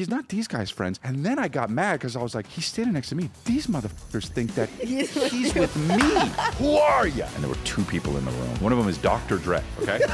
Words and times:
he's 0.00 0.08
not 0.08 0.30
these 0.30 0.48
guys' 0.48 0.70
friends. 0.70 0.98
And 1.04 1.26
then 1.26 1.38
I 1.38 1.48
got 1.48 1.68
mad 1.68 2.00
because 2.00 2.16
I 2.16 2.22
was 2.22 2.34
like, 2.34 2.46
he's 2.46 2.64
standing 2.64 2.94
next 2.94 3.10
to 3.10 3.14
me. 3.14 3.28
These 3.44 3.66
motherfuckers 3.66 4.28
think 4.28 4.54
that 4.54 4.70
He's 4.70 5.14
with 5.14 5.30
he's 5.30 5.54
with 5.54 5.76
me. 5.76 6.00
Who 6.56 6.76
are 6.76 7.06
you? 7.06 7.24
And 7.34 7.44
there 7.44 7.50
were 7.50 7.62
two 7.64 7.84
people 7.84 8.16
in 8.16 8.24
the 8.24 8.30
room. 8.30 8.56
One 8.60 8.72
of 8.72 8.78
them 8.78 8.88
is 8.88 8.96
Dr. 8.96 9.36
Dre. 9.36 9.62
Okay, 9.82 10.00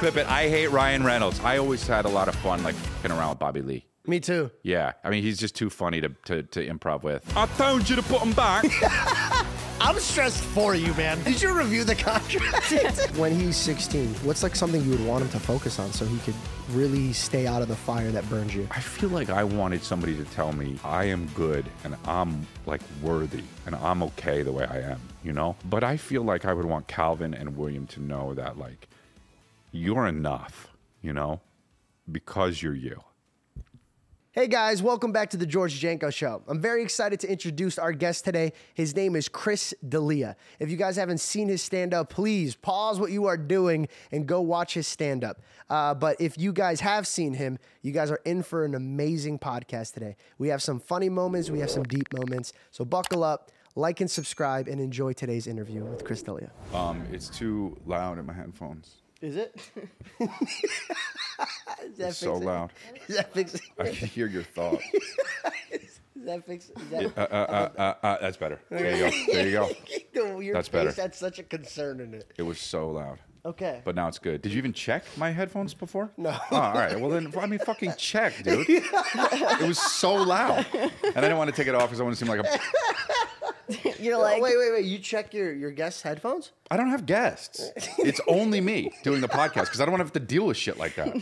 clip 0.00 0.16
it. 0.16 0.26
I 0.26 0.48
hate 0.48 0.68
Ryan 0.68 1.04
Reynolds. 1.04 1.38
I 1.40 1.58
always 1.58 1.86
had 1.86 2.06
a 2.06 2.08
lot 2.08 2.28
of 2.28 2.34
fun 2.36 2.62
like 2.62 2.74
fucking 2.74 3.10
around 3.14 3.28
with 3.30 3.38
Bobby 3.38 3.60
Lee. 3.60 3.84
Me 4.06 4.20
too. 4.20 4.50
Yeah, 4.62 4.92
I 5.04 5.10
mean 5.10 5.22
he's 5.22 5.38
just 5.38 5.54
too 5.54 5.68
funny 5.68 6.00
to, 6.00 6.08
to, 6.24 6.42
to 6.42 6.66
improv 6.66 7.02
with. 7.02 7.22
I 7.36 7.44
told 7.46 7.90
you 7.90 7.96
to 7.96 8.02
put 8.02 8.22
him 8.22 8.32
back. 8.32 8.64
I'm 9.90 9.98
stressed 9.98 10.44
for 10.44 10.76
you, 10.76 10.94
man. 10.94 11.20
Did 11.24 11.42
you 11.42 11.52
review 11.52 11.82
the 11.82 11.96
contract? 11.96 13.10
when 13.16 13.34
he's 13.34 13.56
16, 13.56 14.06
what's 14.22 14.44
like 14.44 14.54
something 14.54 14.80
you 14.84 14.90
would 14.90 15.04
want 15.04 15.24
him 15.24 15.30
to 15.30 15.40
focus 15.40 15.80
on 15.80 15.90
so 15.90 16.04
he 16.04 16.16
could 16.18 16.36
really 16.70 17.12
stay 17.12 17.48
out 17.48 17.60
of 17.60 17.66
the 17.66 17.74
fire 17.74 18.12
that 18.12 18.28
burns 18.30 18.54
you? 18.54 18.68
I 18.70 18.78
feel 18.78 19.08
like 19.08 19.30
I 19.30 19.42
wanted 19.42 19.82
somebody 19.82 20.14
to 20.14 20.24
tell 20.26 20.52
me 20.52 20.78
I 20.84 21.06
am 21.06 21.26
good 21.34 21.66
and 21.82 21.96
I'm 22.04 22.46
like 22.66 22.82
worthy 23.02 23.42
and 23.66 23.74
I'm 23.74 24.04
okay 24.04 24.42
the 24.42 24.52
way 24.52 24.64
I 24.64 24.78
am, 24.78 25.00
you 25.24 25.32
know? 25.32 25.56
But 25.68 25.82
I 25.82 25.96
feel 25.96 26.22
like 26.22 26.44
I 26.44 26.52
would 26.52 26.66
want 26.66 26.86
Calvin 26.86 27.34
and 27.34 27.56
William 27.56 27.88
to 27.88 28.00
know 28.00 28.32
that 28.34 28.58
like 28.58 28.86
you're 29.72 30.06
enough, 30.06 30.68
you 31.02 31.12
know? 31.12 31.40
Because 32.12 32.62
you're 32.62 32.76
you. 32.76 33.02
Hey 34.32 34.46
guys, 34.46 34.80
welcome 34.80 35.10
back 35.10 35.30
to 35.30 35.36
the 35.36 35.44
George 35.44 35.74
Janko 35.80 36.08
Show. 36.08 36.44
I'm 36.46 36.60
very 36.60 36.84
excited 36.84 37.18
to 37.18 37.28
introduce 37.28 37.80
our 37.80 37.90
guest 37.90 38.24
today. 38.24 38.52
His 38.74 38.94
name 38.94 39.16
is 39.16 39.28
Chris 39.28 39.74
D'Elia. 39.88 40.36
If 40.60 40.70
you 40.70 40.76
guys 40.76 40.94
haven't 40.94 41.18
seen 41.18 41.48
his 41.48 41.62
stand 41.62 41.92
up, 41.92 42.10
please 42.10 42.54
pause 42.54 43.00
what 43.00 43.10
you 43.10 43.26
are 43.26 43.36
doing 43.36 43.88
and 44.12 44.28
go 44.28 44.40
watch 44.40 44.74
his 44.74 44.86
stand 44.86 45.24
up. 45.24 45.40
Uh, 45.68 45.94
but 45.94 46.20
if 46.20 46.38
you 46.38 46.52
guys 46.52 46.78
have 46.78 47.08
seen 47.08 47.34
him, 47.34 47.58
you 47.82 47.90
guys 47.90 48.08
are 48.12 48.20
in 48.24 48.44
for 48.44 48.64
an 48.64 48.76
amazing 48.76 49.36
podcast 49.36 49.94
today. 49.94 50.14
We 50.38 50.46
have 50.46 50.62
some 50.62 50.78
funny 50.78 51.08
moments, 51.08 51.50
we 51.50 51.58
have 51.58 51.70
some 51.70 51.82
deep 51.82 52.06
moments. 52.12 52.52
So 52.70 52.84
buckle 52.84 53.24
up, 53.24 53.50
like 53.74 54.00
and 54.00 54.08
subscribe, 54.08 54.68
and 54.68 54.80
enjoy 54.80 55.12
today's 55.12 55.48
interview 55.48 55.82
with 55.82 56.04
Chris 56.04 56.22
D'Elia. 56.22 56.52
Um, 56.72 57.04
it's 57.10 57.28
too 57.28 57.76
loud 57.84 58.16
in 58.16 58.26
my 58.26 58.32
headphones. 58.34 58.98
Is 59.20 59.36
it? 59.36 59.54
Is 60.20 60.28
that 61.98 62.08
It's 62.08 62.16
so 62.18 62.36
it? 62.36 62.42
loud. 62.44 62.72
Is 63.06 63.16
that 63.16 63.32
fix 63.32 63.54
it? 63.54 63.60
I 63.78 63.90
can 63.90 64.08
hear 64.08 64.26
your 64.26 64.42
thought. 64.42 64.80
Is 65.72 66.00
that 66.26 66.46
fix 66.46 66.70
it? 66.70 66.78
Is 66.80 66.88
that 66.90 67.18
Uh, 67.18 67.20
uh, 67.20 67.24
uh, 67.34 67.80
uh, 67.80 68.06
uh, 68.06 68.18
that's 68.20 68.36
better. 68.36 68.60
There 68.70 68.96
you 68.96 69.10
go. 69.10 69.32
There 69.32 69.46
you 69.46 69.52
go. 69.52 69.68
Dude, 70.36 70.44
your 70.44 70.54
That's 70.54 70.68
face 70.68 70.84
better. 70.84 70.92
That's 70.92 71.18
such 71.18 71.38
a 71.38 71.42
concern 71.42 72.00
in 72.00 72.14
it. 72.14 72.30
It 72.36 72.42
was 72.42 72.58
so 72.60 72.90
loud. 72.90 73.18
Okay. 73.44 73.80
But 73.84 73.94
now 73.94 74.08
it's 74.08 74.18
good. 74.18 74.42
Did 74.42 74.52
you 74.52 74.58
even 74.58 74.72
check 74.72 75.04
my 75.16 75.30
headphones 75.30 75.74
before? 75.74 76.10
No. 76.18 76.36
Oh, 76.50 76.56
all 76.56 76.74
right. 76.74 77.00
Well, 77.00 77.08
then, 77.10 77.32
I 77.38 77.46
mean, 77.46 77.58
fucking 77.60 77.94
check, 77.96 78.34
dude. 78.44 78.66
it 78.68 79.66
was 79.66 79.78
so 79.78 80.14
loud. 80.14 80.66
And 80.74 80.92
I 81.16 81.20
didn't 81.20 81.38
want 81.38 81.48
to 81.48 81.56
take 81.56 81.66
it 81.66 81.74
off 81.74 81.84
because 81.88 82.00
I 82.00 82.04
want 82.04 82.16
to 82.16 82.24
seem 82.24 82.28
like 82.34 82.40
a. 82.46 82.60
You're 84.02 84.18
like, 84.18 84.42
wait, 84.42 84.56
wait, 84.58 84.72
wait. 84.72 84.84
You 84.84 84.98
check 84.98 85.32
your, 85.32 85.52
your 85.52 85.70
guests' 85.70 86.02
headphones? 86.02 86.52
I 86.70 86.76
don't 86.76 86.90
have 86.90 87.06
guests. 87.06 87.70
It's 87.98 88.20
only 88.26 88.60
me 88.60 88.92
doing 89.04 89.20
the 89.20 89.28
podcast 89.28 89.66
because 89.66 89.80
I 89.80 89.84
don't 89.84 89.92
want 89.92 90.00
to 90.00 90.04
have 90.04 90.12
to 90.12 90.20
deal 90.20 90.46
with 90.46 90.56
shit 90.56 90.76
like 90.76 90.96
that. 90.96 91.16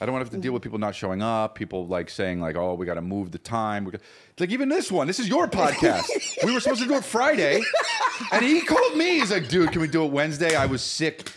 I 0.00 0.06
don't 0.06 0.14
want 0.14 0.24
to 0.24 0.32
have 0.32 0.40
to 0.40 0.42
deal 0.42 0.52
with 0.52 0.62
mm-hmm. 0.62 0.68
people 0.68 0.78
not 0.78 0.94
showing 0.94 1.20
up, 1.20 1.54
people 1.54 1.86
like 1.86 2.08
saying 2.08 2.40
like, 2.40 2.56
"Oh, 2.56 2.74
we 2.74 2.86
got 2.86 2.94
to 2.94 3.02
move 3.02 3.32
the 3.32 3.38
time." 3.38 3.84
We 3.84 3.92
got... 3.92 4.00
Like 4.38 4.50
even 4.50 4.68
this 4.68 4.90
one, 4.90 5.06
this 5.06 5.20
is 5.20 5.28
your 5.28 5.46
podcast. 5.46 6.08
we 6.44 6.52
were 6.54 6.60
supposed 6.60 6.82
to 6.82 6.88
do 6.88 6.94
it 6.94 7.04
Friday, 7.04 7.60
and 8.32 8.44
he 8.44 8.62
called 8.62 8.96
me. 8.96 9.20
He's 9.20 9.30
like, 9.30 9.48
"Dude, 9.48 9.72
can 9.72 9.82
we 9.82 9.88
do 9.88 10.04
it 10.04 10.10
Wednesday?" 10.10 10.56
I 10.56 10.66
was 10.66 10.82
sick. 10.82 11.30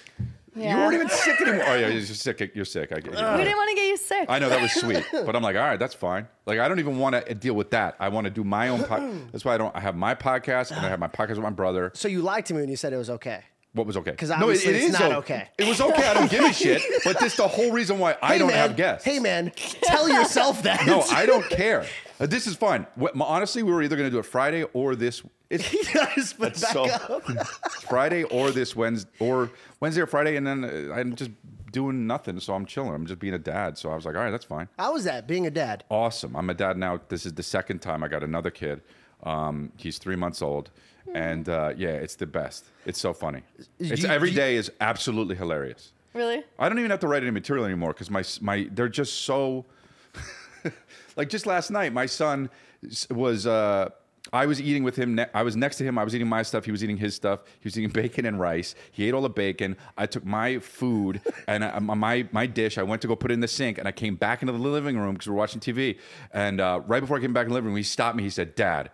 You 0.56 0.68
weren't 0.68 0.94
even 0.94 1.10
sick 1.10 1.42
anymore. 1.42 1.66
Oh 1.68 1.76
yeah, 1.76 1.88
you're 1.88 2.02
sick. 2.06 2.52
You're 2.54 2.66
sick. 2.66 2.92
I 2.92 3.00
get 3.00 3.06
you. 3.06 3.12
we 3.12 3.44
didn't 3.44 3.58
want 3.58 3.70
to 3.70 3.76
get 3.76 3.88
you 3.88 3.98
sick. 3.98 4.26
I 4.30 4.40
know 4.40 4.50
that 4.50 4.62
was 4.62 4.72
sweet, 4.72 5.04
but 5.12 5.36
I'm 5.36 5.42
like, 5.42 5.56
all 5.56 5.64
right, 5.64 5.80
that's 5.80 5.96
fine. 5.96 6.28
Like, 6.46 6.60
I 6.60 6.68
don't 6.68 6.80
even 6.80 7.00
want 7.00 7.16
to 7.16 7.30
uh, 7.30 7.34
deal 7.34 7.56
with 7.56 7.72
that. 7.72 7.96
I 8.00 8.10
want 8.10 8.26
to 8.26 8.32
do 8.32 8.44
my 8.44 8.70
own. 8.70 8.84
Po- 8.84 9.14
that's 9.32 9.44
why 9.44 9.56
I 9.56 9.58
don't. 9.58 9.76
I 9.76 9.80
have 9.80 9.96
my 9.96 10.14
podcast, 10.14 10.72
and 10.72 10.86
I 10.86 10.90
have 10.90 11.00
my 11.00 11.08
podcast 11.08 11.30
with 11.30 11.40
my 11.40 11.50
brother. 11.50 11.92
So 11.96 12.08
you 12.08 12.22
lied 12.22 12.46
to 12.48 12.54
me 12.54 12.62
when 12.62 12.70
you 12.70 12.76
said 12.76 12.94
it 12.94 12.98
was 12.98 13.10
okay. 13.10 13.44
What 13.74 13.88
was 13.88 13.98
okay? 13.98 14.12
'Cause 14.14 14.30
obviously 14.30 14.74
it's 14.76 15.00
not 15.00 15.12
okay. 15.14 15.50
It 15.58 15.68
was 15.68 15.82
okay. 15.82 16.08
I 16.08 16.14
don't 16.14 16.30
give 16.30 16.44
a 16.46 16.54
shit. 16.64 16.82
But 17.04 17.20
this 17.20 17.36
the 17.36 17.48
whole 17.48 17.72
reason 17.72 17.98
why 17.98 18.16
I 18.22 18.34
Hey, 18.34 18.38
don't 18.38 18.50
man. 18.50 18.58
have 18.58 18.76
guests. 18.78 19.04
Hey, 19.04 19.18
man, 19.20 19.52
tell 19.82 20.08
yourself 20.08 20.62
that. 20.64 20.86
No, 20.86 21.02
I 21.12 21.26
don't 21.26 21.48
care. 21.50 21.86
Uh, 22.20 22.28
This 22.28 22.46
is 22.46 22.56
fine. 22.56 22.86
What, 22.96 23.20
honestly, 23.20 23.64
we 23.64 23.72
were 23.72 23.82
either 23.82 23.96
going 23.96 24.08
to 24.08 24.12
do 24.12 24.20
it 24.20 24.26
Friday 24.26 24.64
or 24.74 24.96
this. 24.96 25.24
It's, 25.50 25.66
He 25.70 25.78
put 25.84 26.18
it's 26.18 26.34
back 26.34 26.72
so 26.72 26.86
up. 26.86 27.24
Friday 27.90 28.24
or 28.24 28.52
this 28.52 28.76
Wednesday 28.76 29.10
or 29.20 29.50
Wednesday 29.80 30.02
or 30.02 30.08
Friday, 30.08 30.36
and 30.36 30.46
then 30.46 30.64
uh, 30.64 30.94
I'm 30.94 31.16
just 31.16 31.32
doing 31.72 32.06
nothing. 32.06 32.40
So 32.40 32.54
I'm 32.54 32.68
chilling. 32.68 32.94
I'm 32.94 33.08
just 33.08 33.20
being 33.20 33.34
a 33.34 33.40
dad. 33.40 33.78
So 33.80 33.92
I 33.92 33.96
was 33.96 34.06
like, 34.06 34.16
all 34.16 34.22
right, 34.22 34.30
that's 34.32 34.46
fine. 34.46 34.68
How 34.78 34.94
was 34.94 35.04
that, 35.06 35.28
being 35.28 35.48
a 35.48 35.52
dad? 35.52 35.84
awesome. 35.90 36.36
I'm 36.36 36.50
a 36.52 36.54
dad 36.54 36.78
now. 36.78 37.00
This 37.10 37.26
is 37.26 37.34
the 37.34 37.44
second 37.44 37.80
time 37.80 38.04
I 38.04 38.08
got 38.08 38.24
another 38.24 38.52
kid. 38.52 38.82
Um, 39.24 39.72
he's 39.78 39.98
three 39.98 40.16
months 40.18 40.42
old, 40.42 40.70
and 41.14 41.48
uh, 41.50 41.74
yeah, 41.76 41.90
it's 41.90 42.16
the 42.16 42.26
best. 42.28 42.66
It's 42.86 43.00
so 43.00 43.14
funny. 43.14 43.42
It's 43.80 44.02
you- 44.04 44.10
every 44.10 44.30
you- 44.30 44.36
day 44.36 44.56
is 44.56 44.72
absolutely 44.82 45.36
hilarious. 45.36 45.92
really? 46.14 46.44
I 46.60 46.70
don't 46.70 46.80
even 46.80 46.92
have 46.92 47.00
to 47.02 47.08
write 47.08 47.24
any 47.24 47.32
material 47.32 47.66
anymore 47.66 47.94
because 47.94 48.10
my 48.10 48.24
my 48.42 48.68
they're 48.72 48.90
just 48.90 49.22
so. 49.22 49.66
like 51.16 51.30
just 51.30 51.46
last 51.46 51.72
night, 51.72 51.94
my 51.94 52.06
son 52.06 52.50
s- 52.86 53.08
was. 53.10 53.46
Uh, 53.48 53.90
I 54.32 54.46
was 54.48 54.60
eating 54.62 54.84
with 54.84 54.96
him. 54.96 55.16
Ne- 55.16 55.28
I 55.34 55.44
was 55.44 55.56
next 55.56 55.78
to 55.78 55.84
him. 55.84 55.98
I 55.98 56.04
was 56.04 56.16
eating 56.16 56.28
my 56.30 56.42
stuff. 56.44 56.66
He 56.66 56.72
was 56.72 56.84
eating 56.84 56.98
his 56.98 57.14
stuff. 57.14 57.42
He 57.60 57.66
was 57.68 57.78
eating 57.78 57.90
bacon 58.02 58.26
and 58.26 58.40
rice. 58.40 58.74
He 58.92 59.06
ate 59.08 59.14
all 59.14 59.22
the 59.22 59.30
bacon. 59.30 59.76
I 59.98 60.06
took 60.06 60.26
my 60.26 60.60
food 60.60 61.22
and 61.48 61.64
I, 61.64 61.78
my 61.80 62.28
my 62.32 62.46
dish. 62.46 62.78
I 62.78 62.84
went 62.84 63.02
to 63.04 63.08
go 63.08 63.16
put 63.16 63.32
it 63.32 63.34
in 63.36 63.42
the 63.42 63.48
sink, 63.48 63.78
and 63.78 63.88
I 63.88 63.92
came 63.92 64.16
back 64.16 64.42
into 64.42 64.54
the 64.54 64.60
living 64.60 64.98
room 64.98 65.14
because 65.14 65.28
we 65.28 65.32
were 65.34 65.38
watching 65.40 65.60
TV. 65.60 66.00
And 66.32 66.62
uh, 66.62 66.82
right 66.88 67.02
before 67.02 67.18
I 67.18 67.20
came 67.20 67.34
back 67.34 67.44
in 67.44 67.50
the 67.50 67.56
living 67.56 67.68
room, 67.70 67.78
he 67.78 67.84
stopped 67.84 68.16
me. 68.16 68.24
He 68.24 68.30
said, 68.30 68.56
"Dad." 68.56 68.90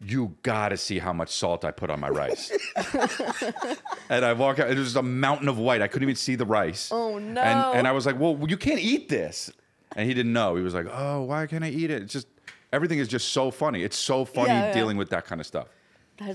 You 0.00 0.36
gotta 0.42 0.76
see 0.76 0.98
how 0.98 1.12
much 1.14 1.30
salt 1.30 1.64
I 1.64 1.70
put 1.70 1.90
on 1.90 1.98
my 2.00 2.10
rice. 2.10 2.52
and 4.10 4.24
I 4.24 4.32
walk 4.34 4.58
out, 4.58 4.70
it 4.70 4.76
was 4.76 4.88
just 4.88 4.96
a 4.96 5.02
mountain 5.02 5.48
of 5.48 5.58
white. 5.58 5.80
I 5.80 5.88
couldn't 5.88 6.02
even 6.04 6.16
see 6.16 6.34
the 6.34 6.44
rice. 6.44 6.90
Oh, 6.92 7.18
no. 7.18 7.40
And, 7.40 7.78
and 7.78 7.88
I 7.88 7.92
was 7.92 8.04
like, 8.04 8.18
well, 8.20 8.38
you 8.46 8.56
can't 8.58 8.80
eat 8.80 9.08
this. 9.08 9.50
And 9.96 10.06
he 10.06 10.12
didn't 10.14 10.34
know. 10.34 10.54
He 10.56 10.62
was 10.62 10.74
like, 10.74 10.86
oh, 10.92 11.22
why 11.22 11.46
can't 11.46 11.64
I 11.64 11.70
eat 11.70 11.90
it? 11.90 12.02
It's 12.02 12.12
just, 12.12 12.26
everything 12.72 12.98
is 12.98 13.08
just 13.08 13.28
so 13.28 13.50
funny. 13.50 13.82
It's 13.82 13.96
so 13.96 14.26
funny 14.26 14.48
Yeah, 14.48 14.66
yeah. 14.66 14.72
dealing 14.74 14.98
with 14.98 15.08
that 15.10 15.24
kind 15.24 15.40
of 15.40 15.46
stuff. 15.46 15.68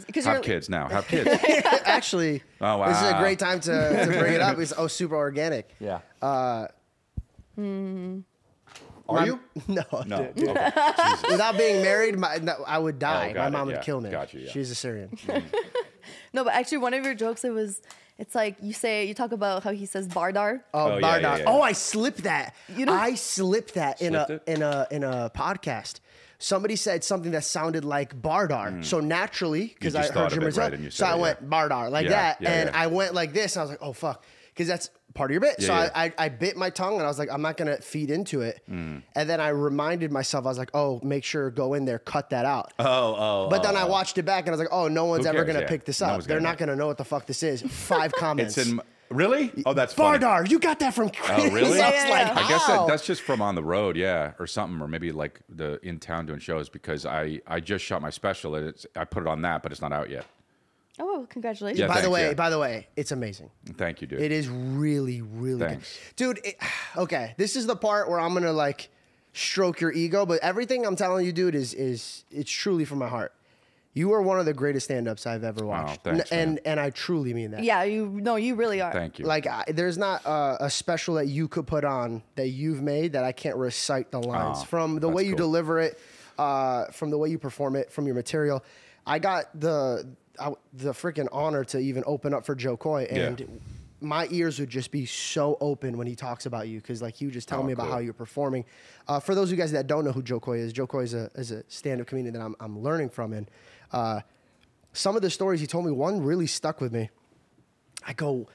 Because 0.08 0.26
Have 0.26 0.42
kids 0.42 0.68
now. 0.70 0.88
Have 0.90 1.08
kids. 1.14 1.30
Actually, 1.86 2.42
Oh, 2.62 2.78
wow. 2.78 2.88
this 2.88 3.02
is 3.02 3.12
a 3.12 3.18
great 3.20 3.38
time 3.38 3.60
to, 3.62 4.06
to 4.06 4.20
bring 4.20 4.34
it 4.34 4.42
up. 4.42 4.58
It's 4.58 4.74
oh, 4.76 4.88
super 4.88 5.16
organic. 5.16 5.70
yeah. 5.80 6.00
Uh, 6.22 6.68
Are 9.09 9.25
you? 9.25 9.39
No, 9.67 9.84
no. 10.06 10.17
dude, 10.17 10.35
dude. 10.35 10.50
Okay. 10.50 10.72
Without 11.29 11.57
being 11.57 11.81
married, 11.81 12.17
my, 12.17 12.38
no, 12.38 12.63
I 12.66 12.79
would 12.79 12.95
oh, 12.95 13.00
die. 13.00 13.29
Oh, 13.31 13.34
got 13.34 13.41
my 13.44 13.47
it, 13.47 13.51
mom 13.59 13.67
would 13.67 13.75
yeah. 13.78 13.81
kill 13.81 14.01
me. 14.01 14.09
Got 14.09 14.34
you, 14.34 14.41
yeah. 14.41 14.51
She's 14.51 14.72
a 14.72 14.75
Syrian. 14.75 15.09
Mm. 15.25 15.44
No, 16.34 16.44
but 16.44 16.53
actually, 16.53 16.79
one 16.79 16.94
of 16.94 17.03
your 17.06 17.13
jokes, 17.13 17.44
it 17.44 17.51
was, 17.51 17.81
it's 18.17 18.34
like 18.34 18.56
you 18.62 18.73
say, 18.73 19.06
you 19.06 19.13
talk 19.13 19.31
about 19.34 19.63
how 19.63 19.72
he 19.72 19.85
says 19.85 20.07
Bardar. 20.07 20.62
Oh, 20.73 20.94
Oh, 20.94 21.00
Bardar. 21.00 21.22
yeah, 21.22 21.38
yeah. 21.38 21.44
Oh, 21.45 21.62
I 21.62 21.73
slipped 21.73 22.23
that. 22.23 22.56
You 22.75 22.85
know- 22.85 22.94
I 22.94 23.16
slipped 23.16 23.75
that 23.75 24.01
in 24.01 24.16
a 24.16 24.25
it? 24.29 24.44
in 24.47 24.62
a 24.62 24.88
in 24.91 25.03
a 25.03 25.29
podcast. 25.35 26.00
Somebody 26.39 26.75
said 26.75 27.03
something 27.03 27.31
that 27.33 27.44
sounded 27.44 27.85
like 27.85 28.19
Bardar. 28.19 28.78
Mm. 28.79 28.85
So 28.85 29.00
naturally, 29.00 29.68
because 29.68 29.94
I 29.95 30.03
heard 30.03 30.13
thought 30.13 30.31
your 30.35 30.47
of 30.47 30.57
it, 30.57 30.59
right, 30.59 30.91
so 30.94 31.06
I 31.06 31.16
it, 31.16 31.19
went. 31.19 31.50
Bardar 31.50 31.91
like 31.91 32.06
Yeah, 32.06 32.09
that, 32.12 32.41
yeah, 32.41 32.50
and 32.51 32.69
yeah. 32.73 32.81
I 32.81 32.88
went 32.88 33.13
like 33.13 33.33
this. 33.33 33.56
And 33.56 33.62
I 33.62 33.63
was 33.66 33.69
like, 33.72 33.79
oh 33.81 33.94
fuck, 33.94 34.23
because 34.62 34.68
that's 34.68 34.90
part 35.14 35.32
of 35.32 35.34
your 35.34 35.42
bit. 35.42 35.62
so 35.62 35.74
Yeah, 35.74 35.90
I, 35.96 36.06
I 36.06 36.14
I 36.26 36.30
bit 36.30 36.56
my 36.56 36.70
tongue 36.70 36.96
and 36.96 37.04
I 37.04 37.08
was 37.08 37.18
like, 37.18 37.32
I'm 37.32 37.42
not 37.42 37.58
gonna 37.58 37.78
feed 37.78 38.12
into 38.12 38.42
it. 38.42 38.62
Hmm. 38.68 39.00
And 39.16 39.30
then 39.30 39.42
I 39.42 39.50
reminded 39.50 40.12
myself, 40.12 40.46
I 40.46 40.50
was 40.50 40.58
like, 40.58 40.72
oh, 40.74 41.00
make 41.04 41.24
sure 41.24 41.50
go 41.50 41.74
in 41.74 41.86
there, 41.86 42.00
cut 42.00 42.30
that 42.30 42.46
out. 42.46 42.74
Oh, 42.78 42.86
oh. 42.86 43.48
But 43.50 43.64
then 43.64 43.76
oh, 43.76 43.80
I 43.80 43.84
oh. 43.84 43.88
watced 43.88 44.18
it 44.18 44.24
back 44.24 44.46
and 44.46 44.50
I 44.50 44.52
was 44.52 44.60
like, 44.60 44.72
oh, 44.72 44.88
no 44.88 45.06
one's 45.06 45.26
ever 45.26 45.44
gonna 45.44 45.62
Yeah. 45.62 45.68
pick 45.68 45.86
this 45.86 46.02
up. 46.02 46.12
one's 46.12 46.28
They're 46.28 46.38
gonna 46.38 46.50
not 46.50 46.60
know. 46.60 46.66
gonna 46.68 46.78
know 46.78 46.88
what 46.88 46.98
the 46.98 47.06
fuck 47.06 47.26
this 47.26 47.42
is. 47.44 47.62
Five 47.70 48.12
comments. 48.14 48.58
It's 48.58 48.70
in. 48.70 48.82
Really? 49.10 49.52
Oh, 49.66 49.74
that's 49.74 49.94
funny. 49.94 50.20
Bardar, 50.20 50.50
you 50.50 50.58
got 50.58 50.80
that 50.80 50.94
from 50.94 51.10
Chris. 51.10 51.38
Oh, 51.44 51.50
really? 51.50 51.82
I 51.82 51.90
Yeah, 51.90 52.06
yeah, 52.06 52.10
like, 52.10 52.28
yeah. 52.28 52.46
I 52.46 52.50
guess 52.50 52.66
that, 52.68 52.88
that's 52.88 53.06
just 53.06 53.24
from 53.24 53.42
on 53.42 53.56
the 53.56 53.64
road, 53.64 53.98
yeah, 53.98 54.32
or 54.40 54.48
something, 54.48 54.80
or 54.80 54.88
maybe 54.88 55.12
like 55.12 55.42
the 55.50 55.86
in 55.86 56.00
town 56.00 56.28
doing 56.28 56.40
shows 56.40 56.69
because 56.69 57.06
I 57.06 57.42
I 57.46 57.60
just 57.60 57.84
shot 57.84 58.02
my 58.02 58.10
special 58.10 58.56
and 58.56 58.68
it's 58.69 58.86
I 58.96 59.04
put 59.04 59.24
it 59.24 59.28
on 59.28 59.42
that, 59.42 59.64
but 59.64 59.72
it's 59.74 59.81
not 59.81 59.92
out 59.92 60.10
yet. 60.10 60.25
Oh, 61.03 61.25
congratulations. 61.30 61.80
Yeah, 61.80 61.88
by 61.88 62.01
the 62.01 62.09
way, 62.09 62.27
yeah. 62.27 62.33
by 62.36 62.50
the 62.51 62.59
way, 62.59 62.88
it's 62.95 63.12
amazing. 63.12 63.50
Thank 63.75 64.01
you, 64.01 64.07
dude. 64.07 64.21
It 64.21 64.31
is 64.31 64.48
really, 64.48 65.21
really 65.21 65.59
Thanks. 65.65 66.00
good, 66.15 66.36
dude. 66.36 66.45
It, 66.45 66.57
okay, 66.98 67.33
this 67.38 67.56
is 67.56 67.65
the 67.65 67.75
part 67.75 68.09
where 68.09 68.19
I'm 68.19 68.33
gonna 68.33 68.53
like 68.53 68.89
stroke 69.33 69.81
your 69.81 69.92
ego, 69.92 70.25
but 70.25 70.39
everything 70.42 70.86
I'm 70.86 70.95
telling 70.95 71.25
you, 71.25 71.31
dude, 71.33 71.56
is 71.56 71.74
is 71.74 72.24
it's 72.31 72.51
truly 72.51 72.86
from 72.86 73.00
my 73.00 73.07
heart. 73.07 73.33
You 73.94 74.13
are 74.13 74.21
one 74.21 74.39
of 74.39 74.45
the 74.45 74.53
greatest 74.53 74.86
stand-ups 74.86 75.27
I've 75.27 75.44
ever 75.44 75.65
watched, 75.65 76.03
thanks, 76.03 76.31
N- 76.31 76.39
and 76.39 76.50
man. 76.51 76.59
and 76.63 76.80
I 76.80 76.92
truly 76.92 77.33
mean 77.33 77.51
that. 77.51 77.63
Yeah, 77.63 77.83
you, 77.83 78.06
no, 78.07 78.38
you 78.38 78.56
really 78.56 78.80
are. 78.80 78.94
Thank 78.94 79.19
you. 79.19 79.25
Like, 79.25 79.47
I, 79.47 79.65
there's 79.68 79.97
not 79.97 80.25
uh, 80.25 80.56
a 80.62 80.69
special 80.69 81.15
that 81.15 81.27
you 81.27 81.50
could 81.50 81.68
put 81.68 81.83
on 81.83 82.24
that 82.36 82.47
you've 82.47 82.81
made 82.81 83.12
that 83.13 83.25
I 83.25 83.33
can't 83.33 83.57
recite 83.57 84.09
the 84.09 84.19
lines 84.19 84.59
Aw, 84.59 84.63
from 84.63 85.00
the 85.01 85.09
way 85.09 85.24
you 85.24 85.31
cool. 85.31 85.45
deliver 85.47 85.81
it, 85.81 86.00
uh, 86.39 86.86
from 86.86 87.09
the 87.09 87.18
way 87.18 87.31
you 87.31 87.38
perform 87.38 87.75
it, 87.75 87.92
from 87.92 88.06
your 88.06 88.15
material. 88.15 88.63
I 89.06 89.19
got 89.19 89.59
the 89.59 90.07
I, 90.42 90.52
the 90.74 90.92
freaking 90.92 91.28
honor 91.32 91.64
to 91.66 91.80
even 91.80 92.04
open 92.06 92.34
up 92.34 92.46
for 92.46 92.56
Jo 92.56 92.76
Koy, 92.78 93.04
and 93.10 93.62
my 94.02 94.28
ears 94.32 94.60
would 94.60 94.70
just 94.70 94.90
be 94.92 95.06
so 95.06 95.58
open 95.62 95.98
when 95.98 96.08
he 96.08 96.16
talks 96.16 96.46
about 96.48 96.68
you 96.68 96.82
because 96.82 97.02
like 97.02 97.16
he 97.16 97.26
would 97.26 97.34
just 97.34 97.48
tell 97.48 97.60
Oh, 97.60 97.64
me 97.64 97.74
about 97.74 97.84
cool. 97.86 97.94
how 97.94 98.00
you're 98.00 98.14
performing. 98.14 98.66
Uh, 99.08 99.20
for 99.20 99.36
those 99.36 99.50
of 99.50 99.52
you 99.52 99.58
guys 99.64 99.72
that 99.74 99.86
don't 99.88 100.04
know 100.04 100.12
who 100.12 100.24
Jo 100.24 100.40
Koy 100.40 100.58
is, 100.58 100.74
Jo 100.74 100.88
Koy 100.88 101.04
is 101.04 101.14
a 101.14 101.30
is 101.36 101.52
a 101.52 101.64
stand 101.68 102.02
up 102.02 102.08
comedian 102.08 102.34
that 102.34 102.42
I'm 102.42 102.56
I'm 102.60 102.80
learning 102.80 103.10
from, 103.10 103.34
and 103.34 103.50
uh, 103.92 104.22
some 104.94 105.16
of 105.16 105.22
the 105.22 105.30
stories 105.30 105.60
he 105.62 105.68
told 105.68 105.86
me, 105.86 105.92
one 105.92 106.22
really 106.24 106.48
stuck 106.48 106.82
with 106.82 106.92
me. 106.92 107.10
I 108.06 108.14
go, 108.14 108.48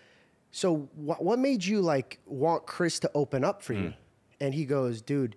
so 0.51 0.89
what 0.97 1.23
what 1.23 1.39
made 1.39 1.65
you 1.65 1.81
like 1.81 2.19
want 2.27 2.67
Chris 2.67 2.99
to 3.01 3.11
open 3.15 3.45
up 3.45 3.63
for 3.63 3.73
you? 3.75 3.93
And 4.41 4.53
he 4.53 4.65
goes, 4.67 5.01
dude, 5.01 5.37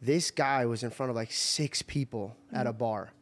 this 0.00 0.30
guy 0.30 0.64
was 0.66 0.82
in 0.82 0.90
front 0.90 1.10
of 1.10 1.16
like 1.16 1.30
six 1.30 1.82
people 1.82 2.36
at 2.52 2.66
a 2.66 2.72
bar 2.72 3.12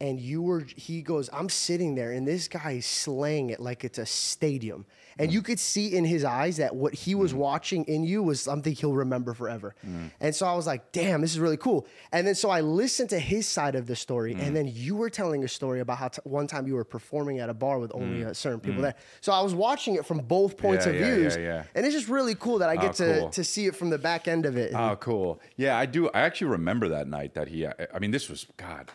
and 0.00 0.20
you 0.20 0.42
were 0.42 0.64
he 0.76 1.02
goes 1.02 1.30
i'm 1.32 1.48
sitting 1.48 1.94
there 1.94 2.12
and 2.12 2.26
this 2.26 2.48
guy 2.48 2.72
is 2.72 2.86
slaying 2.86 3.50
it 3.50 3.60
like 3.60 3.84
it's 3.84 3.98
a 3.98 4.06
stadium. 4.06 4.86
And 5.18 5.32
you 5.32 5.40
could 5.40 5.58
see 5.58 5.96
in 5.96 6.04
his 6.04 6.24
eyes 6.24 6.58
that 6.58 6.76
what 6.76 6.92
he 6.92 7.14
was 7.14 7.32
mm. 7.32 7.38
watching 7.38 7.84
in 7.84 8.04
you 8.04 8.22
was 8.22 8.38
something 8.38 8.74
he'll 8.74 8.92
remember 8.92 9.32
forever. 9.32 9.74
Mm. 9.86 10.10
And 10.20 10.34
so 10.34 10.46
i 10.46 10.54
was 10.54 10.66
like 10.66 10.92
damn 10.92 11.20
this 11.20 11.32
is 11.32 11.40
really 11.40 11.56
cool. 11.56 11.86
And 12.12 12.26
then 12.26 12.34
so 12.34 12.50
i 12.50 12.60
listened 12.60 13.10
to 13.10 13.18
his 13.18 13.46
side 13.46 13.74
of 13.76 13.86
the 13.86 13.96
story 13.96 14.32
and 14.32 14.50
mm. 14.50 14.54
then 14.54 14.70
you 14.72 14.96
were 14.96 15.08
telling 15.08 15.44
a 15.44 15.48
story 15.48 15.80
about 15.80 15.98
how 15.98 16.08
t- 16.08 16.20
one 16.24 16.46
time 16.46 16.66
you 16.66 16.74
were 16.74 16.84
performing 16.84 17.38
at 17.38 17.48
a 17.48 17.54
bar 17.54 17.78
with 17.78 17.92
only 17.94 18.24
uh, 18.24 18.32
certain 18.32 18.60
people 18.60 18.82
there. 18.82 18.94
So 19.20 19.32
i 19.32 19.40
was 19.40 19.54
watching 19.54 19.94
it 19.94 20.04
from 20.04 20.18
both 20.18 20.56
points 20.56 20.84
Yeah, 20.84 20.92
of 20.92 21.00
yeah, 21.00 21.14
views 21.14 21.36
yeah, 21.36 21.64
and 21.74 21.86
it's 21.86 21.94
just 21.94 22.08
really 22.08 22.34
cool 22.34 22.58
that 22.58 22.68
i 22.68 22.76
get 22.76 22.96
Oh, 23.00 23.26
to, 23.26 23.30
to 23.30 23.44
see 23.44 23.66
it 23.66 23.76
from 23.76 23.90
the 23.90 23.98
back 23.98 24.28
end 24.28 24.46
of 24.46 24.56
it. 24.56 24.72
Oh, 24.74 24.96
cool. 24.96 25.40
Yeah, 25.56 25.76
I 25.76 25.86
do. 25.86 26.08
I 26.10 26.20
actually 26.20 26.48
remember 26.48 26.88
that 26.88 27.08
night 27.08 27.34
that 27.34 27.48
he. 27.48 27.66
I, 27.66 27.72
I 27.94 27.98
mean, 27.98 28.10
this 28.10 28.28
was 28.28 28.46
God. 28.56 28.90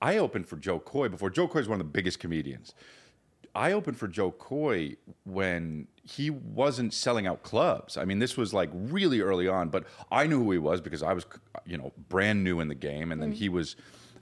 I 0.00 0.18
opened 0.18 0.48
for 0.48 0.56
Jo 0.56 0.78
Koy 0.78 1.08
before. 1.08 1.30
Jo 1.30 1.46
Koy 1.46 1.60
is 1.60 1.68
one 1.68 1.80
of 1.80 1.86
the 1.86 1.92
biggest 1.92 2.18
comedians. 2.18 2.74
I 3.54 3.72
opened 3.72 3.96
for 3.96 4.06
Jo 4.06 4.30
Koy 4.30 4.96
when 5.24 5.88
he 6.04 6.30
wasn't 6.30 6.94
selling 6.94 7.26
out 7.26 7.42
clubs. 7.42 7.96
I 7.96 8.04
mean, 8.04 8.18
this 8.18 8.36
was 8.36 8.54
like 8.54 8.70
really 8.72 9.20
early 9.20 9.48
on, 9.48 9.68
but 9.68 9.84
I 10.10 10.26
knew 10.26 10.42
who 10.42 10.52
he 10.52 10.58
was 10.58 10.80
because 10.80 11.02
I 11.02 11.12
was, 11.12 11.26
you 11.66 11.76
know, 11.76 11.92
brand 12.08 12.44
new 12.44 12.60
in 12.60 12.68
the 12.68 12.74
game, 12.74 13.12
and 13.12 13.20
then 13.20 13.32
he 13.32 13.46
mm-hmm. 13.46 13.56
was. 13.56 13.76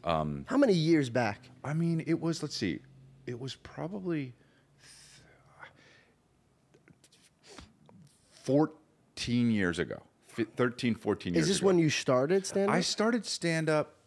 Um, 0.04 0.44
how 0.48 0.56
many 0.56 0.75
years 0.75 1.10
back 1.10 1.50
I 1.64 1.75
mean, 1.75 2.02
it 2.06 2.20
was. 2.20 2.42
Let's 2.42 2.56
see, 2.56 2.80
it 3.26 3.38
was 3.38 3.56
probably 3.56 4.32
fourteen 8.30 9.50
years 9.50 9.78
ago. 9.78 10.02
Fi- 10.28 10.46
13, 10.56 10.94
14 10.94 11.34
years 11.34 11.42
is 11.42 11.48
this 11.48 11.58
ago. 11.58 11.66
when 11.66 11.78
you 11.80 11.90
started 11.90 12.46
stand 12.46 12.70
up? 12.70 12.76
I 12.76 12.80
started 12.80 13.26
stand 13.26 13.69
up. 13.69 13.97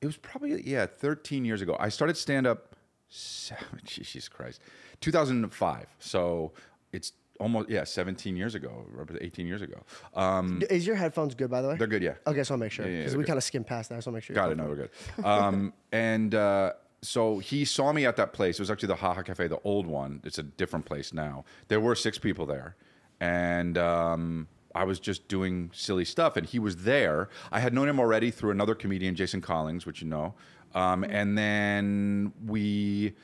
It 0.00 0.06
was 0.06 0.16
probably 0.16 0.62
yeah, 0.66 0.86
13 0.86 1.44
years 1.44 1.62
ago. 1.62 1.76
I 1.78 1.88
started 1.88 2.16
stand 2.16 2.46
up. 2.46 2.74
Jesus 3.84 4.28
Christ, 4.28 4.60
2005. 5.00 5.86
So 5.98 6.52
it's 6.92 7.12
almost 7.40 7.68
yeah, 7.68 7.84
17 7.84 8.36
years 8.36 8.54
ago, 8.54 8.84
or 8.96 9.06
18 9.20 9.46
years 9.46 9.62
ago. 9.62 9.82
Um, 10.14 10.62
is 10.70 10.86
your 10.86 10.94
headphones 10.94 11.34
good 11.34 11.50
by 11.50 11.62
the 11.62 11.68
way 11.68 11.76
they're 11.76 11.86
good, 11.86 12.02
yeah. 12.02 12.14
Okay, 12.26 12.44
so 12.44 12.54
I'll 12.54 12.58
make 12.58 12.70
sure 12.70 12.86
Yeah, 12.86 12.92
yeah, 12.92 12.98
because 12.98 13.16
we 13.16 13.24
kind 13.24 13.36
of 13.36 13.42
skimmed 13.44 13.66
past 13.66 13.88
that. 13.90 14.04
So 14.04 14.10
I'll 14.10 14.14
make 14.14 14.22
sure. 14.22 14.34
Got 14.34 14.52
it. 14.52 14.56
No, 14.56 14.66
we're 14.66 14.76
good. 14.76 14.90
Um, 15.24 15.72
and 15.90 16.34
uh, 16.34 16.72
so 17.02 17.38
he 17.38 17.64
saw 17.64 17.92
me 17.92 18.06
at 18.06 18.16
that 18.16 18.32
place. 18.32 18.58
It 18.58 18.62
was 18.62 18.70
actually 18.70 18.88
the 18.88 18.96
Haha 18.96 19.22
Cafe, 19.22 19.48
the 19.48 19.60
old 19.64 19.86
one. 19.86 20.20
It's 20.24 20.38
a 20.38 20.42
different 20.42 20.84
place 20.84 21.12
now. 21.12 21.44
There 21.68 21.80
were 21.80 21.94
six 21.94 22.18
people 22.18 22.46
there, 22.46 22.76
and 23.20 23.76
um, 23.78 24.48
I 24.74 24.84
was 24.84 25.00
just 25.00 25.28
doing 25.28 25.70
silly 25.72 26.04
stuff. 26.04 26.36
And 26.36 26.46
he 26.46 26.58
was 26.58 26.84
there. 26.84 27.28
I 27.50 27.60
had 27.60 27.74
known 27.74 27.88
him 27.88 27.98
already 27.98 28.30
through 28.30 28.50
another 28.50 28.74
comedian, 28.74 29.14
Jason 29.14 29.40
Collins, 29.40 29.86
which 29.86 30.02
you 30.02 30.08
know. 30.08 30.34
Um, 30.74 31.02
and 31.04 31.36
then 31.36 32.32
we, 32.46 33.14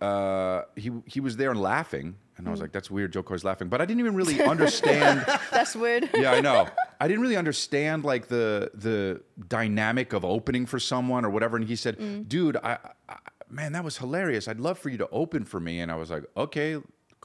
uh, 0.00 0.62
he 0.76 0.90
he 1.04 1.20
was 1.20 1.36
there 1.36 1.50
and 1.50 1.60
laughing, 1.60 2.16
and 2.38 2.48
I 2.48 2.50
was 2.50 2.60
like, 2.60 2.72
"That's 2.72 2.90
weird." 2.90 3.12
Jo 3.12 3.22
Koy's 3.22 3.44
laughing, 3.44 3.68
but 3.68 3.82
I 3.82 3.84
didn't 3.84 4.00
even 4.00 4.14
really 4.14 4.42
understand 4.42 5.26
That's 5.50 5.76
weird. 5.76 6.08
yeah, 6.14 6.32
I 6.32 6.40
know. 6.40 6.68
I 6.98 7.06
didn't 7.06 7.20
really 7.20 7.36
understand 7.36 8.04
like 8.04 8.28
the 8.28 8.70
the 8.72 9.20
dynamic 9.46 10.14
of 10.14 10.24
opening 10.24 10.64
for 10.64 10.78
someone 10.78 11.26
or 11.26 11.30
whatever. 11.30 11.58
And 11.58 11.68
he 11.68 11.76
said, 11.76 12.28
"Dude, 12.28 12.56
I, 12.56 12.78
I 13.10 13.16
man, 13.50 13.72
that 13.72 13.84
was 13.84 13.98
hilarious. 13.98 14.48
I'd 14.48 14.60
love 14.60 14.78
for 14.78 14.88
you 14.88 14.96
to 14.96 15.08
open 15.10 15.44
for 15.44 15.60
me." 15.60 15.80
And 15.80 15.92
I 15.92 15.96
was 15.96 16.10
like, 16.10 16.24
"Okay." 16.34 16.78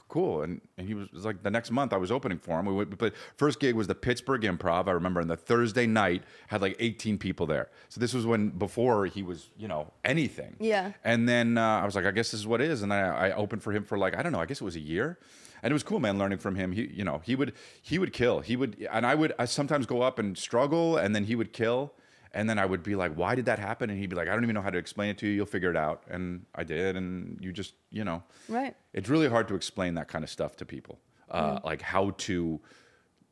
Cool, 0.08 0.42
and 0.42 0.60
and 0.78 0.86
he 0.86 0.94
was, 0.94 1.10
was 1.10 1.24
like 1.24 1.42
the 1.42 1.50
next 1.50 1.72
month 1.72 1.92
I 1.92 1.96
was 1.96 2.12
opening 2.12 2.38
for 2.38 2.58
him. 2.60 2.66
We 2.66 2.74
went, 2.74 2.96
but 2.96 3.12
first 3.36 3.58
gig 3.58 3.74
was 3.74 3.88
the 3.88 3.94
Pittsburgh 3.94 4.42
Improv. 4.42 4.86
I 4.86 4.92
remember, 4.92 5.20
and 5.20 5.28
the 5.28 5.36
Thursday 5.36 5.86
night 5.86 6.22
had 6.46 6.62
like 6.62 6.76
18 6.78 7.18
people 7.18 7.46
there. 7.46 7.70
So 7.88 8.00
this 8.00 8.14
was 8.14 8.24
when 8.24 8.50
before 8.50 9.06
he 9.06 9.24
was, 9.24 9.50
you 9.58 9.66
know, 9.66 9.92
anything. 10.04 10.56
Yeah. 10.60 10.92
And 11.02 11.28
then 11.28 11.58
uh, 11.58 11.80
I 11.80 11.84
was 11.84 11.96
like, 11.96 12.06
I 12.06 12.12
guess 12.12 12.30
this 12.30 12.38
is 12.38 12.46
what 12.46 12.60
it 12.60 12.70
is. 12.70 12.82
And 12.82 12.92
I, 12.92 13.00
I 13.28 13.32
opened 13.32 13.62
for 13.62 13.72
him 13.72 13.82
for 13.82 13.98
like 13.98 14.16
I 14.16 14.22
don't 14.22 14.32
know. 14.32 14.40
I 14.40 14.46
guess 14.46 14.60
it 14.60 14.64
was 14.64 14.76
a 14.76 14.80
year, 14.80 15.18
and 15.62 15.72
it 15.72 15.74
was 15.74 15.82
cool, 15.82 15.98
man. 15.98 16.18
Learning 16.18 16.38
from 16.38 16.54
him, 16.54 16.70
he 16.70 16.86
you 16.86 17.04
know 17.04 17.20
he 17.24 17.34
would 17.34 17.52
he 17.82 17.98
would 17.98 18.12
kill. 18.12 18.40
He 18.40 18.54
would, 18.54 18.86
and 18.92 19.04
I 19.04 19.14
would 19.16 19.32
I 19.38 19.46
sometimes 19.46 19.86
go 19.86 20.02
up 20.02 20.18
and 20.20 20.38
struggle, 20.38 20.96
and 20.96 21.16
then 21.16 21.24
he 21.24 21.34
would 21.34 21.52
kill, 21.52 21.92
and 22.36 22.48
then 22.48 22.58
I 22.58 22.66
would 22.66 22.82
be 22.82 22.94
like, 22.94 23.12
why 23.14 23.34
did 23.34 23.46
that 23.46 23.58
happen? 23.58 23.90
And 23.90 23.98
he'd 23.98 24.10
be 24.10 24.16
like, 24.16 24.28
I 24.28 24.34
don't 24.34 24.44
even 24.44 24.54
know 24.54 24.60
how 24.62 24.70
to 24.70 24.78
explain 24.78 25.08
it 25.10 25.18
to 25.18 25.26
you. 25.26 25.32
You'll 25.32 25.46
figure 25.46 25.70
it 25.70 25.76
out. 25.76 26.02
And 26.08 26.44
I 26.54 26.62
did, 26.64 26.94
and 26.96 27.38
you 27.40 27.50
just 27.52 27.74
you 27.90 28.04
know, 28.04 28.22
Right. 28.48 28.74
it's 28.92 29.08
really 29.08 29.28
hard 29.28 29.48
to 29.48 29.54
explain 29.54 29.94
that 29.94 30.06
kind 30.08 30.22
of 30.22 30.30
stuff 30.30 30.54
to 30.56 30.64
people, 30.64 30.98
uh, 31.30 31.58
like 31.64 31.82
how 31.82 32.10
to, 32.28 32.60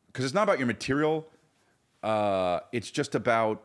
because 0.06 0.24
it's 0.24 0.34
not 0.34 0.42
about 0.44 0.58
your 0.58 0.66
material. 0.66 1.26
Uh, 2.02 2.60
it's 2.72 2.90
just 2.90 3.14
about 3.14 3.62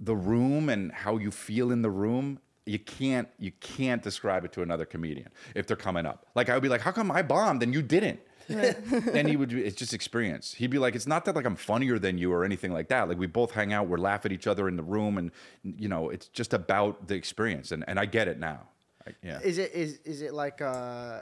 the 0.00 0.14
room 0.14 0.68
and 0.68 0.90
how 0.92 1.16
you 1.16 1.30
feel 1.30 1.70
in 1.70 1.82
the 1.82 1.90
room 1.90 2.38
you 2.66 2.78
can't 2.78 3.28
you 3.38 3.52
can't 3.60 4.02
describe 4.02 4.44
it 4.44 4.52
to 4.52 4.62
another 4.62 4.84
comedian 4.84 5.28
if 5.54 5.66
they're 5.66 5.76
coming 5.76 6.04
up 6.06 6.26
like 6.34 6.48
i 6.48 6.54
would 6.54 6.62
be 6.62 6.68
like 6.68 6.80
how 6.80 6.90
come 6.90 7.10
i 7.12 7.22
bombed 7.22 7.62
and 7.62 7.72
you 7.74 7.80
didn't 7.82 8.18
and 8.48 9.28
he 9.28 9.36
would 9.36 9.50
be- 9.50 9.64
it's 9.64 9.76
just 9.76 9.94
experience. 9.94 10.54
He'd 10.54 10.70
be 10.70 10.78
like 10.78 10.94
it's 10.94 11.06
not 11.06 11.24
that 11.24 11.34
like 11.36 11.44
i'm 11.46 11.56
funnier 11.56 11.98
than 11.98 12.18
you 12.18 12.32
or 12.32 12.44
anything 12.44 12.72
like 12.72 12.88
that. 12.88 13.08
Like 13.08 13.18
we 13.18 13.26
both 13.26 13.52
hang 13.52 13.72
out 13.72 13.88
we're 13.88 13.98
laugh 13.98 14.24
at 14.26 14.32
each 14.32 14.46
other 14.46 14.68
in 14.68 14.76
the 14.76 14.82
room 14.82 15.18
and 15.18 15.30
you 15.62 15.88
know 15.88 16.10
it's 16.10 16.28
just 16.28 16.52
about 16.54 17.08
the 17.08 17.14
experience. 17.14 17.72
And, 17.72 17.84
and 17.86 17.98
i 17.98 18.06
get 18.06 18.28
it 18.28 18.38
now. 18.38 18.60
I, 19.06 19.12
yeah. 19.22 19.40
Is 19.40 19.58
it 19.58 19.72
is 19.72 19.98
is 20.04 20.22
it 20.22 20.34
like 20.34 20.60
uh, 20.62 21.20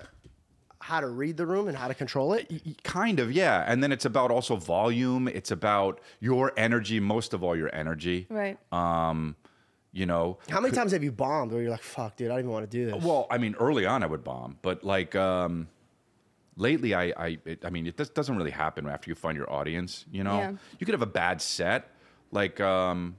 how 0.81 1.01
to 1.01 1.09
read 1.09 1.37
the 1.37 1.47
room 1.47 1.69
and 1.69 1.77
how 1.77 1.89
to 1.89 1.95
control 1.95 2.33
it? 2.33 2.51
Kind 2.83 3.21
of 3.21 3.33
yeah. 3.33 3.65
And 3.67 3.83
then 3.83 3.93
it's 3.93 4.05
about 4.05 4.31
also 4.31 4.57
volume. 4.57 5.29
It's 5.29 5.51
about 5.51 6.01
your 6.21 6.53
energy 6.57 6.99
most 7.01 7.35
of 7.35 7.43
all 7.45 7.57
your 7.57 7.73
energy. 7.75 8.27
Right. 8.29 8.59
um 8.73 9.37
you 9.95 10.07
know 10.07 10.39
How 10.49 10.59
many 10.61 10.75
times 10.75 10.93
have 10.93 11.05
you 11.05 11.13
bombed 11.13 11.53
where 11.53 11.61
you're 11.61 11.71
like, 11.71 11.83
"Fuck, 11.83 12.17
dude, 12.17 12.29
I 12.29 12.31
don't 12.31 12.39
even 12.41 12.51
want 12.51 12.69
to 12.71 12.77
do 12.77 12.91
this"? 12.91 13.05
Well, 13.05 13.27
I 13.31 13.37
mean, 13.37 13.55
early 13.61 13.85
on 13.85 14.03
I 14.03 14.07
would 14.07 14.25
bomb, 14.25 14.57
but 14.63 14.83
like 14.83 15.15
um, 15.15 15.69
lately, 16.57 16.95
I 16.95 17.13
I 17.17 17.39
it, 17.45 17.65
I 17.65 17.71
mean, 17.71 17.87
it 17.87 17.97
just 17.97 18.15
doesn't 18.15 18.37
really 18.37 18.51
happen 18.51 18.87
after 18.87 19.11
you 19.11 19.15
find 19.15 19.37
your 19.37 19.51
audience. 19.51 20.05
You 20.11 20.25
know, 20.25 20.39
Yeah. 20.39 20.53
you 20.79 20.87
could 20.87 20.95
have 20.95 21.03
a 21.03 21.07
bad 21.07 21.41
set. 21.43 21.91
Like, 22.31 22.61
um, 22.61 23.17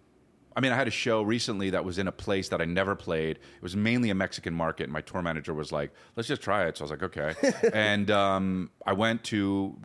I 0.55 0.61
mean, 0.61 0.71
I 0.71 0.75
had 0.75 0.87
a 0.87 0.91
show 0.91 1.21
recently 1.23 1.71
that 1.71 1.83
was 1.85 1.97
in 1.97 2.07
a 2.07 2.11
place 2.11 2.49
that 2.49 2.61
I 2.61 2.65
never 2.65 2.95
played. 2.95 3.37
It 3.37 3.61
was 3.61 3.75
mainly 3.75 4.09
a 4.11 4.15
Mexican 4.15 4.53
market. 4.53 4.83
And 4.83 4.93
my 4.93 5.01
tour 5.01 5.21
manager 5.21 5.53
was 5.53 5.71
like, 5.71 5.91
"Let's 6.15 6.27
just 6.27 6.41
try 6.41 6.65
it." 6.67 6.77
So 6.77 6.83
I 6.83 6.85
was 6.85 6.91
like, 6.91 7.03
"Okay," 7.03 7.33
and 7.73 8.09
um, 8.11 8.69
I 8.85 8.93
went 8.93 9.23
to. 9.25 9.77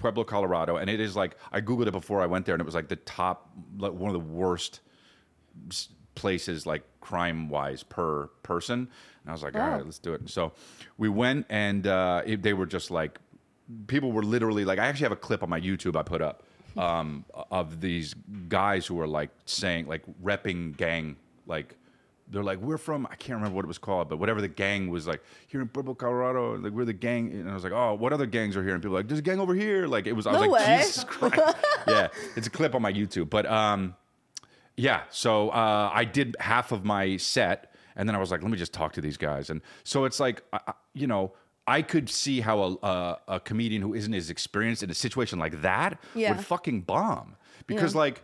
Pueblo, 0.00 0.22
Colorado, 0.22 0.76
and 0.76 0.88
it 0.88 1.00
is 1.00 1.16
like 1.16 1.36
I 1.50 1.60
googled 1.60 1.88
it 1.88 1.90
before 1.90 2.22
I 2.22 2.26
went 2.26 2.46
there, 2.46 2.54
and 2.54 2.60
it 2.62 2.64
was 2.64 2.76
like 2.76 2.86
the 2.86 2.94
top, 2.94 3.50
like 3.78 3.90
one 3.92 4.08
of 4.08 4.12
the 4.12 4.28
worst 4.32 4.78
places 6.16 6.66
like 6.66 6.82
crime 7.00 7.48
wise 7.48 7.84
per 7.84 8.26
person 8.42 8.80
and 8.80 9.28
i 9.28 9.32
was 9.32 9.42
like 9.44 9.54
all 9.54 9.60
Wow. 9.60 9.72
right 9.76 9.84
let's 9.84 9.98
do 10.00 10.12
it 10.14 10.28
so 10.28 10.52
we 10.98 11.08
went 11.08 11.46
and 11.48 11.86
uh, 11.86 12.22
it, 12.26 12.42
they 12.42 12.52
were 12.54 12.66
just 12.66 12.90
like 12.90 13.20
people 13.86 14.10
were 14.10 14.24
literally 14.24 14.64
like 14.64 14.80
i 14.80 14.86
actually 14.86 15.04
have 15.04 15.12
a 15.12 15.16
clip 15.16 15.42
on 15.44 15.48
my 15.48 15.60
youtube 15.60 15.94
i 15.94 16.02
put 16.02 16.20
up 16.20 16.42
um, 16.76 17.24
of 17.50 17.80
these 17.80 18.14
guys 18.48 18.84
who 18.86 18.96
were 18.96 19.06
like 19.06 19.30
saying 19.46 19.86
like 19.86 20.02
repping 20.22 20.76
gang 20.76 21.16
like 21.46 21.74
they're 22.28 22.42
like 22.42 22.58
we're 22.60 22.76
from 22.76 23.06
i 23.06 23.14
can't 23.14 23.36
remember 23.38 23.54
what 23.56 23.64
it 23.64 23.68
was 23.68 23.78
called 23.78 24.08
but 24.08 24.18
whatever 24.18 24.40
the 24.40 24.48
gang 24.48 24.88
was 24.90 25.06
like 25.06 25.22
here 25.46 25.60
in 25.62 25.68
Pueblo, 25.68 25.94
colorado 25.94 26.56
like 26.58 26.72
we're 26.72 26.84
the 26.84 26.92
gang 26.92 27.30
and 27.32 27.48
i 27.48 27.54
was 27.54 27.62
like 27.64 27.72
oh 27.72 27.94
what 27.94 28.12
other 28.12 28.26
gangs 28.26 28.56
are 28.56 28.62
here 28.64 28.74
and 28.74 28.82
people 28.82 28.92
were 28.94 28.98
like 28.98 29.08
there's 29.08 29.20
a 29.20 29.22
gang 29.22 29.38
over 29.40 29.54
here 29.54 29.86
like 29.86 30.06
it 30.06 30.12
was 30.12 30.26
i 30.26 30.32
was 30.32 30.40
No 30.42 30.48
like 30.48 30.66
way. 30.68 30.76
jesus 30.78 31.04
christ 31.04 31.56
yeah 31.88 32.08
it's 32.36 32.46
a 32.46 32.50
clip 32.50 32.74
on 32.74 32.82
my 32.82 32.92
youtube 32.92 33.30
but 33.30 33.46
um 33.46 33.94
yeah. 34.76 35.02
So 35.10 35.50
uh, 35.50 35.90
I 35.92 36.04
did 36.04 36.36
half 36.40 36.72
of 36.72 36.84
my 36.84 37.16
set, 37.16 37.74
and 37.96 38.08
then 38.08 38.14
I 38.16 38.18
was 38.18 38.30
like, 38.30 38.42
let 38.42 38.50
me 38.50 38.58
just 38.58 38.72
talk 38.72 38.92
to 38.94 39.00
these 39.00 39.16
guys. 39.16 39.50
And 39.50 39.60
so 39.84 40.04
it's 40.04 40.20
like, 40.20 40.42
I- 40.52 40.74
you 40.94 41.06
know, 41.06 41.32
I 41.66 41.82
could 41.82 42.08
see 42.08 42.40
how 42.40 42.60
a, 42.62 42.72
a, 42.86 43.18
a 43.28 43.40
comedian 43.40 43.82
who 43.82 43.92
isn't 43.94 44.14
as 44.14 44.30
experienced 44.30 44.82
in 44.82 44.90
a 44.90 44.94
situation 44.94 45.38
like 45.38 45.62
that 45.62 45.98
Yeah. 46.14 46.36
would 46.36 46.44
fucking 46.44 46.82
bomb. 46.82 47.36
Because, 47.66 47.94
Yeah. 47.94 48.00
like, 48.00 48.22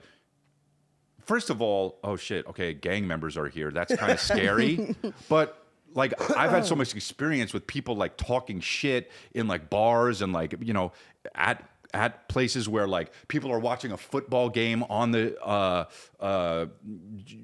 first 1.25 1.51
of 1.51 1.61
all, 1.61 1.99
oh 2.05 2.17
shit, 2.17 2.47
okay, 2.47 2.75
gang 2.75 3.07
members 3.07 3.37
are 3.37 3.49
here. 3.49 3.71
That's 3.71 3.95
kind 3.97 4.13
of 4.13 4.21
scary. 4.21 4.95
but 5.29 5.59
like 5.95 6.15
I've 6.37 6.51
had 6.51 6.65
so 6.65 6.75
much 6.75 6.95
experience 6.95 7.53
with 7.53 7.67
people 7.67 7.97
like 7.97 8.17
talking 8.17 8.61
shit 8.61 9.11
in 9.35 9.47
like 9.49 9.69
bars 9.71 10.23
and 10.23 10.33
like, 10.33 10.55
you 10.61 10.73
know, 10.73 10.93
at 11.35 11.63
at 11.95 12.29
places 12.29 12.69
where 12.69 12.89
like 12.89 13.13
people 13.29 13.51
are 13.53 13.59
watching 13.59 13.93
a 13.93 13.97
football 13.97 14.49
game 14.49 14.83
on 14.85 15.11
the 15.11 15.39
uh, 15.43 15.85
uh, 16.21 16.67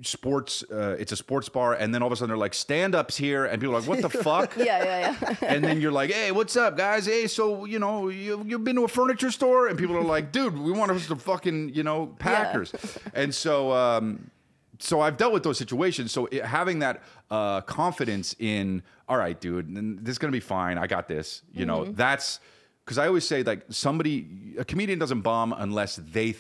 sports. 0.02 0.64
Uh, 0.71 0.97
it's 0.99 1.12
a 1.12 1.17
sports 1.17 1.49
bar, 1.49 1.75
and 1.75 1.95
then 1.95 2.02
all 2.02 2.07
of 2.07 2.12
a 2.12 2.17
sudden 2.17 2.31
they're 2.31 2.37
like 2.37 2.55
stand 2.55 2.95
ups 2.95 3.17
here, 3.17 3.45
and 3.45 3.61
people 3.61 3.76
are 3.76 3.81
like, 3.81 3.88
"What 3.88 4.02
the 4.02 4.09
fuck?" 4.11 4.57
Yeah, 4.59 4.83
yeah, 4.85 5.17
yeah. 5.23 5.37
and 5.43 5.64
then 5.64 5.81
you're 5.81 5.93
like, 5.93 6.11
"Hey, 6.11 6.33
what's 6.33 6.57
up, 6.57 6.76
guys? 6.76 7.07
Hey, 7.07 7.26
so 7.26 7.64
you 7.64 7.78
know, 7.78 8.09
you 8.09 8.43
you've 8.47 8.64
been 8.64 8.76
to 8.76 8.85
a 8.85 8.88
furniture 8.88 9.31
store?" 9.31 9.69
And 9.69 9.78
people 9.78 9.97
are 9.97 10.02
like, 10.02 10.33
"Dude, 10.33 10.59
we 10.59 10.73
want 10.73 10.90
us 10.90 11.07
to 11.09 11.17
fucking 11.17 11.71
you 11.75 11.83
know 11.83 12.14
Packers." 12.19 12.73
And 13.14 13.35
so, 13.35 13.73
um, 13.73 14.31
so 14.78 15.00
I've 15.00 15.17
dealt 15.17 15.33
with 15.33 15.43
those 15.43 15.59
situations. 15.59 16.12
So 16.12 16.26
it, 16.26 16.45
having 16.45 16.78
that 16.81 17.02
uh, 17.31 17.61
confidence 17.62 18.35
in, 18.38 18.83
all 19.09 19.17
right, 19.17 19.38
dude, 19.38 19.75
this 20.05 20.12
is 20.12 20.19
gonna 20.19 20.33
be 20.33 20.40
fine. 20.40 20.78
I 20.78 20.87
got 20.87 21.09
this. 21.09 21.43
You 21.52 21.67
know, 21.67 21.85
that's 21.85 22.40
because 22.88 22.97
I 22.97 23.07
always 23.07 23.28
say 23.28 23.42
like 23.42 23.66
somebody, 23.68 24.54
a 24.59 24.64
comedian 24.64 24.99
doesn't 24.99 25.21
bomb 25.21 25.52
unless 25.52 25.97
they 25.97 26.33
th- 26.33 26.37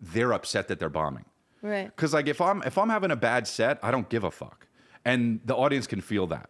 they're 0.00 0.32
upset 0.32 0.68
that 0.68 0.78
they're 0.78 0.88
bombing. 0.88 1.26
Right. 1.60 1.94
Because 1.94 2.14
like 2.14 2.26
if 2.26 2.40
I'm 2.40 2.62
if 2.62 2.78
I'm 2.78 2.88
having 2.88 3.10
a 3.10 3.16
bad 3.16 3.46
set, 3.46 3.78
I 3.82 3.90
don't 3.90 4.08
give 4.08 4.24
a 4.24 4.30
fuck, 4.30 4.66
and 5.04 5.40
the 5.44 5.54
audience 5.54 5.86
can 5.86 6.00
feel 6.00 6.26
that. 6.28 6.48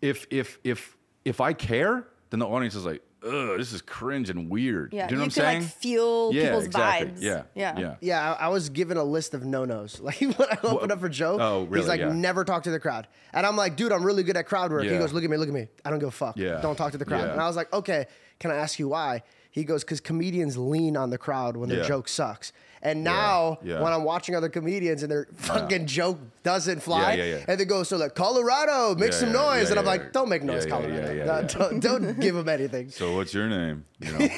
If 0.00 0.24
if 0.30 0.60
if 0.62 0.96
if 1.24 1.40
I 1.40 1.52
care, 1.52 2.06
then 2.30 2.38
the 2.38 2.46
audience 2.46 2.76
is 2.76 2.84
like, 2.86 3.02
ugh, 3.24 3.58
this 3.58 3.72
is 3.72 3.82
cringe 3.82 4.30
and 4.30 4.48
weird. 4.48 4.92
Yeah. 4.92 5.08
Do 5.08 5.14
you 5.14 5.18
know 5.18 5.24
you 5.24 5.26
what 5.30 5.34
can 5.34 5.44
I'm 5.44 5.50
saying? 5.50 5.62
like 5.62 5.72
feel 5.72 6.32
yeah, 6.32 6.42
people's 6.44 6.64
exactly. 6.66 7.08
vibes. 7.08 7.22
Yeah, 7.22 7.42
Yeah. 7.56 7.78
yeah. 7.78 7.94
Yeah, 8.00 8.34
I, 8.34 8.46
I 8.46 8.48
was 8.50 8.68
given 8.68 8.96
a 8.98 9.04
list 9.04 9.34
of 9.34 9.44
no 9.44 9.64
nos. 9.64 10.00
Like 10.08 10.20
when 10.20 10.48
I 10.48 10.58
opened 10.62 10.92
up 10.92 11.00
for 11.00 11.08
Joe, 11.08 11.38
oh, 11.40 11.62
really? 11.64 11.80
he's 11.80 11.88
like, 11.88 11.98
Yeah. 12.00 12.12
never 12.12 12.44
talk 12.44 12.62
to 12.64 12.70
the 12.70 12.78
crowd. 12.80 13.08
And 13.32 13.44
I'm 13.44 13.56
like, 13.56 13.76
dude, 13.76 13.90
I'm 13.90 14.04
really 14.04 14.22
good 14.22 14.36
at 14.36 14.46
crowd 14.46 14.70
work. 14.70 14.84
He 14.84 14.90
goes, 14.90 15.12
look 15.12 15.24
at 15.24 15.30
me, 15.30 15.36
look 15.36 15.48
at 15.48 15.54
me. 15.54 15.66
I 15.84 15.90
don't 15.90 15.98
give 15.98 16.08
a 16.08 16.12
fuck. 16.12 16.36
Yeah. 16.36 16.60
Don't 16.60 16.76
talk 16.76 16.92
to 16.92 16.98
the 16.98 17.04
crowd. 17.04 17.24
Yeah. 17.26 17.32
And 17.32 17.40
I 17.40 17.46
was 17.48 17.56
like, 17.56 17.72
okay, 17.72 18.06
can 18.38 18.50
I 18.50 18.56
ask 18.56 18.78
you 18.78 18.88
why? 18.88 19.22
He 19.50 19.64
goes, 19.64 19.84
because 19.84 20.00
comedians 20.00 20.56
lean 20.56 20.96
on 20.96 21.10
the 21.10 21.18
crowd 21.18 21.56
when 21.56 21.68
their 21.68 21.80
Yeah. 21.80 21.88
joke 21.88 22.08
sucks. 22.08 22.52
And 22.84 23.04
now, 23.04 23.58
yeah. 23.62 23.80
when 23.80 23.92
I'm 23.92 24.02
watching 24.02 24.34
other 24.34 24.48
comedians 24.48 25.04
and 25.04 25.12
their 25.12 25.28
fucking 25.34 25.86
joke 25.86 26.18
doesn't 26.42 26.82
fly, 26.82 27.12
Yeah, 27.14 27.24
yeah, 27.24 27.36
yeah. 27.36 27.44
and 27.46 27.60
they 27.60 27.64
go, 27.64 27.84
so 27.84 27.96
like, 27.96 28.16
Colorado, 28.16 28.96
make 28.96 29.12
Yeah, 29.12 29.18
some 29.18 29.28
yeah, 29.28 29.34
noise. 29.34 29.64
yeah, 29.64 29.70
and 29.70 29.78
I'm 29.78 29.84
yeah, 29.84 29.90
like, 29.90 30.12
don't 30.12 30.28
make 30.28 30.42
noise, 30.42 30.66
Yeah, 30.66 30.78
yeah, 30.80 30.82
Colorado. 30.88 31.12
yeah, 31.12 31.12
yeah, 31.12 31.24
Don't- 31.42 31.52
yeah. 31.52 31.68
Don't, 31.68 31.80
don't 32.04 32.20
give 32.20 32.34
them 32.34 32.48
anything. 32.48 32.90
So 32.90 33.14
what's 33.14 33.32
your 33.34 33.48
name? 33.48 33.84
You 34.00 34.12
know. 34.12 34.18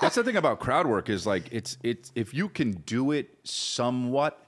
That's 0.00 0.14
the 0.14 0.22
thing 0.24 0.36
about 0.36 0.60
crowd 0.60 0.86
work 0.86 1.08
is 1.08 1.26
like 1.26 1.44
it's 1.50 1.76
it's 1.82 2.12
if 2.14 2.32
you 2.34 2.48
can 2.48 2.72
do 2.86 3.10
it 3.12 3.30
somewhat, 3.44 4.38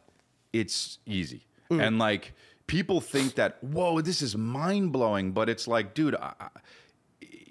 it's 0.52 0.98
easy. 1.06 1.46
Mm. 1.70 1.86
And 1.86 1.98
like 1.98 2.32
people 2.66 3.00
think 3.00 3.34
that 3.36 3.62
whoa, 3.64 4.00
this 4.00 4.22
is 4.22 4.36
mind 4.36 4.92
blowing, 4.92 5.32
but 5.32 5.48
it's 5.48 5.66
like, 5.66 5.94
dude, 5.94 6.14
I, 6.16 6.32
I- 6.40 6.48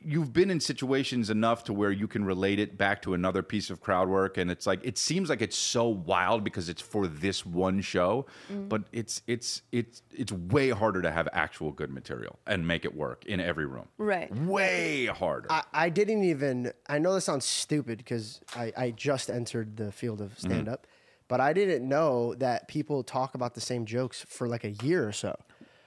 you've 0.03 0.33
been 0.33 0.49
in 0.49 0.59
situations 0.59 1.29
enough 1.29 1.63
to 1.65 1.73
where 1.73 1.91
you 1.91 2.07
can 2.07 2.25
relate 2.25 2.59
it 2.59 2.77
back 2.77 3.01
to 3.03 3.13
another 3.13 3.43
piece 3.43 3.69
of 3.69 3.81
crowd 3.81 4.09
work, 4.09 4.37
and 4.37 4.49
it's 4.49 4.65
like 4.65 4.79
it 4.83 4.97
seems 4.97 5.29
like 5.29 5.41
it's 5.41 5.57
so 5.57 5.87
wild 5.87 6.43
because 6.43 6.69
it's 6.69 6.81
for 6.81 7.07
this 7.07 7.45
one 7.45 7.81
show, 7.81 8.25
but 8.69 8.83
it's 8.91 9.21
it's 9.27 9.61
it's 9.71 10.01
it's 10.11 10.31
way 10.31 10.69
harder 10.69 11.01
to 11.01 11.11
have 11.11 11.27
actual 11.33 11.71
good 11.71 11.91
material 11.91 12.39
and 12.47 12.67
make 12.67 12.85
it 12.85 12.95
work 12.95 13.25
in 13.25 13.39
every 13.39 13.65
room. 13.65 13.87
Right. 13.97 14.33
Way 14.35 15.05
harder. 15.05 15.51
I, 15.51 15.63
I 15.73 15.89
didn't 15.89 16.23
even. 16.23 16.71
I 16.89 16.99
know 16.99 17.13
this 17.13 17.25
sounds 17.25 17.45
stupid 17.45 17.97
because 17.99 18.41
I, 18.55 18.73
I 18.77 18.91
just 18.91 19.29
entered 19.29 19.77
the 19.77 19.91
field 19.91 20.21
of 20.21 20.31
Mm-hmm. 20.31 20.47
stand 20.47 20.69
up, 20.69 20.87
but 21.27 21.39
I 21.39 21.53
didn't 21.53 21.87
know 21.87 22.33
that 22.35 22.67
people 22.67 23.03
talk 23.03 23.35
about 23.35 23.53
the 23.53 23.61
same 23.61 23.85
jokes 23.85 24.25
for 24.27 24.47
like 24.47 24.63
a 24.63 24.71
year 24.71 25.07
or 25.07 25.11
so. 25.11 25.37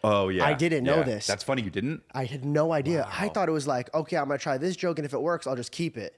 Oh 0.06 0.28
yeah, 0.28 0.44
I 0.44 0.52
didn't 0.54 0.84
know 0.84 0.96
yeah. 0.99 1.02
this. 1.04 1.26
That's 1.26 1.42
funny. 1.42 1.62
You 1.62 1.70
didn't. 1.70 2.02
I 2.14 2.25
had 2.26 2.44
no 2.44 2.73
idea. 2.73 3.08
I 3.11 3.28
thought 3.28 3.49
it 3.49 3.52
was 3.52 3.66
like, 3.66 3.92
okay, 3.94 4.16
I'm 4.16 4.26
gonna 4.28 4.38
try 4.38 4.58
this 4.58 4.76
joke, 4.76 4.99
and 4.99 5.06
if 5.06 5.14
it 5.14 5.20
works, 5.23 5.46
I'll 5.46 5.56
just 5.56 5.73
keep 5.73 5.96
it. 5.96 6.14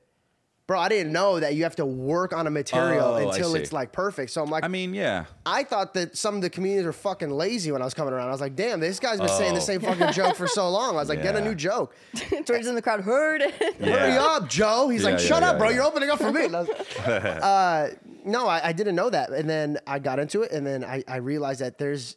Bro, 0.67 0.81
I 0.81 0.89
didn't 0.89 1.13
know 1.13 1.39
that 1.39 1.55
you 1.55 1.63
have 1.63 1.77
to 1.77 1.87
work 1.87 2.33
on 2.33 2.49
a 2.49 2.51
material 2.51 3.05
Oh, 3.15 3.29
until 3.31 3.55
it's 3.55 3.73
like 3.73 3.93
perfect. 3.93 4.33
So 4.33 4.43
I'm 4.43 4.51
like, 4.51 4.65
I 4.65 4.69
mean, 4.69 4.95
yeah. 4.95 5.27
I 5.47 5.63
thought 5.63 5.95
that 5.95 6.17
some 6.17 6.35
of 6.35 6.43
the 6.43 6.51
comedians 6.51 6.85
were 6.85 6.93
fucking 6.93 7.31
lazy 7.31 7.71
when 7.71 7.83
I 7.83 7.85
was 7.85 7.95
coming 7.95 8.13
around. 8.13 8.27
I 8.27 8.33
was 8.33 8.41
like, 8.41 8.57
damn, 8.57 8.81
this 8.81 8.99
guy's 8.99 9.21
been 9.21 9.29
saying 9.29 9.55
the 9.55 9.61
Oh. 9.61 9.63
same 9.63 9.81
fucking 9.81 10.11
joke 10.13 10.35
for 10.35 10.49
so 10.49 10.69
long. 10.69 10.97
I 10.97 10.99
was 10.99 11.09
like, 11.09 11.23
get 11.23 11.37
a 11.37 11.41
new 11.41 11.55
joke. 11.55 11.95
George's 12.45 12.67
in 12.67 12.75
the 12.75 12.83
crowd 12.83 13.03
heard 13.03 13.43
it. 13.43 13.55
Hurry 13.81 14.17
up, 14.19 14.49
Joe. 14.49 14.89
He's 14.89 15.03
Yeah, 15.05 15.11
like, 15.11 15.21
yeah, 15.21 15.27
shut 15.29 15.43
yeah, 15.43 15.51
up, 15.51 15.59
bro. 15.59 15.69
yeah. 15.69 15.77
You're 15.77 15.85
opening 15.85 16.11
up 16.11 16.19
for 16.19 16.33
me. 16.33 16.49
Was- 16.49 16.69
uh, 17.07 17.95
no, 18.25 18.49
I, 18.49 18.69
I 18.69 18.73
didn't 18.73 18.97
know 18.97 19.09
that. 19.09 19.31
And 19.31 19.49
then 19.49 19.79
I 19.87 20.01
got 20.01 20.19
into 20.19 20.43
it, 20.43 20.51
and 20.51 20.67
then 20.67 20.83
I, 20.85 21.05
I 21.07 21.19
realized 21.19 21.61
that 21.61 21.79
there's 21.79 22.17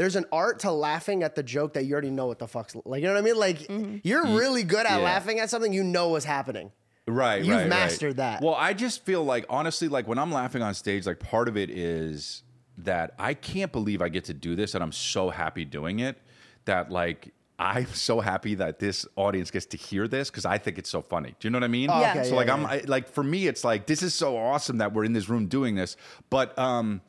there's 0.00 0.16
an 0.16 0.24
art 0.32 0.60
to 0.60 0.72
laughing 0.72 1.22
at 1.22 1.34
the 1.34 1.42
joke 1.42 1.74
that 1.74 1.84
you 1.84 1.92
already 1.92 2.08
know 2.08 2.24
what 2.24 2.38
the 2.38 2.48
fuck's 2.48 2.74
like. 2.86 3.02
You 3.02 3.08
know 3.08 3.12
what 3.12 3.18
I 3.18 3.22
mean? 3.22 3.36
Like 3.36 4.02
you're 4.02 4.24
really 4.28 4.62
good 4.62 4.86
at 4.86 4.96
yeah. 4.98 5.04
laughing 5.04 5.40
at 5.40 5.50
something 5.50 5.74
you 5.74 5.84
know 5.84 6.08
was 6.08 6.24
happening. 6.24 6.72
Right, 7.06 7.16
right. 7.16 7.44
You've 7.44 7.54
right, 7.54 7.60
right. 7.60 7.68
mastered 7.68 8.16
that. 8.16 8.40
Well, 8.40 8.54
I 8.54 8.72
just 8.72 9.04
feel 9.04 9.22
like 9.22 9.44
honestly, 9.50 9.88
like 9.88 10.08
when 10.08 10.18
I'm 10.18 10.32
laughing 10.32 10.62
on 10.62 10.72
stage, 10.72 11.04
like 11.04 11.20
part 11.20 11.48
of 11.48 11.58
it 11.58 11.68
is 11.68 12.44
that 12.78 13.12
I 13.18 13.34
can't 13.34 13.72
believe 13.72 14.00
I 14.00 14.08
get 14.08 14.24
to 14.24 14.32
do 14.32 14.56
this, 14.56 14.74
and 14.74 14.82
I'm 14.82 14.90
so 14.90 15.28
happy 15.28 15.66
doing 15.66 15.98
it. 15.98 16.16
That 16.64 16.90
like 16.90 17.34
I'm 17.58 17.86
so 17.92 18.20
happy 18.20 18.54
that 18.54 18.78
this 18.78 19.06
audience 19.16 19.50
gets 19.50 19.66
to 19.66 19.76
hear 19.76 20.08
this 20.08 20.30
because 20.30 20.46
I 20.46 20.56
think 20.56 20.78
it's 20.78 20.88
so 20.88 21.02
funny. 21.02 21.34
Do 21.38 21.46
you 21.46 21.50
know 21.50 21.56
what 21.56 21.64
I 21.64 21.68
mean? 21.68 21.90
Yeah. 21.90 22.12
okay, 22.12 22.24
So 22.24 22.30
yeah, 22.30 22.36
like 22.36 22.46
yeah, 22.46 22.54
I'm. 22.54 22.64
I, 22.64 22.82
like 22.86 23.06
for 23.06 23.22
me, 23.22 23.48
it's 23.48 23.64
like 23.64 23.84
this 23.84 24.02
is 24.02 24.14
so 24.14 24.38
awesome 24.38 24.78
that 24.78 24.94
we're 24.94 25.04
in 25.04 25.12
this 25.12 25.28
room 25.28 25.46
doing 25.46 25.74
this, 25.74 25.98
but 26.30 26.58
um, 26.58 27.02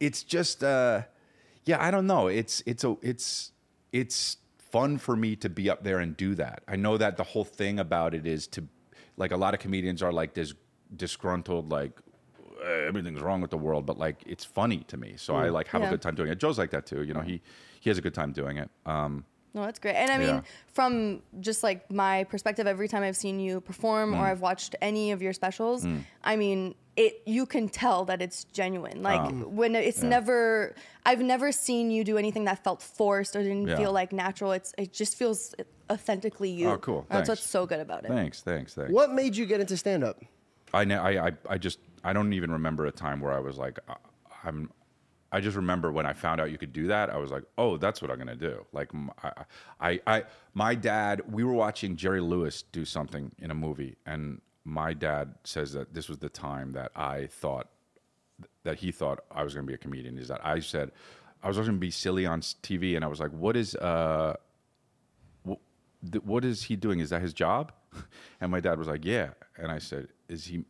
it's 0.00 0.24
just 0.24 0.64
uh, 0.64 1.02
yeah, 1.64 1.82
I 1.82 1.90
don't 1.90 2.06
know. 2.06 2.26
It's 2.28 2.62
it's 2.66 2.84
a 2.84 2.96
it's 3.02 3.52
it's 3.92 4.36
fun 4.58 4.98
for 4.98 5.16
me 5.16 5.36
to 5.36 5.48
be 5.50 5.68
up 5.70 5.82
there 5.84 5.98
and 5.98 6.16
do 6.16 6.34
that. 6.36 6.62
I 6.66 6.76
know 6.76 6.96
that 6.96 7.16
the 7.16 7.24
whole 7.24 7.44
thing 7.44 7.78
about 7.78 8.14
it 8.14 8.26
is 8.26 8.46
to 8.48 8.64
like 9.16 9.30
a 9.32 9.36
lot 9.36 9.52
of 9.54 9.60
comedians 9.60 10.02
are 10.02 10.12
like 10.12 10.34
this 10.34 10.54
disgruntled 10.96 11.70
like 11.70 11.92
"Eh, 12.64 12.86
everything's 12.88 13.20
wrong 13.20 13.40
with 13.40 13.50
the 13.50 13.58
world, 13.58 13.86
but 13.86 13.98
like 13.98 14.22
it's 14.26 14.44
funny 14.44 14.78
to 14.88 14.96
me. 14.96 15.14
So 15.16 15.34
I 15.36 15.48
like 15.48 15.68
have 15.68 15.82
Yeah. 15.82 15.88
a 15.88 15.90
good 15.90 16.02
time 16.02 16.14
doing 16.14 16.30
it. 16.30 16.38
Joe's 16.38 16.58
like 16.58 16.70
that 16.70 16.86
too. 16.86 17.02
You 17.02 17.14
know, 17.14 17.20
he 17.20 17.40
he 17.80 17.90
has 17.90 17.98
a 17.98 18.02
good 18.02 18.14
time 18.14 18.32
doing 18.32 18.56
it. 18.58 18.70
Um, 18.86 19.24
No, 19.54 19.60
that's 19.66 19.78
great. 19.78 19.96
And 19.96 20.10
I 20.10 20.16
mean, 20.16 20.28
Yeah. 20.36 20.40
from 20.68 21.20
just 21.40 21.62
like 21.62 21.90
my 21.90 22.24
perspective, 22.24 22.66
every 22.66 22.88
time 22.88 23.02
I've 23.02 23.18
seen 23.18 23.38
you 23.38 23.60
perform 23.60 24.12
Mm. 24.12 24.18
or 24.20 24.24
I've 24.26 24.40
watched 24.40 24.74
any 24.80 25.12
of 25.12 25.20
your 25.20 25.34
specials, 25.34 25.86
I 26.24 26.36
mean, 26.36 26.74
it 26.96 27.22
you 27.26 27.46
can 27.46 27.68
tell 27.68 28.04
that 28.04 28.20
it's 28.20 28.44
genuine. 28.44 29.02
Like 29.02 29.20
Oh. 29.20 29.48
when 29.48 29.74
it's 29.74 30.02
never, 30.02 30.74
I've 31.06 31.20
never 31.20 31.50
seen 31.52 31.90
you 31.90 32.04
do 32.04 32.18
anything 32.18 32.44
that 32.44 32.62
felt 32.62 32.82
forced 32.82 33.34
or 33.34 33.42
didn't 33.42 33.68
Yeah. 33.68 33.76
feel 33.76 33.92
like 33.92 34.12
natural. 34.12 34.52
It's 34.52 34.74
it 34.76 34.92
just 34.92 35.16
feels 35.16 35.54
authentically 35.90 36.50
you. 36.50 36.68
Oh, 36.70 36.78
cool. 36.78 37.06
That's 37.08 37.28
what's 37.28 37.48
so 37.48 37.66
good 37.66 37.80
about 37.80 38.04
it. 38.04 38.08
thanks, 38.08 38.42
thanks, 38.42 38.74
thanks. 38.74 38.92
What 38.92 39.10
made 39.12 39.36
you 39.36 39.46
get 39.46 39.60
into 39.60 39.76
stand 39.76 40.04
up? 40.04 40.22
I, 40.74 40.84
ne- 40.84 40.96
I, 40.96 41.26
I, 41.28 41.32
I 41.50 41.58
just, 41.58 41.78
I 42.02 42.12
don't 42.14 42.32
even 42.32 42.50
remember 42.50 42.86
a 42.86 42.92
time 42.92 43.20
where 43.20 43.32
I 43.32 43.40
was 43.40 43.58
like, 43.58 43.78
I, 43.88 43.96
I'm, 44.44 44.70
I 45.30 45.40
just 45.40 45.56
remember 45.56 45.92
when 45.92 46.04
I 46.06 46.12
found 46.14 46.40
out 46.40 46.50
you 46.50 46.58
could 46.58 46.72
do 46.74 46.86
that, 46.88 47.08
I 47.10 47.16
was 47.18 47.30
like, 47.30 47.44
oh, 47.58 47.76
that's 47.78 48.00
what 48.02 48.10
I'm 48.10 48.18
gonna 48.18 48.36
do. 48.36 48.64
Like, 48.72 48.88
m- 48.94 49.10
I, 49.22 49.32
I, 49.80 50.00
I- 50.06 50.24
my 50.54 50.74
dad, 50.74 51.22
we 51.30 51.42
were 51.44 51.52
watching 51.54 51.96
Jerry 51.96 52.20
Lewis 52.20 52.62
do 52.62 52.84
something 52.84 53.32
in 53.38 53.50
a 53.50 53.54
movie, 53.54 53.96
and 54.06 54.40
my 54.64 54.94
dad 54.94 55.34
says 55.44 55.72
that 55.72 55.94
this 55.94 56.08
was 56.08 56.18
the 56.18 56.28
time 56.28 56.72
that 56.72 56.92
I 56.94 57.26
thought 57.26 57.68
that 58.64 58.78
he 58.78 58.92
thought 58.92 59.24
I 59.30 59.42
was 59.44 59.54
gonna 59.54 59.66
be 59.66 59.74
a 59.74 59.78
comedian. 59.78 60.18
Is 60.18 60.28
that 60.28 60.44
I 60.44 60.60
said 60.60 60.92
I 61.42 61.48
was 61.48 61.56
gonna 61.58 61.72
be 61.72 61.90
silly 61.90 62.26
on 62.26 62.40
TV, 62.40 62.94
and 62.94 63.04
I 63.04 63.08
was 63.08 63.20
like, 63.20 63.32
what 63.32 63.56
is, 63.56 63.74
uh, 63.76 64.36
th- 65.44 66.24
what 66.24 66.44
is 66.44 66.64
he 66.64 66.76
doing? 66.76 67.00
Is 67.00 67.10
that 67.10 67.22
his 67.22 67.32
job? 67.32 67.72
And 68.40 68.50
my 68.50 68.58
dad 68.58 68.78
was 68.78 68.88
like, 68.88 69.04
yeah. 69.04 69.30
And 69.56 69.70
I 69.70 69.78
said, 69.78 70.08
is 70.28 70.46
he 70.46 70.64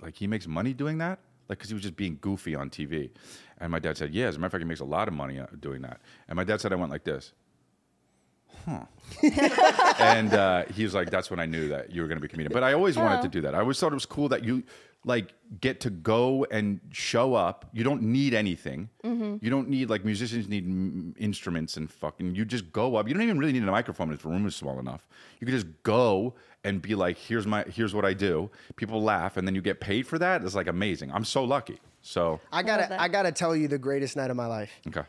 like 0.00 0.14
he 0.14 0.26
makes 0.26 0.46
money 0.46 0.72
doing 0.72 0.98
that? 0.98 1.18
Like, 1.48 1.58
because 1.58 1.70
he 1.70 1.74
was 1.74 1.82
just 1.82 1.96
being 1.96 2.18
goofy 2.20 2.54
on 2.54 2.70
TV. 2.70 3.10
And 3.58 3.70
my 3.70 3.78
dad 3.78 3.96
said, 3.96 4.14
yeah. 4.14 4.26
As 4.26 4.36
a 4.36 4.38
matter 4.38 4.46
of 4.46 4.52
fact, 4.52 4.62
he 4.62 4.68
makes 4.68 4.80
a 4.80 4.84
lot 4.84 5.08
of 5.08 5.14
money 5.14 5.38
uh, 5.38 5.46
doing 5.60 5.82
that. 5.82 6.00
And 6.28 6.36
my 6.36 6.44
dad 6.44 6.60
said, 6.60 6.72
I 6.72 6.76
went 6.76 6.90
like 6.90 7.04
this. 7.04 7.32
Huh. 8.68 8.84
and 9.98 10.34
uh, 10.34 10.64
he 10.66 10.84
was 10.84 10.94
like, 10.94 11.10
that's 11.10 11.30
when 11.30 11.40
I 11.40 11.46
knew 11.46 11.68
that 11.68 11.90
you 11.90 12.02
were 12.02 12.08
going 12.08 12.18
to 12.18 12.20
be 12.20 12.26
a 12.26 12.28
comedian. 12.28 12.52
But 12.52 12.62
I 12.62 12.72
always 12.74 12.96
wanted 12.96 13.22
to 13.22 13.28
do 13.28 13.40
that. 13.42 13.54
I 13.54 13.60
always 13.60 13.78
thought 13.80 13.92
it 13.92 13.94
was 13.94 14.06
cool 14.06 14.28
that 14.28 14.44
you 14.44 14.62
like 15.04 15.32
get 15.60 15.80
to 15.80 15.90
go 15.90 16.44
and 16.50 16.80
show 16.92 17.34
up. 17.34 17.64
You 17.72 17.84
don't 17.84 18.02
need 18.02 18.34
anything. 18.34 18.90
You 19.04 19.48
don't 19.50 19.68
need 19.68 19.88
like 19.88 20.04
musicians 20.04 20.48
need 20.48 20.64
m- 20.66 21.14
instruments 21.18 21.76
and 21.76 21.90
fucking. 21.90 22.34
You 22.34 22.44
just 22.44 22.70
go 22.72 22.96
up. 22.96 23.08
You 23.08 23.14
don't 23.14 23.22
even 23.22 23.38
really 23.38 23.52
need 23.52 23.62
a 23.62 23.70
microphone 23.70 24.12
if 24.12 24.22
the 24.22 24.28
room 24.28 24.46
is 24.46 24.54
small 24.54 24.78
enough. 24.78 25.08
You 25.40 25.46
can 25.46 25.54
just 25.54 25.66
go 25.82 26.34
and 26.64 26.82
be 26.82 26.94
like, 26.94 27.16
here's 27.16 27.46
my 27.46 27.62
here's 27.62 27.94
what 27.94 28.04
I 28.04 28.12
do. 28.12 28.50
People 28.76 29.02
laugh, 29.02 29.36
and 29.36 29.46
then 29.48 29.54
you 29.54 29.62
get 29.62 29.80
paid 29.80 30.06
for 30.06 30.18
that. 30.18 30.44
It's 30.44 30.54
like 30.54 30.66
amazing. 30.66 31.10
I'm 31.12 31.24
so 31.24 31.44
lucky. 31.44 31.78
So 32.02 32.40
I 32.52 32.62
gotta, 32.62 32.86
that. 32.88 33.00
I 33.00 33.08
gotta 33.08 33.32
tell 33.32 33.56
you 33.56 33.68
the 33.68 33.78
greatest 33.78 34.16
night 34.16 34.30
of 34.30 34.36
my 34.36 34.46
life. 34.46 34.70
okay. 34.88 35.02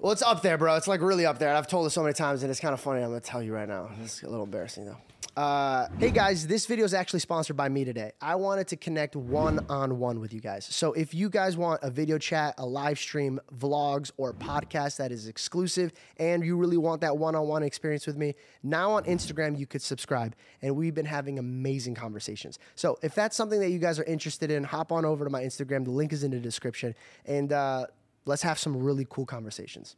Well, 0.00 0.12
it's 0.12 0.22
up 0.22 0.40
there, 0.40 0.56
bro. 0.56 0.76
It's 0.76 0.88
like 0.88 1.02
really 1.02 1.26
up 1.26 1.38
there. 1.38 1.50
And 1.50 1.58
I've 1.58 1.66
told 1.66 1.86
it 1.86 1.90
so 1.90 2.02
many 2.02 2.14
times, 2.14 2.42
and 2.42 2.50
it's 2.50 2.58
kind 2.58 2.72
of 2.72 2.80
funny. 2.80 3.02
I'm 3.02 3.10
gonna 3.10 3.20
tell 3.20 3.42
you 3.42 3.52
right 3.52 3.68
now. 3.68 3.90
It's 4.02 4.22
a 4.22 4.28
little 4.28 4.44
embarrassing 4.44 4.86
though. 4.86 4.96
Uh, 5.36 5.88
hey 5.98 6.10
guys, 6.10 6.46
this 6.46 6.64
video 6.64 6.86
is 6.86 6.94
actually 6.94 7.20
sponsored 7.20 7.56
by 7.56 7.68
me 7.68 7.84
today. 7.84 8.12
I 8.20 8.34
wanted 8.36 8.66
to 8.68 8.76
connect 8.76 9.14
one 9.14 9.64
on 9.68 9.98
one 9.98 10.18
with 10.18 10.32
you 10.32 10.40
guys. 10.40 10.64
So 10.64 10.94
if 10.94 11.12
you 11.12 11.28
guys 11.28 11.56
want 11.56 11.82
a 11.82 11.90
video 11.90 12.16
chat, 12.16 12.54
a 12.56 12.64
live 12.64 12.98
stream, 12.98 13.40
vlogs, 13.56 14.10
or 14.16 14.32
podcast 14.32 14.96
that 14.96 15.12
is 15.12 15.28
exclusive, 15.28 15.92
and 16.16 16.42
you 16.44 16.56
really 16.56 16.78
want 16.78 17.02
that 17.02 17.18
one 17.18 17.34
on 17.34 17.46
one 17.46 17.62
experience 17.62 18.06
with 18.06 18.16
me, 18.16 18.34
now 18.62 18.92
on 18.92 19.04
Instagram, 19.04 19.58
you 19.58 19.66
could 19.66 19.82
subscribe. 19.82 20.34
And 20.62 20.76
we've 20.76 20.94
been 20.94 21.06
having 21.06 21.38
amazing 21.38 21.94
conversations. 21.94 22.58
So 22.74 22.98
if 23.02 23.14
that's 23.14 23.36
something 23.36 23.60
that 23.60 23.70
you 23.70 23.78
guys 23.78 23.98
are 23.98 24.04
interested 24.04 24.50
in, 24.50 24.64
hop 24.64 24.92
on 24.92 25.04
over 25.04 25.24
to 25.24 25.30
my 25.30 25.42
Instagram. 25.42 25.84
The 25.84 25.90
link 25.90 26.14
is 26.14 26.24
in 26.24 26.30
the 26.30 26.40
description. 26.40 26.94
And 27.26 27.52
uh, 27.52 27.86
let's 28.24 28.42
have 28.42 28.58
some 28.58 28.76
really 28.76 29.06
cool 29.08 29.26
conversations. 29.26 29.96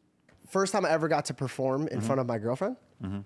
First 0.48 0.72
time 0.72 0.84
I 0.84 0.90
ever 0.90 1.08
got 1.08 1.24
to 1.26 1.34
perform 1.34 1.82
in 1.88 1.98
mm-hmm. 1.98 2.06
front 2.06 2.20
of 2.20 2.26
my 2.26 2.38
girlfriend 2.38 2.76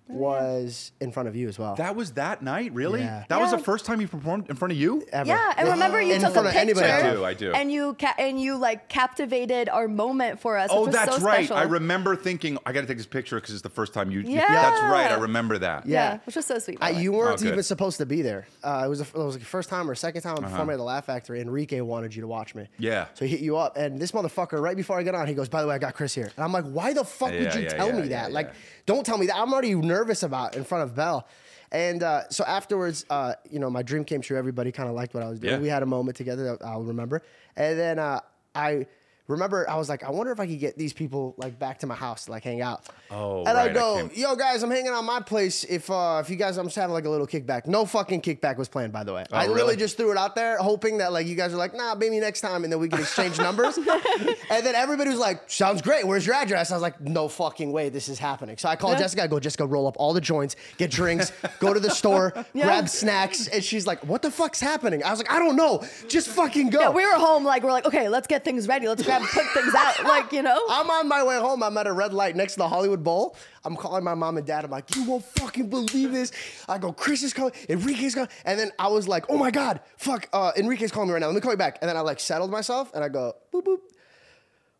was 0.08 0.92
in 1.00 1.12
front 1.12 1.28
of 1.28 1.36
you 1.36 1.48
as 1.48 1.58
well. 1.58 1.74
That 1.76 1.94
was 1.96 2.12
that 2.12 2.42
night, 2.42 2.72
really? 2.72 3.00
Yeah. 3.00 3.24
That 3.28 3.40
was 3.40 3.50
the 3.50 3.58
first 3.58 3.84
time 3.84 4.00
you 4.00 4.08
performed 4.08 4.48
in 4.48 4.56
front 4.56 4.72
of 4.72 4.78
you? 4.78 5.06
Ever. 5.12 5.28
Yeah, 5.28 5.52
and 5.56 5.68
remember 5.68 6.00
you 6.00 6.14
In 6.14 6.20
took 6.20 6.30
a 6.30 6.32
front 6.32 6.46
of 6.48 6.52
picture. 6.54 6.82
anybody. 6.82 6.86
I 7.08 7.12
do, 7.14 7.24
I 7.24 7.34
do. 7.34 7.52
And 7.52 7.70
you 7.70 7.94
ca- 7.98 8.14
and 8.18 8.40
you 8.40 8.56
like 8.56 8.88
captivated 8.88 9.68
our 9.68 9.88
moment 9.88 10.40
for 10.40 10.56
us. 10.56 10.70
Oh, 10.72 10.86
was 10.86 10.94
that's 10.94 11.16
so 11.16 11.22
right. 11.22 11.46
Special. 11.46 11.56
I 11.56 11.62
remember 11.64 12.16
thinking 12.16 12.58
I 12.66 12.72
got 12.72 12.80
to 12.82 12.86
take 12.86 12.96
this 12.96 13.06
picture 13.06 13.36
because 13.36 13.52
it's 13.54 13.62
the 13.62 13.68
first 13.70 13.92
time 13.92 14.10
you. 14.10 14.20
you- 14.20 14.30
Yeah. 14.36 14.46
that's 14.48 14.80
right. 14.82 15.10
I 15.10 15.14
remember 15.20 15.58
that. 15.58 15.86
Yeah, 15.86 16.12
Yeah. 16.12 16.18
which 16.24 16.36
was 16.36 16.46
so 16.46 16.58
sweet. 16.58 16.78
I, 16.80 16.86
by 16.86 16.90
the 16.92 16.96
way. 16.96 17.02
you 17.02 17.12
weren't 17.12 17.42
Oh, 17.42 17.46
even 17.46 17.62
supposed 17.62 17.98
to 17.98 18.06
be 18.06 18.22
there. 18.22 18.46
Uh, 18.64 18.82
it 18.86 18.88
was 18.88 19.00
a, 19.00 19.04
it 19.04 19.14
was 19.14 19.38
the 19.38 19.44
first 19.44 19.68
time 19.68 19.88
or 19.90 19.94
second 19.94 20.22
time 20.22 20.36
I'm 20.38 20.44
Uh-huh. 20.44 20.50
performing 20.52 20.74
at 20.74 20.78
the 20.78 20.82
Laugh 20.84 21.04
Factory. 21.06 21.40
Enrique 21.40 21.80
wanted 21.80 22.14
you 22.14 22.22
to 22.22 22.28
watch 22.28 22.54
me. 22.54 22.68
Yeah. 22.78 23.06
So 23.14 23.24
he 23.24 23.32
hit 23.32 23.40
you 23.40 23.56
up, 23.56 23.76
and 23.76 23.98
this 24.00 24.12
motherfucker 24.12 24.60
right 24.60 24.76
before 24.76 24.98
I 24.98 25.02
got 25.02 25.14
on, 25.14 25.26
he 25.26 25.34
goes, 25.34 25.48
"By 25.48 25.62
the 25.62 25.68
way, 25.68 25.74
I 25.74 25.78
got 25.78 25.94
Chris 25.94 26.14
here." 26.14 26.30
And 26.36 26.44
I'm 26.44 26.52
like, 26.52 26.64
"Why 26.64 26.92
the 26.92 27.04
fuck 27.04 27.30
would 27.30 27.54
you 27.54 27.62
yeah, 27.62 27.68
tell 27.68 27.88
yeah, 27.88 27.92
me 27.94 28.02
yeah, 28.08 28.22
that? 28.22 28.28
yeah. 28.30 28.34
Like, 28.34 28.52
don't 28.86 29.04
tell 29.04 29.18
me 29.18 29.26
that. 29.26 29.36
I'm 29.36 29.52
already 29.52 29.74
nervous 29.74 30.22
about 30.22 30.56
in 30.56 30.64
front 30.64 30.84
of 30.84 30.94
Bell." 30.94 31.26
And 31.72 32.02
uh, 32.02 32.28
so 32.30 32.44
afterwards, 32.44 33.04
uh, 33.10 33.34
you 33.50 33.58
know, 33.58 33.68
my 33.68 33.82
dream 33.82 34.04
came 34.04 34.20
true. 34.20 34.38
Everybody 34.38 34.72
kind 34.72 34.88
of 34.88 34.94
liked 34.94 35.14
what 35.14 35.22
I 35.22 35.28
was 35.28 35.40
doing. 35.40 35.54
Yeah. 35.54 35.60
We 35.60 35.68
had 35.68 35.82
a 35.82 35.86
moment 35.86 36.16
together 36.16 36.44
that 36.44 36.64
I'll 36.64 36.82
remember. 36.82 37.22
And 37.56 37.78
then 37.78 37.98
uh, 37.98 38.20
I 38.54 38.86
remember 39.28 39.68
I 39.68 39.76
was 39.76 39.88
like, 39.88 40.02
I 40.04 40.10
wonder 40.10 40.32
if 40.32 40.40
I 40.40 40.46
could 40.46 40.58
get 40.60 40.76
these 40.78 40.92
people 40.92 41.34
like 41.38 41.58
back 41.58 41.78
to 41.80 41.86
my 41.86 41.94
house 41.94 42.26
to 42.26 42.30
like 42.30 42.44
hang 42.44 42.60
out. 42.60 42.84
Oh, 43.10 43.40
and 43.40 43.48
I 43.48 43.54
right, 43.66 43.70
I 43.70 43.74
go, 43.74 43.96
came- 44.08 44.10
yo 44.14 44.34
guys, 44.36 44.62
I'm 44.62 44.70
hanging 44.70 44.92
out 44.92 45.02
my 45.02 45.20
place. 45.20 45.64
If 45.64 45.90
uh, 45.90 46.20
if 46.24 46.30
you 46.30 46.36
guys, 46.36 46.56
I'm 46.56 46.66
just 46.66 46.76
having 46.76 46.92
like 46.94 47.04
a 47.04 47.10
little 47.10 47.26
kickback. 47.26 47.66
No 47.66 47.84
fucking 47.86 48.22
kickback 48.22 48.56
was 48.56 48.68
planned, 48.68 48.92
by 48.92 49.04
the 49.04 49.12
way. 49.12 49.24
I 49.32 49.42
literally 49.46 49.60
Oh, 49.60 49.64
really? 49.66 49.76
just 49.76 49.96
threw 49.96 50.10
it 50.10 50.16
out 50.18 50.34
there, 50.34 50.58
hoping 50.58 50.98
that 50.98 51.12
like 51.12 51.26
you 51.26 51.34
guys 51.36 51.52
are 51.52 51.56
like, 51.56 51.74
nah, 51.74 51.94
maybe 51.94 52.18
next 52.20 52.40
time, 52.40 52.64
and 52.64 52.72
then 52.72 52.80
we 52.80 52.88
can 52.88 53.00
exchange 53.00 53.38
numbers. 53.38 53.76
and 54.50 54.64
then 54.66 54.74
everybody 54.74 55.10
was 55.10 55.18
like, 55.18 55.48
sounds 55.50 55.82
great. 55.82 56.06
Where's 56.06 56.26
your 56.26 56.34
address? 56.34 56.70
I 56.70 56.74
was 56.74 56.82
like, 56.82 57.00
no 57.00 57.28
fucking 57.28 57.72
way, 57.72 57.88
this 57.88 58.08
is 58.08 58.18
happening. 58.18 58.56
So 58.56 58.68
I 58.68 58.76
called 58.76 58.98
Jessica. 58.98 59.22
I 59.22 59.26
go, 59.26 59.38
Jessica, 59.40 59.66
roll 59.66 59.86
up 59.86 59.96
all 59.98 60.12
the 60.12 60.20
joints, 60.20 60.56
get 60.78 60.90
drinks, 60.90 61.32
go 61.58 61.72
to 61.74 61.80
the 61.80 61.90
store, 61.90 62.32
grab 62.52 62.88
snacks, 62.88 63.46
and 63.48 63.62
she's 63.62 63.86
like, 63.86 64.04
what 64.06 64.22
the 64.22 64.30
fuck's 64.30 64.60
happening? 64.60 65.02
I 65.04 65.10
was 65.10 65.18
like, 65.18 65.30
I 65.30 65.38
don't 65.38 65.56
know, 65.56 65.84
just 66.08 66.28
fucking 66.28 66.70
go. 66.70 66.80
Yeah, 66.80 66.90
we 66.90 67.04
were 67.04 67.12
home. 67.14 67.44
Like 67.44 67.62
we're 67.62 67.72
like, 67.72 67.86
okay, 67.86 68.08
let's 68.08 68.26
get 68.26 68.44
things 68.44 68.66
ready. 68.68 68.86
Let's 68.88 69.02
grab, 69.02 69.15
put 69.22 69.46
things 69.52 69.74
out. 69.74 70.04
Like 70.04 70.32
you 70.32 70.42
know. 70.42 70.60
I'm 70.68 70.88
on 70.90 71.08
my 71.08 71.22
way 71.24 71.38
home. 71.38 71.62
I'm 71.62 71.76
at 71.76 71.86
a 71.86 71.92
red 71.92 72.12
light 72.12 72.36
next 72.36 72.54
to 72.54 72.58
the 72.58 72.68
Hollywood 72.68 73.02
Bowl. 73.04 73.36
I'm 73.64 73.76
calling 73.76 74.04
my 74.04 74.14
mom 74.14 74.36
and 74.36 74.46
dad. 74.46 74.64
I'm 74.64 74.70
like, 74.70 74.94
you 74.94 75.04
won't 75.04 75.24
fucking 75.24 75.68
believe 75.70 76.12
this. 76.12 76.32
I 76.68 76.78
go, 76.78 76.92
Chris 76.92 77.22
is 77.22 77.32
coming, 77.32 77.52
Enrique's 77.68 78.14
coming. 78.14 78.30
And 78.44 78.58
then 78.58 78.70
I 78.78 78.88
was 78.88 79.08
like, 79.08 79.24
oh 79.28 79.36
my 79.36 79.50
God, 79.50 79.80
fuck, 79.96 80.28
uh, 80.32 80.52
Enrique's 80.56 80.92
calling 80.92 81.08
me 81.08 81.14
right 81.14 81.20
now. 81.20 81.26
Let 81.26 81.34
me 81.34 81.40
call 81.40 81.50
you 81.52 81.56
back. 81.58 81.78
And 81.80 81.88
then 81.88 81.96
I 81.96 82.00
like 82.00 82.20
settled 82.20 82.50
myself 82.50 82.92
and 82.94 83.02
I 83.02 83.08
go, 83.08 83.34
boop, 83.52 83.64
boop. 83.64 83.78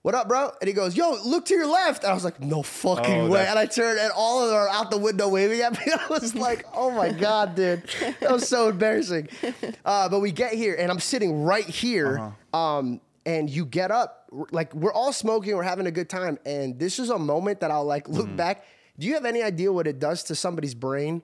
What 0.03 0.15
up, 0.15 0.29
bro? 0.29 0.53
And 0.61 0.69
he 0.69 0.73
goes, 0.73 0.97
yo, 0.97 1.17
look 1.25 1.47
to 1.47 1.55
your 1.55 1.67
left. 1.67 2.05
And 2.05 2.13
I 2.13 2.15
was 2.15 2.23
like, 2.23 2.39
no 2.41 2.63
fucking 2.63 3.23
Oh, 3.23 3.29
way. 3.29 3.45
And 3.45 3.59
I 3.59 3.67
turned 3.67 3.99
and 3.99 4.13
all 4.15 4.45
of 4.45 4.51
them 4.51 4.57
are 4.57 4.69
out 4.69 4.93
the 4.93 4.99
window 4.99 5.29
waving 5.29 5.61
at 5.63 5.73
me. 5.73 5.93
I 5.93 6.07
was 6.09 6.33
like, 6.37 6.65
oh 6.73 6.93
my 6.93 7.11
God, 7.11 7.57
dude. 7.57 7.83
That 8.21 8.31
was 8.31 8.49
so 8.49 8.69
embarrassing. 8.69 9.29
Uh, 9.85 10.09
but 10.09 10.21
we 10.21 10.31
get 10.31 10.53
here 10.53 10.77
and 10.79 10.91
I'm 10.93 11.01
sitting 11.01 11.43
right 11.43 11.65
here. 11.65 12.19
Uh-huh. 12.53 12.59
Um, 12.59 13.01
and 13.27 13.51
you 13.51 13.67
get 13.67 13.91
up, 13.91 14.31
like 14.53 14.73
we're 14.75 14.93
all 14.93 15.13
smoking, 15.13 15.55
we're 15.57 15.63
having 15.65 15.87
a 15.87 15.91
good 15.91 16.09
time. 16.09 16.39
And 16.47 16.79
this 16.79 16.99
is 16.99 17.11
a 17.11 17.19
moment 17.19 17.61
that 17.61 17.71
I'll 17.71 17.85
like 17.85 18.09
look 18.09 18.27
Mm-hmm. 18.27 18.37
back. 18.37 18.65
Do 18.99 19.07
you 19.07 19.13
have 19.15 19.27
any 19.27 19.43
idea 19.43 19.71
what 19.71 19.87
it 19.87 19.99
does 19.99 20.23
to 20.25 20.35
somebody's 20.35 20.75
brain? 20.75 21.23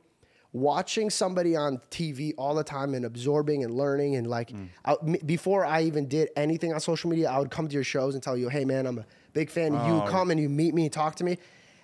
Watching 0.54 1.08
somebody 1.08 1.56
on 1.56 1.80
TV 1.90 2.34
all 2.36 2.54
the 2.54 2.64
time 2.64 2.92
and 2.92 3.06
absorbing 3.06 3.64
and 3.64 3.74
learning 3.74 4.16
and 4.16 4.26
like 4.26 4.50
Mm. 4.50 4.68
I- 4.84 4.96
m- 5.02 5.16
before 5.24 5.64
I 5.64 5.84
even 5.84 6.08
did 6.08 6.28
anything 6.36 6.74
on 6.74 6.80
social 6.80 7.08
media, 7.08 7.30
I 7.30 7.38
would 7.38 7.50
come 7.50 7.68
to 7.68 7.74
your 7.74 7.84
shows 7.84 8.12
and 8.12 8.22
tell 8.22 8.36
you, 8.36 8.50
"Hey 8.50 8.66
man, 8.66 8.86
I'm 8.86 8.98
a 8.98 9.06
big 9.32 9.48
fan." 9.48 9.74
Oh. 9.74 9.86
You 10.04 10.10
come 10.10 10.30
and 10.30 10.38
you 10.38 10.50
meet 10.50 10.74
me, 10.74 10.82
and 10.84 10.92
talk 10.92 11.14
to 11.16 11.24
me, 11.24 11.38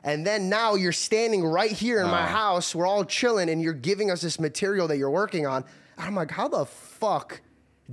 and 0.05 0.27
then 0.27 0.51
now 0.51 0.75
you're 0.75 0.93
standing 0.93 1.43
right 1.47 1.71
here 1.73 2.01
in 2.03 2.09
my 2.09 2.25
Oh. 2.25 2.27
house. 2.27 2.75
We're 2.75 2.87
all 2.87 3.05
chilling, 3.07 3.49
and 3.49 3.63
you're 3.63 3.73
giving 3.73 4.11
us 4.11 4.21
this 4.21 4.39
material 4.39 4.87
that 4.89 4.99
you're 4.99 5.11
working 5.11 5.47
on. 5.47 5.65
I'm 5.97 6.15
like, 6.15 6.31
how 6.31 6.49
the 6.49 6.67
fuck 6.67 7.41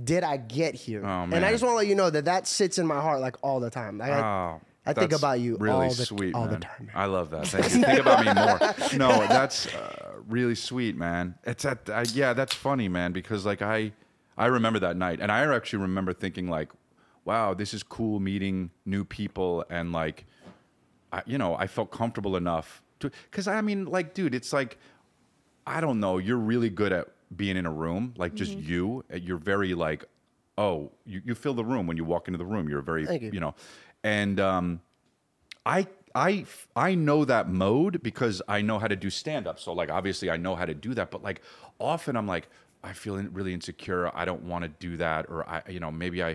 did 0.02 0.24
I 0.24 0.36
get 0.36 0.74
here? 0.74 1.04
Oh, 1.04 1.22
And 1.22 1.44
I 1.44 1.50
just 1.50 1.62
want 1.62 1.72
to 1.72 1.76
let 1.76 1.86
you 1.86 1.94
know 1.94 2.10
that 2.10 2.26
that 2.26 2.46
sits 2.46 2.78
in 2.78 2.86
my 2.86 3.00
heart 3.00 3.20
like 3.20 3.36
all 3.42 3.60
the 3.60 3.70
time. 3.70 3.98
Like, 3.98 4.10
I, 4.12 4.20
Oh, 4.20 4.60
I 4.84 4.92
think 4.92 5.12
about 5.12 5.40
you 5.40 5.56
really 5.56 5.86
all 5.86 5.94
the, 5.94 6.04
sweet, 6.04 6.34
all 6.34 6.44
man. 6.44 6.54
the 6.54 6.60
time. 6.60 6.86
man. 6.86 6.92
I 6.94 7.06
love 7.06 7.30
that. 7.30 7.48
Thank 7.48 7.74
you. 7.74 7.82
Think 7.82 7.98
about 8.00 8.24
me 8.24 8.32
more. 8.32 8.98
No, 8.98 9.26
that's 9.26 9.66
uh, 9.74 10.12
really 10.28 10.54
sweet, 10.54 10.96
man. 10.96 11.34
It's. 11.44 11.64
I, 11.64 11.76
yeah, 12.12 12.34
that's 12.34 12.54
funny, 12.54 12.88
man. 12.88 13.12
Because 13.12 13.44
like 13.44 13.62
I, 13.62 13.92
I 14.38 14.46
remember 14.46 14.78
that 14.80 14.96
night, 14.96 15.18
and 15.20 15.32
I 15.32 15.52
actually 15.52 15.80
remember 15.80 16.12
thinking 16.12 16.48
like, 16.48 16.70
wow, 17.24 17.52
this 17.52 17.74
is 17.74 17.82
cool 17.82 18.20
meeting 18.20 18.70
new 18.84 19.04
people, 19.04 19.64
and 19.70 19.92
like, 19.92 20.24
I, 21.12 21.22
you 21.26 21.36
know, 21.38 21.56
I 21.56 21.66
felt 21.66 21.90
comfortable 21.90 22.36
enough 22.36 22.80
to. 23.00 23.10
Because 23.30 23.48
I 23.48 23.60
mean, 23.62 23.86
like, 23.86 24.14
dude, 24.14 24.36
it's 24.36 24.52
like, 24.52 24.78
I 25.66 25.80
don't 25.80 25.98
know. 25.98 26.18
You're 26.18 26.36
really 26.36 26.70
good 26.70 26.92
at 26.92 27.08
being 27.34 27.56
in 27.56 27.66
a 27.66 27.72
room, 27.72 28.14
like 28.16 28.34
just 28.34 28.52
Mm-hmm. 28.58 28.70
you. 28.70 29.04
uh, 29.12 29.16
You're 29.16 29.38
very 29.38 29.74
like, 29.74 30.04
oh, 30.58 30.92
you, 31.04 31.20
you 31.24 31.34
fill 31.34 31.54
the 31.54 31.64
room 31.64 31.86
when 31.86 31.96
you 31.96 32.04
walk 32.04 32.28
into 32.28 32.38
the 32.38 32.44
room. 32.46 32.68
You're 32.68 32.82
very, 32.82 33.06
Thank 33.06 33.22
you. 33.22 33.30
you 33.32 33.40
know, 33.40 33.54
and 34.04 34.38
um, 34.40 34.80
I 35.64 35.86
I 36.14 36.44
I 36.74 36.94
know 36.94 37.24
that 37.24 37.48
mode 37.50 38.02
because 38.02 38.40
I 38.48 38.62
know 38.62 38.78
how 38.78 38.86
to 38.88 38.96
do 38.96 39.10
stand 39.10 39.46
up. 39.46 39.58
So 39.58 39.72
like 39.72 39.90
obviously 39.90 40.30
I 40.30 40.36
know 40.36 40.54
how 40.54 40.64
to 40.64 40.74
do 40.74 40.94
that, 40.94 41.10
but 41.10 41.22
like 41.22 41.42
often 41.78 42.16
I'm 42.16 42.26
like 42.26 42.48
I 42.84 42.92
feel 42.92 43.16
in- 43.16 43.32
really 43.32 43.52
insecure. 43.52 44.10
I 44.16 44.24
don't 44.24 44.42
want 44.44 44.62
to 44.62 44.68
do 44.68 44.96
that 44.98 45.26
or 45.28 45.46
I 45.48 45.62
you 45.68 45.80
know 45.80 45.90
maybe 45.90 46.22
I 46.22 46.30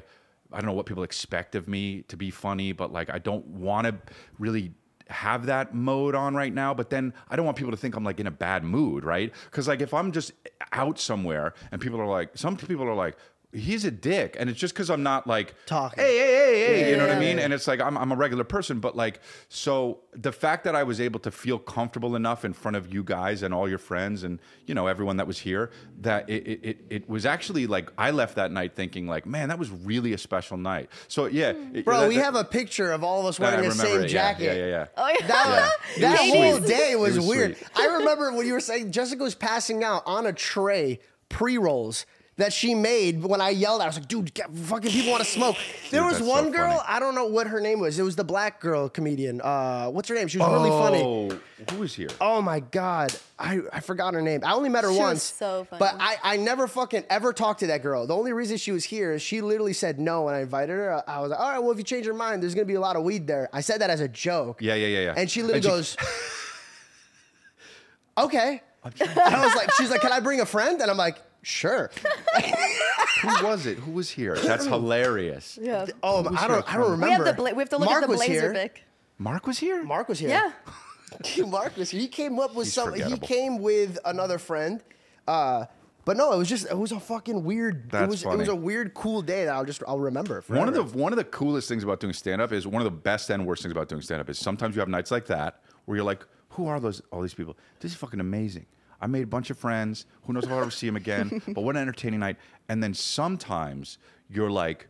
I 0.52 0.58
don't 0.58 0.66
know 0.66 0.74
what 0.74 0.86
people 0.86 1.04
expect 1.04 1.56
of 1.56 1.68
me 1.68 2.02
to 2.10 2.18
be 2.18 2.30
funny, 2.30 2.74
but 2.74 2.92
like 2.92 3.10
I 3.10 3.20
don't 3.20 3.46
want 3.48 3.88
to 3.88 3.96
really 4.38 4.74
have 5.12 5.46
that 5.46 5.74
mode 5.74 6.16
on 6.16 6.36
right 6.36 6.54
now 6.54 6.74
but 6.74 6.90
then 6.90 7.14
i 7.30 7.36
don't 7.36 7.46
want 7.46 7.58
people 7.58 7.72
to 7.72 7.78
think 7.78 7.96
i'm 7.96 8.04
like 8.04 8.20
in 8.20 8.28
a 8.28 8.32
bad 8.32 8.64
mood 8.64 9.04
right? 9.04 9.34
Because 9.46 9.68
like 9.68 9.82
if 9.82 9.94
i'm 9.94 10.12
just 10.12 10.32
out 10.72 11.00
somewhere 11.00 11.54
and 11.72 11.82
people 11.82 12.00
are 12.00 12.08
like 12.08 12.32
some 12.36 12.56
people 12.58 12.88
are 12.88 12.96
like 12.96 13.18
he's 13.54 13.84
a 13.86 13.92
dick 13.92 14.36
and 14.40 14.50
it's 14.50 14.60
just 14.60 14.74
because 14.74 14.90
i'm 14.90 15.04
not 15.04 15.28
like 15.28 15.54
Talking. 15.66 16.02
hey 16.04 16.18
hey 16.18 16.28
hey 16.56 16.82
hey 16.84 16.92
you 16.92 16.98
know 16.98 17.06
what 17.08 17.16
i 17.16 17.20
mean 17.20 17.38
yeah. 17.38 17.44
and 17.44 17.54
it's 17.54 17.68
like 17.68 17.82
I'm, 17.82 17.98
I'm 17.98 18.12
a 18.12 18.16
regular 18.16 18.44
person 18.44 18.80
but 18.80 18.96
like 18.96 19.20
so 19.50 20.00
the 20.14 20.32
fact 20.32 20.64
that 20.64 20.76
i 20.76 20.84
was 20.84 21.02
able 21.02 21.20
to 21.22 21.32
feel 21.32 21.60
comfortable 21.60 22.16
enough 22.16 22.46
in 22.46 22.54
front 22.54 22.78
of 22.78 22.94
you 22.94 23.04
guys 23.04 23.44
and 23.44 23.54
all 23.54 23.68
your 23.68 23.78
friends 23.78 24.24
and 24.24 24.40
you 24.68 24.74
know 24.74 24.88
everyone 24.88 25.18
that 25.18 25.28
was 25.28 25.40
here 25.40 25.72
that 26.02 26.30
it 26.30 26.48
it, 26.48 26.60
it, 26.64 26.86
it 26.90 27.10
was 27.10 27.26
actually 27.26 27.68
like 27.68 27.90
i 27.98 28.10
left 28.12 28.36
that 28.36 28.52
night 28.52 28.74
thinking 28.76 29.06
like 29.08 29.26
man 29.26 29.50
that 29.50 29.60
was 29.60 29.70
really 29.70 30.14
a 30.14 30.18
special 30.18 30.58
night 30.58 30.90
so 31.08 31.26
yeah 31.26 31.54
hmm. 31.54 31.76
it- 31.76 31.86
Bro, 31.86 32.02
that- 32.02 32.10
we 32.10 32.16
that- 32.16 32.24
have 32.24 32.36
a 32.36 32.44
picture 32.46 32.92
of 32.92 33.04
all 33.04 33.20
of 33.22 33.26
us 33.26 33.40
wearing 33.40 33.68
the 33.68 33.76
same 33.76 34.02
it, 34.02 34.08
jacket. 34.08 34.44
yeah 34.46 34.54
yeah 34.54 34.66
yeah 34.66 34.86
Oh 34.98 35.08
yeah. 35.20 35.28
That, 35.28 35.72
Yeah. 35.98 36.10
that 36.12 36.20
whole 36.20 36.58
sweet. 36.58 36.68
day 36.68 36.96
was, 36.96 37.18
was 37.18 37.28
weird. 37.28 37.58
sweet. 37.58 37.70
I 37.76 37.86
remember 37.98 38.32
when 38.34 38.46
you 38.48 38.54
were 38.54 38.60
saying 38.60 38.92
Jessica 38.92 39.24
was 39.24 39.36
passing 39.36 39.84
out 39.84 40.04
on 40.06 40.26
a 40.26 40.34
tray 40.34 41.00
pre 41.30 41.58
rolls 41.58 42.06
that 42.42 42.54
she 42.54 42.76
made 42.76 43.24
when 43.24 43.40
I 43.42 43.50
yelled. 43.50 43.82
I 43.82 43.88
was 43.88 43.96
like, 43.98 44.08
dude, 44.08 44.34
get, 44.34 44.50
fucking 44.56 44.92
people 44.92 45.12
want 45.12 45.24
to 45.24 45.30
smoke. 45.30 45.56
There 45.90 46.02
Dude, 46.02 46.12
was 46.12 46.22
one 46.22 46.46
so 46.46 46.52
girl, 46.52 46.78
funny. 46.78 46.84
I 46.88 47.00
don't 47.00 47.16
know 47.16 47.26
what 47.28 47.48
her 47.48 47.60
name 47.62 47.80
was. 47.80 47.98
It 47.98 48.04
was 48.04 48.16
the 48.16 48.24
black 48.24 48.60
girl 48.60 48.90
comedian. 48.90 49.42
Uh, 49.42 49.88
what's 49.90 50.10
her 50.10 50.16
name? 50.16 50.28
She 50.28 50.38
was 50.38 50.48
really 50.50 50.70
funny. 50.70 51.02
oh 51.04 51.40
who 51.70 51.78
was 51.78 51.94
here 51.94 52.08
Oh 52.20 52.42
my 52.42 52.60
god, 52.60 53.14
I, 53.38 53.60
I 53.72 53.80
forgot 53.82 54.14
her 54.16 54.22
name. 54.22 54.42
I 54.44 54.54
only 54.54 54.70
met 54.70 54.84
her 54.84 54.90
She 54.92 54.98
was 54.98 55.00
once. 55.00 55.24
so 55.24 55.66
funny. 55.70 55.80
But 55.80 55.96
I, 56.00 56.18
I 56.24 56.38
never 56.38 56.68
fucking 56.68 57.04
ever 57.10 57.34
talked 57.34 57.60
to 57.62 57.68
that 57.68 57.84
girl. 57.84 58.08
The 58.08 58.16
only 58.16 58.34
reason 58.34 58.58
she 58.58 58.72
was 58.72 58.84
here 58.84 59.14
is 59.14 59.22
she 59.22 59.42
literally 59.42 59.74
said 59.74 60.00
no 60.00 60.24
when 60.24 60.34
I 60.34 60.42
invited 60.42 60.74
her. 60.74 61.04
I 61.08 61.20
was 61.20 61.30
like, 61.32 61.40
all 61.40 61.50
right, 61.52 61.60
well 61.60 61.72
if 61.72 61.78
you 61.78 61.84
change 61.84 62.06
your 62.06 62.16
mind, 62.16 62.42
there's 62.42 62.56
gonna 62.56 62.66
be 62.66 62.74
a 62.74 62.80
lot 62.82 62.96
of 62.96 63.04
weed 63.04 63.28
there. 63.28 63.48
I 63.54 63.62
said 63.62 63.82
that 63.82 63.90
as 63.92 64.00
a 64.02 64.08
joke. 64.08 64.62
Yeah, 64.62 64.74
yeah, 64.76 64.88
yeah, 64.88 65.00
yeah. 65.02 65.14
And 65.16 65.30
she 65.30 65.44
literally 65.44 65.58
And 65.58 65.64
she- 65.66 65.70
goes, 65.70 65.98
okay. 68.18 68.62
And 68.84 69.10
I 69.20 69.46
was 69.46 69.56
like, 69.56 69.72
she's 69.76 69.92
like, 69.92 70.02
can 70.02 70.12
I 70.12 70.20
bring 70.20 70.42
a 70.42 70.46
friend? 70.46 70.82
And 70.82 70.90
I'm 70.90 70.98
like, 70.98 71.18
sure. 71.44 71.92
who 73.22 73.46
was 73.46 73.66
it 73.66 73.78
who 73.80 73.92
was 73.92 74.10
here 74.10 74.36
that's 74.36 74.66
hilarious 74.76 75.58
Yeah. 75.62 75.86
Oh, 76.04 76.20
I 76.36 76.48
don't, 76.48 76.74
I 76.74 76.78
don't 76.78 76.92
remember. 76.92 77.06
We 77.06 77.12
have 77.12 77.26
the 77.26 77.34
bla- 77.34 77.54
we 77.54 77.62
have 77.62 77.70
to 77.70 77.78
look 77.78 77.90
Mark 77.90 78.04
at 78.04 78.08
the 78.08 78.12
was 78.12 78.20
blazer 78.26 78.42
here. 78.42 78.54
pic. 78.54 78.84
mark 79.18 79.48
was 79.48 79.58
here 79.60 79.84
Mark 79.84 80.08
was 80.10 80.20
here. 80.20 80.30
Yeah. 80.30 80.52
Mark 81.46 81.76
was 81.76 81.90
here. 81.92 82.00
He 82.02 82.08
came 82.08 82.40
up 82.40 82.56
with 82.56 82.68
He's 82.68 82.74
some. 82.74 82.94
He 82.94 83.02
forgettable. 83.02 83.28
came 83.28 83.60
with 83.60 84.00
another 84.06 84.38
friend. 84.38 84.82
Uh, 85.28 85.66
but 86.06 86.16
no, 86.18 86.32
it 86.32 86.38
was 86.38 86.48
just 86.50 86.66
it 86.72 86.78
was 86.78 86.92
a 86.94 87.00
fucking 87.00 87.44
weird. 87.44 87.76
it 87.76 87.90
That's 87.92 88.10
was 88.10 88.24
it 88.24 88.28
was 88.30 88.48
funny. 88.48 88.50
a 88.50 88.56
weird 88.56 88.94
cool 88.94 89.22
day 89.22 89.44
that 89.46 89.54
I'll 89.54 89.66
just 89.66 89.84
I'll 89.88 90.00
remember. 90.00 90.42
One 90.48 90.68
of 90.70 90.74
the 90.74 90.84
one 90.84 91.12
of 91.14 91.18
the 91.18 91.26
coolest 91.26 91.68
things 91.68 91.84
about 91.84 92.00
doing 92.00 92.14
stand 92.14 92.42
up 92.42 92.52
is 92.54 92.66
one 92.66 92.82
of 92.82 92.86
the 92.86 92.98
best 92.98 93.30
and 93.30 93.46
worst 93.46 93.62
things 93.62 93.72
about 93.74 93.90
doing 93.90 94.02
stand 94.02 94.22
up 94.22 94.30
is 94.30 94.40
sometimes 94.40 94.74
you 94.76 94.80
have 94.80 94.90
nights 94.90 95.12
like 95.12 95.26
that 95.28 95.62
where 95.86 95.98
you're 95.98 96.06
like, 96.06 96.26
who 96.50 96.68
are 96.68 96.80
those 96.80 97.02
all 97.12 97.22
these 97.22 97.34
people? 97.34 97.56
This 97.82 97.92
is 97.92 97.98
fucking 97.98 98.20
amazing. 98.22 98.66
I 99.02 99.08
made 99.08 99.24
a 99.24 99.28
bunch 99.28 99.50
of 99.50 99.58
friends. 99.58 100.06
Who 100.24 100.34
knows 100.34 100.46
if 100.46 100.52
I'll 100.52 100.62
ever 100.62 100.72
see 100.72 100.86
them 100.86 100.96
again? 100.96 101.42
but 101.48 101.62
what 101.62 101.76
an 101.76 101.82
entertaining 101.82 102.20
night. 102.20 102.38
And 102.70 102.82
then 102.82 102.94
sometimes 102.94 103.98
you're 104.30 104.52
like, 104.52 104.88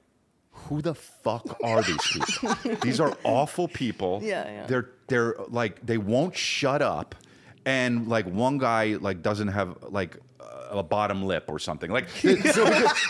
who 0.52 0.82
the 0.82 0.93
fuck 0.93 1.58
are 1.63 1.82
these 1.82 1.97
people? 2.12 2.76
these 2.82 3.00
are 3.00 3.17
awful 3.24 3.67
people. 3.67 4.19
Yeah, 4.21 4.43
yeah. 4.45 4.65
They're 4.67 4.89
they're 5.08 5.36
like 5.47 5.86
they 5.86 5.97
won't 5.97 6.36
shut 6.36 6.82
up, 6.82 7.15
and 7.65 8.08
like 8.08 8.26
one 8.26 8.58
guy 8.58 8.97
like 9.00 9.21
doesn't 9.21 9.47
have 9.47 9.78
like 9.89 10.17
a 10.69 10.84
bottom 10.84 11.24
lip 11.24 11.45
or 11.47 11.60
something. 11.60 11.89
Like 11.91 12.10
so 12.10 12.65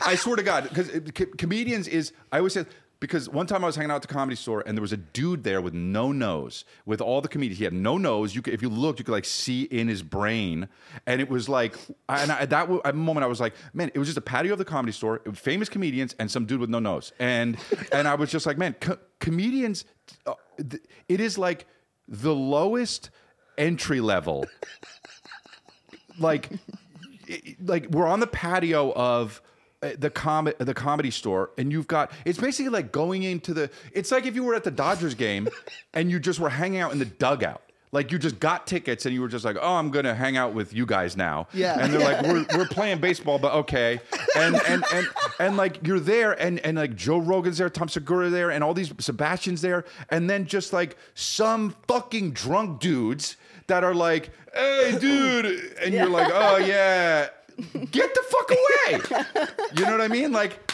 I 0.06 0.16
swear 0.16 0.36
to 0.36 0.44
God, 0.44 0.64
because 0.70 0.90
comedians 1.38 1.88
is 1.88 2.14
I 2.32 2.38
always 2.38 2.54
say. 2.54 2.66
Because 3.02 3.28
one 3.28 3.48
time 3.48 3.64
I 3.64 3.68
was 3.68 3.76
hanging 3.76 3.90
out 3.90 3.96
at 3.96 4.02
the 4.04 4.08
comedy 4.08 4.36
store 4.36 4.64
and 4.64 4.78
there 4.78 4.82
was 4.82 4.94
a 4.94 4.98
dude 4.98 5.44
there 5.44 5.60
with 5.60 5.74
no 5.74 6.12
nose, 6.12 6.64
with 6.86 7.02
all 7.02 7.20
the 7.20 7.28
comedians. 7.28 7.58
He 7.58 7.64
had 7.64 7.74
no 7.74 7.98
nose. 7.98 8.36
You 8.36 8.44
could, 8.44 8.54
if 8.54 8.62
you 8.62 8.70
looked, 8.70 9.00
you 9.00 9.06
could 9.06 9.12
like 9.12 9.26
see 9.26 9.64
in 9.64 9.88
his 9.88 10.04
brain, 10.04 10.70
and 11.08 11.20
it 11.20 11.28
was 11.28 11.50
like, 11.50 11.76
and 12.08 12.32
I, 12.32 12.42
at 12.42 12.52
that 12.52 12.62
w- 12.62 12.82
at 12.86 12.96
moment 12.96 13.24
I 13.24 13.28
was 13.28 13.40
like, 13.42 13.56
man, 13.74 13.90
it 13.96 13.98
was 14.00 14.08
just 14.08 14.20
a 14.20 14.22
patio 14.22 14.54
of 14.54 14.60
the 14.60 14.66
comedy 14.66 14.92
store, 14.92 15.20
famous 15.34 15.68
comedians, 15.68 16.16
and 16.20 16.30
some 16.30 16.46
dude 16.46 16.62
with 16.62 16.70
no 16.70 16.78
nose, 16.78 17.12
and 17.20 17.58
and 17.92 18.08
I 18.08 18.14
was 18.14 18.30
just 18.30 18.46
like, 18.46 18.60
man, 18.60 18.76
co- 18.80 19.00
comedians, 19.20 19.84
uh, 20.28 20.36
th- 20.58 20.84
it 21.10 21.20
is 21.20 21.40
like 21.40 21.66
the 22.08 22.36
lowest 22.36 23.10
entry 23.58 24.00
level 24.00 24.46
like 26.20 26.50
like 27.64 27.88
we're 27.90 28.08
on 28.08 28.20
the 28.20 28.28
patio 28.28 28.94
of 28.94 29.42
Uh, 29.84 29.94
the 29.98 30.12
com- 30.12 30.54
the 30.60 30.76
comedy 30.76 31.10
store 31.10 31.50
and 31.58 31.72
you've 31.72 31.88
got 31.88 32.12
it's 32.24 32.38
basically 32.38 32.70
like 32.70 32.92
going 32.92 33.24
into 33.24 33.52
the 33.52 33.68
it's 33.94 34.12
like 34.12 34.28
if 34.28 34.36
you 34.36 34.44
were 34.44 34.54
at 34.54 34.64
the 34.64 34.70
Dodgers 34.70 35.16
game 35.16 35.48
and 35.96 36.12
you 36.12 36.20
just 36.20 36.40
were 36.40 36.50
hanging 36.50 36.80
out 36.80 36.92
in 36.92 37.00
the 37.00 37.06
dugout. 37.06 37.64
Like 37.92 38.12
you 38.12 38.20
just 38.20 38.40
got 38.40 38.68
tickets 38.68 39.08
and 39.08 39.14
you 39.16 39.22
were 39.22 39.28
just 39.28 39.44
like 39.44 39.58
oh 39.60 39.74
I'm 39.76 39.92
to 39.92 40.14
hang 40.14 40.38
out 40.38 40.54
with 40.54 40.72
you 40.72 40.86
guys 40.86 41.18
now. 41.18 41.48
Yeah. 41.52 41.80
and 41.80 41.92
they're 41.92 42.00
like 42.00 42.22
we're, 42.28 42.46
we're 42.56 42.68
playing 42.68 43.00
baseball 43.00 43.40
but 43.40 43.54
okay. 43.54 44.00
And 44.36 44.56
and 44.68 44.84
and 44.94 45.08
and 45.40 45.58
like 45.58 45.80
you're 45.86 46.00
there 46.00 46.34
and 46.40 46.60
and 46.60 46.78
like 46.78 46.96
Joe 46.96 47.18
Rogan's 47.18 47.58
there 47.58 47.70
Tom 47.70 47.90
Segura 47.90 48.30
there 48.30 48.52
and 48.52 48.64
all 48.64 48.76
these 48.76 48.94
Sebastian's 49.00 49.62
there 49.62 49.84
and 50.10 50.30
then 50.30 50.46
just 50.46 50.74
like 50.74 50.96
some 51.16 51.76
fucking 51.88 52.34
drunk 52.34 52.80
dudes 52.82 53.36
that 53.66 53.84
are 53.84 53.96
like 53.96 54.30
hey 54.54 54.96
dude 55.00 55.76
and 55.82 55.92
you're 55.94 56.06
like 56.08 56.30
oh 56.32 56.58
yeah 56.58 57.30
get 57.92 58.14
the 58.14 58.24
fuck 58.30 58.52
away 58.52 59.38
you 59.76 59.86
know 59.86 59.92
what 59.92 60.02
I 60.02 60.08
mean 60.08 60.32
like 60.32 60.72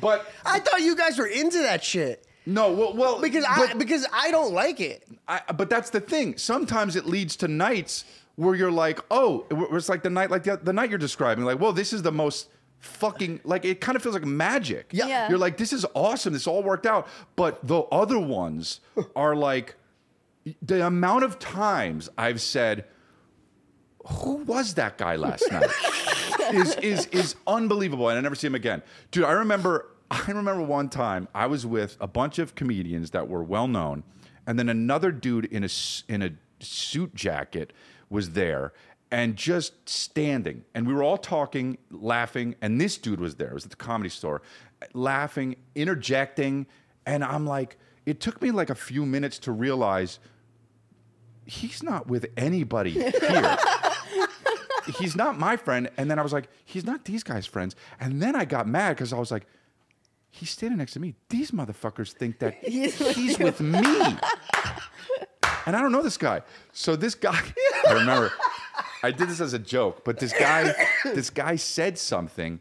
but 0.00 0.30
I 0.44 0.60
thought 0.60 0.80
you 0.80 0.96
guys 0.96 1.18
were 1.18 1.26
into 1.26 1.58
that 1.58 1.82
shit 1.82 2.26
no 2.46 2.72
well, 2.72 2.94
well 2.94 3.20
because 3.20 3.44
I 3.48 3.74
because 3.74 4.06
I 4.12 4.30
don't 4.30 4.52
like 4.52 4.80
it. 4.80 5.06
I, 5.28 5.40
but 5.54 5.70
that's 5.70 5.90
the 5.90 6.00
thing. 6.00 6.36
Sometimes 6.36 6.96
it 6.96 7.06
leads 7.06 7.36
to 7.36 7.48
nights 7.48 8.04
where 8.36 8.54
you're 8.54 8.72
like, 8.72 9.00
oh, 9.10 9.46
it's 9.72 9.88
like 9.88 10.02
the 10.02 10.10
night, 10.10 10.30
like 10.30 10.44
the, 10.44 10.56
the 10.56 10.72
night 10.72 10.88
you're 10.88 10.98
describing. 10.98 11.44
Like, 11.44 11.60
well, 11.60 11.72
this 11.72 11.92
is 11.92 12.02
the 12.02 12.12
most 12.12 12.48
fucking 12.78 13.40
like 13.44 13.66
it 13.66 13.80
kind 13.80 13.94
of 13.94 14.02
feels 14.02 14.14
like 14.14 14.24
magic. 14.24 14.90
Yeah. 14.92 15.06
Yeah. 15.06 15.28
You're 15.28 15.38
like, 15.38 15.58
this 15.58 15.72
is 15.72 15.84
awesome. 15.94 16.32
This 16.32 16.46
all 16.46 16.62
worked 16.62 16.86
out. 16.86 17.06
But 17.36 17.66
the 17.66 17.80
other 17.92 18.18
ones 18.18 18.80
are 19.16 19.36
like 19.36 19.76
the 20.62 20.86
amount 20.86 21.24
of 21.24 21.38
times 21.38 22.08
I've 22.16 22.40
said, 22.40 22.86
who 24.10 24.36
was 24.36 24.74
that 24.74 24.98
guy 24.98 25.16
last 25.16 25.50
night? 25.50 25.70
is 26.52 26.76
is 26.76 27.06
is 27.06 27.36
unbelievable, 27.46 28.08
and 28.08 28.18
I 28.18 28.20
never 28.20 28.34
see 28.34 28.46
him 28.46 28.54
again, 28.54 28.82
dude. 29.10 29.24
I 29.24 29.32
remember, 29.32 29.86
I 30.10 30.24
remember 30.26 30.62
one 30.62 30.88
time 30.88 31.28
I 31.34 31.46
was 31.46 31.66
with 31.66 31.96
a 32.00 32.06
bunch 32.06 32.38
of 32.38 32.54
comedians 32.54 33.10
that 33.10 33.28
were 33.28 33.42
well 33.42 33.68
known, 33.68 34.02
and 34.46 34.58
then 34.58 34.68
another 34.68 35.12
dude 35.12 35.46
in 35.46 35.64
a 35.64 35.68
in 36.08 36.22
a 36.22 36.30
suit 36.60 37.14
jacket 37.14 37.72
was 38.08 38.30
there 38.30 38.72
and 39.12 39.36
just 39.36 39.88
standing, 39.88 40.64
and 40.74 40.86
we 40.86 40.94
were 40.94 41.02
all 41.02 41.18
talking, 41.18 41.78
laughing, 41.90 42.54
and 42.60 42.80
this 42.80 42.96
dude 42.96 43.20
was 43.20 43.36
there. 43.36 43.48
It 43.48 43.54
was 43.54 43.64
at 43.64 43.70
the 43.70 43.76
comedy 43.76 44.10
store, 44.10 44.42
laughing, 44.92 45.56
interjecting, 45.74 46.66
and 47.06 47.24
I'm 47.24 47.44
like, 47.46 47.76
it 48.06 48.20
took 48.20 48.40
me 48.40 48.50
like 48.50 48.70
a 48.70 48.74
few 48.74 49.04
minutes 49.04 49.38
to 49.40 49.52
realize 49.52 50.20
he's 51.44 51.82
not 51.82 52.06
with 52.06 52.26
anybody 52.36 52.90
here. 52.90 53.12
he's 54.98 55.16
not 55.16 55.38
my 55.38 55.56
friend. 55.56 55.90
And 55.96 56.10
then 56.10 56.18
I 56.18 56.22
was 56.22 56.32
like, 56.32 56.48
he's 56.64 56.84
not 56.84 57.04
these 57.04 57.22
guys' 57.22 57.46
friends. 57.46 57.76
And 57.98 58.22
then 58.22 58.36
I 58.36 58.44
got 58.44 58.66
mad 58.66 58.96
because 58.96 59.12
I 59.12 59.18
was 59.18 59.30
like, 59.30 59.46
he's 60.30 60.50
standing 60.50 60.78
next 60.78 60.92
to 60.92 61.00
me. 61.00 61.14
These 61.28 61.50
motherfuckers 61.50 62.12
think 62.12 62.38
that 62.38 62.54
he's 62.62 63.38
with 63.38 63.60
me. 63.60 63.82
And 65.66 65.76
I 65.76 65.82
don't 65.82 65.92
know 65.92 66.02
this 66.02 66.16
guy. 66.16 66.42
So 66.72 66.96
this 66.96 67.14
guy, 67.14 67.38
I 67.88 67.92
remember, 67.92 68.32
I 69.02 69.10
did 69.10 69.28
this 69.28 69.40
as 69.40 69.52
a 69.52 69.58
joke, 69.58 70.04
but 70.04 70.18
this 70.18 70.32
guy, 70.32 70.74
this 71.04 71.30
guy 71.30 71.56
said 71.56 71.98
something, 71.98 72.60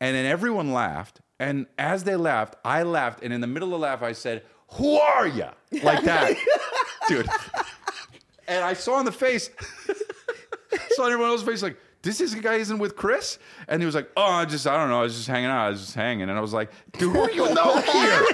and 0.00 0.16
then 0.16 0.26
everyone 0.26 0.72
laughed. 0.72 1.20
And 1.40 1.66
as 1.78 2.04
they 2.04 2.16
laughed, 2.16 2.56
I 2.64 2.82
laughed. 2.82 3.22
And 3.22 3.32
in 3.32 3.40
the 3.40 3.46
middle 3.46 3.68
of 3.68 3.72
the 3.72 3.78
laugh, 3.78 4.02
I 4.02 4.12
said, 4.12 4.42
Who 4.72 4.96
are 4.96 5.26
you? 5.26 5.48
Like 5.82 6.04
that. 6.04 6.36
Dude. 7.08 7.28
And 8.46 8.64
I 8.64 8.74
saw 8.74 8.98
in 9.00 9.04
the 9.04 9.12
face, 9.12 9.50
saw 10.94 11.04
on 11.04 11.12
everyone 11.12 11.30
else's 11.30 11.46
face, 11.46 11.62
like, 11.62 11.76
this 12.02 12.20
is 12.20 12.34
the 12.34 12.40
guy 12.40 12.54
isn't 12.54 12.78
with 12.78 12.96
Chris? 12.96 13.38
And 13.66 13.80
he 13.80 13.86
was 13.86 13.94
like, 13.94 14.10
Oh, 14.16 14.22
I 14.22 14.44
just, 14.44 14.66
I 14.66 14.76
don't 14.76 14.90
know. 14.90 15.00
I 15.00 15.04
was 15.04 15.14
just 15.16 15.26
hanging 15.26 15.48
out. 15.50 15.66
I 15.66 15.70
was 15.70 15.80
just 15.80 15.94
hanging. 15.94 16.28
And 16.28 16.32
I 16.32 16.40
was 16.40 16.52
like, 16.52 16.70
Dude, 16.98 17.14
who 17.14 17.30
you 17.32 17.54
know 17.54 17.80
here? 17.80 18.26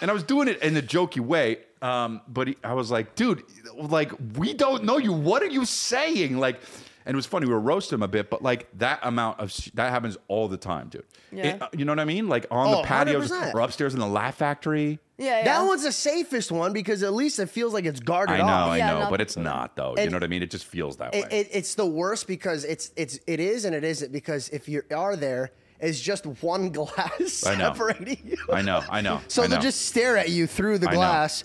and 0.00 0.10
I 0.10 0.14
was 0.14 0.22
doing 0.22 0.48
it 0.48 0.62
in 0.62 0.76
a 0.76 0.82
jokey 0.82 1.20
way. 1.20 1.58
Um, 1.82 2.22
but 2.28 2.48
he, 2.48 2.56
I 2.64 2.72
was 2.74 2.90
like, 2.90 3.14
dude, 3.14 3.42
like 3.76 4.12
we 4.38 4.54
don't 4.54 4.84
know 4.84 4.96
you. 4.96 5.12
What 5.12 5.42
are 5.42 5.50
you 5.50 5.66
saying? 5.66 6.38
Like, 6.38 6.60
and 7.06 7.14
it 7.14 7.16
was 7.16 7.26
funny. 7.26 7.46
We 7.46 7.52
were 7.52 7.60
roasting 7.60 7.96
him 7.96 8.02
a 8.02 8.08
bit, 8.08 8.30
but 8.30 8.42
like 8.42 8.68
that 8.78 9.00
amount 9.02 9.40
of 9.40 9.50
sh- 9.52 9.70
that 9.74 9.90
happens 9.90 10.16
all 10.28 10.48
the 10.48 10.56
time, 10.56 10.88
dude. 10.88 11.04
Yeah. 11.32 11.44
It- 11.56 11.62
uh, 11.62 11.68
you 11.76 11.84
know 11.84 11.92
what 11.92 12.00
I 12.00 12.04
mean? 12.04 12.28
Like 12.28 12.46
on 12.50 12.68
Oh, 12.74 12.82
the 12.82 12.86
patios 12.88 13.30
100%. 13.30 13.54
or 13.54 13.60
upstairs 13.60 13.94
in 13.94 14.00
the 14.00 14.06
Laugh 14.06 14.36
Factory. 14.36 14.98
Yeah, 15.18 15.38
yeah. 15.38 15.44
That 15.44 15.66
one's 15.66 15.84
the 15.84 15.92
safest 15.92 16.50
one 16.50 16.72
because 16.72 17.02
at 17.04 17.12
least 17.12 17.38
it 17.38 17.46
feels 17.48 17.72
like 17.72 17.84
it's 17.84 18.00
guarded 18.00 18.34
I 18.34 18.38
know, 18.38 18.44
off. 18.46 18.70
I 18.70 18.76
Yeah, 18.78 18.92
know, 18.94 18.98
not 19.00 19.10
but 19.10 19.20
it's 19.20 19.36
not 19.36 19.76
though. 19.76 19.94
you 19.96 20.10
know 20.10 20.16
what 20.16 20.24
I 20.24 20.28
mean? 20.28 20.42
It 20.42 20.50
just 20.50 20.64
feels 20.64 20.96
that 20.96 21.14
It, 21.14 21.24
way. 21.30 21.40
it, 21.40 21.48
it's 21.52 21.74
the 21.76 21.86
worst 21.86 22.26
because 22.26 22.64
it's 22.64 22.90
it's 22.96 23.18
it 23.26 23.38
is 23.38 23.64
and 23.64 23.74
it 23.74 23.84
isn't 23.84 24.10
because 24.12 24.48
if 24.48 24.68
you 24.68 24.82
are 24.94 25.14
there, 25.14 25.50
it's 25.80 26.00
just 26.00 26.26
one 26.42 26.70
glass 26.72 27.44
I 27.46 27.54
know. 27.54 27.72
separating 27.74 28.18
you. 28.24 28.36
I 28.52 28.62
know, 28.62 28.82
I 28.90 29.00
know. 29.02 29.20
So 29.28 29.42
I 29.42 29.46
they'll 29.46 29.60
just 29.60 29.86
stare 29.86 30.16
at 30.16 30.30
you 30.30 30.46
through 30.48 30.78
the 30.78 30.86
know. 30.86 30.92
glass, 30.94 31.44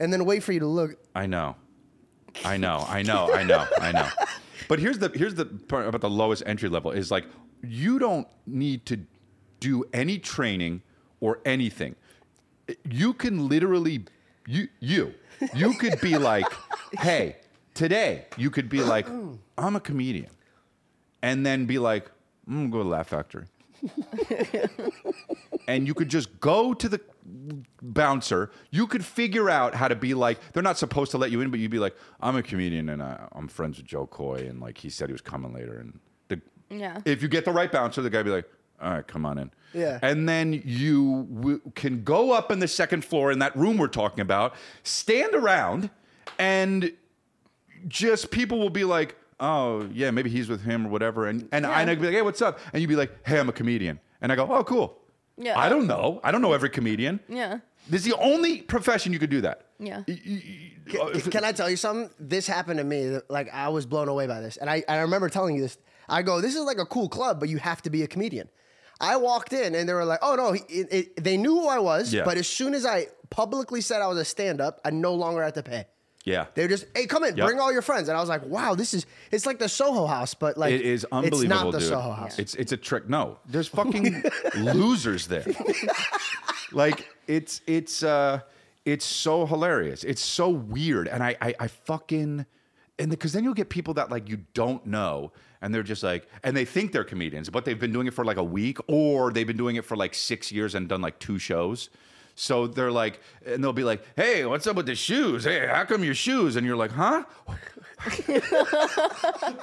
and 0.00 0.10
then 0.12 0.24
wait 0.24 0.42
for 0.42 0.52
you 0.52 0.60
to 0.60 0.66
look. 0.66 0.92
I 1.14 1.26
know. 1.26 1.56
I 2.46 2.56
know. 2.56 2.82
I 2.88 3.02
know. 3.02 3.30
I 3.30 3.42
know. 3.44 3.66
I 3.78 3.92
know. 3.92 4.08
But 4.72 4.78
here's 4.78 4.98
the 4.98 5.10
here's 5.14 5.34
the 5.34 5.44
part 5.44 5.86
about 5.86 6.00
the 6.00 6.08
lowest 6.08 6.44
entry 6.46 6.70
level 6.70 6.92
is 6.92 7.10
like 7.10 7.26
you 7.62 7.98
don't 7.98 8.26
need 8.46 8.86
to 8.86 9.00
do 9.60 9.84
any 9.92 10.18
training 10.18 10.80
or 11.20 11.40
anything. 11.44 11.94
You 12.88 13.12
can 13.12 13.50
literally 13.50 14.06
you 14.46 14.68
you 14.80 15.12
you 15.54 15.74
could 15.74 16.00
be 16.00 16.16
like, 16.16 16.46
"Hey, 16.98 17.36
today 17.74 18.24
you 18.38 18.48
could 18.48 18.70
be 18.70 18.80
like, 18.80 19.06
I'm 19.58 19.76
a 19.76 19.80
comedian." 19.80 20.30
And 21.20 21.44
then 21.44 21.66
be 21.66 21.78
like, 21.78 22.10
"I'm 22.48 22.70
going 22.70 22.70
to 22.70 22.76
go 22.78 22.82
to 22.82 22.88
Laugh 22.88 23.08
Factory." 23.08 23.44
and 25.68 25.86
you 25.86 25.92
could 25.92 26.08
just 26.08 26.40
go 26.40 26.72
to 26.72 26.88
the 26.88 26.98
bouncer. 27.80 28.50
You 28.70 28.86
could 28.86 29.04
figure 29.04 29.48
out 29.50 29.74
how 29.74 29.88
to 29.88 29.94
be 29.96 30.14
like. 30.14 30.38
They're 30.52 30.62
not 30.62 30.78
supposed 30.78 31.10
to 31.12 31.18
let 31.18 31.30
you 31.30 31.40
in, 31.40 31.50
but 31.50 31.60
you'd 31.60 31.70
be 31.70 31.78
like, 31.78 31.96
"I'm 32.20 32.36
a 32.36 32.42
comedian 32.42 32.88
and 32.88 33.02
I, 33.02 33.26
I'm 33.32 33.48
friends 33.48 33.76
with 33.78 33.86
Jo 33.86 34.06
Koy, 34.06 34.46
and 34.48 34.60
like 34.60 34.78
he 34.78 34.90
said 34.90 35.08
he 35.08 35.12
was 35.12 35.20
coming 35.22 35.52
later." 35.52 35.78
And 35.78 36.00
the, 36.28 36.40
Yeah. 36.70 37.00
if 37.04 37.22
you 37.22 37.28
get 37.28 37.44
the 37.44 37.52
right 37.52 37.70
bouncer, 37.70 38.02
the 38.02 38.10
guy 38.10 38.18
would 38.18 38.24
be 38.26 38.30
like, 38.30 38.48
"All 38.80 38.90
right, 38.90 39.06
come 39.06 39.24
on 39.26 39.38
in." 39.38 39.50
Yeah. 39.74 39.98
And 40.02 40.28
then 40.28 40.62
you 40.64 41.26
w- 41.34 41.60
can 41.74 42.04
go 42.04 42.32
up 42.32 42.50
in 42.52 42.58
the 42.58 42.68
second 42.68 43.04
floor 43.04 43.32
in 43.32 43.38
that 43.38 43.56
room 43.56 43.78
we're 43.78 43.86
talking 43.88 44.20
about, 44.20 44.54
stand 44.82 45.34
around, 45.34 45.88
and 46.38 46.92
just 47.88 48.30
people 48.30 48.58
will 48.58 48.70
be 48.70 48.84
like, 48.84 49.16
"Oh, 49.40 49.88
yeah, 49.92 50.10
maybe 50.10 50.30
he's 50.30 50.48
with 50.48 50.62
him 50.62 50.86
or 50.86 50.90
whatever," 50.90 51.26
and 51.26 51.48
and 51.52 51.64
Yeah. 51.64 51.70
I'd 51.76 51.98
be 52.00 52.06
like, 52.06 52.14
"Hey, 52.14 52.22
what's 52.22 52.42
up?" 52.42 52.58
And 52.72 52.80
you'd 52.82 52.88
be 52.88 52.96
like, 52.96 53.26
"Hey, 53.26 53.38
I'm 53.40 53.48
a 53.48 53.52
comedian," 53.52 53.98
and 54.20 54.30
I 54.32 54.36
go, 54.36 54.46
"Oh, 54.50 54.62
cool." 54.64 54.98
Yeah. 55.42 55.58
I 55.58 55.68
don't 55.68 55.86
know. 55.86 56.20
I 56.24 56.30
don't 56.32 56.42
know 56.42 56.52
every 56.52 56.70
comedian. 56.70 57.20
Yeah. 57.28 57.58
This 57.88 58.02
is 58.06 58.12
the 58.12 58.18
only 58.18 58.62
profession 58.62 59.12
you 59.12 59.18
could 59.18 59.30
do 59.30 59.40
that. 59.42 59.66
Yeah. 59.80 60.02
Y- 60.06 60.20
y- 60.26 60.42
y- 60.92 61.00
uh, 61.00 61.06
if- 61.08 61.30
Can 61.30 61.44
I 61.44 61.52
tell 61.52 61.68
you 61.68 61.76
something? 61.76 62.10
This 62.20 62.46
happened 62.46 62.78
to 62.78 62.84
me. 62.84 63.18
Like 63.28 63.48
I 63.52 63.68
was 63.70 63.86
blown 63.86 64.08
away 64.08 64.26
by 64.26 64.40
this, 64.40 64.56
and 64.56 64.70
I, 64.70 64.84
I 64.88 64.98
remember 65.00 65.28
telling 65.28 65.56
you 65.56 65.62
this. 65.62 65.78
I 66.08 66.22
go, 66.22 66.40
"This 66.40 66.54
is 66.54 66.62
like 66.62 66.78
a 66.78 66.86
cool 66.86 67.08
club, 67.08 67.40
but 67.40 67.48
you 67.48 67.58
have 67.58 67.82
to 67.82 67.90
be 67.90 68.02
a 68.02 68.06
comedian." 68.06 68.48
I 69.00 69.16
walked 69.16 69.52
in, 69.52 69.74
and 69.74 69.88
they 69.88 69.94
were 69.94 70.04
like, 70.04 70.20
"Oh 70.22 70.36
no!" 70.36 70.52
It, 70.52 70.88
it, 70.92 71.24
they 71.24 71.36
knew 71.36 71.54
who 71.60 71.68
I 71.68 71.80
was, 71.80 72.12
Yeah. 72.12 72.24
but 72.24 72.36
as 72.36 72.46
soon 72.46 72.72
as 72.74 72.86
I 72.86 73.08
publicly 73.30 73.80
said 73.80 74.00
I 74.00 74.06
was 74.06 74.18
a 74.18 74.24
stand-up, 74.24 74.80
I 74.84 74.90
no 74.90 75.14
longer 75.14 75.42
had 75.42 75.54
to 75.54 75.62
pay. 75.64 75.86
Yeah. 76.24 76.46
They 76.54 76.62
were 76.62 76.68
just, 76.68 76.86
"Hey, 76.94 77.06
come 77.06 77.24
in, 77.24 77.36
Yep. 77.36 77.46
bring 77.46 77.58
all 77.60 77.72
your 77.72 77.82
friends," 77.82 78.08
and 78.08 78.16
I 78.16 78.20
was 78.20 78.28
like, 78.28 78.44
"Wow, 78.46 78.74
this 78.74 78.94
is 78.94 79.06
it's 79.30 79.46
like 79.46 79.58
the 79.58 79.68
Soho 79.68 80.06
House, 80.06 80.34
but 80.34 80.56
like 80.56 80.72
It 80.72 80.82
is 80.82 81.06
unbelievable, 81.10 81.42
It's 81.42 81.48
not 81.48 81.72
the 81.72 81.78
dude. 81.78 81.88
Soho 81.88 82.12
House. 82.12 82.38
It's 82.38 82.54
it's 82.54 82.72
a 82.72 82.76
trick. 82.76 83.08
No, 83.08 83.38
there's 83.46 83.68
fucking 83.80 84.22
losers 84.56 85.26
there. 85.26 85.44
like 86.72 87.08
it's 87.26 87.60
it's 87.66 88.02
uh 88.02 88.40
it's 88.84 89.04
so 89.04 89.46
hilarious. 89.46 90.04
It's 90.04 90.22
so 90.22 90.48
weird, 90.48 91.08
and 91.08 91.22
I 91.22 91.36
I, 91.40 91.54
I 91.60 91.68
fucking 91.68 92.46
and 92.98 93.10
because 93.10 93.32
then 93.32 93.42
you'll 93.44 93.54
get 93.54 93.68
people 93.68 93.94
that 93.94 94.10
like 94.10 94.28
you 94.28 94.38
don't 94.54 94.84
know 94.86 95.32
and 95.62 95.74
they're 95.74 95.82
just 95.82 96.02
like 96.02 96.28
and 96.44 96.54
they 96.56 96.64
think 96.66 96.92
they're 96.92 97.02
comedians 97.04 97.48
but 97.48 97.64
they've 97.64 97.80
been 97.80 97.90
doing 97.90 98.06
it 98.06 98.12
for 98.12 98.22
like 98.22 98.36
a 98.36 98.44
week 98.44 98.76
or 98.86 99.32
they've 99.32 99.46
been 99.46 99.56
doing 99.56 99.76
it 99.76 99.84
for 99.84 99.96
like 99.96 100.12
six 100.12 100.52
years 100.52 100.74
and 100.74 100.88
done 100.90 101.00
like 101.00 101.18
two 101.18 101.38
shows 101.38 101.88
so 102.34 102.66
they're 102.66 102.90
like 102.92 103.20
and 103.46 103.62
they'll 103.62 103.72
be 103.72 103.84
like 103.84 104.02
hey 104.16 104.44
what's 104.46 104.66
up 104.66 104.76
with 104.76 104.86
the 104.86 104.94
shoes? 104.94 105.44
Hey 105.44 105.66
how 105.66 105.84
come 105.84 106.02
your 106.04 106.14
shoes? 106.14 106.56
And 106.56 106.66
you're 106.66 106.76
like 106.76 106.92
huh? 106.92 107.24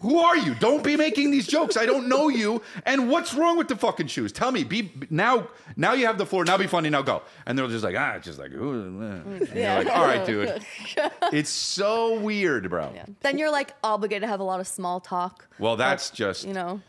Who 0.00 0.18
are 0.18 0.36
you? 0.36 0.54
Don't 0.54 0.84
be 0.84 0.96
making 0.96 1.32
these 1.32 1.44
jokes. 1.48 1.76
I 1.76 1.86
don't 1.86 2.08
know 2.08 2.28
you. 2.28 2.62
And 2.86 3.10
what's 3.10 3.34
wrong 3.34 3.56
with 3.56 3.66
the 3.66 3.74
fucking 3.74 4.06
shoes? 4.06 4.30
Tell 4.30 4.52
me. 4.52 4.62
Be 4.62 4.92
now 5.10 5.48
now 5.76 5.92
you 5.92 6.06
have 6.06 6.18
the 6.18 6.26
floor. 6.26 6.44
Now 6.44 6.56
be 6.56 6.68
funny. 6.68 6.88
Now 6.88 7.02
go. 7.02 7.22
And 7.46 7.58
they're 7.58 7.66
just 7.66 7.82
like 7.82 7.96
ah 7.98 8.18
just 8.20 8.38
like 8.38 8.52
ooh, 8.52 9.02
eh. 9.02 9.06
and 9.40 9.48
you're 9.54 9.74
like 9.84 9.88
all 9.88 10.04
right 10.04 10.24
dude. 10.24 10.64
It's 11.32 11.50
so 11.50 12.20
weird 12.20 12.70
bro. 12.70 12.92
Yeah. 12.94 13.06
Then 13.22 13.38
you're 13.38 13.50
like 13.50 13.74
obligated 13.82 14.22
to 14.22 14.28
have 14.28 14.38
a 14.38 14.44
lot 14.44 14.60
of 14.60 14.68
small 14.68 15.00
talk. 15.00 15.48
well 15.58 15.76
that's 15.76 16.10
just 16.10 16.46
You 16.46 16.52
know. 16.54 16.80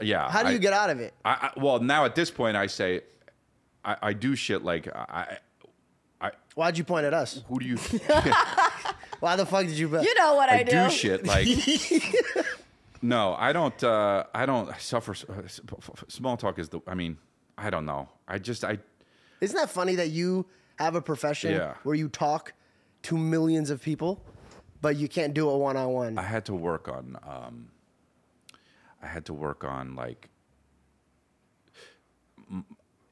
yeah 0.00 0.30
How 0.30 0.42
do 0.42 0.48
I- 0.48 0.52
you 0.52 0.58
get 0.58 0.72
out 0.72 0.88
of 0.88 1.00
it? 1.00 1.12
I, 1.26 1.50
I, 1.54 1.60
well 1.60 1.80
now 1.80 2.06
at 2.06 2.14
this 2.14 2.30
point 2.30 2.56
i 2.56 2.66
say 2.66 3.02
i, 3.88 3.96
I 4.08 4.12
do 4.12 4.34
shit 4.36 4.62
like 4.62 4.88
i 4.94 5.38
I, 6.20 6.30
Why'd 6.56 6.76
you 6.76 6.84
point 6.84 7.06
at 7.06 7.14
us? 7.14 7.44
who 7.48 7.60
do 7.60 7.66
you 7.66 7.76
Why 9.20 9.36
the 9.36 9.46
fuck 9.46 9.66
did 9.66 9.78
you? 9.78 9.88
You 10.00 10.14
know 10.14 10.34
what 10.34 10.48
I, 10.48 10.62
do. 10.64 10.76
I 10.76 10.88
do 10.88 10.94
shit 10.94 11.24
like 11.26 11.46
no 13.02 13.34
I 13.38 13.52
don't 13.52 13.82
uh 13.84 14.24
I 14.34 14.44
don't 14.46 14.68
suffer 14.80 15.14
small 16.08 16.36
talk 16.36 16.58
is 16.58 16.68
the 16.70 16.80
I 16.88 16.94
mean 16.94 17.18
I 17.56 17.70
don't 17.70 17.86
know 17.86 18.08
I 18.26 18.38
just 18.38 18.64
I 18.64 18.78
Isn't 19.40 19.56
that 19.56 19.70
funny 19.70 19.94
that 19.96 20.10
you 20.10 20.46
have 20.78 20.94
a 20.96 21.02
profession 21.02 21.52
Yeah. 21.52 21.74
where 21.84 21.94
you 21.94 22.08
talk 22.08 22.52
to 23.02 23.16
millions 23.16 23.70
of 23.70 23.80
people, 23.80 24.20
but 24.80 24.96
you 24.96 25.08
can't 25.08 25.34
do 25.34 25.48
it 25.52 25.56
one 25.58 25.76
on 25.76 25.88
one? 25.92 26.18
I 26.18 26.22
had 26.22 26.44
to 26.46 26.54
work 26.54 26.88
on 26.88 27.16
um 27.34 27.68
I 29.02 29.06
had 29.06 29.24
to 29.26 29.34
work 29.34 29.62
on 29.64 29.94
like 29.94 30.28
m- 32.50 32.64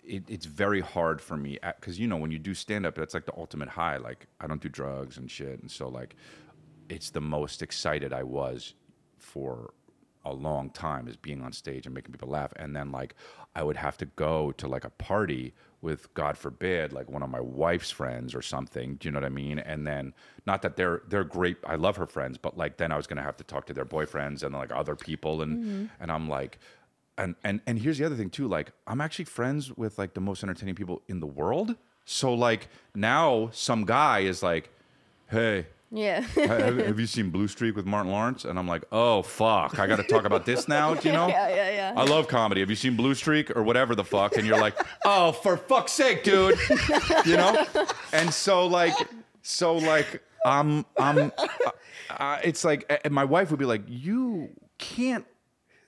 it, 0.07 0.25
it's 0.29 0.47
very 0.47 0.81
hard 0.81 1.21
for 1.21 1.37
me 1.37 1.59
because 1.77 1.99
you 1.99 2.07
know 2.07 2.17
when 2.17 2.31
you 2.31 2.39
do 2.39 2.55
stand 2.55 2.87
up 2.87 2.95
that's 2.95 3.15
like 3.15 3.27
the 3.27 3.37
ultimate 3.37 3.69
high. 3.69 3.97
Like 3.97 4.27
i 4.41 4.47
don't 4.47 4.61
do 4.61 4.69
drugs 4.69 5.17
and 5.17 5.31
shit. 5.31 5.61
And 5.61 5.71
so 5.71 5.89
like 5.89 6.17
it's 6.89 7.11
the 7.11 7.21
most 7.21 7.63
excited 7.63 8.13
i 8.13 8.23
was 8.23 8.75
for 9.19 9.73
a 10.25 10.33
long 10.33 10.71
time 10.71 11.09
is 11.09 11.17
being 11.17 11.43
on 11.43 11.53
stage 11.53 11.87
and 11.87 11.95
making 11.95 12.13
people 12.13 12.29
laugh. 12.29 12.53
And 12.57 12.75
then 12.75 12.93
like 12.93 13.15
i 13.55 13.63
would 13.63 13.77
have 13.77 13.97
to 13.99 14.07
go 14.07 14.53
to 14.53 14.69
like 14.69 14.85
a 14.85 14.91
party 14.91 15.55
with 15.83 16.13
god 16.15 16.37
forbid 16.39 16.93
like 16.93 17.11
one 17.11 17.23
of 17.23 17.31
my 17.31 17.41
wife's 17.41 17.91
friends 17.91 18.35
or 18.35 18.43
something. 18.43 18.97
Do 18.97 19.09
you 19.09 19.13
know 19.13 19.21
what 19.21 19.27
i 19.27 19.31
mean? 19.31 19.59
And 19.59 19.87
then 19.87 20.15
not 20.47 20.63
that 20.63 20.77
they're 20.77 21.03
they're 21.09 21.25
great 21.25 21.57
i 21.67 21.75
love 21.75 21.97
her 21.97 22.07
friends 22.07 22.39
but 22.39 22.57
like 22.57 22.77
then 22.77 22.93
i 22.93 22.97
was 22.97 23.07
going 23.07 23.19
to 23.19 23.23
have 23.23 23.37
to 23.39 23.45
talk 23.45 23.67
to 23.67 23.75
their 23.75 23.85
boyfriends 23.85 24.43
and 24.43 24.55
like 24.55 24.73
other 24.73 24.97
people. 24.97 25.43
And 25.43 25.65
mm-hmm. 25.65 25.85
and 26.01 26.13
i'm 26.13 26.29
like 26.29 26.59
and 27.19 27.35
and 27.45 27.61
and 27.67 27.79
here's 27.79 27.99
the 27.99 28.05
other 28.05 28.17
thing 28.17 28.31
too 28.31 28.47
like 28.47 28.73
i'm 28.87 29.01
actually 29.01 29.25
friends 29.25 29.77
with 29.77 29.99
like 29.99 30.15
the 30.15 30.21
most 30.21 30.43
entertaining 30.43 30.75
people 30.75 31.03
in 31.09 31.21
the 31.21 31.27
world 31.27 31.75
so 32.05 32.33
like 32.35 32.69
now 32.95 33.49
some 33.53 33.85
guy 33.85 34.21
is 34.21 34.43
like 34.43 34.71
hey 35.31 35.67
Yeah. 35.91 36.21
have, 36.35 36.77
have 36.79 37.01
you 37.01 37.07
seen 37.07 37.31
blue 37.31 37.49
streak 37.49 37.75
with 37.77 37.87
martin 37.87 38.13
lawrence 38.13 38.45
and 38.45 38.59
i'm 38.59 38.69
like 38.69 38.85
oh 38.93 39.23
fuck 39.23 39.79
i 39.79 39.87
gotta 39.87 40.03
talk 40.03 40.25
about 40.25 40.45
this 40.45 40.69
now 40.69 40.95
do 40.95 41.09
you 41.09 41.15
know 41.19 41.29
yeah, 41.29 41.49
yeah, 41.49 41.71
yeah. 41.71 41.93
I 41.97 42.05
love 42.05 42.29
comedy. 42.29 42.61
Have 42.61 42.69
you 42.69 42.77
seen 42.77 42.95
Blue 42.95 43.15
Streak 43.15 43.57
or 43.57 43.63
whatever 43.63 43.95
the 43.95 44.05
fuck? 44.05 44.37
And 44.37 44.47
you're 44.47 44.61
like, 44.61 44.75
oh, 45.07 45.33
for 45.33 45.57
fuck's 45.57 45.93
sake, 45.93 46.25
dude. 46.25 46.59
You 47.25 47.39
know? 47.39 47.65
And 48.13 48.35
so 48.35 48.67
like, 48.67 48.93
so 49.41 49.77
like, 49.77 50.23
I'm 50.45 50.85
uh, 50.99 51.31
uh, 52.11 52.39
it's 52.45 52.65
like, 52.65 53.01
and 53.05 53.15
my 53.15 53.25
wife 53.25 53.51
would 53.51 53.59
be 53.59 53.65
like, 53.65 53.83
you 53.87 54.51
can't 54.77 55.25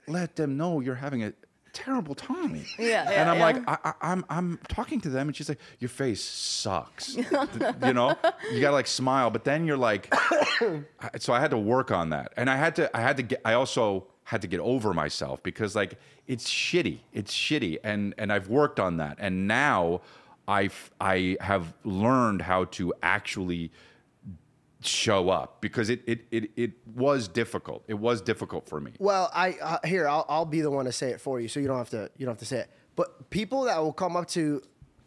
let 0.09 0.37
them 0.37 0.57
know 0.57 0.81
you're 0.81 0.94
having 0.94 1.25
a 1.25 1.33
terrible 1.73 2.14
time. 2.14 2.64
Yeah, 2.79 3.11
yeah, 3.11 3.21
and 3.21 3.31
I'm 3.31 3.38
yeah. 3.38 3.44
like, 3.44 3.57
I, 3.68 3.79
I, 3.85 4.12
I'm, 4.12 4.25
I'm 4.29 4.61
talking 4.68 5.01
to 5.03 5.09
them, 5.09 5.29
and 5.29 5.37
she's 5.37 5.49
like, 5.49 5.61
your 5.79 5.88
face 5.88 6.23
sucks. 6.23 7.16
you 7.16 7.92
know, 7.92 8.16
you 8.53 8.61
gotta 8.61 8.73
like 8.73 8.87
smile, 8.87 9.31
but 9.31 9.44
then 9.44 9.66
you're 9.66 9.77
like, 9.77 10.12
so 11.18 11.33
I 11.33 11.40
had 11.40 11.51
to 11.51 11.59
work 11.59 11.90
on 11.90 12.11
that, 12.11 12.33
and 12.37 12.49
I 12.49 12.57
had 12.57 12.77
to, 12.77 12.97
I 12.97 13.01
had 13.01 13.16
to 13.16 13.23
get, 13.23 13.40
I 13.44 13.55
also 13.55 14.07
had 14.25 14.42
to 14.42 14.49
get 14.49 14.61
over 14.61 14.92
myself 14.92 15.42
because 15.42 15.75
like 15.75 15.99
it's 16.27 16.49
shitty, 16.49 17.01
it's 17.12 17.35
shitty, 17.35 17.79
and 17.83 18.14
and 18.18 18.33
I've 18.33 18.49
worked 18.49 18.79
on 18.79 18.99
that, 18.99 19.16
and 19.18 19.49
now 19.49 20.03
I, 20.49 20.71
I 20.99 21.37
have 21.40 21.75
learned 21.85 22.42
how 22.42 22.64
to 22.64 22.94
actually 23.03 23.71
show 24.81 25.29
up 25.29 25.61
because 25.61 25.91
it, 25.91 26.01
it, 26.07 26.21
it, 26.31 26.51
it 26.57 26.71
was 26.95 27.27
difficult. 27.29 27.83
It 27.88 27.95
was 27.95 28.21
difficult 28.21 28.69
for 28.69 28.81
me. 28.81 28.93
Well, 28.99 29.31
I 29.35 29.57
uh, 29.61 29.79
here 29.85 30.09
I'll, 30.09 30.25
I'll 30.29 30.45
be 30.47 30.61
the 30.61 30.71
one 30.71 30.85
to 30.85 30.93
say 30.93 31.11
it 31.11 31.21
for 31.21 31.41
you, 31.41 31.49
so 31.49 31.59
you 31.61 31.67
don't 31.67 31.79
have 31.79 31.91
to 31.91 32.11
you 32.17 32.27
don't 32.27 32.35
have 32.35 32.38
to 32.41 32.47
say 32.47 32.59
it. 32.61 32.71
But 32.97 33.31
people 33.31 33.62
that 33.64 33.79
will 33.83 33.93
come 33.93 34.17
up 34.17 34.29
to 34.29 34.62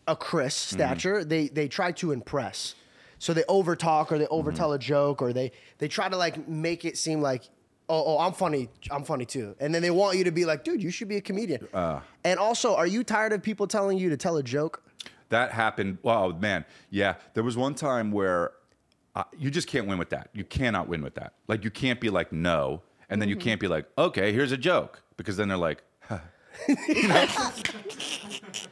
a 0.08 0.16
Chris 0.16 0.56
Mm-hmm. 0.56 0.76
stature, 0.78 1.24
they 1.24 1.48
they 1.48 1.68
try 1.68 1.92
to 1.94 2.12
impress, 2.12 2.76
so 3.20 3.34
they 3.34 3.44
overtalk 3.44 4.12
or 4.12 4.18
they 4.18 4.26
Mm-hmm. 4.26 4.50
overtell 4.50 4.76
a 4.76 4.80
joke 4.80 5.22
or 5.22 5.32
they 5.32 5.52
they 5.78 5.88
try 5.88 6.10
to 6.10 6.18
like 6.18 6.48
make 6.48 6.84
it 6.86 6.98
seem 6.98 7.22
like 7.22 7.44
oh 7.88 8.04
oh 8.08 8.20
I'm 8.20 8.34
funny 8.34 8.68
I'm 8.90 9.04
funny 9.06 9.26
too, 9.26 9.56
and 9.60 9.74
then 9.74 9.82
they 9.82 9.92
want 9.92 10.18
you 10.18 10.26
to 10.26 10.32
be 10.32 10.44
like 10.44 10.64
dude 10.66 10.84
you 10.84 10.92
should 10.92 11.08
be 11.08 11.16
a 11.18 11.22
comedian. 11.22 11.68
Uh. 11.74 12.02
and 12.26 12.40
also, 12.40 12.76
are 12.76 12.88
you 12.88 13.04
tired 13.06 13.32
of 13.32 13.42
people 13.42 13.68
telling 13.68 13.98
you 13.98 14.10
to 14.10 14.18
tell 14.18 14.36
a 14.38 14.44
joke? 14.44 14.84
That 15.30 15.52
happened. 15.54 16.00
Wow, 16.04 16.32
man. 16.38 16.66
Yeah, 16.90 17.16
there 17.36 17.44
was 17.44 17.56
one 17.56 17.74
time 17.74 18.12
where 18.12 18.52
uh, 19.16 19.24
you 19.38 19.52
just 19.52 19.68
can't 19.68 19.88
win 19.88 19.98
with 19.98 20.10
that. 20.10 20.30
You 20.34 20.44
cannot 20.44 20.88
win 20.88 21.02
with 21.02 21.16
that. 21.16 21.34
Like 21.48 21.64
you 21.64 21.72
can't 21.72 22.00
be 22.00 22.10
like 22.10 22.32
no, 22.32 22.82
and 23.10 23.22
then 23.22 23.30
you 23.30 23.36
can't 23.36 23.60
be 23.60 23.68
like 23.68 23.86
okay, 23.98 24.32
here's 24.32 24.52
a 24.52 24.58
joke 24.58 25.04
because 25.18 25.38
then 25.38 25.48
they're 25.48 25.58
like, 25.58 25.84
huh. 26.02 26.20
You 26.88 27.08
know? 27.08 27.28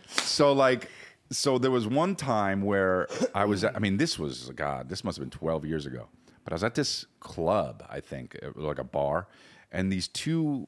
so 0.10 0.54
like, 0.54 0.90
so 1.32 1.58
there 1.58 1.72
was 1.72 1.88
one 1.88 2.16
time 2.16 2.62
where 2.62 3.08
I 3.36 3.46
was. 3.46 3.64
At, 3.64 3.76
I 3.76 3.80
mean, 3.80 3.98
this 3.98 4.18
was 4.18 4.52
God. 4.56 4.90
This 4.90 5.04
must 5.04 5.18
have 5.18 5.30
been 5.30 5.38
twelve 5.38 5.66
years 5.66 5.86
ago. 5.86 6.08
But 6.44 6.54
I 6.54 6.56
was 6.56 6.64
at 6.64 6.76
this 6.76 7.06
club, 7.20 7.86
I 7.90 8.00
think, 8.00 8.34
it 8.36 8.56
was 8.56 8.66
like 8.66 8.80
a 8.80 8.84
bar, 8.84 9.28
and 9.72 9.92
these 9.92 10.08
two 10.08 10.68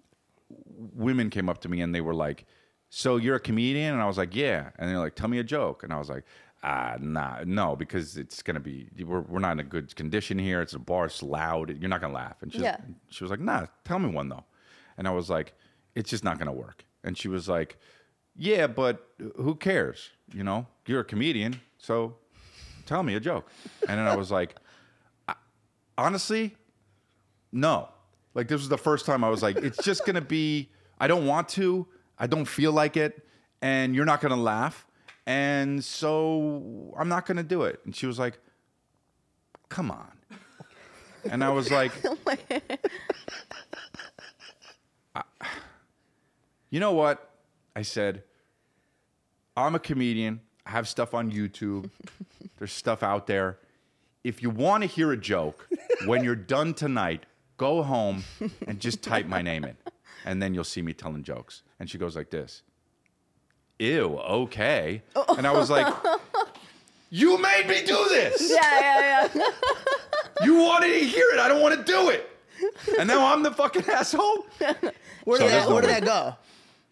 women 0.93 1.29
came 1.29 1.47
up 1.49 1.61
to 1.61 1.69
me 1.69 1.81
and 1.81 1.95
they 1.95 2.01
were 2.01 2.13
like, 2.13 2.45
"So 2.89 3.15
you're 3.15 3.37
a 3.37 3.39
comedian?" 3.39 3.93
And 3.93 4.01
I 4.01 4.05
was 4.05 4.17
like, 4.17 4.35
"Yeah." 4.35 4.69
And 4.77 4.89
they're 4.89 4.99
like, 4.99 5.15
"Tell 5.15 5.29
me 5.29 5.39
a 5.39 5.43
joke." 5.43 5.83
And 5.83 5.93
I 5.93 5.97
was 5.97 6.09
like, 6.09 6.25
"Ah, 6.63 6.97
nah, 6.99 7.43
no, 7.45 7.75
because 7.75 8.17
it's 8.17 8.41
gonna 8.43 8.59
be 8.59 8.89
we're, 9.03 9.21
we're 9.21 9.39
not 9.39 9.53
in 9.53 9.59
a 9.59 9.63
good 9.63 9.95
condition 9.95 10.37
here. 10.39 10.61
It's 10.61 10.73
a 10.73 10.79
bar, 10.79 11.05
it's 11.05 11.23
loud. 11.23 11.69
You're 11.79 11.89
not 11.89 12.01
gonna 12.01 12.13
laugh." 12.13 12.41
And 12.41 12.51
she 12.53 12.59
Yeah. 12.59 12.77
she 13.09 13.23
was 13.23 13.31
like, 13.31 13.39
"Nah, 13.39 13.67
tell 13.85 13.99
me 13.99 14.09
one 14.09 14.29
though." 14.29 14.45
And 14.97 15.07
I 15.07 15.11
was 15.11 15.29
like, 15.29 15.53
"It's 15.95 16.09
just 16.09 16.23
not 16.23 16.37
gonna 16.39 16.53
work." 16.53 16.85
And 17.03 17.17
she 17.17 17.27
was 17.27 17.47
like, 17.49 17.77
"Yeah, 18.35 18.67
but 18.67 19.07
who 19.37 19.55
cares? 19.55 20.09
You 20.33 20.43
know, 20.43 20.67
you're 20.85 20.99
a 21.01 21.05
comedian, 21.05 21.59
so 21.77 22.15
tell 22.85 23.01
me 23.03 23.15
a 23.15 23.19
joke." 23.19 23.49
And 23.87 23.99
then 23.99 24.07
I 24.07 24.15
was 24.15 24.29
like, 24.31 24.55
"I- 25.27 25.35
"Honestly, 25.97 26.55
no. 27.51 27.89
Like 28.33 28.47
this 28.47 28.59
was 28.61 28.69
the 28.69 28.77
first 28.77 29.05
time 29.05 29.23
I 29.23 29.29
was 29.29 29.43
like, 29.43 29.57
it's 29.57 29.83
just 29.83 30.05
gonna 30.05 30.21
be. 30.21 30.69
I 30.99 31.07
don't 31.07 31.25
want 31.25 31.49
to. 31.49 31.87
I 32.17 32.27
don't 32.27 32.45
feel 32.45 32.71
like 32.71 32.95
it, 32.95 33.27
and 33.61 33.95
you're 33.95 34.05
not 34.05 34.21
gonna 34.21 34.37
laugh, 34.37 34.85
and 35.25 35.83
so 35.83 36.93
I'm 36.97 37.09
not 37.09 37.25
gonna 37.25 37.43
do 37.43 37.63
it. 37.63 37.79
And 37.85 37.95
she 37.95 38.05
was 38.07 38.19
like, 38.19 38.39
"Come 39.69 39.91
on," 39.91 40.11
and 41.29 41.43
I 41.43 41.49
was 41.49 41.71
like, 41.71 41.91
I- 45.15 45.23
"You 46.69 46.79
know 46.79 46.93
what?" 46.93 47.29
I 47.75 47.81
said, 47.83 48.23
"I'm 49.55 49.75
a 49.75 49.79
comedian. 49.79 50.41
I 50.65 50.71
have 50.71 50.87
stuff 50.87 51.13
on 51.13 51.31
YouTube. 51.31 51.89
There's 52.57 52.71
stuff 52.73 53.03
out 53.03 53.27
there. 53.27 53.57
If 54.23 54.43
you 54.43 54.49
want 54.51 54.83
to 54.83 54.87
hear 54.87 55.11
a 55.11 55.17
joke, 55.17 55.67
when 56.05 56.23
you're 56.23 56.35
done 56.35 56.75
tonight, 56.75 57.25
go 57.57 57.81
home 57.81 58.23
and 58.67 58.79
just 58.79 59.01
type 59.01 59.25
my 59.25 59.41
name 59.41 59.63
in, 59.63 59.75
and 60.25 60.39
then 60.41 60.53
you'll 60.53 60.63
see 60.63 60.81
me 60.81 60.93
telling 60.93 61.23
jokes." 61.23 61.63
And 61.79 61.89
she 61.89 61.97
goes 61.97 62.15
like 62.15 62.29
this. 62.29 62.61
Ew, 63.81 64.15
okay. 64.19 65.01
Oh. 65.15 65.35
And 65.37 65.47
I 65.47 65.51
was 65.53 65.69
like, 65.71 65.91
You 67.09 67.37
made 67.41 67.67
me 67.67 67.81
do 67.83 67.97
this. 68.09 68.51
yeah, 68.51 68.79
yeah, 68.79 69.29
yeah. 69.33 69.43
You 70.45 70.57
wanted 70.57 70.87
to 70.93 70.99
hear 71.05 71.25
it. 71.33 71.39
I 71.39 71.47
don't 71.47 71.61
want 71.61 71.75
to 71.77 71.83
do 71.83 72.09
it. 72.09 72.27
And 72.99 73.07
now 73.07 73.25
I'm 73.33 73.41
the 73.43 73.51
fucking 73.51 73.85
asshole. 73.89 74.45
Where 74.59 75.39
So 75.39 75.45
did 75.45 75.51
there's 75.51 75.63
that 75.63 75.69
no 75.69 75.73
Where 75.73 75.81
did 75.81 75.87
way. 75.89 75.99
that 75.99 76.05
go? 76.05 76.35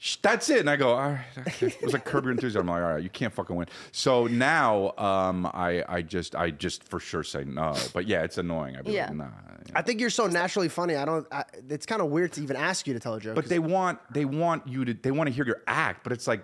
Sh- 0.02 0.16
That's 0.22 0.50
it. 0.50 0.62
And 0.62 0.70
I 0.70 0.76
go, 0.78 0.94
all 0.96 1.10
right. 1.12 1.26
okay." 1.48 1.68
It 1.80 1.82
was 1.84 1.94
like 1.94 2.06
Curb 2.06 2.24
Your 2.24 2.32
Enthusiasm. 2.32 2.62
I'm 2.70 2.76
like, 2.76 2.84
all 2.84 2.94
right, 2.96 3.04
you 3.04 3.10
can't 3.10 3.34
fucking 3.34 3.56
win. 3.56 3.68
So 3.92 4.28
now 4.28 4.94
um, 4.98 5.46
I, 5.54 5.84
I 5.88 6.02
just, 6.02 6.36
I 6.36 6.52
just 6.52 6.84
for 6.86 7.00
sure 7.00 7.24
say 7.24 7.44
no. 7.44 7.76
But 7.94 8.08
yeah, 8.08 8.24
it's 8.24 8.38
annoying. 8.38 8.78
I'd 8.78 8.88
Yeah. 8.88 9.08
like, 9.08 9.16
nah. 9.18 9.28
I 9.76 9.82
think 9.84 10.00
you're 10.00 10.10
so 10.10 10.26
naturally 10.28 10.70
funny. 10.70 10.96
I 10.96 11.06
don't. 11.06 11.28
I, 11.32 11.44
it's 11.70 11.86
kind 11.86 12.02
of 12.02 12.10
weird 12.10 12.32
to 12.34 12.42
even 12.42 12.56
ask 12.56 12.88
you 12.88 12.94
to 12.96 13.00
tell 13.00 13.14
a 13.16 13.20
joke. 13.20 13.36
But 13.36 13.50
they 13.50 13.60
want, 13.60 14.00
they 14.12 14.26
want 14.26 14.68
you 14.68 14.84
to, 14.86 14.94
they 14.96 15.12
want 15.12 15.28
to 15.28 15.34
hear 15.34 15.46
your 15.46 15.62
act. 15.68 16.04
But 16.04 16.14
it's 16.14 16.28
like, 16.28 16.44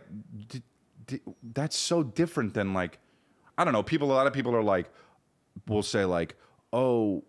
d- 0.49 0.61
d- 1.07 1.21
that's 1.53 1.75
so 1.77 2.03
different 2.03 2.53
than 2.53 2.73
like, 2.73 2.99
I 3.57 3.63
don't 3.63 3.73
know. 3.73 3.81
People, 3.83 4.11
a 4.11 4.13
lot 4.13 4.27
of 4.27 4.33
people 4.33 4.53
are 4.55 4.61
like, 4.61 4.91
will 5.67 5.81
say 5.81 6.03
like, 6.05 6.35
oh, 6.73 7.23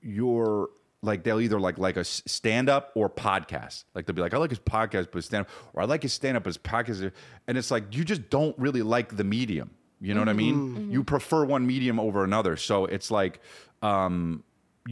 you're 0.00 0.70
like 1.02 1.22
they'll 1.22 1.40
either 1.40 1.60
like 1.60 1.78
like 1.78 1.96
a 1.96 2.04
stand 2.04 2.68
up 2.68 2.92
or 2.94 3.08
podcast. 3.08 3.84
Like 3.94 4.06
they'll 4.06 4.14
be 4.14 4.22
like, 4.22 4.34
I 4.34 4.38
like 4.38 4.50
his 4.50 4.58
podcast, 4.58 5.08
but 5.12 5.24
stand 5.24 5.42
up, 5.42 5.50
or 5.74 5.82
I 5.82 5.84
like 5.86 6.02
his 6.02 6.12
stand 6.12 6.36
up 6.36 6.46
as 6.46 6.58
podcast, 6.58 7.12
and 7.46 7.58
it's 7.58 7.70
like 7.70 7.94
you 7.94 8.04
just 8.04 8.28
don't 8.30 8.58
really 8.58 8.82
like 8.82 9.16
the 9.16 9.24
medium. 9.24 9.70
You 10.00 10.14
know 10.14 10.20
what 10.20 10.28
I 10.28 10.34
mean? 10.34 10.54
Mm-hmm. 10.54 10.76
Mm-hmm. 10.76 10.92
You 10.92 11.04
prefer 11.04 11.44
one 11.44 11.66
medium 11.66 11.98
over 11.98 12.22
another, 12.22 12.56
so 12.56 12.84
it's 12.84 13.10
like, 13.10 13.40
um, 13.82 14.44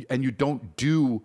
and 0.09 0.25
you 0.25 0.31
don't 0.31 0.77
do 0.77 1.23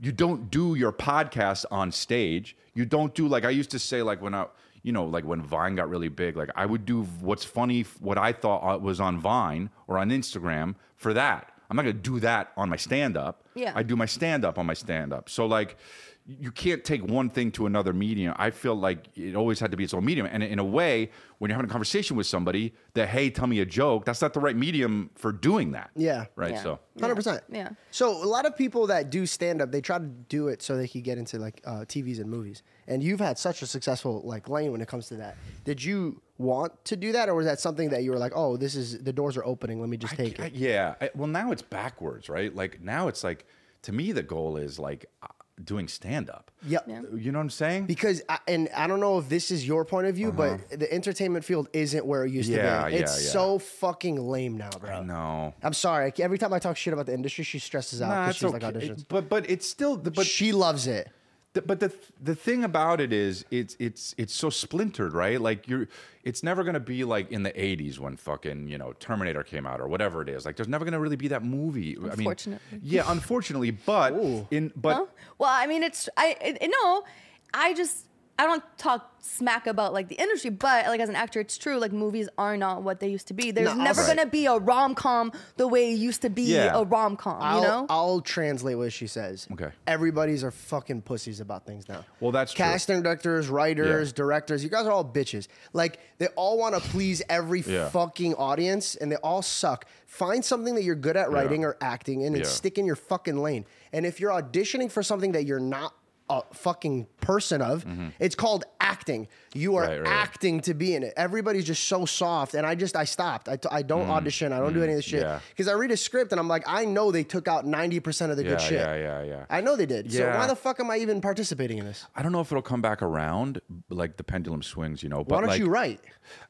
you 0.00 0.10
don't 0.10 0.50
do 0.50 0.74
your 0.74 0.92
podcast 0.92 1.64
on 1.70 1.92
stage. 1.92 2.56
You 2.74 2.84
don't 2.84 3.14
do 3.14 3.28
like 3.28 3.44
I 3.44 3.50
used 3.50 3.70
to 3.70 3.78
say 3.78 4.02
like 4.02 4.20
when 4.20 4.34
I 4.34 4.46
you 4.82 4.92
know 4.92 5.04
like 5.04 5.24
when 5.24 5.42
Vine 5.42 5.76
got 5.76 5.88
really 5.88 6.08
big, 6.08 6.36
like 6.36 6.50
I 6.56 6.66
would 6.66 6.84
do 6.84 7.04
what's 7.20 7.44
funny, 7.44 7.82
what 8.00 8.18
I 8.18 8.32
thought 8.32 8.58
uh, 8.58 8.78
was 8.78 9.00
on 9.00 9.20
Vine 9.20 9.70
or 9.86 9.98
on 9.98 10.10
Instagram 10.10 10.74
for 10.96 11.14
that. 11.14 11.51
I'm 11.72 11.76
not 11.76 11.84
gonna 11.84 11.94
do 11.94 12.20
that 12.20 12.52
on 12.58 12.68
my 12.68 12.76
stand 12.76 13.16
up. 13.16 13.44
Yeah. 13.54 13.72
I 13.74 13.82
do 13.82 13.96
my 13.96 14.04
stand 14.04 14.44
up 14.44 14.58
on 14.58 14.66
my 14.66 14.74
stand 14.74 15.10
up. 15.10 15.30
So 15.30 15.46
like 15.46 15.78
you 16.24 16.52
can't 16.52 16.84
take 16.84 17.02
one 17.04 17.28
thing 17.30 17.50
to 17.52 17.66
another 17.66 17.92
medium. 17.92 18.32
I 18.36 18.50
feel 18.50 18.76
like 18.76 19.08
it 19.16 19.34
always 19.34 19.58
had 19.58 19.72
to 19.72 19.76
be 19.76 19.82
its 19.84 19.92
own 19.92 20.04
medium. 20.04 20.26
And 20.30 20.42
in 20.42 20.60
a 20.60 20.64
way, 20.64 21.10
when 21.38 21.48
you're 21.50 21.56
having 21.56 21.68
a 21.68 21.72
conversation 21.72 22.16
with 22.16 22.26
somebody 22.28 22.74
that, 22.94 23.08
hey, 23.08 23.28
tell 23.28 23.48
me 23.48 23.58
a 23.58 23.66
joke, 23.66 24.04
that's 24.04 24.22
not 24.22 24.32
the 24.32 24.38
right 24.38 24.54
medium 24.54 25.10
for 25.16 25.32
doing 25.32 25.72
that. 25.72 25.90
Yeah. 25.96 26.26
Right. 26.36 26.52
Yeah. 26.52 26.62
So 26.62 26.78
Hundred 27.00 27.16
percent. 27.16 27.42
Yeah. 27.50 27.70
So 27.90 28.22
a 28.22 28.26
lot 28.26 28.46
of 28.46 28.56
people 28.56 28.86
that 28.86 29.10
do 29.10 29.26
stand 29.26 29.60
up, 29.60 29.72
they 29.72 29.80
try 29.80 29.98
to 29.98 30.04
do 30.04 30.46
it 30.48 30.62
so 30.62 30.76
they 30.76 30.86
can 30.86 31.00
get 31.02 31.18
into 31.18 31.38
like 31.38 31.60
uh, 31.64 31.80
TVs 31.88 32.20
and 32.20 32.30
movies. 32.30 32.62
And 32.86 33.02
you've 33.02 33.20
had 33.20 33.36
such 33.36 33.62
a 33.62 33.66
successful 33.66 34.22
like 34.24 34.48
lane 34.48 34.70
when 34.70 34.80
it 34.80 34.86
comes 34.88 35.08
to 35.08 35.16
that. 35.16 35.36
Did 35.64 35.82
you 35.82 36.22
want 36.38 36.84
to 36.84 36.96
do 36.96 37.12
that, 37.12 37.28
or 37.28 37.34
was 37.34 37.46
that 37.46 37.58
something 37.60 37.88
that 37.90 38.02
you 38.04 38.10
were 38.12 38.18
like, 38.18 38.32
oh, 38.34 38.56
this 38.56 38.74
is 38.74 39.02
the 39.02 39.12
doors 39.12 39.36
are 39.36 39.44
opening, 39.44 39.80
let 39.80 39.88
me 39.88 39.96
just 39.96 40.14
take 40.16 40.38
I- 40.40 40.46
it? 40.46 40.54
yeah. 40.54 40.94
I- 41.00 41.10
well, 41.16 41.28
now 41.28 41.50
it's 41.52 41.62
backwards, 41.62 42.28
right? 42.28 42.54
Like 42.54 42.80
now 42.80 43.08
it's 43.08 43.24
like 43.24 43.44
to 43.82 43.92
me 43.92 44.12
the 44.12 44.22
goal 44.22 44.56
is 44.56 44.78
like 44.78 45.06
uh, 45.22 45.26
doing 45.64 45.88
stand 45.88 46.28
up. 46.30 46.50
Yep. 46.66 46.84
Yeah. 46.86 47.02
You 47.14 47.32
know 47.32 47.38
what 47.38 47.44
I'm 47.44 47.50
saying? 47.50 47.86
Because 47.86 48.22
I, 48.28 48.38
and 48.48 48.68
I 48.76 48.86
don't 48.86 49.00
know 49.00 49.18
if 49.18 49.28
this 49.28 49.50
is 49.50 49.66
your 49.66 49.84
point 49.84 50.06
of 50.06 50.14
view, 50.14 50.32
but 50.32 50.68
the 50.70 50.92
entertainment 50.92 51.44
field 51.44 51.68
isn't 51.72 52.04
where 52.04 52.24
it 52.24 52.30
used 52.32 52.52
Uh-huh. 52.52 52.62
Yeah, 52.62 52.84
to 52.84 52.90
be. 52.90 52.96
It's 52.96 53.24
yeah. 53.24 53.30
so 53.30 53.58
fucking 53.58 54.16
lame 54.16 54.56
now, 54.56 54.70
bro. 54.80 55.02
no. 55.02 55.54
I'm 55.62 55.72
sorry. 55.72 56.12
Every 56.18 56.38
time 56.38 56.52
I 56.52 56.58
talk 56.58 56.76
shit 56.76 56.92
about 56.92 57.06
the 57.06 57.14
industry, 57.14 57.44
she 57.44 57.58
stresses 57.58 58.02
out 58.02 58.08
Nah, 58.08 58.14
because 58.26 58.30
it's 58.30 58.38
she's 58.40 58.52
like 58.52 58.64
okay. 58.64 58.88
auditions. 58.88 59.04
But 59.08 59.28
but 59.28 59.48
it's 59.50 59.68
still 59.68 59.96
but 59.96 60.26
she 60.26 60.52
loves 60.52 60.86
it. 60.86 61.08
The, 61.54 61.60
but 61.62 61.80
the 61.80 61.92
the 62.22 62.34
thing 62.34 62.64
about 62.64 62.98
it 63.00 63.12
is 63.12 63.44
it's 63.50 63.76
it's 63.78 64.14
it's 64.16 64.34
so 64.34 64.48
splintered, 64.48 65.12
right? 65.12 65.38
Like 65.40 65.68
you're 65.68 65.86
it's 66.24 66.42
never 66.42 66.62
going 66.64 66.74
to 66.74 66.80
be 66.80 67.04
like 67.04 67.30
in 67.30 67.42
the 67.42 67.50
80s 67.50 67.98
when 67.98 68.16
fucking, 68.16 68.68
you 68.68 68.78
know, 68.78 68.92
Terminator 68.94 69.42
came 69.42 69.66
out 69.66 69.80
or 69.80 69.86
whatever 69.88 70.22
it 70.22 70.28
is. 70.30 70.46
Like 70.46 70.56
there's 70.56 70.68
never 70.68 70.84
going 70.84 70.92
to 70.94 71.00
really 71.00 71.16
be 71.16 71.28
that 71.28 71.44
movie. 71.44 71.96
I 71.96 72.00
mean, 72.00 72.10
Unfortunately. 72.12 72.80
yeah, 72.82 73.04
unfortunately, 73.06 73.70
but 73.72 74.14
in 74.50 74.72
but 74.76 74.94
Huh? 74.96 75.06
Well, 75.38 75.50
I 75.52 75.66
mean, 75.66 75.82
it's 75.82 76.08
I 76.16 76.36
it, 76.40 76.58
it- 76.62 76.70
no, 76.70 77.04
I 77.52 77.74
just 77.74 78.06
I 78.42 78.46
don't 78.46 78.64
talk 78.76 79.08
smack 79.20 79.68
about 79.68 79.92
like 79.92 80.08
the 80.08 80.16
industry, 80.16 80.50
but 80.50 80.86
like 80.86 80.98
as 80.98 81.08
an 81.08 81.14
actor, 81.14 81.38
it's 81.38 81.56
true. 81.56 81.78
Like 81.78 81.92
movies 81.92 82.28
are 82.36 82.56
not 82.56 82.82
what 82.82 82.98
they 82.98 83.06
used 83.08 83.28
to 83.28 83.34
be. 83.34 83.52
There's 83.52 83.68
No, 83.68 83.74
never 83.84 84.00
also- 84.00 84.16
gonna 84.16 84.28
be 84.28 84.46
a 84.46 84.58
rom 84.58 84.96
com 84.96 85.30
the 85.56 85.68
way 85.68 85.92
it 85.92 85.96
used 85.96 86.22
to 86.22 86.28
be 86.28 86.42
Yeah. 86.42 86.72
a 86.76 86.82
rom 86.82 87.16
com. 87.16 87.36
I'll, 87.40 87.60
You 87.60 87.66
know? 87.68 87.86
I'll 87.88 88.20
translate 88.20 88.76
what 88.76 88.92
she 88.92 89.06
says. 89.06 89.46
Okay. 89.52 89.70
Everybody's 89.86 90.42
are 90.42 90.50
fucking 90.50 91.02
pussies 91.02 91.38
about 91.38 91.64
things 91.66 91.88
now. 91.88 92.04
Well, 92.18 92.32
that's 92.32 92.52
true. 92.52 92.64
casting 92.64 93.00
directors, 93.02 93.48
writers, 93.48 94.08
Yeah. 94.08 94.14
directors. 94.16 94.64
You 94.64 94.70
guys 94.70 94.86
are 94.86 94.90
all 94.92 95.04
bitches. 95.04 95.46
Like 95.72 96.00
they 96.18 96.26
all 96.34 96.58
want 96.58 96.74
to 96.74 96.80
please 96.80 97.22
every 97.28 97.60
Yeah. 97.60 97.90
fucking 97.90 98.34
audience, 98.34 98.96
and 98.96 99.12
they 99.12 99.16
all 99.16 99.42
suck. 99.42 99.84
Find 100.06 100.44
something 100.44 100.74
that 100.74 100.82
you're 100.82 100.96
good 100.96 101.16
at 101.16 101.30
writing 101.30 101.64
or 101.64 101.76
acting 101.80 102.22
in, 102.22 102.34
and 102.34 102.38
Yeah. 102.44 102.50
stick 102.50 102.76
in 102.76 102.86
your 102.86 102.96
fucking 102.96 103.36
lane. 103.40 103.66
And 103.92 104.04
if 104.04 104.18
you're 104.18 104.32
auditioning 104.32 104.90
for 104.90 105.04
something 105.04 105.30
that 105.32 105.44
you're 105.44 105.60
not 105.60 105.94
a 106.38 106.54
fucking 106.54 107.06
person 107.20 107.60
of, 107.62 107.84
it's 108.18 108.34
called 108.34 108.64
acting. 108.80 109.28
You 109.54 109.76
are 109.76 109.82
Mm-hmm. 109.82 109.90
Right, 109.92 110.00
right, 110.00 110.08
right. 110.10 110.22
acting 110.28 110.60
to 110.62 110.74
be 110.74 110.94
in 110.94 111.02
it. 111.02 111.12
Everybody's 111.16 111.64
just 111.66 111.84
so 111.84 112.06
soft, 112.06 112.54
and 112.54 112.64
I 112.66 112.74
just 112.74 112.96
I 112.96 113.04
stopped. 113.04 113.48
I, 113.48 113.56
t- 113.56 113.68
I 113.70 113.82
don't 113.82 114.08
audition. 114.08 114.52
I 114.52 114.58
don't 114.58 114.72
do 114.72 114.82
any 114.82 114.92
of 114.92 114.98
this 114.98 115.04
shit 115.04 115.20
Mm, 115.22 115.24
yeah. 115.24 115.40
because 115.50 115.68
I 115.68 115.72
read 115.72 115.90
a 115.90 115.96
script 115.96 116.32
and 116.32 116.40
I'm 116.40 116.48
like, 116.48 116.62
I 116.66 116.84
know 116.84 117.10
they 117.12 117.24
took 117.24 117.48
out 117.48 117.66
ninety 117.66 118.00
percent 118.00 118.30
of 118.30 118.36
the 118.38 118.44
yeah, 118.44 118.50
good 118.50 118.60
shit. 118.60 118.72
yeah, 118.80 118.94
yeah, 118.94 119.22
yeah. 119.22 119.44
I 119.50 119.60
know 119.60 119.76
they 119.76 119.86
did. 119.86 120.10
So 120.12 120.18
Yeah. 120.20 120.38
why 120.38 120.46
the 120.46 120.56
fuck 120.56 120.80
am 120.80 120.90
I 120.90 120.98
even 120.98 121.20
participating 121.20 121.78
in 121.78 121.84
this? 121.84 122.06
I 122.16 122.22
don't 122.22 122.32
know 122.32 122.40
if 122.40 122.50
it'll 122.52 122.62
come 122.62 122.80
back 122.82 123.02
around 123.02 123.60
like 123.90 124.16
the 124.16 124.24
pendulum 124.24 124.62
swings, 124.62 125.02
you 125.02 125.08
know, 125.08 125.24
but 125.24 125.34
Why 125.34 125.40
don't 125.40 125.50
like 125.50 125.58
you 125.60 125.68
write? 125.68 126.00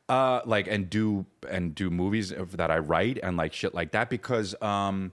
uh 0.08 0.40
like 0.44 0.66
and 0.68 0.88
do 0.90 1.24
and 1.48 1.74
do 1.74 1.90
movies 1.90 2.32
that 2.54 2.70
I 2.70 2.78
write 2.78 3.18
and 3.22 3.36
like 3.36 3.52
shit 3.52 3.74
like 3.74 3.92
that 3.92 4.10
because 4.10 4.54
um 4.62 5.12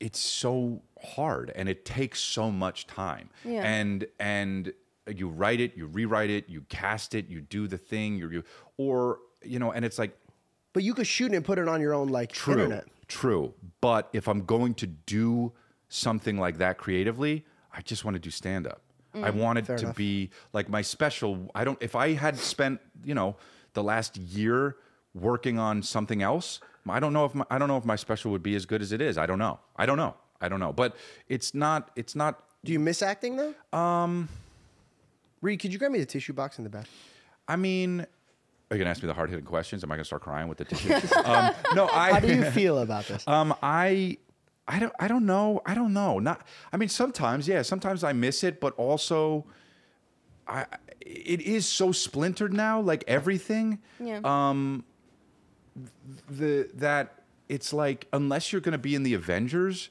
it's 0.00 0.18
so 0.18 0.82
hard 1.02 1.50
and 1.54 1.68
it 1.68 1.84
takes 1.84 2.20
so 2.20 2.50
much 2.50 2.86
time. 2.86 3.30
Yeah. 3.44 3.62
And 3.64 4.06
and 4.18 4.72
you 5.06 5.28
write 5.28 5.60
it, 5.60 5.76
you 5.76 5.86
rewrite 5.86 6.30
it, 6.30 6.48
you 6.48 6.62
cast 6.68 7.14
it, 7.14 7.28
you 7.28 7.40
do 7.40 7.66
the 7.66 7.78
thing, 7.78 8.16
you 8.16 8.30
you 8.30 8.44
or 8.76 9.18
you 9.42 9.58
know, 9.58 9.72
and 9.72 9.84
it's 9.84 9.98
like 9.98 10.16
But 10.72 10.82
you 10.82 10.94
could 10.94 11.06
shoot 11.06 11.32
it 11.32 11.36
and 11.36 11.44
put 11.44 11.58
it 11.58 11.68
on 11.68 11.80
your 11.80 11.94
own 11.94 12.08
like 12.08 12.32
true, 12.32 12.54
internet. 12.54 12.86
true. 13.08 13.54
But 13.80 14.08
if 14.12 14.28
I'm 14.28 14.44
going 14.44 14.74
to 14.74 14.86
do 14.86 15.52
something 15.88 16.38
like 16.38 16.58
that 16.58 16.78
creatively, 16.78 17.44
I 17.72 17.80
just 17.82 18.02
mm, 18.02 18.06
want 18.06 18.14
to 18.14 18.20
do 18.20 18.30
stand 18.30 18.66
up. 18.66 18.80
I 19.14 19.28
wanted 19.28 19.66
to 19.66 19.76
enough. 19.76 19.96
be 19.96 20.30
like 20.54 20.70
my 20.70 20.80
special. 20.80 21.50
I 21.54 21.64
don't. 21.64 21.76
If 21.82 21.94
I 21.94 22.12
had 22.14 22.38
spent, 22.38 22.80
you 23.04 23.14
know, 23.14 23.36
the 23.74 23.82
last 23.82 24.16
year 24.16 24.76
working 25.14 25.58
on 25.58 25.82
something 25.82 26.22
else, 26.22 26.60
I 26.88 26.98
don't 26.98 27.12
know 27.12 27.26
if 27.26 27.34
my, 27.34 27.44
I 27.50 27.58
don't 27.58 27.68
know 27.68 27.76
if 27.76 27.84
my 27.84 27.96
special 27.96 28.30
would 28.30 28.42
be 28.42 28.54
as 28.54 28.64
good 28.64 28.80
as 28.80 28.90
it 28.92 29.02
is. 29.02 29.18
I 29.18 29.26
don't 29.26 29.38
know. 29.38 29.60
I 29.76 29.84
don't 29.84 29.98
know. 29.98 30.14
I 30.42 30.48
don't 30.48 30.60
know. 30.60 30.72
But 30.72 30.96
it's 31.28 31.54
not. 31.54 31.90
It's 31.96 32.14
not. 32.14 32.42
Do 32.64 32.72
you 32.72 32.78
miss 32.78 33.02
acting 33.02 33.36
though? 33.36 33.78
Um 33.78 34.28
Reed, 35.40 35.60
could 35.60 35.72
you 35.72 35.78
grab 35.78 35.90
me 35.90 35.98
the 35.98 36.06
tissue 36.06 36.32
box 36.32 36.58
in 36.58 36.64
the 36.64 36.70
back? 36.70 36.86
I 37.48 37.56
mean, 37.56 38.06
are 38.70 38.76
you 38.76 38.78
gonna 38.78 38.90
ask 38.90 39.02
me 39.02 39.06
the 39.06 39.14
hard 39.14 39.28
hitting 39.28 39.44
questions? 39.44 39.84
Am 39.84 39.92
I 39.92 39.96
gonna 39.96 40.04
start 40.04 40.22
crying 40.22 40.48
with 40.48 40.56
the 40.56 40.64
tissue? 40.64 40.94
um, 41.24 41.52
no. 41.74 41.88
I. 41.88 42.12
How 42.12 42.20
do 42.20 42.34
you 42.34 42.44
feel 42.52 42.78
about 42.78 43.06
this? 43.06 43.26
Um, 43.28 43.54
I, 43.62 44.16
I 44.66 44.78
don't, 44.78 44.94
I 44.98 45.08
don't 45.08 45.26
know. 45.26 45.60
I 45.66 45.74
don't 45.74 45.92
know. 45.92 46.18
Not. 46.20 46.46
I 46.72 46.78
mean, 46.78 46.88
sometimes, 46.88 47.46
yeah. 47.46 47.62
Sometimes 47.62 48.02
I 48.02 48.14
miss 48.14 48.42
it, 48.42 48.60
but 48.60 48.74
also, 48.76 49.44
I. 50.48 50.64
It 51.00 51.42
is 51.42 51.66
so 51.66 51.92
splintered 51.92 52.54
now. 52.54 52.80
Like 52.80 53.04
everything. 53.06 53.80
yeah. 54.00 54.20
Um, 54.24 54.84
the 56.30 56.70
that 56.74 57.24
it's 57.48 57.72
like 57.72 58.06
unless 58.12 58.52
you're 58.52 58.60
going 58.62 58.72
to 58.72 58.78
be 58.78 58.94
in 58.94 59.02
the 59.02 59.12
Avengers, 59.12 59.90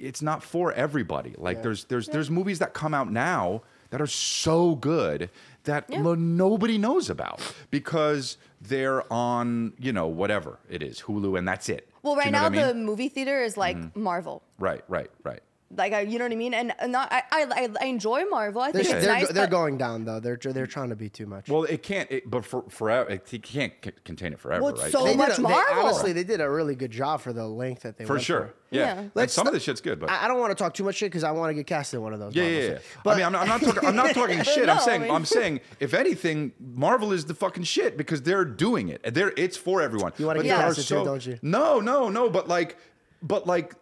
it's 0.00 0.22
not 0.22 0.42
for 0.42 0.72
everybody. 0.72 1.34
Like 1.38 1.58
Yeah. 1.58 1.62
there's 1.62 1.84
there's 1.84 2.06
there's 2.08 2.30
movies 2.30 2.58
that 2.60 2.72
come 2.74 2.94
out 2.94 3.10
now 3.10 3.62
that 3.90 4.00
are 4.00 4.06
so 4.06 4.74
good 4.74 5.30
that 5.64 5.84
Yeah. 5.88 6.02
nobody 6.16 6.78
knows 6.78 7.08
about 7.10 7.40
because 7.70 8.36
they're 8.60 9.10
on 9.12 9.72
you 9.78 9.92
know 9.92 10.06
whatever 10.06 10.58
it 10.68 10.82
is 10.82 11.02
Hulu 11.02 11.38
and 11.38 11.46
that's 11.46 11.68
it. 11.68 11.88
well, 12.02 12.16
right 12.16 12.26
you 12.26 12.32
know 12.32 12.40
now 12.40 12.46
I 12.46 12.48
mean? 12.50 12.60
Mm-hmm. 12.60 12.68
the 12.78 12.84
movie 12.84 13.08
theater 13.08 13.42
is 13.42 13.56
like 13.56 13.96
Marvel. 13.96 14.42
Right, 14.58 14.82
right, 14.88 15.10
right. 15.24 15.40
Like 15.76 15.92
I, 15.92 16.02
you 16.02 16.18
know 16.18 16.24
what 16.24 16.30
I 16.32 16.36
mean? 16.36 16.54
And 16.54 16.72
and 16.78 16.92
not 16.92 17.12
I 17.12 17.24
I, 17.32 17.68
I 17.80 17.86
enjoy 17.86 18.24
Marvel. 18.26 18.62
I 18.62 18.70
They're, 18.70 18.84
think 18.84 18.96
it's 18.96 19.04
they're, 19.04 19.14
nice. 19.14 19.28
they're 19.32 19.46
but- 19.46 19.50
going 19.50 19.76
down 19.78 20.04
though. 20.04 20.20
They're 20.20 20.36
they're 20.36 20.66
trying 20.68 20.90
to 20.90 20.96
be 20.96 21.08
too 21.08 21.26
much. 21.26 21.48
Well, 21.48 21.64
it 21.64 21.82
can't. 21.82 22.08
It, 22.08 22.30
but 22.30 22.44
for 22.44 22.62
forever, 22.68 23.10
it, 23.10 23.34
it 23.34 23.42
can't 23.42 23.72
c- 23.84 23.90
contain 24.04 24.32
it 24.32 24.38
forever, 24.38 24.62
Well, 24.62 24.74
it's 24.74 24.82
right? 24.84 24.92
so 24.92 25.02
they 25.02 25.10
did 25.10 25.18
much 25.18 25.32
a- 25.38 25.42
they- 25.42 25.48
Marvel. 25.48 25.84
honestly, 25.84 26.12
they 26.12 26.22
did 26.22 26.40
a 26.40 26.48
really 26.48 26.76
good 26.76 26.92
job 26.92 27.20
for 27.20 27.32
the 27.32 27.44
length 27.44 27.82
that 27.82 27.96
they 27.96 28.04
for 28.04 28.12
went 28.12 28.24
sure. 28.24 28.54
Yeah. 28.70 28.80
Yeah. 28.80 28.98
And 29.00 29.10
Let's 29.16 29.32
some 29.34 29.48
of 29.48 29.52
the 29.54 29.58
shit's 29.60 29.80
good, 29.80 29.98
but 29.98 30.08
I, 30.08 30.24
I 30.26 30.28
don't 30.28 30.38
want 30.38 30.50
to 30.50 30.54
talk 30.62 30.72
too 30.72 30.84
much 30.84 30.94
shit 30.94 31.10
because 31.10 31.24
I 31.24 31.32
want 31.32 31.50
to 31.50 31.54
get 31.54 31.66
cast 31.66 31.92
in 31.94 32.00
one 32.00 32.12
of 32.12 32.20
those. 32.20 32.34
Yeah, 32.36 32.42
Marvel 32.44 32.62
yeah, 32.62 32.70
yeah. 32.70 32.78
But 33.02 33.10
I 33.10 33.16
mean, 33.16 33.26
I'm 33.26 33.32
not, 33.32 33.42
I'm 33.42 33.48
not 33.48 33.60
talking. 33.62 33.88
I'm 33.88 33.96
not 33.96 34.14
talking 34.14 34.42
shit. 34.44 34.68
I'm 34.68 34.78
saying. 34.78 35.00
I 35.02 35.04
mean- 35.06 35.14
I'm 35.16 35.24
saying. 35.24 35.60
If 35.80 35.94
anything, 35.94 36.52
Marvel 36.60 37.12
is 37.12 37.24
the 37.24 37.34
fucking 37.34 37.64
shit 37.64 37.96
because 37.96 38.22
they're 38.22 38.44
doing 38.44 38.88
it. 38.88 39.02
They're. 39.14 39.32
It's 39.36 39.56
for 39.56 39.82
everyone. 39.82 40.12
You 40.16 40.26
wanna 40.26 40.38
But 40.38 40.44
get 40.44 40.56
there 40.58 40.66
are 40.66 40.74
casted 40.74 40.86
too, 40.86 41.04
don't 41.04 41.26
you? 41.26 41.40
No, 41.42 41.80
no, 41.80 42.08
no. 42.08 42.30
But 42.30 42.46
like, 42.46 42.76
but 43.20 43.48
like, 43.48 43.74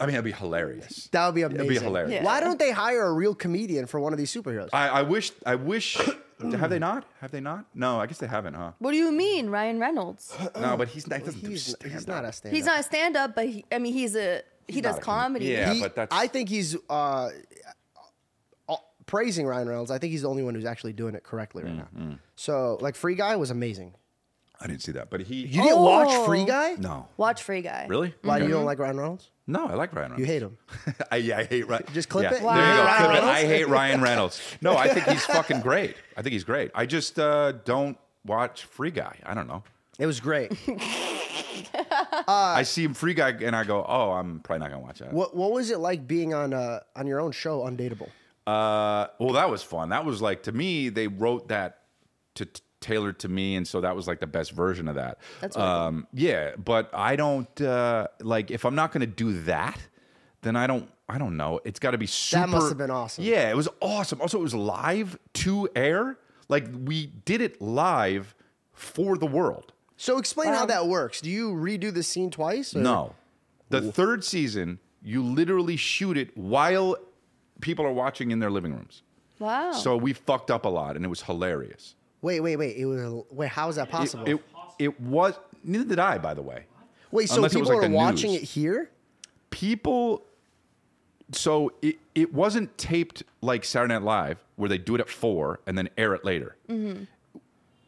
I 0.00 0.06
mean, 0.06 0.14
it'd 0.14 0.24
be 0.24 0.32
hilarious. 0.32 1.08
that 1.12 1.26
would 1.26 1.34
be 1.34 1.42
amazing. 1.42 1.66
It'd 1.66 1.78
be 1.78 1.84
hilarious. 1.84 2.12
Yeah. 2.12 2.24
Why 2.24 2.40
don't 2.40 2.58
they 2.58 2.70
hire 2.72 3.06
a 3.06 3.12
real 3.12 3.34
comedian 3.34 3.86
for 3.86 4.00
one 4.00 4.12
of 4.14 4.18
these 4.18 4.32
superheroes? 4.34 4.70
I, 4.72 4.88
I 4.88 5.02
wish. 5.02 5.30
I 5.44 5.54
wish. 5.56 5.96
have 6.40 6.70
they 6.70 6.78
not? 6.78 7.04
Have 7.20 7.30
they 7.30 7.40
not? 7.40 7.66
No, 7.74 8.00
I 8.00 8.06
guess 8.06 8.16
they 8.18 8.26
haven't, 8.26 8.54
huh? 8.54 8.72
What 8.78 8.92
do 8.92 8.96
you 8.96 9.12
mean, 9.12 9.50
Ryan 9.50 9.78
Reynolds? 9.78 10.34
No, 10.58 10.76
but 10.78 10.88
he's 10.88 11.06
not. 11.06 11.18
He 11.20 11.24
doesn't 11.26 11.40
do 11.44 11.50
he's, 11.50 11.66
stand 11.66 11.92
he's 11.92 12.06
not 12.06 12.24
a 12.24 12.32
stand. 12.32 12.54
He's 12.56 12.64
not 12.64 12.80
a 12.80 12.82
stand 12.82 13.16
up, 13.16 13.34
but 13.34 13.46
he, 13.46 13.64
I 13.70 13.78
mean 13.78 13.92
he's 13.92 14.16
a 14.16 14.40
he 14.66 14.80
does 14.80 14.94
not 14.96 15.02
a 15.02 15.04
comedian. 15.04 15.22
comedy. 15.22 15.44
Yeah. 15.46 15.72
He- 15.74 15.80
but 15.82 15.94
that's- 15.96 16.18
I 16.18 16.26
think 16.28 16.48
he's 16.48 16.76
uh, 16.88 17.28
uh, 18.68 18.76
praising 19.06 19.46
Ryan 19.46 19.68
Reynolds. 19.68 19.90
I 19.90 19.98
think 19.98 20.12
he's 20.12 20.22
the 20.22 20.28
only 20.30 20.42
one 20.42 20.54
who's 20.54 20.64
actually 20.64 20.92
doing 20.94 21.14
it 21.14 21.24
correctly 21.24 21.64
right 21.64 21.74
Mm, 21.94 21.98
now. 22.10 22.18
So, 22.36 22.78
like, 22.80 22.94
Free 22.96 23.14
Guy 23.16 23.36
was 23.36 23.50
amazing. 23.50 23.94
I 24.62 24.66
didn't 24.66 24.82
see 24.82 24.92
that, 24.92 25.08
but 25.10 25.22
he. 25.22 25.36
You 25.46 25.62
didn't 25.62 25.78
watch 25.80 26.08
Oh. 26.10 26.24
Free 26.26 26.44
Guy? 26.44 26.76
no. 26.78 27.08
Watch 27.16 27.42
Free 27.42 27.62
Guy. 27.62 27.86
Really? 27.88 28.14
Why 28.22 28.36
Okay. 28.36 28.46
you 28.46 28.50
don't 28.52 28.64
like 28.66 28.78
Ryan 28.78 28.98
Reynolds? 28.98 29.30
No, 29.50 29.66
I 29.66 29.74
like 29.74 29.92
Ryan 29.92 30.12
Reynolds. 30.12 30.20
You 30.20 30.26
hate 30.26 30.42
him. 30.42 30.58
I, 31.10 31.16
yeah, 31.16 31.38
I 31.38 31.44
hate 31.44 31.66
Ryan. 31.66 31.84
Just 31.92 32.08
clip 32.08 32.22
yeah. 32.22 32.36
it? 32.36 32.40
There 32.40 32.40
you 32.40 32.44
go. 32.44 32.84
Wow. 32.84 32.98
Clip 32.98 33.22
it. 33.22 33.24
I 33.24 33.44
hate 33.44 33.68
Ryan 33.68 34.00
Reynolds. 34.00 34.40
No, 34.60 34.76
I 34.76 34.88
think 34.88 35.06
he's 35.06 35.24
fucking 35.26 35.60
great. 35.60 35.96
I 36.16 36.22
think 36.22 36.34
he's 36.34 36.44
great. 36.44 36.70
I 36.72 36.86
just 36.86 37.18
uh, 37.18 37.52
don't 37.64 37.98
watch 38.24 38.64
Free 38.64 38.92
Guy. 38.92 39.16
I 39.24 39.34
don't 39.34 39.48
know. 39.48 39.64
It 39.98 40.06
was 40.06 40.20
great. 40.20 40.52
I 42.28 42.62
see 42.62 42.84
him 42.84 42.94
Free 42.94 43.12
Guy, 43.12 43.30
and 43.30 43.56
I 43.56 43.64
go, 43.64 43.84
"Oh, 43.86 44.12
I'm 44.12 44.38
probably 44.40 44.60
not 44.60 44.70
gonna 44.70 44.82
watch 44.82 45.00
that." 45.00 45.12
What 45.12 45.36
What 45.36 45.50
was 45.50 45.70
it 45.70 45.78
like 45.78 46.06
being 46.06 46.32
on 46.32 46.54
uh, 46.54 46.80
on 46.94 47.06
your 47.08 47.20
own 47.20 47.32
show, 47.32 47.62
Undateable? 47.62 48.08
Uh, 48.46 49.08
well, 49.18 49.34
that 49.34 49.50
was 49.50 49.62
fun. 49.62 49.88
That 49.88 50.04
was 50.04 50.22
like 50.22 50.44
to 50.44 50.52
me, 50.52 50.88
they 50.88 51.08
wrote 51.08 51.48
that 51.48 51.80
to 52.36 52.46
t- 52.46 52.62
tailored 52.80 53.18
to 53.20 53.28
me, 53.28 53.56
and 53.56 53.66
so 53.66 53.80
that 53.80 53.94
was 53.94 54.06
like 54.08 54.20
the 54.20 54.26
best 54.26 54.52
version 54.52 54.88
of 54.88 54.94
that. 54.96 55.18
That's 55.40 55.56
really 55.56 55.68
cool. 55.68 55.76
um, 55.76 56.06
yeah. 56.12 56.52
But 56.56 56.90
I 56.94 57.16
don't 57.16 57.60
uh, 57.60 58.08
like 58.20 58.50
if 58.50 58.64
I'm 58.64 58.74
not 58.74 58.92
going 58.92 59.00
to 59.02 59.06
do 59.06 59.42
that, 59.42 59.78
then 60.42 60.56
I 60.56 60.66
don't. 60.66 60.88
I 61.08 61.18
don't 61.18 61.36
know. 61.36 61.58
It's 61.64 61.80
got 61.80 61.90
to 61.90 61.98
be 61.98 62.06
super. 62.06 62.42
That 62.42 62.48
must 62.50 62.68
have 62.68 62.78
been 62.78 62.90
awesome. 62.90 63.24
Yeah, 63.24 63.50
it 63.50 63.56
was 63.56 63.68
awesome. 63.80 64.20
Also, 64.20 64.38
it 64.38 64.42
was 64.42 64.54
live 64.54 65.18
to 65.34 65.68
air. 65.74 66.18
Like 66.48 66.66
we 66.84 67.06
did 67.24 67.40
it 67.40 67.60
live 67.60 68.34
for 68.72 69.16
the 69.18 69.26
world. 69.26 69.72
So 69.96 70.18
explain 70.18 70.52
how 70.54 70.66
that 70.66 70.86
works. 70.86 71.20
Do 71.20 71.28
you 71.28 71.50
redo 71.52 71.92
the 71.92 72.02
scene 72.02 72.30
twice? 72.30 72.74
or- 72.74 72.80
No. 72.80 73.14
The 73.68 73.92
third 73.92 74.24
season, 74.24 74.78
you 75.02 75.22
literally 75.22 75.76
shoot 75.76 76.16
it 76.16 76.36
while 76.36 76.96
people 77.60 77.84
are 77.84 77.92
watching 77.92 78.30
in 78.30 78.38
their 78.38 78.50
living 78.50 78.72
rooms. 78.74 79.02
Wow. 79.38 79.72
So 79.72 79.96
we 79.96 80.12
fucked 80.12 80.50
up 80.50 80.64
a 80.64 80.68
lot, 80.68 80.96
and 80.96 81.04
it 81.04 81.08
was 81.08 81.22
hilarious. 81.22 81.94
Wait, 82.22 82.40
wait, 82.40 82.56
wait. 82.56 82.76
It 82.76 82.84
was 82.86 83.24
wait. 83.30 83.48
How 83.50 83.68
is 83.68 83.76
that 83.76 83.88
possible? 83.88 84.28
it, 84.28 84.40
it 84.78 85.00
was 85.00 85.34
neither 85.64 85.84
did 85.84 85.98
I, 85.98 86.18
by 86.18 86.34
the 86.34 86.42
way. 86.42 86.64
wait, 87.10 87.28
so 87.28 87.36
unless 87.36 87.54
people 87.54 87.74
like 87.74 87.88
are 87.88 87.92
watching 87.92 88.32
news. 88.32 88.42
it 88.42 88.46
here? 88.46 88.90
People. 89.50 90.24
So 91.32 91.72
it, 91.80 91.96
it 92.14 92.34
wasn't 92.34 92.76
taped 92.76 93.22
like 93.40 93.64
Saturday 93.64 93.94
Night 93.94 94.02
Live, 94.02 94.38
where 94.56 94.68
they 94.68 94.78
do 94.78 94.96
it 94.96 95.00
at 95.00 95.08
four 95.08 95.60
and 95.66 95.78
then 95.78 95.88
air 95.96 96.12
it 96.14 96.24
later. 96.24 96.56
Mm-hmm. 96.68 97.04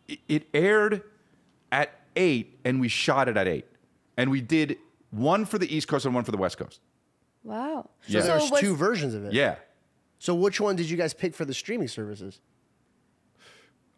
It, 0.06 0.18
it 0.28 0.48
aired 0.54 1.02
at 1.72 1.90
eight, 2.14 2.58
and 2.64 2.80
we 2.80 2.86
shot 2.88 3.28
it 3.28 3.36
at 3.36 3.48
eight, 3.48 3.66
and 4.16 4.30
we 4.30 4.40
did 4.40 4.78
one 5.10 5.44
for 5.44 5.58
the 5.58 5.74
East 5.74 5.88
Coast 5.88 6.04
and 6.04 6.14
one 6.14 6.22
for 6.24 6.30
the 6.30 6.36
West 6.36 6.56
Coast. 6.56 6.80
wow. 7.42 7.88
So 8.06 8.18
Yeah. 8.18 8.20
there's 8.22 8.50
was- 8.50 8.60
two 8.60 8.76
versions 8.76 9.14
of 9.14 9.24
it. 9.24 9.32
Yeah. 9.32 9.56
So 10.20 10.34
which 10.36 10.60
one 10.60 10.76
did 10.76 10.88
you 10.88 10.96
guys 10.96 11.12
pick 11.12 11.34
for 11.34 11.44
the 11.44 11.54
streaming 11.54 11.88
services? 11.88 12.40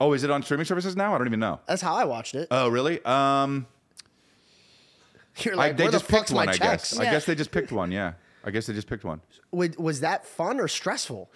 Oh, 0.01 0.13
is 0.13 0.25
it 0.25 0.31
on 0.31 0.43
streaming 0.43 0.67
services 0.67 0.97
now? 0.97 1.15
I 1.15 1.19
don't 1.19 1.27
even 1.29 1.41
know. 1.41 1.61
That's 1.67 1.81
how 1.83 1.95
I 1.95 2.05
watched 2.05 2.35
it. 2.35 2.49
Oh, 2.51 2.69
really? 2.69 3.03
Um, 3.05 3.67
You're 5.39 5.59
I, 5.59 5.73
they 5.73 5.85
where 5.85 5.93
just 5.93 6.07
the 6.07 6.13
fuck's 6.13 6.31
picked 6.31 6.37
one, 6.37 6.47
my 6.47 6.53
I 6.53 6.57
checks? 6.57 6.93
guess. 6.93 7.01
I 7.01 7.05
Yeah. 7.05 7.11
guess 7.13 7.27
they 7.27 7.35
just 7.35 7.51
picked 7.51 7.73
one. 7.81 7.91
Yeah, 7.91 8.15
I 8.45 8.51
guess 8.51 8.67
they 8.67 8.73
just 8.73 8.87
picked 8.89 9.05
one. 9.05 9.21
Wait, 9.51 9.79
was 9.79 10.01
that 10.01 10.25
fun 10.27 10.61
or 10.61 10.69
stressful? 10.69 11.31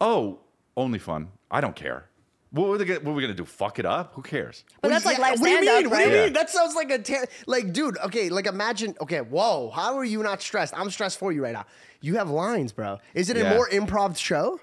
Oh, 0.00 0.38
only 0.76 0.98
fun. 0.98 1.28
I 1.50 1.60
don't 1.60 1.74
care. 1.74 2.04
What 2.50 2.68
were, 2.68 2.78
they, 2.78 2.84
gonna- 2.86 3.00
what 3.00 3.08
were 3.10 3.14
we 3.14 3.22
gonna 3.22 3.34
do? 3.34 3.44
Fuck 3.44 3.78
it 3.78 3.84
up? 3.84 4.14
Who 4.14 4.22
cares? 4.22 4.64
But 4.80 4.88
Well, 4.90 4.96
that's 4.96 5.04
like 5.04 5.18
yeah, 5.18 5.22
live 5.30 5.40
what 5.40 5.46
do 5.46 5.50
you 5.50 5.62
stand 5.64 5.68
up, 5.68 5.82
mean? 5.82 5.90
What 5.90 5.98
do 5.98 6.10
you 6.10 6.16
right? 6.16 6.24
mean? 6.26 6.32
That 6.32 6.48
sounds 6.50 6.74
like 6.74 6.90
a 6.90 6.98
ter- 6.98 7.26
like, 7.46 7.72
dude. 7.72 7.98
Okay, 7.98 8.28
like 8.30 8.46
imagine. 8.46 8.94
Okay, 9.00 9.20
whoa. 9.20 9.70
How 9.70 9.96
are 9.98 10.04
you 10.04 10.22
not 10.22 10.40
stressed? 10.40 10.72
I'm 10.76 10.88
stressed 10.90 11.18
for 11.18 11.30
you 11.32 11.42
right 11.42 11.52
now. 11.52 11.66
You 12.00 12.16
have 12.16 12.30
lines, 12.30 12.72
bro. 12.72 13.00
Is 13.14 13.28
it 13.28 13.36
a 13.36 13.50
more 13.50 13.68
improv 13.68 14.16
show? 14.16 14.60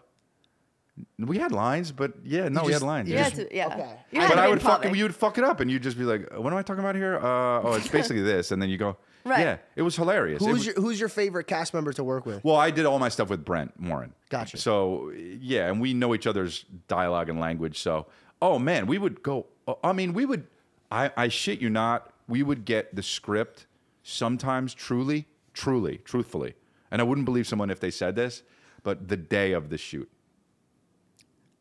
We 1.19 1.37
had 1.37 1.51
lines, 1.51 1.91
but 1.91 2.13
yeah, 2.23 2.47
no, 2.47 2.61
we 2.63 2.69
just- 2.71 2.81
had 2.81 2.87
lines. 2.87 3.09
you 3.09 3.15
You 3.15 3.19
yeah. 3.19 3.23
had 3.25 3.35
to, 3.35 3.55
yeah. 3.55 3.67
okay. 3.67 3.95
You 4.11 4.21
had 4.21 4.29
But 4.29 4.35
to 4.35 4.41
I 4.41 4.45
be 4.45 4.51
would 4.51 4.61
fuck. 4.61 4.83
improv. 4.83 4.95
You 4.97 5.03
would 5.03 5.15
fuck 5.15 5.37
it 5.37 5.43
up, 5.43 5.59
and 5.59 5.69
you'd 5.69 5.83
just 5.83 5.97
be 5.97 6.03
like, 6.05 6.31
"What 6.37 6.53
am 6.53 6.57
I 6.57 6.61
talking 6.61 6.79
about 6.83 6.95
here?" 6.95 7.17
Uh, 7.17 7.61
oh, 7.63 7.73
it's 7.73 7.87
basically 7.99 8.21
this, 8.21 8.51
and 8.51 8.61
then 8.61 8.69
you 8.69 8.77
go, 8.77 8.95
Right. 9.25 9.39
"Yeah, 9.41 9.57
it 9.75 9.81
was 9.81 9.95
hilarious." 9.97 10.41
It 10.41 10.45
Who's 10.45 10.53
was- 10.59 10.65
your 10.67 10.75
Who's 10.75 10.99
your 10.99 11.09
favorite 11.09 11.47
cast 11.47 11.73
member 11.73 11.91
to 11.93 12.03
work 12.03 12.25
with? 12.25 12.43
Well, 12.45 12.55
I 12.55 12.71
did 12.71 12.85
all 12.85 12.97
my 12.99 13.09
stuff 13.09 13.29
with 13.29 13.43
Brent 13.43 13.77
Morin. 13.79 14.13
Gotcha. 14.29 14.57
So 14.57 15.11
yeah, 15.11 15.67
and 15.69 15.81
we 15.81 15.93
know 15.93 16.15
each 16.15 16.27
other's 16.27 16.63
dialogue 16.87 17.27
and 17.29 17.39
language. 17.41 17.79
So 17.79 18.05
oh 18.41 18.57
man, 18.57 18.87
we 18.87 18.97
would 18.97 19.21
go. 19.21 19.47
I 19.83 19.91
mean, 19.91 20.13
we 20.13 20.25
would. 20.25 20.47
I, 20.91 21.11
I 21.17 21.27
shit 21.27 21.59
you 21.59 21.69
not. 21.69 22.11
We 22.29 22.41
would 22.41 22.63
get 22.63 22.95
the 22.95 23.03
script 23.03 23.65
sometimes 24.03 24.73
truly, 24.73 25.27
truly, 25.53 25.97
truthfully, 26.05 26.53
and 26.91 27.01
I 27.01 27.03
wouldn't 27.03 27.25
believe 27.25 27.47
someone 27.47 27.69
if 27.69 27.79
they 27.81 27.91
said 27.91 28.15
this, 28.15 28.43
but 28.83 29.07
the 29.09 29.17
day 29.17 29.51
of 29.51 29.69
the 29.69 29.77
shoot. 29.77 30.09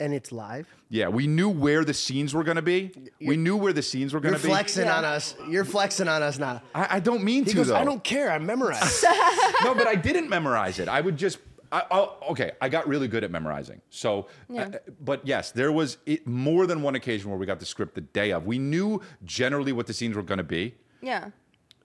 And 0.01 0.13
it's 0.13 0.33
live. 0.33 0.67
Yeah, 0.89 1.09
we 1.09 1.27
knew 1.27 1.49
where 1.49 1.85
the 1.85 1.95
scenes 1.95 2.35
were 2.35 2.43
going 2.43 2.57
to 2.57 2.63
be. 2.63 2.91
We 3.21 3.37
knew 3.37 3.57
where 3.57 3.73
the 3.73 3.83
scenes 3.83 4.13
were 4.13 4.21
going 4.21 4.35
to 4.35 4.41
be. 4.41 4.49
You're 4.49 4.57
to 4.59 4.65
be. 4.65 4.65
flexing 4.65 4.87
Yeah. 4.87 4.99
on 4.99 5.05
us. 5.05 5.35
You're 5.49 5.65
flexing 5.65 6.09
on 6.09 6.23
us 6.23 6.39
now. 6.39 6.63
I, 6.75 6.97
I 6.97 7.01
don't 7.01 7.23
mean 7.23 7.45
He 7.45 7.51
to 7.51 7.57
goes, 7.57 7.69
though. 7.69 7.77
I 7.77 7.85
don't 7.85 8.03
care. 8.03 8.31
I 8.31 8.39
memorized. 8.39 9.05
no, 9.65 9.75
but 9.75 9.87
I 9.87 9.95
didn't 9.95 10.29
memorize 10.29 10.79
it. 10.81 10.89
I 10.89 11.01
would 11.01 11.17
just. 11.17 11.39
I, 11.73 11.85
I'll, 11.91 12.19
okay, 12.31 12.53
I 12.61 12.69
got 12.69 12.87
really 12.89 13.09
good 13.09 13.25
at 13.25 13.31
memorizing. 13.31 13.81
So, 13.91 14.29
Yeah. 14.49 14.63
uh, 14.75 14.79
but 15.01 15.27
yes, 15.27 15.51
there 15.53 15.73
was 15.73 15.99
it, 16.07 16.27
more 16.27 16.67
than 16.67 16.83
one 16.83 16.95
occasion 16.95 17.31
where 17.31 17.39
we 17.39 17.47
got 17.47 17.59
the 17.61 17.67
script 17.67 17.95
the 17.95 18.01
day 18.01 18.33
of. 18.33 18.47
We 18.47 18.59
knew 18.59 19.01
generally 19.25 19.73
what 19.73 19.87
the 19.87 19.93
scenes 19.95 20.15
were 20.17 20.23
going 20.23 20.39
to 20.39 20.45
be. 20.45 20.75
Yeah. 21.03 21.31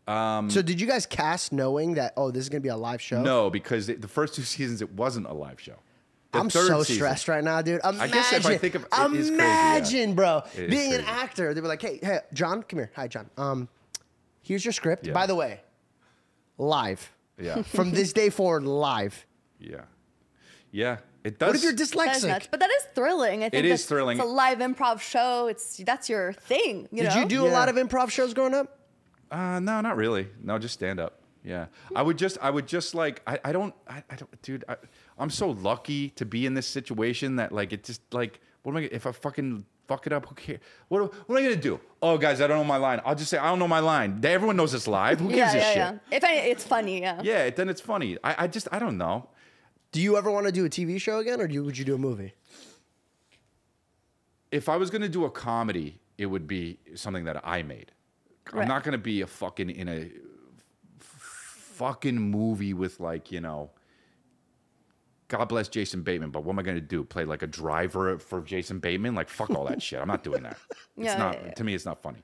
so 0.08 0.62
did 0.64 0.82
you 0.82 0.88
guys 0.88 1.06
cast 1.06 1.52
knowing 1.54 1.94
that? 1.96 2.14
Oh, 2.18 2.32
this 2.32 2.42
is 2.44 2.50
gonna 2.50 2.62
be 2.62 2.70
a 2.70 2.76
live 2.78 3.02
show. 3.02 3.22
No, 3.22 3.50
because 3.52 3.86
the, 3.88 3.94
the 3.94 4.08
first 4.08 4.34
two 4.34 4.42
seasons 4.56 4.82
it 4.82 4.92
wasn't 4.94 5.28
a 5.28 5.34
live 5.34 5.60
show. 5.60 5.76
The 6.32 6.40
I'm 6.40 6.50
so 6.52 6.84
season- 6.84 6.96
stressed 6.96 7.28
right 7.28 7.44
now, 7.44 7.62
dude. 7.64 7.82
Imagine, 7.84 8.12
guess 8.14 8.34
if 8.34 8.46
I 8.46 8.58
think 8.58 8.76
of- 8.76 8.84
it 8.84 8.88
is 8.94 9.30
crazy, 9.30 9.30
yeah. 9.30 9.76
imagine, 9.78 10.14
bro, 10.14 10.44
It 10.56 10.60
is 10.66 10.70
being 10.70 10.94
an 10.94 11.04
crazy. 11.04 11.12
actor. 11.20 11.54
They 11.56 11.62
were 11.62 11.68
like, 11.68 11.82
"Hey, 11.82 12.00
hey, 12.04 12.20
John, 12.34 12.62
come 12.64 12.80
here. 12.80 12.92
Hi, 12.96 13.08
John. 13.08 13.30
Um, 13.36 13.68
here's 14.44 14.64
your 14.64 14.72
script. 14.74 15.08
Yeah. 15.08 15.14
By 15.14 15.26
the 15.26 15.34
way, 15.36 15.62
live 16.58 17.12
Yeah, 17.40 17.62
from 17.64 17.92
this 17.92 18.14
day 18.14 18.30
forward, 18.30 18.64
live. 18.64 19.26
yeah, 19.60 19.82
yeah. 20.72 20.98
It 21.24 21.38
does. 21.38 21.48
What 21.48 21.56
if 21.58 21.64
you're 21.64 21.74
That 21.74 21.82
is 21.82 21.92
dyslexic? 21.92 22.28
nuts. 22.28 22.48
But 22.50 22.60
that 22.62 22.70
is 22.70 22.84
thrilling. 22.96 23.44
I 23.44 23.50
think 23.50 23.66
is 23.66 23.70
that's- 23.72 23.86
thrilling. 23.86 24.18
It's 24.20 24.26
a 24.26 24.30
live 24.30 24.60
improv 24.60 25.02
show. 25.02 25.48
It's 25.48 25.78
that's 25.78 26.08
your 26.10 26.32
thing. 26.34 26.88
You 26.92 27.04
Did 27.04 27.10
know? 27.10 27.20
you 27.22 27.26
do 27.26 27.46
a 27.46 27.50
lot 27.50 27.68
of 27.70 27.76
improv 27.76 28.10
shows 28.10 28.34
growing 28.34 28.54
up? 28.54 28.80
Uh, 29.30 29.60
no, 29.60 29.82
not 29.82 29.98
really. 29.98 30.28
No, 30.42 30.58
just 30.58 30.74
stand 30.76 31.00
up. 31.00 31.16
Yeah, 31.44 31.68
I 31.96 32.02
would 32.02 32.18
just, 32.18 32.38
I 32.42 32.50
would 32.50 32.68
just 32.68 32.94
like, 32.96 33.22
I, 33.26 33.40
I 33.46 33.52
don't, 33.54 33.74
I, 33.88 34.04
I 34.10 34.16
don't, 34.16 34.42
dude. 34.42 34.66
I, 34.68 34.76
I'm 35.20 35.30
so 35.30 35.50
lucky 35.52 36.10
to 36.12 36.26
be 36.26 36.46
in 36.46 36.54
this 36.54 36.68
situation 36.68 37.36
that 37.36 37.52
like 37.52 37.74
it 37.74 37.84
just 37.84 38.02
like, 38.14 38.40
what 38.64 38.72
am 38.72 38.78
I? 38.78 38.82
gonna- 38.82 38.96
If 38.96 39.06
I 39.06 39.12
fucking 39.12 39.66
fuck 39.88 40.08
it 40.08 40.14
up, 40.14 40.26
who 40.28 40.36
cares? 40.36 40.60
What, 40.88 41.02
what 41.28 41.38
am 41.40 41.46
I 41.46 41.50
gonna 41.50 41.62
do? 41.62 41.80
Oh, 42.02 42.18
guys, 42.18 42.40
I 42.42 42.48
don't 42.48 42.58
know 42.58 42.64
my 42.64 42.78
line. 42.78 43.02
I'll 43.06 43.16
just 43.16 43.30
say 43.30 43.38
I 43.38 43.50
don't 43.50 43.60
know 43.60 43.68
my 43.68 43.80
line. 43.80 44.20
Everyone 44.24 44.56
knows 44.56 44.74
it's 44.74 44.88
live. 44.88 45.20
Who 45.20 45.28
gives 45.28 45.38
yeah, 45.38 45.54
a 45.54 45.76
yeah, 45.76 45.92
shit? 45.92 46.00
If 46.12 46.24
any, 46.24 46.38
it's 46.50 46.64
funny. 46.64 47.02
Yeah. 47.02 47.22
Yeah, 47.24 47.50
then 47.50 47.70
it's 47.70 47.82
funny. 47.82 48.18
I, 48.24 48.44
I 48.44 48.48
just, 48.48 48.68
I 48.72 48.80
don't 48.80 48.98
know. 48.98 49.28
Do 49.92 50.00
you 50.02 50.18
ever 50.18 50.30
want 50.32 50.46
to 50.46 50.52
do 50.52 50.66
a 50.66 50.70
TV 50.70 51.02
show 51.02 51.18
again, 51.20 51.42
or 51.42 51.48
do 51.48 51.54
you, 51.56 51.64
would 51.64 51.78
you 51.78 51.84
do 51.86 51.96
a 51.96 51.98
movie? 51.98 52.34
If 54.52 54.70
I 54.70 54.78
was 54.78 54.90
gonna 54.90 55.10
do 55.10 55.26
a 55.26 55.30
comedy, 55.32 56.00
it 56.18 56.26
would 56.28 56.48
be 56.48 56.80
something 56.96 57.26
that 57.26 57.42
I 57.46 57.62
made. 57.64 57.92
I'm 58.54 58.68
not 58.68 58.84
gonna 58.84 58.98
be 58.98 59.22
a 59.22 59.28
fucking 59.28 59.70
in 59.70 59.88
a 59.88 60.10
f- 61.00 61.72
fucking 61.76 62.18
movie 62.20 62.74
with 62.74 63.00
like 63.00 63.32
you 63.32 63.42
know. 63.42 63.70
God 65.30 65.46
bless 65.46 65.68
Jason 65.70 66.02
Bateman, 66.02 66.32
but 66.32 66.44
what 66.44 66.54
am 66.54 66.60
I 66.60 66.64
gonna 66.64 66.82
do? 66.82 67.04
Play 67.04 67.24
like 67.24 67.44
a 67.44 67.48
driver 67.48 68.18
for 68.18 68.42
Jason 68.42 68.80
Bateman? 68.80 69.16
Like 69.16 69.30
fuck 69.30 69.52
all 69.52 69.64
that 69.66 69.82
shit. 69.82 70.00
I'm 70.02 70.08
not 70.08 70.24
doing 70.24 70.44
that. 70.44 70.58
It's 70.98 71.06
Yeah, 71.06 71.18
not 71.18 71.36
yeah, 71.36 71.46
yeah. 71.46 71.54
to 71.54 71.64
me. 71.64 71.74
It's 71.76 71.86
not 71.86 72.02
funny. 72.02 72.24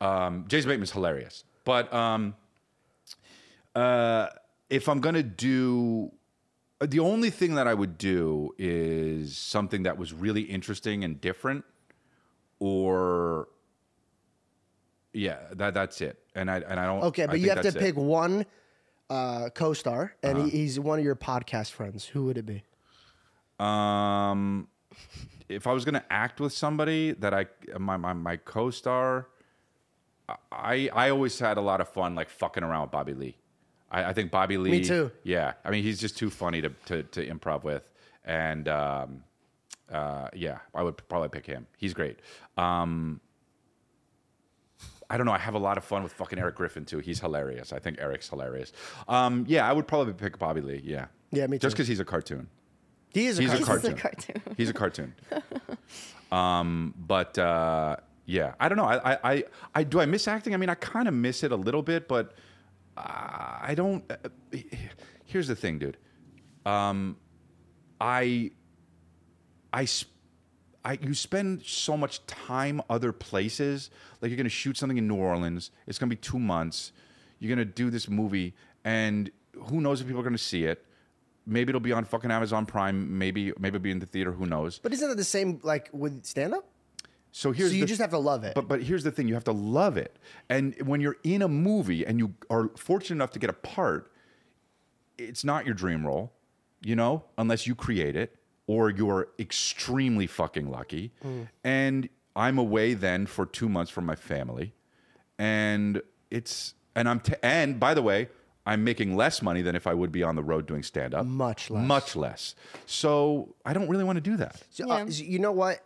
Um, 0.00 0.44
Jason 0.48 0.68
Bateman's 0.70 0.90
hilarious, 0.90 1.44
but 1.64 1.92
um, 1.94 2.34
uh, 3.76 4.28
if 4.70 4.88
I'm 4.88 5.00
gonna 5.00 5.22
do, 5.22 6.10
the 6.80 7.00
only 7.00 7.30
thing 7.30 7.54
that 7.54 7.68
I 7.68 7.74
would 7.74 7.98
do 7.98 8.54
is 8.58 9.36
something 9.36 9.82
that 9.84 9.98
was 9.98 10.12
really 10.12 10.42
interesting 10.42 11.04
and 11.04 11.20
different, 11.20 11.64
or 12.60 13.48
yeah, 15.12 15.38
that 15.52 15.74
that's 15.74 16.00
it. 16.00 16.18
And 16.34 16.50
I 16.50 16.58
and 16.60 16.80
I 16.80 16.86
don't. 16.86 17.02
Okay, 17.04 17.24
I 17.24 17.26
but 17.26 17.32
think 17.32 17.44
you 17.44 17.50
have 17.50 17.58
to 17.58 17.62
that's 17.64 17.76
it. 17.76 17.80
Pick 17.80 17.96
one 17.96 18.46
uh, 19.10 19.48
co-star, 19.50 20.14
and 20.22 20.38
he, 20.38 20.50
he's 20.50 20.78
one 20.78 20.98
of 20.98 21.04
your 21.04 21.16
podcast 21.16 21.72
friends. 21.72 22.04
Who 22.06 22.24
would 22.24 22.38
it 22.38 22.46
be? 22.46 22.62
Um, 23.58 24.68
if 25.48 25.66
I 25.66 25.72
was 25.72 25.84
gonna 25.84 26.04
act 26.10 26.40
with 26.40 26.52
somebody 26.52 27.12
that 27.12 27.34
I 27.34 27.46
my 27.78 27.96
my, 27.96 28.12
my 28.12 28.36
co-star, 28.36 29.28
I 30.52 30.90
I 30.92 31.10
always 31.10 31.38
had 31.38 31.56
a 31.56 31.60
lot 31.62 31.80
of 31.80 31.88
fun 31.88 32.14
like 32.14 32.28
fucking 32.28 32.62
around 32.62 32.82
with 32.82 32.90
Bobby 32.90 33.14
Lee. 33.14 33.36
I, 33.90 34.04
I 34.04 34.12
think 34.12 34.30
Bobby 34.30 34.58
Lee. 34.58 34.70
Me 34.70 34.84
too. 34.84 35.10
Yeah, 35.22 35.54
I 35.64 35.70
mean 35.70 35.82
he's 35.82 35.98
just 35.98 36.16
too 36.18 36.30
funny 36.30 36.60
to 36.60 36.70
to, 36.86 37.02
to 37.02 37.26
improv 37.26 37.64
with, 37.64 37.90
and 38.24 38.68
um, 38.68 39.24
uh, 39.90 40.28
yeah, 40.34 40.58
I 40.74 40.82
would 40.82 40.96
probably 41.08 41.30
pick 41.30 41.46
him. 41.46 41.66
He's 41.76 41.94
great. 41.94 42.18
Um. 42.56 43.20
I 45.10 45.16
don't 45.16 45.26
know. 45.26 45.32
I 45.32 45.38
have 45.38 45.54
a 45.54 45.58
lot 45.58 45.78
of 45.78 45.84
fun 45.84 46.02
with 46.02 46.12
fucking 46.12 46.38
Eric 46.38 46.56
Griffin 46.56 46.84
too. 46.84 46.98
He's 46.98 47.20
hilarious. 47.20 47.72
I 47.72 47.78
think 47.78 47.98
Eric's 48.00 48.28
hilarious. 48.28 48.72
Um, 49.08 49.44
yeah, 49.48 49.68
I 49.68 49.72
would 49.72 49.86
probably 49.86 50.12
pick 50.12 50.38
Bobby 50.38 50.60
Lee. 50.60 50.82
Yeah. 50.84 51.06
Yeah, 51.30 51.46
me 51.46 51.58
too. 51.58 51.62
Just 51.62 51.76
because 51.76 51.88
he's 51.88 52.00
a 52.00 52.04
cartoon. 52.04 52.48
He 53.10 53.26
is 53.26 53.38
a 53.38 53.42
He's 53.42 53.52
a 53.54 53.62
cartoon. 53.64 53.82
This 53.82 53.92
is 53.92 53.98
a 53.98 54.02
cartoon. 54.02 54.42
He's 54.56 54.70
a 54.70 54.74
cartoon. 54.74 55.14
um, 56.32 56.94
but 56.98 57.38
uh, 57.38 57.96
yeah, 58.26 58.54
I 58.60 58.68
don't 58.68 58.76
know. 58.76 58.84
I, 58.84 59.12
I, 59.12 59.18
I, 59.24 59.44
I 59.76 59.82
do 59.84 60.00
I 60.00 60.06
miss 60.06 60.28
acting? 60.28 60.52
I 60.52 60.58
mean, 60.58 60.68
I 60.68 60.74
kind 60.74 61.08
of 61.08 61.14
miss 61.14 61.42
it 61.42 61.52
a 61.52 61.56
little 61.56 61.82
bit, 61.82 62.06
but 62.08 62.34
uh, 62.96 63.02
I 63.62 63.74
don't. 63.74 64.04
Uh, 64.10 64.58
here's 65.24 65.48
the 65.48 65.56
thing, 65.56 65.78
dude. 65.78 65.96
Um, 66.66 67.16
I, 68.00 68.50
I, 69.72 69.86
sp- 69.88 70.12
I 70.84 70.98
you 71.02 71.14
spend 71.14 71.62
so 71.64 71.96
much 71.96 72.24
time 72.26 72.80
other 72.88 73.12
places. 73.12 73.90
Like 74.20 74.30
you're 74.30 74.36
gonna 74.36 74.48
shoot 74.48 74.76
something 74.76 74.98
in 74.98 75.08
New 75.08 75.16
Orleans. 75.16 75.70
It's 75.86 75.98
gonna 75.98 76.10
be 76.10 76.16
two 76.16 76.38
months. 76.38 76.92
You're 77.38 77.48
gonna 77.54 77.64
do 77.64 77.90
this 77.90 78.08
movie, 78.08 78.54
and 78.84 79.30
who 79.66 79.80
knows 79.80 80.00
if 80.00 80.06
people 80.06 80.20
are 80.20 80.24
gonna 80.24 80.38
see 80.38 80.64
it. 80.64 80.84
Maybe 81.46 81.70
it'll 81.70 81.80
be 81.80 81.92
on 81.92 82.04
fucking 82.04 82.30
Amazon 82.30 82.66
Prime. 82.66 83.18
Maybe 83.18 83.52
maybe 83.58 83.76
it'll 83.76 83.82
be 83.84 83.90
in 83.90 83.98
the 83.98 84.06
theater. 84.06 84.32
Who 84.32 84.46
knows? 84.46 84.78
But 84.78 84.92
isn't 84.92 85.10
it 85.10 85.16
the 85.16 85.24
same 85.24 85.60
like 85.62 85.88
with 85.92 86.24
stand 86.24 86.54
up? 86.54 86.66
So 87.32 87.52
here's 87.52 87.70
So 87.70 87.74
you 87.76 87.82
the- 87.82 87.86
just 87.88 88.00
have 88.00 88.10
to 88.10 88.18
love 88.18 88.44
it. 88.44 88.54
But 88.54 88.68
but 88.68 88.82
here's 88.82 89.04
the 89.04 89.10
thing: 89.10 89.28
you 89.28 89.34
have 89.34 89.44
to 89.44 89.52
love 89.52 89.96
it. 89.96 90.16
And 90.48 90.74
when 90.86 91.00
you're 91.00 91.16
in 91.24 91.42
a 91.42 91.48
movie 91.48 92.04
and 92.06 92.18
you 92.18 92.34
are 92.50 92.68
fortunate 92.76 93.16
enough 93.16 93.30
to 93.32 93.38
get 93.38 93.50
a 93.50 93.54
part, 93.54 94.10
it's 95.18 95.44
not 95.44 95.64
your 95.66 95.74
dream 95.74 96.06
role, 96.06 96.32
you 96.82 96.94
know, 96.96 97.24
unless 97.36 97.66
you 97.66 97.74
create 97.74 98.14
it 98.16 98.36
or 98.68 98.90
you're 98.90 99.26
extremely 99.40 100.28
fucking 100.28 100.70
lucky. 100.70 101.10
Mm. 101.24 101.48
And 101.64 102.08
I'm 102.36 102.58
away 102.58 102.94
then 102.94 103.26
for 103.26 103.44
two 103.44 103.68
months 103.68 103.90
from 103.90 104.06
my 104.06 104.14
family, 104.14 104.72
and 105.40 106.00
it's 106.30 106.74
and 106.94 107.08
I'm 107.08 107.18
t- 107.18 107.34
and 107.42 107.80
by 107.80 107.94
the 107.94 108.02
way. 108.02 108.28
I'm 108.66 108.84
making 108.84 109.16
less 109.16 109.40
money 109.40 109.62
than 109.62 109.74
if 109.76 109.86
I 109.86 109.94
would 109.94 110.12
be 110.12 110.22
on 110.22 110.36
the 110.36 110.42
road 110.42 110.66
doing 110.66 110.82
stand 110.82 111.14
up. 111.14 111.24
Much 111.24 111.70
less. 111.70 111.86
Much 111.86 112.14
less. 112.16 112.54
So 112.84 113.54
I 113.64 113.72
don't 113.72 113.88
really 113.88 114.04
want 114.04 114.16
to 114.16 114.20
do 114.20 114.36
that. 114.36 114.60
So, 114.68 114.84
uh, 114.90 114.98
Yeah. 114.98 115.08
so 115.08 115.24
you 115.24 115.38
know 115.38 115.52
what? 115.52 115.82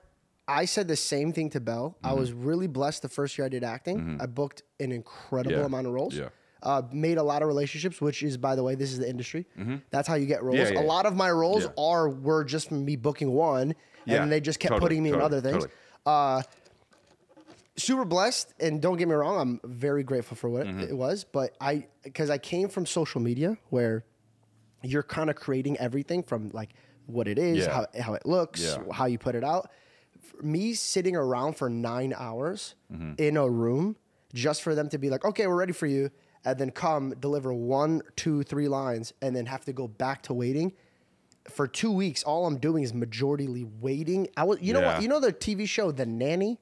I 0.48 0.64
said 0.64 0.88
the 0.88 0.96
same 0.96 1.32
thing 1.32 1.48
to 1.50 1.60
Bell. 1.60 1.90
Mm-hmm. 1.98 2.06
I 2.08 2.12
was 2.14 2.32
really 2.32 2.66
blessed 2.66 3.02
the 3.02 3.08
first 3.08 3.38
year 3.38 3.44
I 3.44 3.50
did 3.50 3.62
acting. 3.62 4.18
I 4.20 4.26
booked 4.26 4.64
an 4.80 4.90
incredible 4.90 5.58
Yeah. 5.58 5.64
amount 5.66 5.86
of 5.86 5.92
roles. 5.92 6.16
Yeah. 6.16 6.30
Uh, 6.62 6.82
made 6.92 7.18
a 7.18 7.22
lot 7.22 7.42
of 7.42 7.48
relationships, 7.48 8.00
which 8.00 8.22
is, 8.22 8.36
by 8.36 8.54
the 8.54 8.62
way, 8.62 8.74
this 8.76 8.92
is 8.92 8.98
the 9.00 9.08
industry. 9.08 9.46
That's 9.90 10.06
how 10.06 10.14
you 10.14 10.26
get 10.26 10.42
roles. 10.44 10.56
Mm-hmm. 10.58 10.74
Yeah, 10.74 10.80
yeah, 10.80 10.86
a 10.86 10.88
lot 10.88 11.06
of 11.06 11.16
my 11.16 11.30
roles 11.30 11.66
are 11.76 12.08
were 12.08 12.44
just 12.44 12.68
from 12.68 12.84
me 12.84 12.94
booking 12.96 13.32
one, 13.32 13.74
and 14.06 14.30
they 14.30 14.40
just 14.40 14.60
kept 14.60 14.70
totally, 14.72 14.88
putting 14.90 15.02
me 15.02 15.10
in 15.12 15.20
other 15.20 15.40
things. 15.40 15.64
totally. 15.64 15.72
Uh, 16.06 16.42
super 17.76 18.04
blessed, 18.04 18.54
and 18.60 18.80
don't 18.80 18.96
get 18.96 19.08
me 19.08 19.14
wrong, 19.14 19.38
I'm 19.40 19.60
very 19.64 20.02
grateful 20.04 20.36
for 20.36 20.48
what 20.50 20.66
Mm-hmm. 20.66 20.80
it 20.82 20.96
was. 20.96 21.24
But 21.24 21.56
I, 21.60 21.86
because 22.04 22.30
I 22.30 22.38
came 22.38 22.68
from 22.68 22.86
social 22.86 23.20
media 23.20 23.56
where 23.70 24.04
you're 24.82 25.02
kind 25.02 25.30
of 25.30 25.36
creating 25.36 25.78
everything 25.78 26.22
from 26.22 26.50
like 26.52 26.70
what 27.06 27.26
it 27.28 27.38
is, 27.38 27.66
how, 27.66 27.86
how 28.00 28.14
it 28.14 28.26
looks, 28.26 28.76
how 28.92 29.06
you 29.06 29.18
put 29.18 29.34
it 29.34 29.44
out. 29.44 29.70
For 30.20 30.42
me 30.42 30.74
sitting 30.74 31.16
around 31.16 31.56
for 31.56 31.68
nine 31.68 32.14
hours 32.16 32.74
Mm-hmm. 32.92 33.12
in 33.18 33.36
a 33.36 33.48
room 33.48 33.96
just 34.34 34.62
for 34.62 34.74
them 34.74 34.88
to 34.90 34.98
be 34.98 35.08
like, 35.10 35.24
okay, 35.24 35.46
we're 35.46 35.56
ready 35.56 35.72
for 35.72 35.86
you, 35.86 36.10
and 36.44 36.58
then 36.58 36.70
come 36.70 37.14
deliver 37.20 37.52
one, 37.52 38.02
two, 38.16 38.42
three 38.42 38.68
lines, 38.68 39.12
and 39.22 39.34
then 39.36 39.46
have 39.46 39.64
to 39.66 39.72
go 39.72 39.86
back 39.88 40.22
to 40.22 40.32
waiting. 40.34 40.72
For 41.50 41.66
two 41.66 41.90
weeks, 41.90 42.22
all 42.22 42.46
I'm 42.46 42.58
doing 42.58 42.82
is 42.84 42.92
majorityly 42.92 43.68
waiting. 43.80 44.28
I 44.36 44.44
was, 44.44 44.60
you 44.60 44.72
know 44.72 44.80
Yeah. 44.80 44.94
what? 44.94 45.02
You 45.02 45.08
know 45.08 45.20
the 45.20 45.32
TV 45.32 45.66
show 45.68 45.90
The 45.90 46.06
Nanny, 46.06 46.58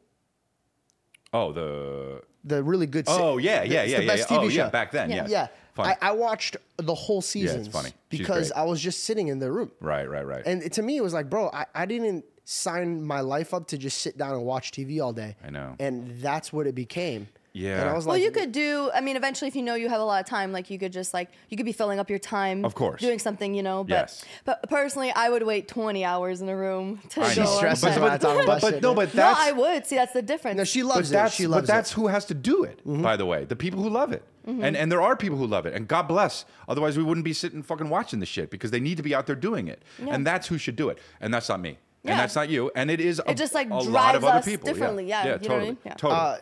Oh, 1.33 1.53
the 1.53 2.23
the 2.43 2.63
really 2.63 2.87
good. 2.87 3.07
si- 3.07 3.15
Oh 3.15 3.37
yeah, 3.37 3.61
the- 3.61 3.69
yeah, 3.69 3.83
it's 3.83 3.93
yeah, 3.93 3.99
the 3.99 4.05
yeah. 4.05 4.17
best 4.17 4.31
yeah. 4.31 4.37
TV 4.39 4.45
oh 4.45 4.49
show. 4.49 4.65
yeah, 4.65 4.71
back 4.71 4.91
then, 4.93 5.11
Yeah. 5.11 5.17
yes. 5.17 5.31
Yeah, 5.31 5.47
Funny. 5.75 5.95
I, 6.01 6.09
I 6.09 6.13
watched 6.13 6.57
the 6.79 6.95
whole 6.95 7.21
seasons 7.23 7.69
funny. 7.69 7.91
She's 8.11 8.19
because 8.21 8.51
great. 8.51 8.61
I 8.61 8.65
was 8.65 8.81
just 8.81 9.05
sitting 9.05 9.29
in 9.29 9.39
the 9.39 9.53
room. 9.53 9.71
right, 9.81 10.09
right, 10.09 10.27
right. 10.27 10.43
And 10.47 10.73
to 10.73 10.83
me, 10.83 10.97
it 10.97 11.03
was 11.03 11.13
like, 11.15 11.29
bro, 11.31 11.51
I, 11.53 11.67
I 11.75 11.87
didn't 11.87 12.25
sign 12.45 13.05
my 13.05 13.21
life 13.21 13.53
up 13.55 13.69
to 13.69 13.79
just 13.79 13.99
sit 13.99 14.17
down 14.19 14.33
and 14.35 14.45
watch 14.45 14.73
TV 14.73 15.01
all 15.05 15.13
day. 15.13 15.37
I 15.45 15.51
know. 15.51 15.77
And 15.79 16.19
that's 16.21 16.53
what 16.53 16.67
it 16.67 16.75
became. 16.75 17.29
Yeah. 17.53 17.81
And 17.81 17.91
I 17.91 17.95
was 17.95 18.07
Well, 18.07 18.17
you 18.17 18.31
could 18.31 18.53
do. 18.53 18.91
I 18.95 19.01
mean, 19.01 19.17
eventually, 19.17 19.49
if 19.49 19.57
you 19.57 19.63
know 19.63 19.75
you 19.75 19.89
have 19.89 20.01
a 20.01 20.05
lot 20.05 20.21
of 20.21 20.27
time, 20.27 20.53
like 20.53 20.71
you 20.71 20.79
could 20.79 20.93
just 20.93 21.13
like 21.13 21.31
you 21.49 21.57
could 21.57 21.67
be 21.67 21.73
filling 21.73 21.99
up 21.99 22.09
your 22.09 22.19
time. 22.21 22.65
Of 22.65 22.75
course. 22.75 23.01
Doing 23.01 23.19
something, 23.19 23.55
you 23.55 23.63
know. 23.63 23.83
But 23.83 23.91
Yes. 23.91 24.25
but 24.45 24.63
personally, 24.71 25.11
I 25.11 25.29
would 25.31 25.43
wait 25.43 25.67
20 25.67 26.05
hours 26.05 26.41
in 26.41 26.49
a 26.49 26.57
room 26.57 27.01
to 27.11 27.23
I 27.23 27.35
go. 27.35 27.43
know. 27.43 27.51
on 27.51 27.57
stresses 27.57 27.81
set. 27.83 28.01
when 28.01 28.11
I 28.13 28.15
about 28.17 28.47
but, 28.47 28.61
but 28.61 28.83
no, 28.83 28.95
man. 28.95 29.07
but 29.07 29.15
No, 29.15 29.23
that's 29.23 29.41
I 29.41 29.53
would. 29.53 29.87
See, 29.87 29.97
that's 29.97 30.13
the 30.13 30.23
difference. 30.23 30.57
no, 30.59 30.65
she 30.65 30.83
but 30.83 30.89
loves 30.89 31.11
it. 31.11 31.15
that's 31.15 31.35
She 31.35 31.47
loves 31.47 31.67
but 31.67 31.73
that's 31.75 31.91
it. 31.91 31.95
who 31.95 32.07
has 32.07 32.25
to 32.27 32.35
do 32.35 32.63
it. 32.65 32.79
Mm-hmm. 32.87 33.03
By 33.03 33.17
the 33.17 33.27
way, 33.27 33.45
the 33.45 33.57
people 33.57 33.83
who 33.83 33.89
love 33.91 34.13
it, 34.13 34.23
and 34.47 34.77
and 34.77 34.91
there 34.93 35.03
are 35.03 35.17
people 35.17 35.37
who 35.39 35.47
love 35.47 35.67
it, 35.67 35.75
and 35.75 35.89
God 35.89 36.03
bless. 36.05 36.45
Otherwise, 36.69 36.97
we 36.97 37.03
wouldn't 37.03 37.25
be 37.25 37.33
sitting 37.33 37.63
fucking 37.65 37.89
watching 37.89 38.21
the 38.21 38.27
shit 38.27 38.51
because 38.51 38.71
they 38.71 38.81
need 38.81 38.97
to 38.97 39.03
be 39.03 39.15
out 39.15 39.27
there 39.27 39.37
doing 39.37 39.67
it, 39.67 39.83
and 39.99 40.25
that's 40.27 40.47
who 40.47 40.57
should 40.57 40.77
do 40.77 40.89
it, 40.89 40.99
and 41.21 41.33
that's 41.35 41.49
not 41.49 41.61
me, 41.61 41.79
Yeah. 42.05 42.13
and 42.13 42.21
that's 42.21 42.35
not 42.37 42.49
you, 42.49 42.71
and 42.77 42.91
it 42.91 43.01
is 43.01 43.21
a, 43.27 43.31
It 43.33 43.37
just, 43.37 43.55
like, 43.55 43.69
a 43.71 43.75
lot 43.75 43.85
drives 43.85 44.17
of 44.19 44.25
other 44.25 44.39
us 44.39 44.45
people. 44.45 44.67
differently. 44.67 45.07
Yeah, 45.07 45.25
yeah, 45.25 45.25
you 45.25 45.31
know 45.31 45.33
what 45.33 45.43
I 45.43 45.49
totally, 45.49 45.67
mean? 45.71 45.79
Yeah. 45.85 45.95
totally. 45.95 46.21
Uh, 46.21 46.37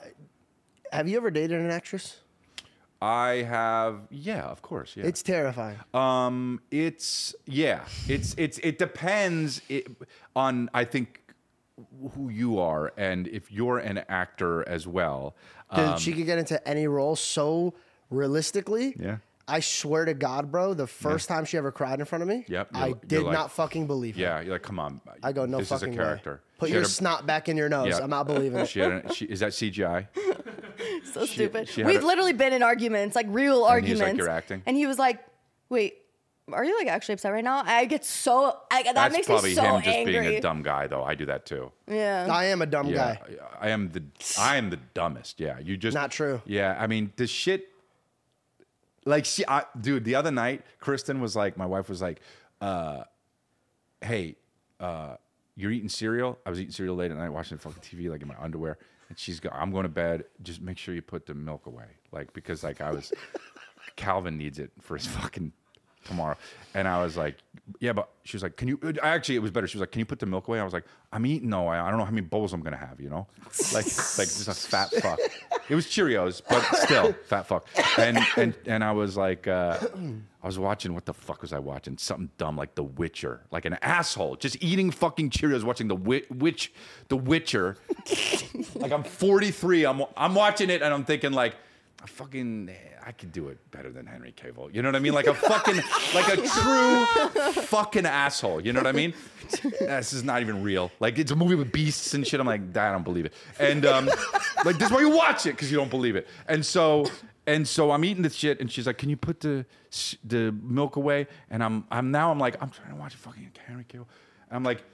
have 0.92 1.08
you 1.08 1.16
ever 1.16 1.30
dated 1.30 1.60
an 1.60 1.70
actress? 1.70 2.18
I 3.00 3.42
have, 3.48 4.00
yeah, 4.10 4.42
of 4.42 4.60
course, 4.60 4.96
yeah. 4.96 5.06
It's 5.06 5.22
terrifying. 5.22 5.78
Um, 5.94 6.60
it's 6.70 7.34
yeah, 7.46 7.84
it's 8.08 8.34
it's 8.36 8.58
it 8.58 8.78
depends 8.78 9.60
i 9.70 9.84
on 10.34 10.68
I 10.74 10.84
think 10.84 11.22
who 12.14 12.28
you 12.28 12.58
are 12.58 12.92
and 12.96 13.28
if 13.28 13.52
you're 13.52 13.78
an 13.78 13.98
actor 14.08 14.68
as 14.68 14.86
well. 14.88 15.36
Dude, 15.74 16.00
she 16.00 16.12
could 16.12 16.26
get 16.26 16.38
into 16.38 16.66
any 16.66 16.88
role 16.88 17.14
so 17.14 17.74
realistically. 18.10 18.94
Um, 18.98 19.04
Yeah. 19.04 19.16
I 19.50 19.60
swear 19.60 20.04
to 20.04 20.12
God, 20.12 20.50
bro, 20.52 20.74
the 20.74 20.86
first 20.86 21.26
time 21.28 21.46
she 21.46 21.56
ever 21.56 21.72
cried 21.72 22.00
in 22.00 22.04
front 22.04 22.20
of 22.22 22.28
me, 22.28 22.44
Yep, 22.48 22.68
I 22.74 22.92
did 23.06 23.22
like- 23.22 23.32
not 23.32 23.50
fucking 23.50 23.86
believe 23.86 24.16
her. 24.16 24.20
Yeah, 24.20 24.40
you're 24.40 24.52
like, 24.52 24.62
come 24.62 24.78
on. 24.78 25.00
I 25.22 25.32
go, 25.32 25.46
no 25.46 25.58
this 25.58 25.68
fucking 25.70 25.90
is 25.90 25.94
a 25.94 25.98
character. 25.98 26.32
way. 26.32 26.38
Put 26.58 26.70
your 26.70 26.82
a- 26.82 26.86
snot 26.86 27.26
back 27.26 27.48
in 27.48 27.56
your 27.56 27.68
nose. 27.68 27.88
Yeah. 27.88 28.02
I'm 28.02 28.10
not 28.10 28.26
believing 28.26 28.58
it. 28.58 28.68
She 28.68 28.80
had 28.80 28.92
a, 28.92 29.14
she, 29.14 29.24
is 29.24 29.40
that 29.40 29.52
CGI? 29.52 30.06
so 31.12 31.24
stupid. 31.24 31.68
she 31.68 31.80
had 31.82 31.88
We've 31.88 32.02
a- 32.02 32.06
literally 32.06 32.32
been 32.32 32.52
in 32.52 32.62
arguments, 32.62 33.14
like 33.16 33.26
real 33.28 33.64
And 33.66 33.86
he's 33.86 33.98
like, 33.98 34.08
arguments. 34.08 34.18
"You're 34.18 34.28
acting?" 34.36 34.62
And 34.66 34.76
he 34.76 34.86
was 34.86 34.98
like, 34.98 35.24
"Wait, 35.68 35.98
are 36.52 36.64
you 36.64 36.76
like 36.78 36.88
actually 36.88 37.12
upset 37.14 37.32
right 37.32 37.44
now?" 37.44 37.62
I 37.64 37.84
get 37.84 38.04
so 38.04 38.58
I, 38.70 38.82
that 38.82 38.94
That's 38.94 39.14
makes 39.14 39.28
me 39.28 39.32
probably 39.34 39.54
so 39.54 39.62
him 39.62 39.82
just 39.82 39.96
angry. 39.96 40.12
being 40.20 40.26
a 40.26 40.40
dumb 40.40 40.62
guy, 40.62 40.86
though. 40.88 41.04
I 41.04 41.14
do 41.14 41.26
that 41.26 41.46
too. 41.46 41.70
yeah. 41.86 42.26
I 42.30 42.46
am 42.46 42.60
a 42.60 42.66
dumb 42.66 42.88
Yeah, 42.88 43.14
guy. 43.14 43.20
I 43.60 43.68
am 43.70 43.90
the 43.92 44.02
I 44.38 44.56
am 44.56 44.70
the 44.70 44.78
dumbest. 44.94 45.38
Yeah, 45.40 45.58
you 45.60 45.76
just 45.76 45.94
Not 45.94 46.10
true. 46.10 46.42
Yeah, 46.44 46.76
I 46.78 46.86
mean 46.88 47.12
the 47.16 47.26
shit. 47.28 47.68
Like 49.04 49.24
she, 49.24 49.44
I, 49.46 49.64
dude, 49.80 50.04
the 50.04 50.16
other 50.16 50.30
night, 50.32 50.62
Kristen 50.80 51.20
was 51.20 51.34
like, 51.34 51.56
my 51.56 51.64
wife 51.64 51.88
was 51.88 52.02
like, 52.02 52.20
uh, 52.60 53.04
"Hey, 54.02 54.34
uh, 54.80 55.16
you're 55.58 55.72
eating 55.72 55.88
cereal." 55.88 56.38
I 56.46 56.50
was 56.50 56.60
eating 56.60 56.72
cereal 56.72 56.96
late 56.96 57.10
at 57.10 57.18
night, 57.18 57.28
watching 57.30 57.58
fucking 57.58 57.82
TV, 57.82 58.08
like 58.08 58.22
in 58.22 58.28
my 58.28 58.36
underwear, 58.40 58.78
and 59.08 59.18
she's 59.18 59.40
go, 59.40 59.50
"I'm 59.52 59.70
going 59.70 59.82
to 59.82 59.88
bed. 59.90 60.24
Just 60.42 60.62
make 60.62 60.78
sure 60.78 60.94
you 60.94 61.02
put 61.02 61.26
the 61.26 61.34
milk 61.34 61.66
away, 61.66 61.98
like 62.12 62.32
because 62.32 62.62
like 62.64 62.80
I 62.80 62.92
was, 62.92 63.12
Calvin 63.96 64.38
needs 64.38 64.58
it 64.58 64.70
for 64.80 64.96
his 64.96 65.06
fucking." 65.06 65.52
Tomorrow, 66.08 66.36
and 66.74 66.88
I 66.88 67.02
was 67.02 67.16
like, 67.16 67.36
"Yeah," 67.80 67.92
but 67.92 68.08
she 68.24 68.36
was 68.36 68.42
like, 68.42 68.56
"Can 68.56 68.66
you?" 68.68 68.80
Actually, 69.02 69.36
it 69.36 69.42
was 69.42 69.50
better. 69.50 69.66
She 69.68 69.76
was 69.76 69.80
like, 69.80 69.92
"Can 69.92 70.00
you 70.00 70.06
put 70.06 70.18
the 70.18 70.26
milk 70.26 70.48
away?" 70.48 70.58
I 70.58 70.64
was 70.64 70.72
like, 70.72 70.84
"I'm 71.12 71.24
eating 71.26 71.50
though. 71.50 71.66
I, 71.68 71.86
I 71.86 71.90
don't 71.90 71.98
know 71.98 72.04
how 72.04 72.10
many 72.10 72.26
bowls 72.26 72.52
I'm 72.52 72.62
gonna 72.62 72.76
have. 72.76 73.00
You 73.00 73.10
know, 73.10 73.26
like 73.72 73.84
like 74.18 74.28
just 74.28 74.48
a 74.48 74.54
fat 74.54 74.90
fuck." 75.02 75.18
It 75.68 75.74
was 75.74 75.86
Cheerios, 75.86 76.40
but 76.48 76.62
still 76.76 77.12
fat 77.26 77.42
fuck. 77.46 77.66
And 77.98 78.18
and 78.36 78.54
and 78.66 78.82
I 78.82 78.92
was 78.92 79.16
like, 79.18 79.46
uh, 79.46 79.78
I 80.42 80.46
was 80.46 80.58
watching. 80.58 80.94
What 80.94 81.04
the 81.04 81.12
fuck 81.14 81.42
was 81.42 81.52
I 81.52 81.58
watching? 81.58 81.98
Something 81.98 82.30
dumb 82.38 82.56
like 82.56 82.74
The 82.74 82.84
Witcher, 82.84 83.42
like 83.50 83.66
an 83.66 83.74
asshole, 83.82 84.36
just 84.36 84.56
eating 84.62 84.90
fucking 84.90 85.28
Cheerios, 85.30 85.64
watching 85.64 85.88
the 85.88 85.96
Witch, 85.96 86.72
The 87.08 87.16
Witcher. 87.16 87.76
like 88.76 88.92
I'm 88.92 89.04
43. 89.04 89.84
I'm 89.84 90.02
I'm 90.16 90.34
watching 90.34 90.70
it 90.70 90.80
and 90.80 90.94
I'm 90.94 91.04
thinking 91.04 91.32
like, 91.32 91.54
I 92.02 92.06
fucking. 92.06 92.70
I 93.08 93.12
could 93.12 93.32
do 93.32 93.48
it 93.48 93.56
better 93.70 93.90
than 93.90 94.04
Henry 94.04 94.34
Cavill. 94.36 94.74
You 94.74 94.82
know 94.82 94.88
what 94.88 94.96
I 94.96 94.98
mean? 94.98 95.14
Like 95.14 95.28
a 95.28 95.32
fucking, 95.32 95.76
like 96.14 96.28
a 96.28 96.36
true 96.36 97.52
fucking 97.62 98.04
asshole. 98.04 98.60
You 98.60 98.74
know 98.74 98.80
what 98.80 98.86
I 98.86 98.92
mean? 98.92 99.14
this 99.80 100.12
is 100.12 100.24
not 100.24 100.42
even 100.42 100.62
real. 100.62 100.90
Like 101.00 101.18
it's 101.18 101.30
a 101.32 101.36
movie 101.36 101.54
with 101.54 101.72
beasts 101.72 102.12
and 102.12 102.26
shit. 102.26 102.38
I'm 102.38 102.46
like, 102.46 102.76
I 102.76 102.92
don't 102.92 103.04
believe 103.04 103.24
it. 103.24 103.32
And 103.58 103.86
um, 103.86 104.10
like 104.62 104.76
this 104.76 104.88
is 104.88 104.92
why 104.92 105.00
you 105.00 105.08
watch 105.08 105.46
it 105.46 105.52
because 105.52 105.70
you 105.70 105.78
don't 105.78 105.88
believe 105.88 106.16
it. 106.16 106.28
And 106.48 106.66
so, 106.66 107.06
and 107.46 107.66
so 107.66 107.92
I'm 107.92 108.04
eating 108.04 108.22
this 108.22 108.34
shit, 108.34 108.60
and 108.60 108.70
she's 108.70 108.86
like, 108.86 108.98
"Can 108.98 109.08
you 109.08 109.16
put 109.16 109.40
the 109.40 109.64
the 110.22 110.52
milk 110.62 110.96
away?" 110.96 111.28
And 111.48 111.64
I'm 111.64 111.86
I'm 111.90 112.10
now 112.10 112.30
I'm 112.30 112.38
like 112.38 112.62
I'm 112.62 112.68
trying 112.68 112.90
to 112.90 112.96
watch 112.96 113.14
fucking 113.14 113.52
Henry 113.66 113.84
Cavill. 113.84 114.04
I'm 114.50 114.64
like, 114.64 114.84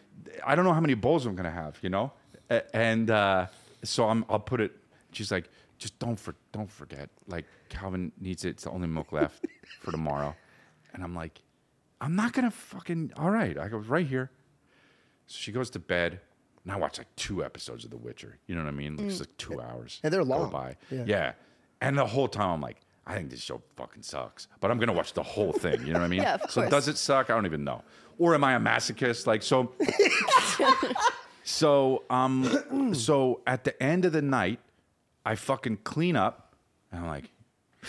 I 0.47 0.55
don't 0.55 0.65
know 0.65 0.73
how 0.73 0.81
many 0.81 0.95
bowls 0.95 1.27
I'm 1.27 1.35
gonna 1.35 1.51
have. 1.51 1.79
You 1.83 1.89
know? 1.89 2.13
And 2.73 3.11
uh, 3.11 3.49
so 3.83 4.09
I'm 4.09 4.25
I'll 4.29 4.39
put 4.39 4.61
it. 4.61 4.71
She's 5.11 5.33
like, 5.33 5.51
just 5.85 5.99
don't 5.99 6.19
for 6.19 6.35
don't 6.53 6.71
forget. 6.71 7.11
Like 7.29 7.45
Calvin 7.69 8.11
needs 8.19 8.47
it. 8.47 8.51
It's 8.51 8.65
the 8.65 8.71
only 8.71 8.89
milk 8.89 9.13
left 9.13 9.45
for 9.83 9.91
tomorrow. 9.91 10.35
And 10.95 11.05
I'm 11.05 11.15
like, 11.15 11.43
I'm 12.01 12.17
not 12.17 12.33
gonna 12.33 12.51
fucking. 12.51 13.13
All 13.19 13.31
right, 13.31 13.59
I 13.59 13.69
go 13.69 13.77
right 13.77 14.07
here. 14.07 14.31
So 15.27 15.37
she 15.39 15.53
goes 15.53 15.69
to 15.71 15.79
bed. 15.79 16.21
And 16.63 16.73
I 16.73 16.77
watch 16.77 16.97
like 16.97 17.15
two 17.17 17.45
episodes 17.45 17.85
of 17.85 17.91
The 17.91 17.99
Witcher. 17.99 18.39
You 18.47 18.55
know 18.55 18.63
what 18.63 18.69
I 18.69 18.71
mean? 18.71 18.99
It's 18.99 19.21
like 19.21 19.37
two 19.37 19.61
hours. 19.61 20.01
And 20.03 20.11
they're 20.11 20.25
long. 20.25 20.51
By. 20.51 20.77
Yeah. 20.91 21.05
Yeah. 21.07 21.33
And 21.83 21.99
the 21.99 22.07
whole 22.07 22.29
time 22.29 22.49
I'm 22.49 22.61
like, 22.63 22.79
I 23.07 23.15
think 23.15 23.29
this 23.29 23.43
show 23.43 23.61
fucking 23.77 24.05
sucks. 24.05 24.49
But 24.61 24.71
I'm 24.71 24.79
gonna 24.79 24.95
watch 24.95 25.13
the 25.13 25.23
whole 25.23 25.53
thing. 25.53 25.87
You 25.87 25.93
know 25.93 25.99
what 25.99 26.07
I 26.07 26.09
mean? 26.09 26.23
Yeah, 26.23 26.37
of 26.37 26.51
so 26.51 26.63
course. 26.63 26.71
does 26.71 26.89
it 26.89 26.97
suck? 26.97 27.29
I 27.29 27.35
don't 27.35 27.45
even 27.45 27.63
know. 27.63 27.83
Or 28.19 28.35
am 28.35 28.43
I 28.43 28.55
a 28.55 28.59
masochist? 28.59 29.27
Like 29.27 29.43
so. 29.43 29.73
so 31.45 32.05
um, 32.09 32.95
so 32.95 33.43
at 33.47 33.65
the 33.65 33.83
end 33.83 34.07
of 34.07 34.13
the 34.13 34.23
night, 34.23 34.61
I 35.25 35.35
fucking 35.37 35.79
clean 35.85 36.17
up, 36.17 36.55
and 36.93 37.01
I'm 37.03 37.07
like, 37.09 37.31
I'm 37.83 37.89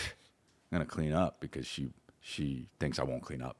gonna 0.72 0.84
clean 0.86 1.12
up 1.12 1.36
because 1.40 1.66
she 1.66 1.88
she 2.20 2.66
thinks 2.80 2.98
I 2.98 3.04
won't 3.04 3.22
clean 3.22 3.42
up. 3.42 3.56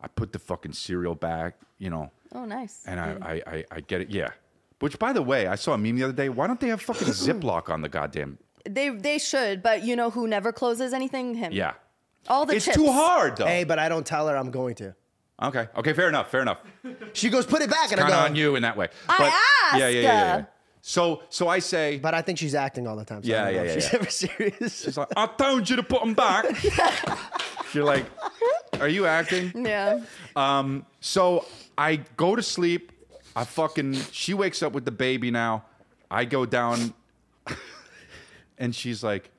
I 0.00 0.08
put 0.08 0.32
the 0.32 0.38
fucking 0.38 0.72
cereal 0.72 1.14
back, 1.14 1.58
you 1.78 1.90
know, 1.90 2.10
oh, 2.34 2.44
nice. 2.46 2.82
and 2.86 2.98
I, 2.98 3.16
I, 3.20 3.42
I, 3.56 3.64
I 3.70 3.80
get 3.80 4.00
it, 4.00 4.08
yeah. 4.10 4.30
Which, 4.78 4.98
by 4.98 5.12
the 5.12 5.20
way, 5.22 5.46
I 5.46 5.56
saw 5.56 5.74
a 5.74 5.78
meme 5.78 5.96
the 5.96 6.04
other 6.04 6.12
day. 6.14 6.30
Why 6.30 6.46
don't 6.46 6.58
they 6.58 6.68
have 6.68 6.80
fucking 6.80 7.08
Ziploc 7.08 7.68
on 7.68 7.82
the 7.82 7.88
goddamn? 7.88 8.38
They 8.68 8.88
they 8.90 9.18
should, 9.18 9.62
but 9.62 9.82
you 9.84 9.96
know 9.96 10.10
who 10.10 10.26
never 10.26 10.52
closes 10.52 10.92
anything? 10.92 11.34
Him. 11.34 11.52
Yeah, 11.52 11.74
All 12.28 12.46
the 12.46 12.56
it's 12.56 12.64
chips. 12.64 12.76
too 12.76 12.90
hard 12.90 13.36
though. 13.36 13.46
Hey, 13.46 13.64
but 13.64 13.78
I 13.78 13.88
don't 13.88 14.04
tell 14.06 14.26
her 14.28 14.36
I'm 14.36 14.50
going 14.50 14.74
to. 14.76 14.94
Okay, 15.42 15.68
okay, 15.76 15.92
fair 15.94 16.08
enough, 16.08 16.30
fair 16.30 16.42
enough. 16.42 16.58
She 17.14 17.30
goes, 17.30 17.46
put 17.46 17.62
it 17.62 17.70
back, 17.70 17.92
and 17.92 18.00
I 18.00 18.02
Kind 18.02 18.12
go. 18.12 18.18
of 18.18 18.24
on 18.26 18.36
you 18.36 18.56
in 18.56 18.62
that 18.62 18.76
way. 18.76 18.88
I 19.08 19.16
But- 19.72 19.78
Yeah, 19.80 19.88
yeah, 19.88 20.00
yeah, 20.00 20.00
yeah, 20.02 20.12
asked. 20.36 20.46
So, 20.82 21.22
so 21.28 21.46
I 21.48 21.58
say, 21.58 21.98
But 21.98 22.14
I 22.14 22.22
think 22.22 22.38
she's 22.38 22.54
acting 22.54 22.86
all 22.86 22.96
the 22.96 23.04
time. 23.04 23.22
So 23.22 23.28
Yeah, 23.30 23.44
I 23.44 23.52
don't 23.52 23.54
know 23.54 23.62
yeah, 23.62 23.68
if 23.68 23.68
yeah, 23.68 23.74
She's 23.74 23.92
yeah. 23.92 23.98
ever 24.00 24.10
serious. 24.10 24.82
she's 24.84 24.96
like, 24.96 25.08
I 25.16 25.26
told 25.26 25.68
you 25.68 25.76
to 25.76 25.82
put 25.82 26.00
them 26.00 26.14
back. 26.14 26.44
You're 27.74 27.84
like, 27.84 28.06
are 28.80 28.88
you 28.88 29.06
acting? 29.06 29.52
Yeah. 29.66 30.00
Um, 30.34 30.86
so 31.00 31.44
I 31.76 31.96
go 32.16 32.34
to 32.34 32.42
sleep. 32.42 32.92
I 33.36 33.44
fucking 33.44 33.94
she 34.10 34.34
wakes 34.34 34.62
up 34.62 34.72
with 34.72 34.84
the 34.84 34.90
baby 34.90 35.30
now. 35.30 35.64
I 36.10 36.24
go 36.24 36.46
down 36.46 36.94
and 38.58 38.74
she's 38.74 39.02
like, 39.04 39.30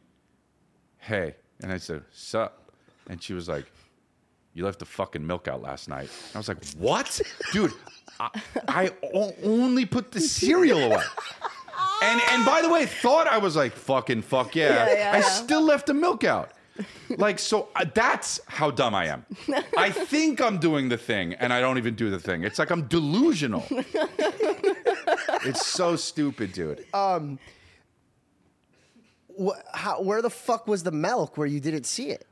Hey. 0.99 1.35
And 1.61 1.71
I 1.71 1.77
said, 1.77 2.03
Sup? 2.11 2.57
And 3.07 3.21
she 3.21 3.33
was 3.33 3.49
like, 3.49 3.65
You 4.53 4.65
left 4.65 4.79
the 4.79 4.85
fucking 4.85 5.25
milk 5.25 5.47
out 5.47 5.61
last 5.61 5.87
night. 5.87 6.09
And 6.27 6.35
I 6.35 6.39
was 6.39 6.47
like, 6.47 6.63
What? 6.77 7.21
Dude, 7.53 7.71
I, 8.19 8.29
I 8.67 8.91
o- 9.13 9.33
only 9.43 9.85
put 9.85 10.11
the 10.11 10.19
cereal 10.19 10.79
away. 10.79 11.03
And 12.03 12.21
and 12.31 12.45
by 12.45 12.61
the 12.61 12.69
way, 12.69 12.85
thought 12.85 13.27
I 13.27 13.37
was 13.37 13.55
like 13.55 13.73
fucking 13.73 14.23
fuck 14.23 14.55
yeah. 14.55 14.87
Yeah, 14.87 14.93
yeah, 14.93 15.11
I 15.13 15.17
yeah. 15.19 15.21
still 15.23 15.61
left 15.61 15.85
the 15.87 15.93
milk 15.93 16.23
out. 16.23 16.51
Like 17.09 17.37
so 17.37 17.67
uh, 17.75 17.85
that's 17.93 18.39
how 18.47 18.71
dumb 18.71 18.95
I 18.95 19.05
am. 19.07 19.25
I 19.77 19.89
think 19.91 20.41
I'm 20.41 20.57
doing 20.57 20.89
the 20.89 20.97
thing 20.97 21.33
and 21.35 21.53
I 21.53 21.59
don't 21.61 21.77
even 21.77 21.95
do 21.95 22.09
the 22.09 22.19
thing. 22.19 22.43
It's 22.43 22.57
like 22.59 22.71
I'm 22.71 22.83
delusional. 22.87 23.65
it's 25.45 25.65
so 25.67 25.95
stupid, 25.95 26.53
dude. 26.53 26.85
Wh- 29.39 29.49
how, 29.73 30.01
where 30.01 30.21
the 30.21 30.29
fuck 30.29 30.67
was 30.67 30.83
the 30.83 30.91
milk 30.91 31.37
where 31.37 31.47
you 31.47 31.59
didn't 31.59 31.85
see 31.85 32.09
it? 32.09 32.27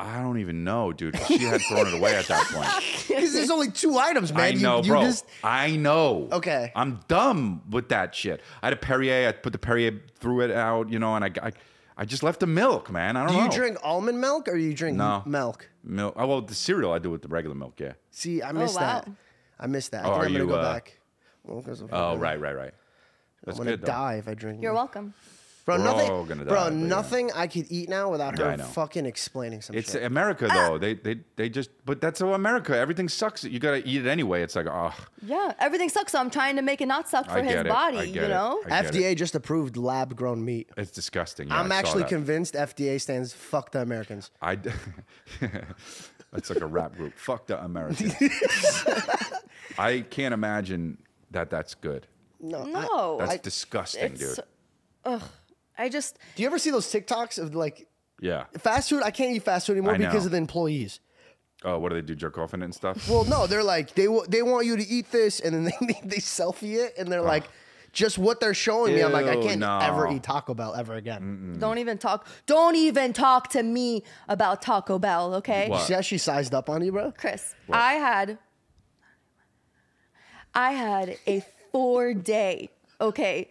I 0.00 0.20
don't 0.22 0.38
even 0.38 0.62
know, 0.62 0.92
dude. 0.92 1.18
She 1.26 1.38
had 1.38 1.60
thrown 1.62 1.88
it 1.88 1.94
away 1.94 2.14
at 2.14 2.26
that 2.26 2.44
point. 2.46 2.68
Because 3.08 3.32
there's 3.32 3.50
only 3.50 3.70
two 3.70 3.98
items, 3.98 4.32
man. 4.32 4.40
I 4.42 4.48
You- 4.50 4.60
know, 4.60 4.82
you, 4.82 4.92
bro. 4.92 5.02
just 5.02 5.24
I 5.42 5.74
know. 5.76 6.28
Okay. 6.30 6.70
I'm 6.76 7.00
dumb 7.08 7.62
with 7.68 7.88
that 7.88 8.14
shit. 8.14 8.40
I 8.62 8.66
had 8.66 8.72
a 8.74 8.76
Perrier. 8.76 9.28
I 9.28 9.32
put 9.32 9.52
the 9.52 9.58
Perrier, 9.58 10.00
threw 10.20 10.40
it 10.42 10.50
out, 10.52 10.88
you 10.90 10.98
know, 11.00 11.16
and 11.16 11.24
I, 11.24 11.30
I, 11.42 11.52
I 11.96 12.04
just 12.04 12.22
left 12.22 12.38
the 12.40 12.46
milk, 12.46 12.90
man. 12.92 13.16
I 13.16 13.24
don't 13.24 13.32
do 13.32 13.38
know. 13.38 13.44
you 13.46 13.50
drink 13.50 13.78
almond 13.82 14.20
milk 14.20 14.46
or 14.48 14.56
you 14.56 14.72
drink 14.72 14.96
milk? 14.96 15.26
No. 15.26 15.30
milk? 15.30 15.68
milk? 15.82 16.14
Oh, 16.16 16.26
well, 16.28 16.42
the 16.42 16.54
cereal 16.54 16.92
I 16.92 16.98
do 17.00 17.10
with 17.10 17.22
the 17.22 17.28
regular 17.28 17.56
milk, 17.56 17.80
yeah. 17.80 17.94
See, 18.12 18.40
I 18.40 18.52
missed 18.52 18.76
wow. 18.76 19.00
that. 19.04 19.10
I 19.58 19.66
missed 19.66 19.90
that. 19.90 20.04
Oh, 20.04 20.12
I 20.12 20.12
think 20.12 20.22
are 20.22 20.26
I'm 20.26 20.32
gonna 20.32 20.44
you, 20.44 20.50
go 20.50 20.56
uh, 20.60 20.72
back. 20.74 20.98
Well, 21.42 21.62
'cause 21.62 21.80
of- 21.80 21.92
Oh, 21.92 22.16
right, 22.16 22.38
right, 22.40 22.54
right. 22.56 22.74
That's 23.44 23.58
I'm 23.58 23.64
gonna 23.64 23.76
die 23.78 24.14
if 24.16 24.28
I 24.28 24.34
drink. 24.34 24.62
You're 24.62 24.72
milk. 24.74 24.94
welcome. 24.94 25.14
Bro, 25.68 25.76
We're 25.76 25.84
nothing. 25.84 26.10
all 26.10 26.24
gonna 26.24 26.44
bro, 26.46 26.54
die, 26.54 26.70
but 26.70 26.78
yeah. 26.78 26.86
nothing 26.86 27.30
I 27.34 27.46
could 27.46 27.66
eat 27.68 27.90
now 27.90 28.10
without 28.10 28.38
her 28.38 28.46
I 28.46 28.56
know. 28.56 28.64
fucking 28.64 29.04
explaining 29.04 29.60
some 29.60 29.76
It's 29.76 29.92
shit. 29.92 30.02
America 30.02 30.48
ah! 30.50 30.54
though. 30.54 30.78
They 30.78 30.94
they 30.94 31.20
they 31.36 31.50
just 31.50 31.68
but 31.84 32.00
that's 32.00 32.20
how 32.20 32.32
America. 32.32 32.74
Everything 32.74 33.06
sucks. 33.06 33.44
You 33.44 33.58
gotta 33.58 33.86
eat 33.86 34.06
it 34.06 34.08
anyway. 34.08 34.40
It's 34.42 34.56
like 34.56 34.66
oh 34.66 34.94
Yeah. 35.26 35.52
Everything 35.60 35.90
sucks, 35.90 36.12
so 36.12 36.20
I'm 36.20 36.30
trying 36.30 36.56
to 36.56 36.62
make 36.62 36.80
it 36.80 36.86
not 36.86 37.06
suck 37.06 37.26
for 37.26 37.32
I 37.32 37.42
his 37.42 37.52
it. 37.56 37.68
body. 37.68 37.98
I 37.98 38.02
you 38.04 38.14
get 38.14 38.24
it. 38.24 38.28
know. 38.28 38.62
I 38.64 38.80
get 38.80 38.94
FDA 38.94 39.12
it. 39.12 39.16
just 39.16 39.34
approved 39.34 39.76
lab 39.76 40.16
grown 40.16 40.42
meat. 40.42 40.70
It's 40.78 40.90
disgusting. 40.90 41.48
Yeah, 41.48 41.60
I'm 41.60 41.66
I 41.70 41.74
saw 41.74 41.78
actually 41.80 42.02
that. 42.04 42.08
convinced 42.08 42.54
FDA 42.54 42.98
stands 42.98 43.34
fuck 43.34 43.70
the 43.72 43.82
Americans. 43.82 44.30
I 44.40 44.54
d- 44.54 44.70
that's 46.32 46.48
like 46.48 46.62
a 46.62 46.66
rap 46.66 46.96
group. 46.96 47.12
Fuck 47.18 47.46
the 47.46 47.62
Americans. 47.62 48.14
I 49.78 50.00
can't 50.08 50.32
imagine 50.32 50.96
that 51.30 51.50
that's 51.50 51.74
good. 51.74 52.06
No. 52.40 52.62
I- 52.62 52.70
No. 52.70 53.16
That's 53.18 53.32
I- 53.32 53.36
disgusting, 53.36 54.14
dude. 54.14 54.38
dude. 55.04 55.22
I 55.78 55.88
just 55.88 56.18
do 56.34 56.42
you 56.42 56.48
ever 56.48 56.58
see 56.58 56.70
those 56.70 56.86
TikToks 56.86 57.38
of 57.40 57.54
like 57.54 57.86
Yeah. 58.20 58.44
fast 58.58 58.90
food? 58.90 59.02
I 59.04 59.10
can't 59.10 59.34
eat 59.34 59.44
fast 59.44 59.66
food 59.66 59.74
anymore 59.74 59.94
I 59.94 59.98
because 59.98 60.24
know. 60.24 60.26
of 60.26 60.32
the 60.32 60.38
employees. 60.38 61.00
Oh, 61.64 61.78
what 61.78 61.88
do 61.90 61.96
they 61.96 62.02
do? 62.02 62.14
Jerk 62.14 62.36
off 62.38 62.54
in 62.54 62.62
it 62.62 62.66
and 62.66 62.74
stuff? 62.74 63.08
Well, 63.08 63.24
no, 63.24 63.46
they're 63.46 63.64
like 63.64 63.94
they 63.94 64.06
wa- 64.08 64.24
they 64.28 64.42
want 64.42 64.66
you 64.66 64.76
to 64.76 64.86
eat 64.86 65.10
this, 65.10 65.40
and 65.40 65.54
then 65.54 65.72
they 65.80 66.00
they 66.04 66.16
selfie 66.18 66.74
it, 66.84 66.94
and 66.98 67.10
they're 67.10 67.20
like, 67.22 67.44
just 67.92 68.16
what 68.18 68.38
they're 68.38 68.54
showing 68.54 68.94
me. 68.94 69.02
I'm 69.02 69.10
like, 69.12 69.26
I 69.26 69.34
Ew, 69.34 69.42
can't 69.42 69.60
no. 69.60 69.78
ever 69.78 70.08
eat 70.08 70.22
Taco 70.22 70.54
Bell 70.54 70.74
ever 70.74 70.94
again. 70.94 71.56
don't 71.58 71.78
even 71.78 71.98
talk. 71.98 72.28
Don't 72.46 72.76
even 72.76 73.12
talk 73.12 73.48
to 73.50 73.62
me 73.64 74.04
about 74.28 74.62
Taco 74.62 74.98
Bell, 75.00 75.34
okay? 75.36 75.68
What? 75.68 75.82
See 75.86 75.94
how 75.94 76.00
she 76.00 76.16
sized 76.18 76.54
up 76.54 76.68
on 76.70 76.84
you, 76.84 76.92
bro? 76.92 77.10
Chris, 77.12 77.54
I 77.70 77.94
had 77.94 78.38
I 80.54 80.72
had 80.72 81.16
a 81.26 81.42
four 81.72 82.14
day, 82.14 82.70
okay, 83.00 83.48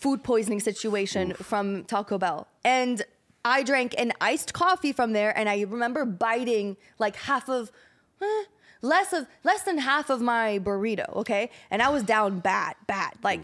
food 0.00 0.22
poisoning 0.22 0.60
situation 0.60 1.34
from 1.34 1.84
Taco 1.84 2.18
Bell. 2.18 2.48
And 2.64 3.02
I 3.44 3.62
drank 3.62 3.94
an 3.98 4.12
iced 4.20 4.52
coffee 4.52 4.92
from 4.92 5.12
there 5.12 5.36
and 5.36 5.48
I 5.48 5.60
remember 5.62 6.04
biting 6.04 6.76
like 6.98 7.16
half 7.16 7.48
of 7.48 7.70
eh, 8.22 8.26
less 8.82 9.12
of 9.12 9.26
less 9.44 9.62
than 9.62 9.78
half 9.78 10.10
of 10.10 10.20
my 10.20 10.58
burrito, 10.58 11.08
okay? 11.16 11.50
And 11.70 11.82
I 11.82 11.88
was 11.90 12.02
down 12.02 12.40
bad, 12.40 12.74
bad, 12.86 13.12
like 13.22 13.42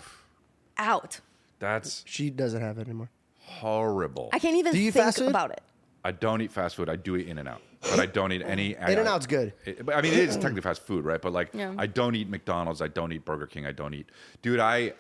out. 0.79 1.21
That's 1.59 2.03
She 2.07 2.31
doesn't 2.31 2.61
have 2.61 2.79
it 2.79 2.83
anymore. 2.89 3.11
horrible. 3.41 4.29
I 4.33 4.39
can't 4.39 4.57
even 4.57 4.73
Do 4.73 4.79
you 4.81 4.93
think 4.93 5.05
fast 5.07 5.19
food? 5.19 5.29
about 5.29 5.51
it. 5.51 5.63
I 6.05 6.13
don't 6.13 6.41
eat 6.43 6.53
fast 6.53 6.77
food. 6.77 6.89
I 6.89 6.97
do 6.97 7.17
eat 7.17 7.27
In 7.29 7.39
and 7.39 7.49
Out, 7.49 7.63
but 7.91 8.01
I 8.01 8.07
don't 8.07 8.33
eat 8.33 8.43
any. 8.43 8.75
In-N-Out's 8.75 9.27
good. 9.27 9.53
It- 9.65 9.85
but 9.87 9.95
I 9.97 10.03
mean, 10.03 10.13
it 10.13 10.19
is 10.21 10.35
technically 10.37 10.63
fast 10.63 10.83
food, 10.87 11.05
right? 11.05 11.21
But 11.21 11.33
like, 11.33 11.51
Yeah. 11.53 11.75
I 11.79 11.87
don't 11.87 12.15
eat 12.15 12.29
McDonald's. 12.29 12.81
I 12.83 12.89
don't 12.89 13.13
eat 13.13 13.25
Burger 13.25 13.47
King. 13.47 13.67
I 13.67 13.73
don't 13.73 13.95
eat. 13.95 14.09
Dude, 14.43 14.61
I 14.61 14.93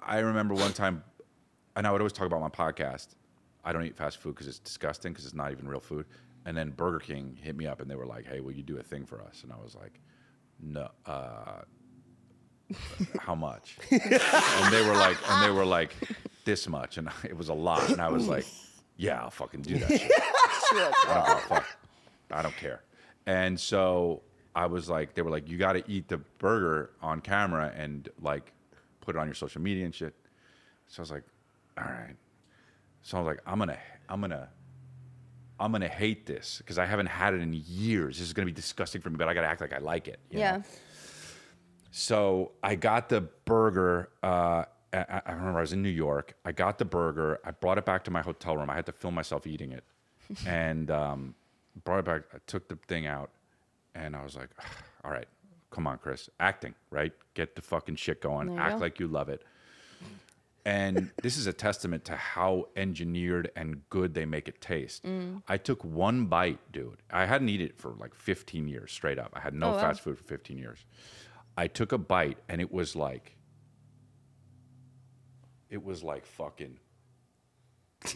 I 0.00 0.18
remember 0.18 0.54
one 0.54 0.72
time, 0.72 1.02
and 1.76 1.86
I 1.86 1.92
would 1.92 2.00
always 2.00 2.12
talk 2.12 2.26
about 2.26 2.40
my 2.40 2.48
podcast. 2.48 3.08
I 3.64 3.72
don't 3.72 3.84
eat 3.84 3.96
fast 3.96 4.18
food 4.18 4.34
because 4.34 4.46
it's 4.46 4.58
disgusting 4.58 5.12
because 5.12 5.24
it's 5.24 5.34
not 5.34 5.50
even 5.52 5.66
real 5.68 5.80
food. 5.80 6.06
And 6.46 6.54
then 6.56 6.70
Burger 6.70 6.98
King 6.98 7.38
hit 7.40 7.56
me 7.56 7.66
up 7.66 7.80
and 7.80 7.90
they 7.90 7.94
were 7.96 8.04
like, 8.06 8.26
"Hey, 8.26 8.40
will 8.40 8.52
you 8.52 8.62
do 8.62 8.76
a 8.78 8.82
thing 8.82 9.06
for 9.06 9.22
us?" 9.22 9.42
And 9.42 9.52
I 9.52 9.56
was 9.56 9.74
like, 9.74 9.98
"No." 10.60 10.88
Uh, 11.06 11.62
how 13.20 13.34
much? 13.34 13.76
and 13.90 14.72
they 14.72 14.82
were 14.86 14.94
like, 14.94 15.16
and 15.30 15.42
they 15.44 15.50
were 15.50 15.64
like, 15.66 15.94
this 16.44 16.66
much, 16.68 16.96
and 16.98 17.08
it 17.22 17.36
was 17.36 17.48
a 17.48 17.54
lot. 17.54 17.88
And 17.90 18.00
I 18.00 18.08
was 18.08 18.26
like, 18.26 18.46
yeah, 18.96 19.20
I'll 19.22 19.30
fucking 19.30 19.62
do 19.62 19.78
that. 19.78 19.88
Shit. 19.90 20.10
I 20.12 21.14
don't 21.14 21.26
give 21.26 21.36
a 21.36 21.40
fuck. 21.48 21.66
I 22.30 22.42
don't 22.42 22.56
care. 22.56 22.82
And 23.26 23.58
so 23.58 24.22
I 24.54 24.66
was 24.66 24.88
like, 24.88 25.14
they 25.14 25.22
were 25.22 25.30
like, 25.30 25.48
you 25.48 25.56
got 25.58 25.72
to 25.74 25.84
eat 25.90 26.08
the 26.08 26.18
burger 26.38 26.90
on 27.02 27.20
camera 27.20 27.72
and 27.76 28.08
like 28.20 28.52
put 29.00 29.16
it 29.16 29.18
on 29.18 29.26
your 29.26 29.34
social 29.34 29.60
media 29.60 29.84
and 29.84 29.94
shit. 29.94 30.14
So 30.86 31.00
I 31.00 31.02
was 31.02 31.10
like, 31.10 31.24
all 31.78 31.84
right. 31.84 32.16
So 33.02 33.16
I 33.16 33.20
was 33.20 33.26
like, 33.26 33.40
I'm 33.46 33.58
gonna, 33.58 33.78
I'm 34.08 34.20
gonna, 34.20 34.48
I'm 35.60 35.72
gonna 35.72 35.88
hate 35.88 36.26
this 36.26 36.58
because 36.58 36.78
I 36.78 36.84
haven't 36.86 37.06
had 37.06 37.34
it 37.34 37.40
in 37.40 37.52
years. 37.66 38.18
This 38.18 38.26
is 38.26 38.32
gonna 38.32 38.46
be 38.46 38.52
disgusting 38.52 39.00
for 39.00 39.10
me, 39.10 39.16
but 39.16 39.28
I 39.28 39.34
gotta 39.34 39.46
act 39.46 39.60
like 39.60 39.72
I 39.72 39.78
like 39.78 40.08
it. 40.08 40.20
you 40.30 40.38
Yeah. 40.38 40.52
know? 40.58 40.62
So 41.90 42.52
I 42.62 42.74
got 42.74 43.08
the 43.08 43.20
burger. 43.44 44.10
Uh, 44.22 44.64
I, 44.92 45.22
I 45.26 45.32
remember 45.32 45.58
I 45.58 45.62
was 45.62 45.72
in 45.72 45.82
New 45.82 45.88
York. 45.90 46.34
I 46.44 46.52
got 46.52 46.78
the 46.78 46.84
burger. 46.84 47.40
I 47.44 47.50
brought 47.52 47.78
it 47.78 47.84
back 47.84 48.04
to 48.04 48.10
my 48.10 48.22
hotel 48.22 48.56
room. 48.56 48.70
I 48.70 48.74
had 48.74 48.86
to 48.86 48.92
film 48.92 49.14
myself 49.14 49.46
eating 49.46 49.72
it, 49.72 49.84
and 50.46 50.90
um, 50.90 51.34
brought 51.82 51.98
it 52.00 52.04
back. 52.04 52.22
I 52.34 52.38
took 52.46 52.68
the 52.68 52.76
thing 52.88 53.06
out, 53.06 53.30
and 53.94 54.14
I 54.14 54.22
was 54.22 54.36
like, 54.36 54.50
"All 55.04 55.10
right, 55.10 55.28
come 55.70 55.86
on, 55.86 55.98
Chris, 55.98 56.30
acting, 56.40 56.74
right? 56.90 57.12
Get 57.34 57.56
the 57.56 57.62
fucking 57.62 57.96
shit 57.96 58.20
going. 58.20 58.56
Act 58.58 58.74
go. 58.74 58.78
like 58.78 59.00
you 59.00 59.08
love 59.08 59.28
it." 59.28 59.42
And 60.66 61.10
this 61.22 61.36
is 61.36 61.46
a 61.46 61.52
testament 61.52 62.04
to 62.06 62.16
how 62.16 62.68
engineered 62.76 63.50
and 63.56 63.86
good 63.90 64.14
they 64.14 64.24
make 64.24 64.48
it 64.48 64.60
taste. 64.62 65.02
Mm. 65.04 65.42
I 65.48 65.56
took 65.58 65.84
one 65.84 66.26
bite, 66.26 66.58
dude. 66.72 67.02
I 67.10 67.26
hadn't 67.26 67.48
eaten 67.50 67.66
it 67.66 67.78
for 67.78 67.90
like 67.98 68.14
15 68.14 68.66
years 68.68 68.90
straight 68.92 69.18
up. 69.18 69.30
I 69.34 69.40
had 69.40 69.52
no 69.54 69.68
Oh, 69.68 69.72
wow. 69.72 69.80
fast 69.80 70.00
food 70.00 70.16
for 70.16 70.24
15 70.24 70.56
years. 70.56 70.86
I 71.58 71.66
took 71.66 71.92
a 71.92 71.98
bite 71.98 72.38
and 72.48 72.62
it 72.62 72.72
was 72.72 72.96
like, 72.96 73.36
it 75.68 75.84
was 75.84 76.02
like 76.02 76.24
fucking, 76.24 76.78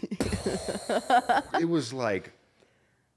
it 1.61 1.69
was 1.69 1.93
like 1.93 2.33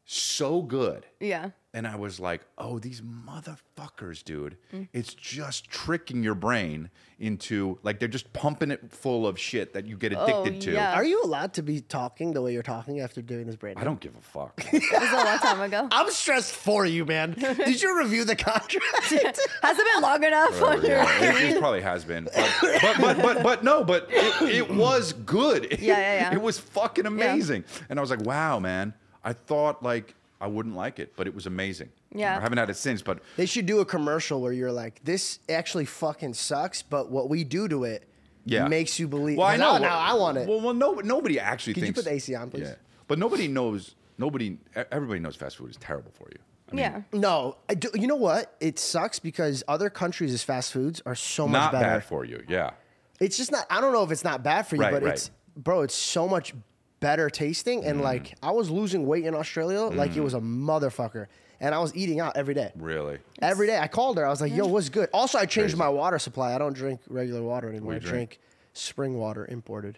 so 0.06 0.62
good. 0.62 1.06
Yeah. 1.20 1.52
And 1.74 1.88
I 1.88 1.96
was 1.96 2.20
like, 2.20 2.42
oh, 2.58 2.80
these 2.80 3.02
motherfuckers, 3.02 4.26
dude. 4.26 4.58
Mm. 4.74 4.90
It's 4.92 5.14
just 5.14 5.70
tricking 5.70 6.22
your 6.22 6.36
brain 6.36 6.90
into, 7.18 7.80
like, 7.82 8.00
they're 8.00 8.10
just 8.10 8.34
pumping 8.34 8.72
it 8.72 8.92
full 8.92 9.26
of 9.26 9.40
shit 9.40 9.72
that 9.74 9.86
you 9.86 9.96
get 9.96 10.12
addicted 10.12 10.60
to. 10.62 10.72
Oh, 10.72 10.74
yeah. 10.74 10.94
Are 10.96 11.06
you 11.06 11.24
allowed 11.24 11.54
to 11.54 11.62
be 11.62 11.80
talking 11.80 12.34
the 12.34 12.42
way 12.42 12.52
you're 12.52 12.62
talking 12.62 13.00
after 13.00 13.22
doing 13.22 13.48
this 13.48 13.56
brain? 13.56 13.76
I 13.78 13.86
don't 13.86 14.02
give 14.02 14.14
a 14.18 14.22
fuck. 14.22 14.62
It 14.74 14.84
was 14.92 15.12
a 15.12 15.16
long 15.16 15.38
time 15.38 15.62
ago. 15.62 15.88
I'm 15.92 16.12
stressed 16.12 16.54
for 16.54 16.86
you, 16.86 17.06
man. 17.06 17.32
Did 17.32 17.82
you 17.82 17.98
review 17.98 18.26
the 18.26 18.36
contract? 18.36 18.86
Has 19.62 19.80
it 19.80 19.94
been 19.94 20.02
long 20.02 20.24
enough 20.26 20.62
on 20.62 20.82
your 20.82 20.92
yeah, 20.92 21.24
it, 21.42 21.52
it 21.56 21.60
probably 21.60 21.82
has 21.82 22.04
been. 22.04 22.28
But, 22.36 22.54
but, 22.62 22.98
but, 23.00 23.22
but, 23.22 23.44
but 23.44 23.64
no, 23.64 23.86
but 23.86 24.08
it, 24.10 24.56
it 24.56 24.70
was 24.70 25.14
good. 25.14 25.78
Yeah, 25.80 25.98
yeah, 25.98 26.16
yeah. 26.16 26.34
It 26.34 26.42
was 26.42 26.60
fucking 26.60 27.06
amazing. 27.06 27.64
And 27.90 27.98
I 27.98 28.02
was 28.02 28.10
like, 28.10 28.22
wow, 28.22 28.60
man. 28.60 28.94
I 29.24 29.34
thought, 29.34 29.84
like, 29.84 30.16
I 30.40 30.48
wouldn't 30.48 30.76
like 30.76 31.00
it, 31.00 31.14
but 31.16 31.28
it 31.28 31.36
was 31.36 31.46
amazing. 31.46 31.90
Yeah. 32.14 32.38
I 32.38 32.42
haven't 32.42 32.58
had 32.58 32.70
it 32.70 32.76
since, 32.78 33.02
but 33.02 33.20
They 33.38 33.46
should 33.46 33.66
do 33.68 33.80
a 33.80 33.86
commercial 33.86 34.42
where 34.42 34.52
you're 34.52 34.72
like, 34.72 35.00
this 35.04 35.40
actually 35.50 35.86
fucking 35.86 36.34
sucks, 36.34 36.82
but 36.82 37.10
what 37.12 37.30
we 37.30 37.44
do 37.44 37.68
to 37.68 37.84
it 37.84 38.08
Yeah. 38.46 38.68
makes 38.68 39.00
you 39.00 39.08
believe. 39.08 39.38
Well, 39.38 39.48
I 39.48 39.58
'cause 39.58 39.80
know. 39.82 39.88
Now, 39.88 39.98
I 40.00 40.14
want 40.14 40.38
it. 40.40 40.48
Well, 40.48 40.60
well, 40.62 40.74
no, 40.74 40.94
nobody 40.96 41.40
actually 41.40 41.74
Could 41.76 41.82
you 41.82 41.88
thinks. 41.88 42.00
put 42.00 42.06
the 42.06 42.14
AC 42.16 42.34
on, 42.36 42.50
please? 42.50 42.64
Yeah, 42.70 42.76
but 43.08 43.20
nobody 43.20 43.48
knows. 43.48 43.96
Nobody. 44.18 44.46
e- 44.76 44.82
Everybody 44.92 45.20
knows 45.20 45.36
fast 45.36 45.58
food 45.58 45.70
is 45.70 45.78
terrible 45.78 46.12
for 46.18 46.28
you. 46.32 46.38
I 46.72 46.76
mean, 46.76 46.84
yeah. 46.84 47.02
no, 47.20 47.58
I 47.70 47.74
do, 47.76 47.90
you 47.94 48.08
know 48.08 48.16
what? 48.16 48.56
It 48.60 48.80
sucks 48.80 49.20
because 49.20 49.64
other 49.68 49.90
countries' 49.90 50.42
fast 50.42 50.72
foods 50.72 51.02
are 51.06 51.16
so 51.16 51.46
much 51.48 51.60
Not 51.60 51.72
better. 51.74 51.86
bad 51.86 52.04
for 52.06 52.24
you. 52.26 52.44
Yeah. 52.48 52.72
It's 53.20 53.38
just 53.38 53.52
not. 53.52 53.68
I 53.70 53.80
don't 53.82 53.92
know 53.94 54.04
if 54.04 54.12
it's 54.12 54.24
not 54.24 54.42
bad 54.42 54.68
for 54.68 54.76
you, 54.78 54.82
Right, 54.82 54.92
but 54.94 55.04
right. 55.04 55.14
it's 55.14 55.30
bro. 55.56 55.82
It's 55.82 55.94
so 55.94 56.28
much 56.28 56.54
better 57.02 57.30
tasting, 57.30 57.82
Mm. 57.84 57.88
and 57.90 58.02
like 58.02 58.36
I 58.42 58.52
was 58.52 58.70
losing 58.72 59.06
weight 59.06 59.26
in 59.26 59.36
Australia, 59.36 59.82
like 59.82 60.16
it 60.16 60.22
was 60.22 60.34
a 60.34 60.40
motherfucker, 60.40 61.28
and 61.60 61.76
I 61.76 61.80
was 61.80 61.94
eating 61.96 62.22
out 62.22 62.38
every 62.38 62.54
day. 62.54 62.72
Really. 62.78 63.18
Every 63.42 63.68
day, 63.68 63.78
I 63.78 63.88
called 63.90 64.18
her. 64.18 64.26
I 64.26 64.30
was 64.30 64.40
like, 64.40 64.54
"Yo, 64.56 64.66
what's 64.68 64.88
good?" 64.90 65.10
Also, 65.14 65.38
I 65.38 65.46
changed 65.46 65.76
my 65.76 65.90
water 65.90 66.18
supply. 66.20 66.56
I 66.56 66.58
don't 66.58 66.74
drink 66.74 67.02
regular 67.10 67.42
water 67.44 67.68
anymore. 67.70 67.92
I 67.92 67.96
What 67.96 68.02
do 68.02 68.08
you 68.08 68.12
drink? 68.14 68.30
drink? 68.30 68.40
spring 68.74 69.18
water 69.18 69.46
imported. 69.48 69.98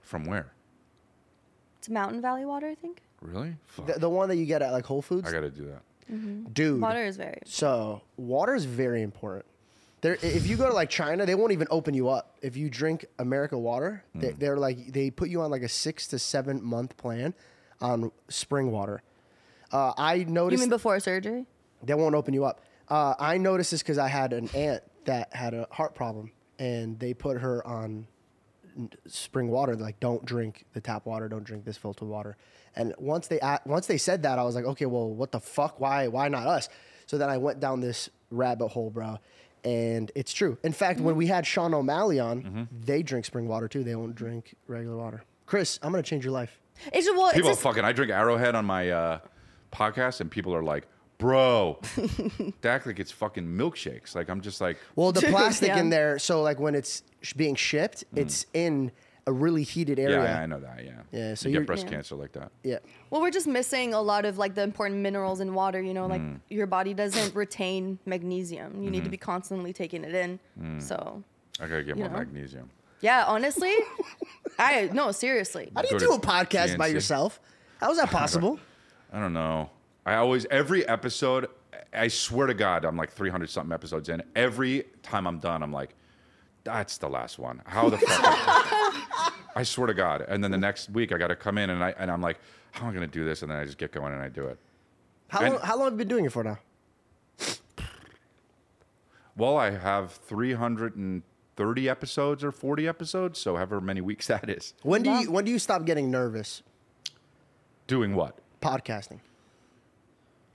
From 0.00 0.24
where? 0.24 0.52
It's 1.78 1.90
Mountain 1.90 2.22
Valley 2.22 2.46
water, 2.46 2.66
I 2.68 2.74
think. 2.74 3.02
Really? 3.20 3.56
The, 3.86 3.94
the 3.98 4.08
one 4.08 4.28
that 4.30 4.36
you 4.36 4.46
get 4.46 4.62
at 4.62 4.72
like 4.72 4.86
Whole 4.86 5.02
Foods, 5.02 5.28
I 5.28 5.32
got 5.32 5.40
to 5.40 5.50
do 5.50 5.66
that. 5.66 6.54
dude. 6.54 6.80
Water 6.80 7.04
is 7.04 7.16
very. 7.16 7.28
important. 7.28 7.48
So 7.52 8.02
water 8.16 8.54
is 8.54 8.64
very 8.64 9.02
important. 9.02 9.44
There, 10.04 10.18
if 10.20 10.46
you 10.46 10.58
go 10.58 10.68
to 10.68 10.74
like 10.74 10.90
China, 10.90 11.24
they 11.24 11.34
won't 11.34 11.52
even 11.52 11.66
open 11.70 11.94
you 11.94 12.10
up. 12.10 12.36
If 12.42 12.58
you 12.58 12.68
drink 12.68 13.06
America 13.18 13.56
water, 13.56 14.04
they, 14.14 14.32
Mm. 14.32 14.38
they're 14.38 14.58
like 14.58 14.92
they 14.92 15.08
put 15.10 15.30
you 15.30 15.40
on 15.40 15.50
like 15.50 15.62
a 15.62 15.68
six 15.68 16.06
to 16.08 16.18
seven 16.18 16.62
month 16.62 16.94
plan 16.98 17.32
on 17.80 18.12
spring 18.28 18.70
water. 18.70 19.00
Uh, 19.72 19.94
I 19.96 20.14
You 20.16 20.26
noticed 20.26 20.60
mean 20.60 20.68
before 20.68 21.00
surgery? 21.00 21.46
they 21.82 21.94
won't 21.94 22.14
open 22.14 22.34
you 22.34 22.44
up. 22.44 22.60
Uh, 22.86 23.14
I 23.18 23.38
noticed 23.38 23.70
this 23.70 23.82
because 23.82 23.96
I 23.96 24.08
had 24.08 24.34
an 24.34 24.50
aunt 24.54 24.82
that 25.06 25.34
had 25.34 25.54
a 25.54 25.66
heart 25.70 25.94
problem, 25.94 26.32
and 26.58 26.98
they 27.00 27.14
put 27.14 27.38
her 27.40 27.66
on 27.66 28.06
spring 29.06 29.48
water. 29.48 29.74
Like, 29.74 30.00
don't 30.00 30.22
drink 30.26 30.66
the 30.74 30.82
tap 30.82 31.06
water. 31.06 31.30
Don't 31.30 31.44
drink 31.44 31.64
this 31.64 31.78
filtered 31.78 32.08
water. 32.08 32.36
And 32.76 32.92
once 32.98 33.26
they 33.28 33.40
once 33.64 33.86
they 33.86 33.96
said 33.96 34.24
that, 34.24 34.38
I 34.38 34.42
was 34.42 34.54
like, 34.54 34.66
okay, 34.66 34.84
well, 34.84 35.08
what 35.08 35.32
the 35.32 35.40
fuck? 35.40 35.80
Why 35.80 36.08
why 36.08 36.28
not 36.28 36.46
us? 36.46 36.68
So 37.06 37.16
then 37.16 37.30
I 37.30 37.38
went 37.38 37.58
down 37.58 37.80
this 37.80 38.10
rabbit 38.30 38.68
hole, 38.68 38.90
bro. 38.90 39.18
And 39.64 40.12
it's 40.14 40.32
true. 40.32 40.58
In 40.62 40.72
fact, 40.72 41.00
when 41.00 41.16
we 41.16 41.26
had 41.26 41.46
Sean 41.46 41.72
O'Malley 41.74 42.20
on, 42.20 42.42
Mm-hmm. 42.42 42.62
they 42.84 43.02
drink 43.02 43.24
spring 43.24 43.48
water 43.48 43.66
too. 43.68 43.82
They 43.82 43.92
don't 43.92 44.14
drink 44.14 44.54
regular 44.66 44.96
water. 44.96 45.24
Chris, 45.46 45.78
I'm 45.82 45.90
gonna 45.90 46.02
change 46.02 46.24
your 46.24 46.32
life. 46.32 46.58
It's 46.92 47.06
just, 47.06 47.16
well, 47.16 47.26
it's 47.28 47.34
People 47.36 47.50
just, 47.50 47.62
fucking. 47.62 47.84
I 47.84 47.92
drink 47.92 48.10
Arrowhead 48.12 48.54
on 48.54 48.64
my 48.66 48.90
uh, 48.90 49.18
podcast, 49.72 50.20
and 50.20 50.30
people 50.30 50.54
are 50.54 50.62
like, 50.62 50.86
"Bro, 51.18 51.80
they 52.60 52.68
act 52.68 52.86
like 52.86 52.98
it's 52.98 53.12
fucking 53.12 53.44
milkshakes." 53.46 54.14
Like 54.14 54.28
I'm 54.28 54.40
just 54.40 54.60
like, 54.60 54.78
Well, 54.96 55.12
the 55.12 55.20
plastic 55.28 55.68
Yeah. 55.68 55.78
in 55.80 55.88
there, 55.90 56.18
so 56.18 56.42
like 56.42 56.58
when 56.60 56.74
it's 56.74 57.02
sh- 57.22 57.32
being 57.34 57.54
shipped, 57.54 58.04
it's 58.14 58.46
in 58.54 58.90
a 59.26 59.32
really 59.32 59.62
heated 59.62 59.98
area. 59.98 60.18
Mm. 60.18 60.24
yeah, 60.24 60.40
I 60.40 60.46
know 60.46 60.60
that. 60.60 60.84
Yeah. 60.84 60.92
Yeah, 61.12 61.34
so 61.34 61.48
you 61.48 61.58
get 61.58 61.66
breast 61.66 61.84
Yeah. 61.84 61.90
cancer 61.92 62.14
like 62.14 62.32
that. 62.32 62.50
Yeah. 62.62 62.78
well, 63.10 63.20
we're 63.22 63.30
just 63.30 63.46
missing 63.46 63.94
a 63.94 64.00
lot 64.02 64.24
of 64.26 64.36
like 64.38 64.54
the 64.54 64.62
important 64.62 65.00
minerals 65.00 65.40
in 65.40 65.54
water. 65.54 65.80
You 65.80 65.94
know, 65.94 66.06
like 66.06 66.20
Mm. 66.20 66.40
your 66.50 66.66
body 66.66 66.92
doesn't 66.94 67.34
retain 67.34 67.98
magnesium. 68.04 68.82
You 68.82 68.90
need 68.90 68.98
Mm-hmm. 68.98 69.04
to 69.04 69.10
be 69.10 69.16
constantly 69.16 69.72
taking 69.72 70.04
it 70.04 70.14
in. 70.14 70.38
Mm. 70.60 70.82
So, 70.82 71.22
I 71.60 71.66
gotta 71.66 71.84
get 71.84 71.96
more 71.96 72.08
know? 72.08 72.18
magnesium. 72.18 72.68
yeah, 73.00 73.24
honestly, 73.26 73.72
I 74.58 74.90
no 74.92 75.10
seriously. 75.12 75.70
How 75.74 75.82
do 75.82 75.88
you 75.90 75.98
Go 75.98 76.06
do 76.06 76.12
a 76.14 76.18
podcast 76.20 76.76
by 76.76 76.90
GNC. 76.90 76.92
yourself? 76.94 77.40
How 77.80 77.90
is 77.90 77.98
that 77.98 78.10
possible? 78.20 78.58
I 79.12 79.20
don't 79.20 79.32
know. 79.32 79.70
I 80.06 80.14
always 80.16 80.44
every 80.50 80.86
episode. 80.86 81.48
I 81.92 82.08
swear 82.08 82.46
to 82.48 82.54
God, 82.54 82.84
I'm 82.84 82.96
like 82.96 83.10
300 83.12 83.48
something 83.48 83.72
episodes 83.72 84.08
in. 84.08 84.22
Every 84.34 84.84
time 85.02 85.26
I'm 85.26 85.38
done, 85.38 85.62
I'm 85.62 85.72
like, 85.72 85.94
that's 86.64 86.98
the 86.98 87.08
last 87.08 87.38
one. 87.38 87.62
How 87.66 87.88
the 87.90 87.98
fuck? 87.98 89.32
I 89.56 89.62
swear 89.62 89.86
to 89.86 89.94
God. 89.94 90.24
And 90.26 90.42
then 90.42 90.50
the 90.50 90.58
next 90.58 90.90
week, 90.90 91.12
I 91.12 91.18
got 91.18 91.28
to 91.28 91.36
come 91.36 91.58
in 91.58 91.70
and 91.70 91.82
I 91.84 91.94
and 91.98 92.10
I'm 92.10 92.20
like, 92.20 92.38
how 92.72 92.86
am 92.86 92.90
I 92.90 92.94
gonna 92.94 93.06
do 93.06 93.24
this? 93.24 93.42
And 93.42 93.50
then 93.50 93.58
I 93.58 93.64
just 93.64 93.78
get 93.78 93.92
going 93.92 94.12
and 94.12 94.20
I 94.22 94.28
do 94.28 94.46
it. 94.46 94.58
How 95.28 95.40
And- 95.40 95.54
long, 95.54 95.62
how 95.62 95.76
long 95.76 95.84
have 95.84 95.92
you 95.92 95.98
been 95.98 96.08
doing 96.08 96.24
it 96.24 96.32
for 96.32 96.42
now? 96.42 96.58
Well, 99.36 99.56
I 99.56 99.70
have 99.70 100.12
330 100.12 101.88
episodes 101.88 102.44
or 102.44 102.52
40 102.52 102.86
episodes, 102.86 103.38
so 103.40 103.54
however 103.56 103.80
many 103.80 104.00
weeks 104.00 104.26
that 104.28 104.48
is. 104.48 104.74
When 104.82 105.02
do 105.02 105.10
you 105.10 105.30
when 105.30 105.44
do 105.44 105.50
you 105.50 105.58
stop 105.58 105.84
getting 105.84 106.10
nervous 106.10 106.62
Doing 107.86 108.14
what? 108.14 108.38
podcasting? 108.62 109.20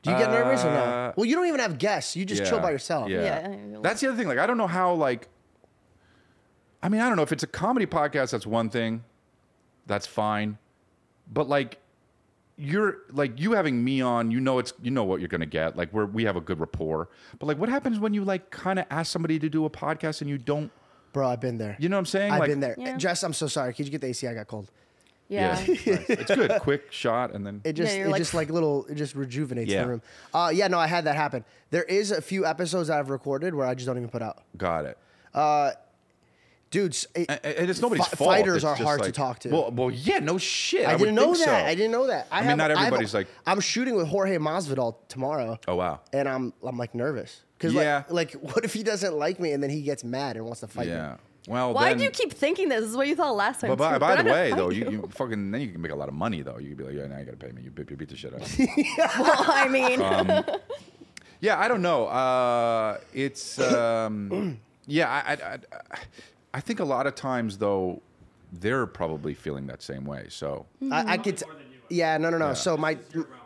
Do 0.02 0.12
you 0.12 0.18
get 0.18 0.32
nervous 0.32 0.64
or 0.64 0.72
no? 0.72 0.78
Uh, 0.80 1.14
Well, 1.18 1.26
you 1.26 1.36
don't 1.36 1.46
even 1.48 1.60
have 1.60 1.78
guests. 1.78 2.16
You 2.16 2.24
just 2.26 2.46
chill 2.46 2.60
by 2.62 2.72
yourself. 2.72 3.10
Yeah. 3.10 3.50
Yeah. 3.50 3.78
That's 3.82 4.00
the 4.00 4.08
other 4.08 4.16
thing. 4.18 4.28
Like, 4.30 4.38
I 4.40 4.48
don't 4.48 4.58
know 4.58 4.66
how, 4.66 4.94
like, 4.94 5.28
I 6.82 6.90
mean, 6.90 7.02
I 7.02 7.08
don't 7.08 7.18
know 7.18 7.24
if 7.24 7.32
it's 7.32 7.44
a 7.44 7.48
comedy 7.48 7.86
podcast, 7.86 8.32
that's 8.32 8.48
one 8.48 8.70
thing. 8.70 9.04
That's 9.86 10.08
fine. 10.08 10.58
But, 11.32 11.50
like, 11.50 11.80
you're 12.62 12.98
like 13.12 13.40
you 13.40 13.54
having 13.54 13.82
me 13.84 14.02
on, 14.02 14.32
you 14.32 14.40
know 14.42 14.60
it's 14.60 14.74
you 14.82 14.92
know 14.92 15.06
what 15.06 15.22
you're 15.22 15.30
gonna 15.30 15.46
get. 15.46 15.78
Like 15.78 15.94
we're 15.94 16.06
we 16.06 16.26
have 16.26 16.36
a 16.36 16.42
good 16.42 16.60
rapport. 16.60 17.08
But 17.40 17.46
like 17.46 17.58
what 17.58 17.70
happens 17.70 18.00
when 18.00 18.14
you 18.14 18.26
like 18.26 18.50
kind 18.52 18.78
of 18.80 18.86
ask 18.90 19.12
somebody 19.14 19.40
to 19.40 19.48
do 19.48 19.64
a 19.64 19.70
podcast 19.70 20.20
and 20.20 20.30
you 20.30 20.38
don't 20.38 20.70
Bro, 21.14 21.30
I've 21.30 21.40
been 21.40 21.58
there. 21.58 21.78
you 21.80 21.88
know 21.88 21.96
what 21.96 22.00
I'm 22.00 22.06
saying? 22.08 22.34
I've 22.34 22.40
like, 22.42 22.50
been 22.50 22.60
there. 22.60 22.76
Yeah. 22.78 22.98
Jess, 22.98 23.24
I'm 23.24 23.32
so 23.32 23.48
sorry. 23.48 23.74
Could 23.74 23.86
you 23.86 23.92
get 23.92 24.02
the 24.02 24.08
AC? 24.08 24.28
I 24.28 24.34
got 24.34 24.48
cold. 24.48 24.70
Yeah. 25.30 25.54
nice. 25.54 25.70
It's 25.88 26.36
good. 26.36 26.52
Quick 26.60 26.92
shot 26.92 27.34
and 27.34 27.48
then 27.48 27.62
It 27.64 27.74
just, 27.74 27.96
you're 27.96 28.08
it 28.08 28.10
like- 28.10 28.20
just 28.20 28.34
like 28.34 28.50
little, 28.50 28.86
it 28.88 28.96
just 28.96 29.16
rejuvenates 29.16 29.72
Yeah. 29.72 29.84
the 29.84 29.90
room. 29.92 30.02
Uh, 30.34 30.52
yeah, 30.54 30.68
no, 30.68 30.78
I 30.80 30.88
had 30.88 31.06
that 31.06 31.16
happen. 31.16 31.46
There 31.70 31.84
is 31.84 32.12
a 32.12 32.22
few 32.22 32.46
episodes 32.46 32.90
that 32.90 33.00
I've 33.00 33.10
recorded 33.10 33.56
where 33.56 33.68
I 33.68 33.74
just 33.74 33.88
don't 33.88 33.96
even 33.98 34.10
put 34.10 34.22
out. 34.22 34.44
got 34.58 34.84
it. 34.86 34.98
Dudes, 36.72 37.08
it, 37.16 37.26
And, 37.30 37.40
and 37.44 37.70
it's 37.70 37.82
nobody's 37.82 38.06
Fi- 38.08 38.16
fault. 38.18 38.30
fighters 38.30 38.58
It's 38.58 38.66
are 38.66 38.76
just 38.76 38.84
hard 38.86 39.02
to 39.04 39.12
talk 39.12 39.40
to. 39.40 39.50
Well, 39.50 39.72
well, 39.72 39.90
yeah, 39.90 40.20
no 40.20 40.38
shit. 40.38 40.88
I, 40.88 40.94
I, 40.94 40.98
didn't 40.98 41.16
know 41.16 41.34
that. 41.34 41.46
so. 41.46 41.52
I 41.52 41.74
didn't 41.74 41.92
know 41.92 42.08
that. 42.08 42.28
I, 42.32 42.38
I 42.38 42.40
mean, 42.42 42.50
have, 42.50 42.58
not 42.60 42.72
I 42.72 42.76
have- 42.76 42.88
everybody's 42.88 43.14
like- 43.14 43.28
I'm 43.48 43.60
shooting 43.60 43.96
with 43.96 44.08
Jorge 44.08 44.38
Masvidal 44.38 44.96
tomorrow. 45.08 45.58
Oh 45.68 45.76
wow. 45.76 46.02
and 46.14 46.30
I'm 46.30 46.54
I'm 46.64 46.78
like 46.78 46.94
nervous 46.94 47.42
because 47.58 47.74
Yeah. 47.74 48.04
like 48.10 48.36
like 48.36 48.42
what 48.54 48.64
if 48.66 48.74
he 48.74 48.84
doesn't 48.84 49.16
like 49.16 49.40
me 49.40 49.52
and 49.54 49.64
then 49.64 49.70
he 49.72 49.82
gets 49.82 50.04
mad 50.04 50.36
and 50.36 50.46
wants 50.46 50.60
to 50.62 50.68
fight 50.68 50.88
Yeah. 50.88 51.12
me? 51.14 51.18
Well, 51.48 51.74
Why 51.74 51.90
then, 51.90 51.98
do 51.98 52.04
you 52.04 52.12
keep 52.12 52.34
thinking 52.34 52.70
this? 52.70 52.82
This 52.82 52.92
is 52.92 52.98
what 52.98 53.08
you 53.08 53.16
thought 53.16 53.36
last 53.36 53.62
time. 53.62 53.72
But 53.72 53.78
by, 53.80 53.98
by 53.98 54.22
the 54.22 54.30
way, 54.30 54.52
though, 54.52 54.70
you, 54.70 54.92
you 54.92 55.10
fucking 55.12 55.50
then 55.50 55.62
you 55.62 55.70
can 55.72 55.82
make 55.82 55.92
a 55.92 55.96
lot 55.96 56.08
of 56.10 56.14
money 56.14 56.44
though. 56.44 56.60
You 56.60 56.68
can 56.68 56.78
be 56.78 56.84
like, 56.84 56.94
yeah, 56.94 57.08
now 57.08 57.18
you 57.18 57.26
got 57.26 57.40
to 57.40 57.44
pay 57.44 57.52
me. 57.52 57.64
You 57.64 57.72
beat, 57.72 57.90
you 57.90 57.98
beat 57.98 58.10
the 58.10 58.16
shit 58.18 58.34
out 58.36 58.42
of 58.42 58.60
me. 58.60 58.68
well, 58.98 59.46
I 59.48 59.68
mean, 59.68 60.00
Um, 60.02 60.44
yeah, 61.40 61.58
I 61.58 61.68
don't 61.68 61.82
know. 61.82 62.06
Uh, 62.08 62.98
it's 63.14 63.58
um, 63.60 64.60
yeah. 64.86 65.10
I, 65.10 65.32
I, 65.34 65.54
I, 65.56 66.00
I 66.54 66.60
think 66.62 66.80
a 66.80 66.86
lot 66.86 67.08
of 67.08 67.16
times 67.16 67.58
though, 67.58 68.02
they're 68.52 68.88
probably 68.88 69.34
feeling 69.34 69.68
that 69.68 69.82
same 69.82 70.06
way. 70.06 70.26
So 70.30 70.66
I, 70.92 71.14
I 71.14 71.18
could. 71.18 71.38
T- 71.38 71.46
yeah, 71.90 72.18
no, 72.18 72.30
no, 72.30 72.38
no. 72.38 72.48
Yeah. 72.50 72.54
So 72.54 72.78
my 72.78 72.98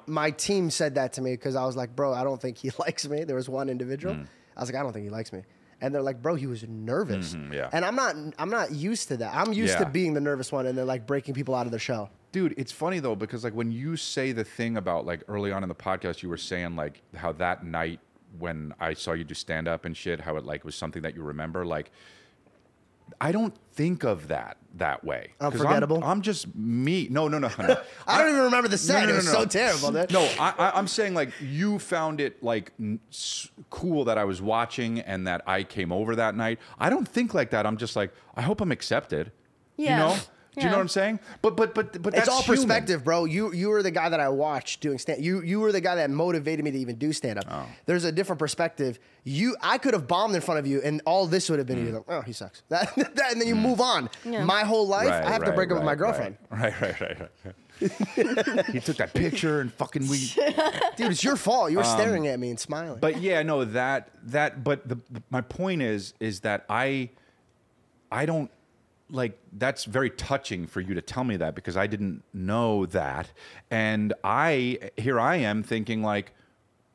my 0.08 0.32
team 0.32 0.70
said 0.70 0.96
that 0.96 1.14
to 1.14 1.22
me 1.22 1.32
because 1.32 1.56
I 1.56 1.66
was 1.66 1.76
like, 1.76 1.96
bro, 1.96 2.14
I 2.14 2.24
don't 2.24 2.42
think 2.42 2.58
he 2.58 2.72
likes 2.80 3.08
me. 3.08 3.24
There 3.24 3.36
was 3.36 3.50
one 3.50 3.70
individual. 3.70 4.16
Mm. 4.16 4.28
I 4.56 4.60
was 4.60 4.70
like, 4.70 4.80
I 4.80 4.84
don't 4.84 4.94
think 4.94 5.06
he 5.06 5.10
likes 5.10 5.34
me. 5.34 5.44
And 5.82 5.94
they're 5.94 6.02
like, 6.02 6.22
bro, 6.22 6.36
he 6.36 6.48
was 6.48 6.64
nervous. 6.64 7.34
Mhm, 7.34 7.54
yeah. 7.54 7.70
And 7.74 7.84
I'm 7.84 7.96
not. 7.96 8.16
I'm 8.40 8.50
not 8.50 8.72
used 8.72 9.10
to 9.10 9.18
that. 9.18 9.36
I'm 9.36 9.52
used 9.52 9.78
to 9.78 9.86
being 9.86 10.14
the 10.14 10.22
nervous 10.22 10.52
one 10.52 10.66
and 10.66 10.78
then 10.78 10.88
like 10.88 11.06
breaking 11.06 11.34
people 11.34 11.56
out 11.56 11.66
of 11.66 11.72
the 11.74 11.80
shell. 11.80 12.10
Dude, 12.32 12.54
it's 12.58 12.72
funny 12.72 13.00
though 13.00 13.16
because 13.16 13.44
like 13.44 13.54
when 13.54 13.72
you 13.72 13.98
say 13.98 14.32
the 14.32 14.44
thing 14.46 14.78
about 14.78 15.06
like 15.06 15.24
early 15.28 15.52
on 15.52 15.62
in 15.62 15.70
the 15.70 15.76
podcast, 15.76 16.24
you 16.24 16.30
were 16.30 16.38
saying 16.38 16.76
like 16.78 17.02
how 17.16 17.34
that 17.34 17.66
night 17.66 18.00
when 18.40 18.74
I 18.80 18.94
saw 18.94 19.12
you 19.14 19.24
do 19.24 19.34
stand 19.34 19.68
up 19.68 19.86
and 19.86 19.96
shit, 19.96 20.20
how 20.22 20.38
it 20.38 20.46
like 20.46 20.64
was 20.66 20.76
something 20.76 21.02
that 21.04 21.16
you 21.16 21.22
remember. 21.22 21.66
Like, 21.66 21.92
I 23.22 23.32
don't 23.32 23.56
think 23.74 24.04
of 24.04 24.28
that 24.30 24.58
that 24.76 25.04
way. 25.04 25.30
Oh, 25.40 25.50
'Cause 25.52 25.62
I'm- 25.62 25.68
Unforgettable? 25.68 26.04
I'm, 26.04 26.22
just 26.22 26.54
me. 26.56 27.08
No, 27.10 27.28
no, 27.28 27.38
no, 27.40 27.50
no. 27.60 27.78
I 28.08 28.18
don't 28.20 28.32
even 28.32 28.44
remember 28.44 28.68
the 28.68 28.78
set. 28.78 28.94
No, 28.94 29.00
no, 29.00 29.06
it 29.06 29.08
no, 29.12 29.16
was 29.18 29.26
no. 29.28 29.32
so 29.34 29.46
terrible. 29.46 29.92
dude. 29.92 30.12
No, 30.12 30.22
I, 30.40 30.54
I, 30.58 30.72
I'm 30.78 30.88
saying 30.88 31.14
like 31.14 31.32
you 31.42 31.80
found 31.80 32.20
it 32.20 32.42
like 32.44 32.72
n- 32.80 33.00
s- 33.12 33.50
cool 33.70 34.04
that 34.06 34.18
I 34.18 34.24
was 34.26 34.42
watching 34.42 35.00
and 35.00 35.28
that 35.28 35.42
I 35.48 35.64
came 35.64 35.92
over 35.92 36.16
that 36.16 36.36
night. 36.36 36.60
I 36.80 36.90
don't 36.90 37.08
think 37.08 37.34
like 37.34 37.52
that. 37.52 37.66
I'm 37.68 37.78
just 37.78 37.96
like 37.96 38.12
I 38.36 38.42
hope 38.42 38.62
I'm 38.62 38.72
accepted. 38.72 39.32
Yeah. 39.78 39.92
You 40.10 40.16
know? 40.16 40.22
Do 40.56 40.62
you 40.62 40.68
know 40.70 40.74
what 40.78 40.82
I'm 40.82 40.88
saying? 40.88 41.20
But 41.42 41.58
but 41.58 41.74
but 41.74 42.00
but 42.02 42.14
It's 42.14 42.26
that's 42.26 42.30
all 42.30 42.42
human. 42.44 42.58
perspective, 42.60 43.04
bro. 43.04 43.26
You 43.26 43.52
you 43.54 43.70
were 43.70 43.82
the 43.82 43.90
guy 43.92 44.10
that 44.10 44.20
I 44.20 44.30
watched 44.30 44.82
doing 44.82 45.00
stand. 45.00 45.24
You 45.26 45.42
you 45.42 45.60
were 45.60 45.72
the 45.72 45.82
guy 45.82 45.96
that 45.96 46.10
motivated 46.12 46.64
me 46.64 46.70
to 46.72 46.78
even 46.78 46.96
do 46.98 47.12
stand 47.12 47.40
up. 47.40 47.46
Oh. 47.50 47.66
There's 47.88 48.04
a 48.04 48.12
different 48.12 48.38
perspective. 48.40 49.00
You 49.24 49.56
I 49.62 49.78
could 49.80 49.94
have 49.96 50.08
bombed 50.08 50.36
in 50.36 50.42
front 50.42 50.60
of 50.60 50.68
you, 50.68 50.80
and 50.84 51.02
all 51.06 51.26
this 51.26 51.50
would 51.50 51.58
have 51.58 51.68
Mm. 51.68 51.76
been 51.76 51.86
you 51.88 51.92
like, 51.94 52.04
oh, 52.08 52.22
he 52.22 52.34
sucks. 52.34 52.62
That, 52.70 52.94
that- 52.96 53.32
and 53.32 53.42
then 53.42 53.48
you 53.48 53.56
move 53.56 53.82
on. 53.82 54.10
Yeah. 54.26 54.44
My 54.44 54.64
whole 54.64 54.88
life, 54.88 55.08
Right, 55.10 55.24
I 55.26 55.32
have 55.32 55.42
to 55.44 55.50
right, 55.50 55.56
break 55.56 55.72
up 55.72 55.78
with 55.78 55.86
my 55.86 55.96
girlfriend. 55.96 56.38
Right, 56.52 56.80
right, 56.82 57.02
right, 57.02 57.20
right. 57.46 58.66
he 58.68 58.80
took 58.80 58.98
that 58.98 59.12
picture 59.16 59.60
and 59.62 59.74
fucking 59.74 60.08
we. 60.08 60.18
Dude, 60.98 61.12
it's 61.12 61.24
your 61.24 61.36
fault. 61.36 61.72
You 61.72 61.78
were 61.78 61.84
staring 61.84 62.28
at 62.28 62.40
me 62.40 62.50
and 62.52 62.60
smiling. 62.60 62.92
Um, 62.94 63.00
But 63.00 63.20
yeah, 63.22 63.42
no, 63.42 63.66
that 63.66 64.10
that. 64.26 64.64
But 64.64 64.88
the, 64.88 65.00
my 65.32 65.42
point 65.42 65.82
is, 65.82 66.14
is 66.20 66.42
that 66.42 66.66
I, 66.70 67.10
I 68.12 68.26
don't 68.28 68.52
like. 69.14 69.38
That's 69.54 69.86
very 69.86 70.10
touching 70.10 70.68
for 70.68 70.82
you 70.82 70.94
to 70.96 71.02
tell 71.02 71.24
me 71.24 71.38
that 71.38 71.56
because 71.56 71.78
I 71.78 71.88
didn't 71.88 72.24
know 72.34 72.86
that, 72.88 73.32
and 73.72 74.14
I 74.24 74.90
here 74.98 75.20
I 75.20 75.38
am 75.38 75.64
thinking 75.64 76.02
like, 76.04 76.34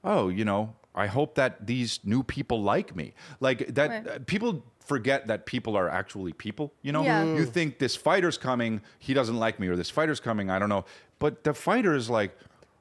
oh, 0.04 0.28
you 0.28 0.44
know, 0.44 0.74
I 0.94 1.06
hope 1.06 1.34
that 1.36 1.66
these 1.66 2.00
new 2.04 2.22
people 2.22 2.62
like 2.62 2.94
me, 2.94 3.14
like 3.40 3.74
that. 3.74 3.88
Right. 3.90 4.08
uh, 4.08 4.18
people 4.26 4.64
forget 4.80 5.26
that 5.26 5.44
people 5.46 5.76
are 5.76 5.88
actually 5.88 6.32
people. 6.32 6.72
You 6.82 6.92
know, 6.92 7.02
Yeah. 7.04 7.22
you 7.24 7.44
think 7.44 7.78
this 7.78 7.94
fighter's 7.94 8.38
coming, 8.38 8.80
he 8.98 9.12
doesn't 9.14 9.36
like 9.38 9.60
me, 9.60 9.68
or 9.68 9.76
this 9.76 9.90
fighter's 9.90 10.18
coming, 10.20 10.50
I 10.50 10.58
don't 10.58 10.70
know. 10.70 10.84
But 11.18 11.44
the 11.44 11.52
fighter 11.52 11.94
is 11.94 12.08
like, 12.08 12.34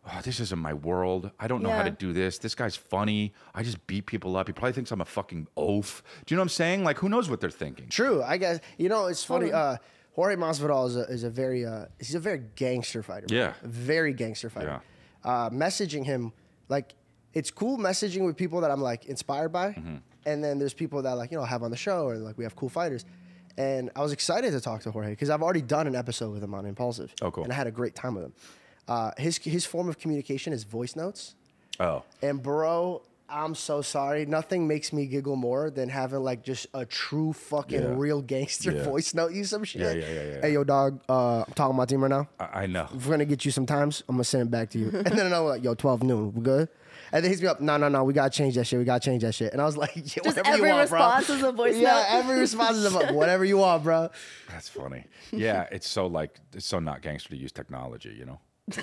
oh, 0.07 0.21
this 0.23 0.39
isn't 0.39 0.59
my 0.59 0.73
world. 0.73 1.31
I 1.39 1.47
don't 1.47 1.61
know 1.61 1.69
how 1.69 1.83
to 1.83 1.91
do 1.91 2.13
this. 2.13 2.37
This 2.37 2.55
guy's 2.55 2.75
funny. 2.75 3.33
I 3.53 3.63
just 3.63 3.85
beat 3.87 4.05
people 4.05 4.35
up. 4.37 4.47
He 4.47 4.53
probably 4.53 4.73
thinks 4.73 4.91
I'm 4.91 5.01
a 5.01 5.05
fucking 5.05 5.47
oaf. 5.57 6.01
Do 6.25 6.33
you 6.33 6.37
know 6.37 6.41
what 6.41 6.45
I'm 6.45 6.49
saying? 6.49 6.83
Like, 6.83 6.97
who 6.97 7.09
knows 7.09 7.29
what 7.29 7.41
they're 7.41 7.49
thinking? 7.49 7.89
True, 7.89 8.23
I 8.23 8.37
guess. 8.37 8.59
You 8.77 8.89
know, 8.89 9.07
it's 9.07 9.23
funny. 9.23 9.51
Totally. 9.51 9.75
Uh, 9.75 9.77
Jorge 10.13 10.35
Masvidal 10.35 10.87
is 10.87 10.95
a, 10.95 11.01
is 11.01 11.23
a 11.23 11.29
very 11.29 11.65
uh, 11.65 11.85
he's 11.99 12.15
a 12.15 12.19
very 12.19 12.41
gangster 12.55 13.03
fighter. 13.03 13.27
Yeah. 13.29 13.53
A 13.63 13.67
very 13.67 14.13
gangster 14.13 14.49
fighter. 14.49 14.81
Uh, 15.23 15.49
messaging 15.51 16.03
him 16.05 16.31
like 16.69 16.95
it's 17.33 17.51
cool 17.51 17.77
messaging 17.77 18.25
with 18.25 18.35
people 18.35 18.61
that 18.61 18.71
I'm 18.71 18.81
like 18.81 19.05
inspired 19.05 19.49
by, 19.49 19.73
Mm-hmm. 19.73 19.95
and 20.25 20.43
then 20.43 20.57
there's 20.57 20.73
people 20.73 21.01
that 21.03 21.13
like 21.17 21.29
you 21.31 21.37
know 21.37 21.43
have 21.43 21.61
on 21.61 21.69
the 21.69 21.77
show 21.77 22.07
or 22.07 22.17
like 22.17 22.37
we 22.37 22.43
have 22.45 22.55
cool 22.55 22.69
fighters. 22.69 23.05
And 23.59 23.89
I 23.95 24.01
was 24.01 24.11
excited 24.11 24.51
to 24.51 24.61
talk 24.61 24.81
to 24.83 24.91
Jorge 24.91 25.09
because 25.09 25.29
I've 25.31 25.41
already 25.41 25.61
done 25.63 25.87
an 25.87 25.95
episode 25.95 26.31
with 26.31 26.43
him 26.43 26.53
on 26.53 26.65
Impulsive. 26.67 27.11
Oh, 27.23 27.31
cool. 27.31 27.43
And 27.43 27.51
I 27.51 27.55
had 27.55 27.65
a 27.67 27.71
great 27.71 27.95
time 27.95 28.13
with 28.15 28.23
him. 28.25 28.33
Uh, 28.87 29.11
his 29.17 29.37
his 29.37 29.65
form 29.65 29.89
of 29.89 29.99
communication 29.99 30.53
is 30.53 30.63
voice 30.63 30.95
notes. 30.95 31.35
Oh, 31.79 32.03
And 32.21 32.41
bro, 32.41 33.03
I'm 33.29 33.53
so 33.53 33.81
sorry. 33.81 34.25
Nothing 34.25 34.67
makes 34.67 34.91
me 34.93 35.05
giggle 35.05 35.35
more 35.35 35.69
than 35.69 35.89
having 35.89 36.21
like 36.21 36.43
just 36.43 36.65
a 36.73 36.85
true 36.85 37.33
fucking 37.33 37.81
Yeah. 37.81 37.93
real 37.95 38.21
gangster 38.21 38.71
Yeah. 38.71 38.83
voice 38.83 39.13
note 39.13 39.33
you 39.33 39.43
some 39.43 39.63
shit. 39.65 39.81
Yeah, 39.81 39.91
yeah, 39.91 40.13
yeah, 40.13 40.23
yeah. 40.35 40.41
Hey 40.41 40.53
yo, 40.53 40.63
dog. 40.63 41.01
Uh, 41.09 41.39
I'm 41.45 41.53
talking 41.53 41.73
to 41.73 41.77
my 41.77 41.85
team 41.85 42.01
right 42.01 42.09
now. 42.09 42.29
I, 42.39 42.63
I 42.63 42.65
know. 42.67 42.87
If 42.95 43.05
we're 43.05 43.11
gonna 43.11 43.25
get 43.25 43.43
you 43.45 43.51
some 43.51 43.65
times, 43.65 44.03
I'm 44.07 44.15
gonna 44.15 44.23
send 44.23 44.43
it 44.47 44.51
back 44.51 44.69
to 44.71 44.79
you. 44.79 44.87
And 44.89 45.05
then 45.05 45.33
I'm 45.33 45.43
like, 45.43 45.63
yo, 45.63 45.73
12 45.75 46.03
noon, 46.03 46.33
we 46.33 46.41
good? 46.41 46.69
And 47.11 47.23
then 47.23 47.31
he's 47.31 47.41
me 47.41 47.47
up, 47.47 47.61
no, 47.61 47.77
no, 47.77 47.87
no, 47.89 48.03
we 48.03 48.13
gotta 48.13 48.29
change 48.29 48.55
that 48.55 48.65
shit. 48.65 48.79
We 48.79 48.85
gotta 48.85 48.99
change 49.03 49.21
that 49.23 49.33
shit. 49.35 49.51
And 49.53 49.61
I 49.61 49.65
was 49.65 49.77
like, 49.77 49.95
yeah, 49.95 50.01
Just 50.23 50.25
whatever 50.25 50.47
every 50.49 50.69
you 50.69 50.73
want, 50.75 50.89
response 50.91 51.27
bro. 51.27 51.35
is 51.35 51.43
a 51.43 51.51
voice 51.51 51.75
yeah, 51.77 51.91
note. 51.91 52.05
every 52.09 52.39
response 52.39 52.77
is 52.77 52.85
a 52.85 52.89
voice. 52.89 53.11
whatever 53.11 53.45
you 53.45 53.57
want, 53.57 53.83
bro. 53.83 54.09
That's 54.49 54.67
funny. 54.69 55.03
Yeah, 55.31 55.67
it's 55.71 55.87
so 55.87 56.07
like 56.07 56.39
it's 56.53 56.65
so 56.65 56.79
not 56.79 57.01
gangster 57.01 57.29
to 57.29 57.37
use 57.37 57.51
technology, 57.51 58.15
you 58.17 58.25
know. 58.25 58.39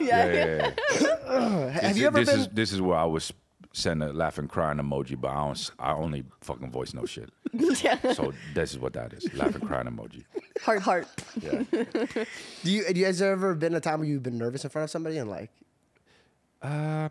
Yeah, 0.00 0.32
yeah, 0.32 0.70
yeah. 1.00 1.70
Have 1.70 1.82
this 1.82 1.96
you 1.96 2.02
is, 2.02 2.06
ever 2.06 2.18
this 2.18 2.30
been? 2.30 2.40
is 2.40 2.48
this 2.48 2.72
is 2.72 2.80
where 2.80 2.96
I 2.98 3.04
was 3.04 3.32
send 3.72 4.02
a 4.02 4.12
laughing 4.12 4.48
crying 4.48 4.78
emoji, 4.78 5.20
but 5.20 5.28
I 5.28 5.34
don't. 5.44 5.50
s- 5.52 5.70
I 5.78 5.92
only 5.92 6.24
fucking 6.40 6.70
voice 6.70 6.92
no 6.94 7.04
shit. 7.06 7.30
yeah. 7.52 8.12
So 8.12 8.32
this 8.54 8.72
is 8.72 8.78
what 8.78 8.94
that 8.94 9.12
is. 9.12 9.32
Laughing 9.34 9.60
crying 9.66 9.86
emoji. 9.86 10.24
Heart, 10.62 10.82
heart. 10.82 11.06
Yeah. 11.40 11.62
do 11.72 12.70
you? 12.70 12.84
Do 12.92 12.98
you 13.00 13.06
guys 13.06 13.22
ever 13.22 13.54
been 13.54 13.74
a 13.74 13.80
time 13.80 14.00
where 14.00 14.08
you've 14.08 14.22
been 14.22 14.38
nervous 14.38 14.64
in 14.64 14.70
front 14.70 14.84
of 14.84 14.90
somebody 14.90 15.18
and 15.18 15.30
like, 15.30 15.50
uh, 16.62 17.08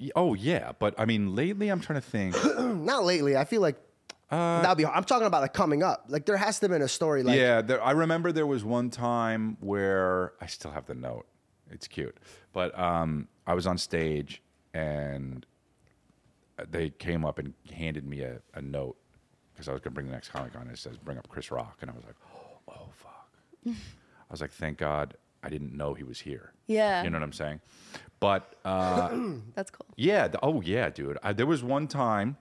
Y- 0.00 0.10
Oh 0.16 0.34
yeah, 0.34 0.72
but 0.78 0.94
I 0.98 1.04
mean 1.04 1.34
lately 1.34 1.68
I'm 1.68 1.80
trying 1.80 2.00
to 2.00 2.06
think. 2.06 2.34
not 2.58 3.04
lately? 3.04 3.36
I 3.36 3.44
feel 3.44 3.60
like 3.60 3.76
that'd 4.32 4.78
be. 4.78 4.86
I'm 4.86 5.04
talking 5.04 5.26
about 5.26 5.42
like 5.42 5.52
coming 5.52 5.82
up. 5.82 6.04
Like 6.08 6.26
there 6.26 6.36
has 6.36 6.58
to 6.60 6.64
have 6.64 6.70
been 6.70 6.82
a 6.82 6.88
story. 6.88 7.22
Like 7.22 7.38
yeah, 7.38 7.60
there, 7.62 7.82
I 7.82 7.92
remember 7.92 8.32
there 8.32 8.46
was 8.46 8.64
one 8.64 8.90
time 8.90 9.56
where 9.60 10.32
I 10.40 10.46
still 10.46 10.70
have 10.70 10.86
the 10.86 10.94
note. 10.94 11.26
It's 11.70 11.88
cute, 11.88 12.16
but 12.52 12.78
um, 12.78 13.28
I 13.46 13.54
was 13.54 13.66
on 13.66 13.78
stage 13.78 14.42
and 14.74 15.46
they 16.70 16.90
came 16.90 17.24
up 17.24 17.38
and 17.38 17.54
handed 17.72 18.06
me 18.06 18.20
a, 18.20 18.40
a 18.54 18.60
note 18.62 18.96
because 19.52 19.68
I 19.68 19.72
was 19.72 19.80
going 19.80 19.92
to 19.92 19.94
bring 19.94 20.06
the 20.06 20.12
next 20.12 20.28
comic 20.30 20.54
on. 20.54 20.62
And 20.62 20.70
it 20.70 20.78
says, 20.78 20.96
"Bring 20.98 21.18
up 21.18 21.28
Chris 21.28 21.50
Rock," 21.50 21.78
and 21.80 21.90
I 21.90 21.94
was 21.94 22.04
like, 22.04 22.16
"Oh 22.68 22.88
fuck!" 22.94 23.30
I 23.66 23.72
was 24.30 24.40
like, 24.40 24.50
"Thank 24.50 24.78
God 24.78 25.14
I 25.42 25.48
didn't 25.48 25.74
know 25.76 25.94
he 25.94 26.04
was 26.04 26.20
here." 26.20 26.52
Yeah. 26.66 27.02
you 27.02 27.10
know 27.10 27.18
what 27.18 27.24
I'm 27.24 27.32
saying. 27.32 27.60
But 28.20 28.54
uh, 28.64 29.08
That's 29.54 29.70
cool. 29.70 29.86
yeah. 29.96 30.28
The, 30.28 30.38
oh, 30.42 30.60
yeah, 30.60 30.90
dude. 30.90 31.18
I, 31.22 31.32
there 31.32 31.46
was 31.46 31.62
one 31.62 31.88
time 31.88 32.36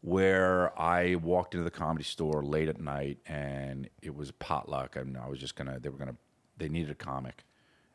where 0.00 0.78
I 0.78 1.16
walked 1.16 1.54
into 1.54 1.64
the 1.64 1.70
comedy 1.70 2.04
store 2.04 2.44
late 2.44 2.68
at 2.68 2.80
night, 2.80 3.18
and 3.26 3.88
it 4.02 4.14
was 4.14 4.30
potluck, 4.32 4.96
and 4.96 5.16
I 5.16 5.28
was 5.28 5.38
just 5.38 5.56
gonna. 5.56 5.78
They 5.80 5.88
were 5.88 5.98
gonna. 5.98 6.16
They 6.56 6.68
needed 6.68 6.90
a 6.90 6.94
comic, 6.94 7.44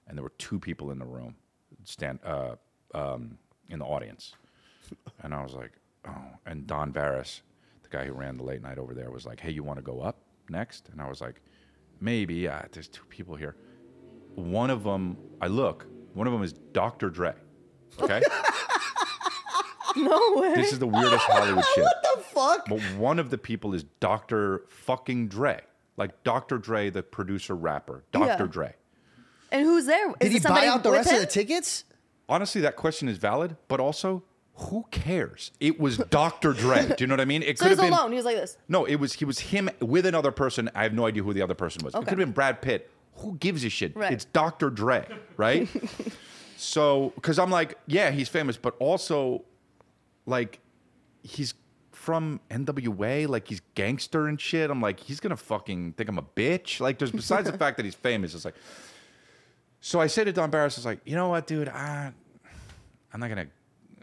and 0.08 0.18
there 0.18 0.24
were 0.24 0.34
two 0.38 0.60
people 0.60 0.92
in 0.92 1.00
the 1.00 1.06
room, 1.06 1.36
stand 1.84 2.20
uh, 2.26 2.56
um, 2.94 3.38
in 3.70 3.80
the 3.80 3.86
audience, 3.86 4.34
and 5.24 5.34
I 5.34 5.44
was 5.44 5.54
like, 5.54 5.72
oh. 6.08 6.26
And 6.46 6.68
Don 6.68 6.92
Barris, 6.92 7.42
the 7.84 7.90
guy 7.90 8.06
who 8.06 8.14
ran 8.14 8.38
the 8.38 8.44
late 8.44 8.62
night 8.62 8.78
over 8.78 8.94
there, 8.94 9.10
was 9.12 9.26
like, 9.26 9.40
hey, 9.40 9.52
you 9.52 9.64
want 9.64 9.80
to 9.80 9.84
go 9.84 10.02
up 10.02 10.18
next? 10.50 10.90
And 10.90 11.02
I 11.02 11.08
was 11.08 11.22
like, 11.22 11.42
maybe. 12.02 12.48
There's 12.72 12.88
two 12.90 13.06
people 13.10 13.36
here. 13.36 13.56
One 14.36 14.70
of 14.70 14.84
them, 14.84 15.18
I 15.42 15.48
look. 15.48 15.86
One 16.14 16.28
of 16.28 16.34
them 16.34 16.44
is 16.44 16.54
Dr. 16.54 17.10
Dre. 17.10 17.34
Okay. 18.00 18.22
No 20.04 20.34
way. 20.36 20.56
This 20.56 20.74
is 20.74 20.80
the 20.80 20.88
weirdest 20.88 21.24
Hollywood 21.26 21.64
shit. 21.76 21.84
What 21.84 22.04
the 22.16 22.22
fuck? 22.24 22.66
But 22.68 22.80
one 22.98 23.20
of 23.20 23.30
the 23.30 23.38
people 23.38 23.74
is 23.74 23.84
Dr. 24.00 24.64
fucking 24.70 25.28
Dre. 25.28 25.62
Like 25.98 26.24
Dr. 26.24 26.58
Dre, 26.58 26.90
the 26.90 27.04
producer 27.04 27.56
rapper. 27.56 28.04
Dr. 28.12 28.26
Yeah. 28.26 28.48
Dre. 28.50 28.76
and 29.52 29.64
who's 29.64 29.86
there? 29.86 30.10
Is 30.10 30.16
Did 30.20 30.32
he 30.32 30.40
buy 30.40 30.66
out 30.68 30.84
the 30.84 30.92
rest 30.92 31.10
him? 31.10 31.16
of 31.16 31.22
the 31.22 31.28
tickets? 31.28 31.84
Honestly, 32.28 32.62
that 32.62 32.76
question 32.76 33.08
is 33.08 33.18
valid, 33.18 33.56
but 33.68 33.80
also, 33.80 34.24
who 34.56 34.86
cares? 34.90 35.52
It 35.60 35.80
was 35.80 35.98
Dr. 35.98 36.54
Dre. 36.54 36.88
Do 36.88 36.96
you 37.00 37.08
know 37.08 37.14
what 37.14 37.22
I 37.22 37.26
mean? 37.26 37.44
It 37.44 37.58
So 37.60 37.66
could 37.66 37.70
he's 37.72 37.80
have 37.80 37.86
been 37.90 37.94
alone. 37.94 38.12
He 38.12 38.16
was 38.16 38.26
like 38.26 38.38
this. 38.38 38.58
No, 38.68 38.86
it 38.86 38.96
was 38.96 39.14
he 39.14 39.26
was 39.26 39.40
him 39.40 39.70
with 39.80 40.06
another 40.08 40.32
person. 40.32 40.70
I 40.74 40.84
have 40.84 40.94
no 40.94 41.06
idea 41.06 41.22
who 41.22 41.34
the 41.34 41.42
other 41.44 41.54
person 41.54 41.84
was. 41.86 41.94
It 41.94 41.98
could 42.00 42.08
have 42.10 42.18
been 42.18 42.32
Brad 42.32 42.62
Pitt. 42.62 42.90
Who 43.18 43.36
gives 43.36 43.64
a 43.64 43.70
shit? 43.70 43.96
Right. 43.96 44.12
It's 44.12 44.26
Dr. 44.26 44.72
Dre, 44.72 45.06
right? 45.38 45.68
so, 46.58 47.12
because 47.16 47.38
I'm 47.38 47.52
like, 47.52 47.78
yeah, 47.88 48.10
he's 48.12 48.30
famous, 48.30 48.58
but 48.58 48.76
also, 48.80 49.44
like, 50.26 50.60
he's 51.24 51.54
from 51.92 52.42
NWA, 52.50 53.28
like 53.28 53.48
he's 53.48 53.62
gangster 53.76 54.28
and 54.28 54.40
shit. 54.40 54.70
I'm 54.70 54.82
like, 54.82 55.00
he's 55.00 55.20
gonna 55.20 55.38
fucking 55.38 55.94
think 55.94 56.10
I'm 56.10 56.18
a 56.18 56.24
bitch. 56.24 56.80
Like, 56.80 56.98
there's 56.98 57.12
besides 57.12 57.50
the 57.50 57.58
fact 57.58 57.78
that 57.78 57.86
he's 57.86 57.96
famous, 57.96 58.34
it's 58.34 58.46
like. 58.46 58.56
So 59.80 60.00
I 60.00 60.08
say 60.08 60.24
to 60.24 60.32
Don 60.32 60.50
Barris, 60.50 60.78
I 60.78 60.80
was 60.80 60.86
like, 60.86 61.02
you 61.04 61.16
know 61.16 61.28
what, 61.28 61.46
dude, 61.46 61.68
I, 61.68 62.14
I'm 63.14 63.20
not 63.20 63.28
gonna, 63.28 63.48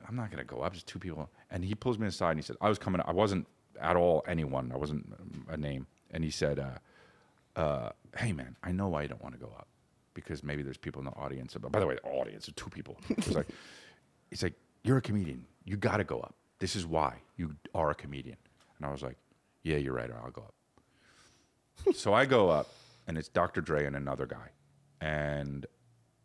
I'm 0.06 0.14
not 0.14 0.30
gonna 0.30 0.44
go 0.44 0.60
up. 0.60 0.74
Just 0.74 0.86
two 0.86 0.98
people, 0.98 1.30
and 1.50 1.64
he 1.64 1.74
pulls 1.74 1.98
me 1.98 2.06
aside 2.06 2.32
and 2.32 2.38
he 2.38 2.42
said, 2.42 2.56
I 2.60 2.68
was 2.68 2.78
coming. 2.78 3.00
I 3.04 3.12
wasn't 3.12 3.46
at 3.80 3.96
all 3.96 4.22
anyone. 4.28 4.70
I 4.72 4.76
wasn't 4.76 5.12
a 5.48 5.56
name. 5.56 5.86
And 6.10 6.22
he 6.22 6.30
said, 6.30 6.58
uh, 6.58 7.58
uh, 7.58 7.90
hey 8.16 8.32
man, 8.32 8.56
I 8.62 8.72
know 8.72 8.88
why 8.88 9.02
you 9.02 9.08
don't 9.08 9.22
want 9.22 9.34
to 9.34 9.40
go 9.40 9.52
up 9.58 9.68
because 10.14 10.42
maybe 10.42 10.62
there's 10.62 10.76
people 10.76 11.00
in 11.00 11.06
the 11.06 11.12
audience. 11.12 11.56
But 11.60 11.72
By 11.72 11.80
the 11.80 11.86
way, 11.86 11.94
the 11.94 12.08
audience 12.08 12.48
are 12.48 12.52
two 12.52 12.70
people. 12.70 12.96
It 13.08 13.26
was 13.26 13.36
like, 13.36 13.48
he's 14.30 14.42
like, 14.42 14.54
you're 14.82 14.98
a 14.98 15.02
comedian. 15.02 15.46
You 15.64 15.76
got 15.76 15.98
to 15.98 16.04
go 16.04 16.20
up. 16.20 16.34
This 16.58 16.76
is 16.76 16.86
why 16.86 17.16
you 17.36 17.56
are 17.74 17.90
a 17.90 17.94
comedian. 17.94 18.36
And 18.78 18.86
I 18.86 18.90
was 18.90 19.02
like, 19.02 19.16
yeah, 19.62 19.76
you're 19.76 19.94
right. 19.94 20.10
I'll 20.10 20.30
go 20.30 20.42
up. 20.42 21.94
so 21.94 22.12
I 22.14 22.26
go 22.26 22.48
up, 22.50 22.68
and 23.06 23.16
it's 23.18 23.28
Dr. 23.28 23.60
Dre 23.60 23.86
and 23.86 23.96
another 23.96 24.26
guy, 24.26 24.50
and 25.00 25.66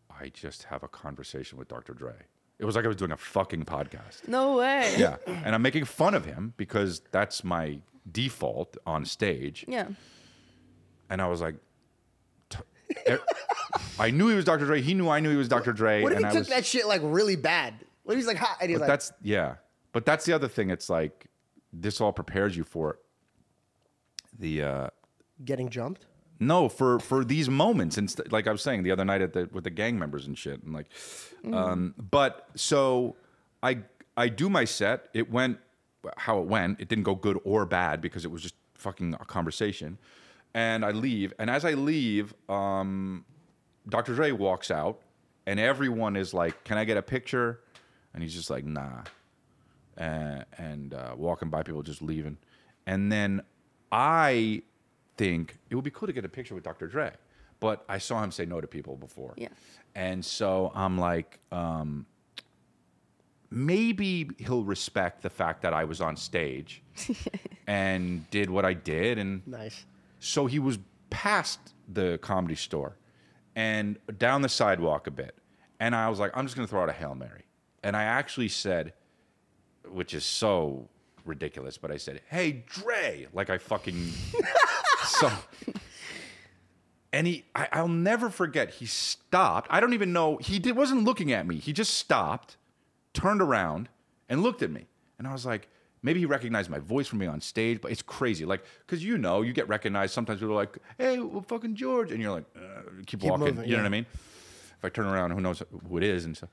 I 0.09 0.29
just 0.29 0.63
have 0.63 0.83
a 0.83 0.87
conversation 0.87 1.57
with 1.57 1.67
Dr. 1.67 1.93
Dre. 1.93 2.13
It 2.59 2.65
was 2.65 2.75
like 2.75 2.85
I 2.85 2.87
was 2.87 2.97
doing 2.97 3.11
a 3.11 3.17
fucking 3.17 3.65
podcast. 3.65 4.27
No 4.27 4.57
way. 4.57 4.95
Yeah, 4.97 5.17
and 5.27 5.53
I'm 5.53 5.61
making 5.61 5.85
fun 5.85 6.13
of 6.13 6.25
him 6.25 6.53
because 6.55 7.01
that's 7.11 7.43
my 7.43 7.79
default 8.09 8.77
on 8.85 9.05
stage. 9.05 9.65
Yeah. 9.67 9.87
And 11.09 11.21
I 11.21 11.27
was 11.27 11.41
like, 11.41 11.55
I 13.99 14.11
knew 14.11 14.29
he 14.29 14.35
was 14.35 14.45
Dr. 14.45 14.65
Dre. 14.65 14.81
He 14.81 14.93
knew 14.93 15.09
I 15.09 15.19
knew 15.19 15.29
he 15.29 15.35
was 15.35 15.49
Dr. 15.49 15.73
Dre. 15.73 16.01
What 16.01 16.13
if 16.13 16.17
and 16.17 16.25
he 16.25 16.29
I 16.29 16.33
took 16.33 16.39
was, 16.41 16.47
that 16.49 16.65
shit 16.65 16.87
like 16.87 17.01
really 17.03 17.35
bad? 17.35 17.73
What 18.05 18.15
he's 18.17 18.27
like 18.27 18.37
hot 18.37 18.57
and 18.61 18.69
he's 18.69 18.79
But 18.79 18.83
like, 18.83 18.89
that's 18.89 19.11
yeah. 19.21 19.55
But 19.91 20.05
that's 20.05 20.25
the 20.25 20.33
other 20.33 20.47
thing. 20.47 20.69
It's 20.69 20.89
like 20.89 21.27
this 21.73 21.99
all 21.99 22.13
prepares 22.13 22.55
you 22.55 22.63
for 22.63 22.99
the 24.37 24.63
uh 24.63 24.87
getting 25.43 25.69
jumped? 25.69 26.05
no 26.39 26.67
for 26.67 26.99
for 26.99 27.23
these 27.23 27.49
moments 27.49 27.97
and 27.97 28.09
st- 28.11 28.29
like 28.31 28.45
I 28.45 28.51
was 28.51 28.61
saying 28.61 28.83
the 28.83 28.91
other 28.91 29.05
night 29.05 29.21
at 29.21 29.31
the 29.31 29.47
with 29.53 29.63
the 29.63 29.69
gang 29.69 29.97
members 29.97 30.27
and 30.27 30.37
shit 30.37 30.61
and 30.63 30.73
like 30.73 30.87
um 31.53 31.95
but 31.97 32.47
so 32.55 33.15
I 33.63 33.79
I 34.17 34.27
do 34.27 34.49
my 34.49 34.65
set 34.65 35.07
it 35.13 35.31
went 35.31 35.59
how 36.17 36.39
it 36.41 36.45
went 36.45 36.81
it 36.81 36.89
didn't 36.89 37.05
go 37.05 37.15
good 37.15 37.39
or 37.45 37.65
bad 37.65 38.01
because 38.01 38.25
it 38.25 38.31
was 38.31 38.41
just 38.41 38.55
fucking 38.73 39.13
a 39.13 39.23
conversation 39.23 39.97
and 40.53 40.83
I 40.83 40.91
leave 40.91 41.33
and 41.39 41.49
as 41.49 41.63
I 41.63 41.73
leave 41.73 42.33
um 42.49 43.23
Dr. 43.87 44.13
Dre 44.15 44.31
walks 44.31 44.69
out 44.69 44.99
and 45.47 45.57
everyone 45.57 46.17
is 46.17 46.33
like 46.33 46.65
can 46.65 46.77
I 46.77 46.83
get 46.83 46.97
a 46.97 47.01
picture 47.01 47.61
and 48.15 48.23
he's 48.23 48.33
just 48.33 48.49
like 48.49 48.65
nah 48.65 49.01
uh, 49.99 50.41
and 50.57 50.93
uh, 50.95 51.13
walking 51.15 51.49
by 51.49 51.61
people 51.61 51.83
just 51.83 52.01
leaving. 52.01 52.37
And 52.87 53.11
then 53.11 53.41
I 53.91 54.63
think 55.17 55.57
it 55.69 55.75
would 55.75 55.83
be 55.83 55.91
cool 55.91 56.07
to 56.07 56.13
get 56.13 56.25
a 56.25 56.29
picture 56.29 56.55
with 56.55 56.63
Dr. 56.63 56.87
Dre, 56.87 57.11
but 57.59 57.83
I 57.87 57.97
saw 57.99 58.23
him 58.23 58.31
say 58.31 58.45
no 58.45 58.59
to 58.61 58.67
people 58.67 58.95
before. 58.95 59.33
Yeah. 59.37 59.49
And 59.95 60.23
so 60.25 60.71
I'm 60.75 60.97
like, 60.97 61.39
um, 61.51 62.05
maybe 63.49 64.29
he'll 64.37 64.63
respect 64.63 65.21
the 65.21 65.29
fact 65.29 65.61
that 65.61 65.73
I 65.73 65.83
was 65.85 66.01
on 66.01 66.15
stage 66.17 66.81
and 67.67 68.29
did 68.31 68.49
what 68.49 68.65
I 68.65 68.73
did. 68.73 69.17
And 69.17 69.45
Nice. 69.47 69.85
so 70.19 70.45
he 70.45 70.59
was 70.59 70.79
past 71.09 71.59
the 71.93 72.17
comedy 72.21 72.55
store 72.55 72.97
and 73.55 73.97
down 74.17 74.41
the 74.41 74.49
sidewalk 74.49 75.07
a 75.07 75.11
bit. 75.11 75.35
And 75.79 75.95
I 75.95 76.09
was 76.09 76.19
like, 76.19 76.31
I'm 76.35 76.45
just 76.45 76.55
going 76.55 76.65
to 76.67 76.69
throw 76.69 76.81
out 76.83 76.89
a 76.89 76.93
Hail 76.93 77.15
Mary. 77.15 77.43
And 77.85 77.95
I 77.95 78.03
actually 78.03 78.49
said, 78.49 78.93
which 79.87 80.15
is 80.15 80.25
so 80.25 80.89
ridiculous, 81.23 81.77
but 81.77 81.91
I 81.91 81.97
said, 81.97 82.21
"Hey, 82.31 82.63
Dre," 82.67 83.27
like 83.31 83.51
I 83.51 83.59
fucking 83.59 84.11
so. 85.05 85.31
And 87.13 87.27
he, 87.27 87.45
I, 87.53 87.67
I'll 87.71 87.87
never 87.87 88.31
forget. 88.31 88.71
He 88.71 88.87
stopped. 88.87 89.67
I 89.69 89.79
don't 89.79 89.93
even 89.93 90.11
know. 90.11 90.37
He 90.37 90.57
did, 90.57 90.75
wasn't 90.75 91.03
looking 91.03 91.31
at 91.31 91.45
me. 91.45 91.57
He 91.57 91.73
just 91.73 91.93
stopped, 91.93 92.57
turned 93.13 93.39
around, 93.39 93.87
and 94.29 94.41
looked 94.41 94.63
at 94.63 94.71
me. 94.71 94.87
And 95.19 95.27
I 95.27 95.31
was 95.31 95.45
like, 95.45 95.69
maybe 96.01 96.19
he 96.19 96.25
recognized 96.25 96.71
my 96.71 96.79
voice 96.79 97.07
from 97.07 97.19
me 97.19 97.27
on 97.27 97.39
stage. 97.39 97.81
But 97.81 97.91
it's 97.91 98.01
crazy, 98.01 98.45
like, 98.45 98.65
because 98.79 99.03
you 99.05 99.19
know, 99.19 99.43
you 99.43 99.53
get 99.53 99.69
recognized. 99.69 100.11
Sometimes 100.13 100.39
people 100.39 100.53
are 100.53 100.57
like, 100.57 100.77
"Hey, 100.97 101.19
well, 101.19 101.45
fucking 101.47 101.75
George," 101.75 102.11
and 102.11 102.19
you're 102.19 102.31
like, 102.31 102.45
uh, 102.55 102.81
keep, 103.05 103.19
Keep 103.21 103.29
walking. 103.29 103.45
moving, 103.45 103.65
you 103.65 103.71
know 103.73 103.77
yeah. 103.77 103.81
what 103.83 103.85
I 103.85 103.89
mean? 103.89 104.05
If 104.79 104.85
I 104.85 104.89
turn 104.89 105.05
around, 105.05 105.31
who 105.31 105.39
knows 105.39 105.61
who 105.87 105.97
it 105.97 106.03
is? 106.03 106.25
And 106.25 106.35
so, 106.35 106.49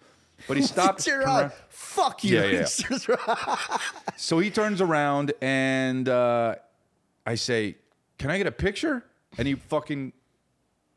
but 0.49 0.57
he 0.57 0.63
stopped. 0.75 1.07
You're 1.07 1.17
turned 1.17 1.27
right. 1.27 1.41
around. 1.43 1.53
Fuck 1.69 2.25
you. 2.25 2.39
Yeah, 2.41 2.67
yeah. 3.09 3.57
So 4.17 4.39
he 4.39 4.51
turns 4.51 4.81
around 4.81 5.33
and 5.43 6.09
uh, 6.09 6.55
I 7.27 7.35
say, 7.35 7.77
Can 8.19 8.31
I 8.31 8.39
get 8.39 8.47
a 8.47 8.53
picture? 8.53 9.05
And 9.39 9.49
he 9.49 9.55
fucking 9.55 10.13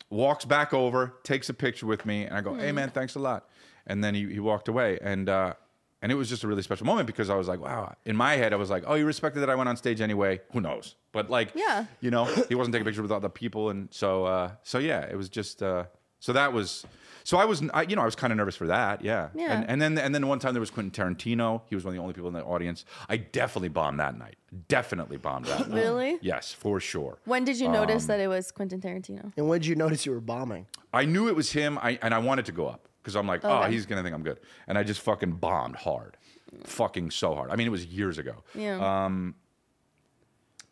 walks 0.10 0.46
back 0.46 0.74
over, 0.74 1.16
takes 1.24 1.50
a 1.50 1.54
picture 1.54 1.86
with 1.86 2.06
me, 2.06 2.26
and 2.26 2.36
I 2.36 2.42
go, 2.42 2.54
Hey 2.54 2.72
man, 2.72 2.90
thanks 2.90 3.16
a 3.16 3.20
lot. 3.20 3.48
And 3.88 4.04
then 4.04 4.16
he, 4.16 4.28
he 4.32 4.40
walked 4.40 4.68
away. 4.68 5.00
And 5.02 5.28
uh, 5.30 5.54
and 6.02 6.12
it 6.12 6.16
was 6.16 6.30
just 6.30 6.44
a 6.44 6.48
really 6.48 6.62
special 6.62 6.86
moment 6.86 7.08
because 7.08 7.32
I 7.32 7.36
was 7.36 7.48
like, 7.48 7.60
wow. 7.60 7.96
In 8.06 8.16
my 8.16 8.34
head, 8.36 8.54
I 8.54 8.58
was 8.58 8.70
like, 8.70 8.84
oh, 8.86 8.94
you 8.94 9.08
respected 9.08 9.40
that 9.40 9.50
I 9.50 9.56
went 9.56 9.70
on 9.70 9.76
stage 9.78 10.02
anyway. 10.02 10.40
Who 10.52 10.62
knows? 10.62 10.96
But 11.12 11.32
like, 11.32 11.50
Yeah. 11.56 11.86
you 12.00 12.12
know, 12.12 12.26
he 12.48 12.54
wasn't 12.54 12.74
taking 12.74 12.86
pictures 12.86 13.02
with 13.02 13.12
other 13.12 13.30
people, 13.30 13.70
and 13.72 13.88
so 13.92 14.26
uh, 14.26 14.52
so 14.62 14.78
yeah, 14.78 15.02
it 15.02 15.16
was 15.16 15.30
just 15.30 15.64
uh, 15.64 15.86
so 16.20 16.32
that 16.34 16.54
was 16.54 16.86
so 17.26 17.38
I 17.38 17.44
was 17.44 17.62
I, 17.74 17.82
you 17.82 17.96
know 17.98 18.02
I 18.04 18.06
was 18.06 18.16
kind 18.16 18.32
of 18.32 18.38
nervous 18.38 18.56
for 18.56 18.68
that, 18.68 19.04
yeah. 19.04 19.28
Yeah. 19.36 19.52
And, 19.52 19.70
and 19.70 19.82
then 19.82 19.98
and 19.98 20.16
then 20.16 20.26
one 20.28 20.40
time 20.40 20.54
there 20.54 20.62
was 20.62 20.70
Quentin 20.70 20.92
Tarantino. 20.92 21.62
He 21.68 21.76
was 21.76 21.84
one 21.84 21.90
of 21.90 21.96
the 21.96 22.02
only 22.02 22.14
people 22.14 22.30
in 22.30 22.34
the 22.36 22.44
audience. 22.44 22.86
I 23.10 23.18
definitely 23.18 23.70
bombed 23.70 24.00
that 24.00 24.18
night. 24.18 24.38
Definitely 24.70 25.18
bombed 25.18 25.46
that. 25.48 25.68
night. 25.70 25.76
Really? 25.76 26.18
Yes, 26.22 26.54
for 26.54 26.80
sure. 26.80 27.18
When 27.26 27.44
did 27.44 27.60
you 27.60 27.68
Um, 27.68 27.74
notice 27.74 28.06
that 28.06 28.20
it 28.22 28.28
was 28.28 28.52
Quentin 28.52 28.80
Tarantino? 28.80 29.34
and 29.36 29.50
when 29.50 29.60
did 29.60 29.68
you 29.68 29.76
notice 29.76 30.06
you 30.06 30.14
were 30.14 30.22
bombing? 30.22 30.68
I 30.94 31.04
knew 31.06 31.28
it 31.28 31.36
was 31.36 31.52
him, 31.52 31.78
I, 31.82 32.00
and 32.02 32.14
I 32.14 32.20
wanted 32.20 32.46
to 32.46 32.52
go 32.54 32.68
up 32.68 32.88
because 33.02 33.16
I'm 33.18 33.28
like, 33.28 33.44
oh, 33.44 33.64
he's 33.64 33.86
gonna 33.86 34.04
think 34.04 34.16
I'm 34.16 34.24
good, 34.24 34.40
and 34.68 34.78
I 34.78 34.84
just 34.84 35.02
fucking 35.02 35.34
bombed 35.34 35.76
hard, 35.76 36.16
fucking 36.64 37.12
so 37.12 37.36
hard. 37.36 37.50
I 37.52 37.56
mean, 37.58 37.68
it 37.68 37.72
was 37.72 37.86
years 37.86 38.18
ago. 38.18 38.44
Yeah. 38.54 39.06
Um. 39.06 39.36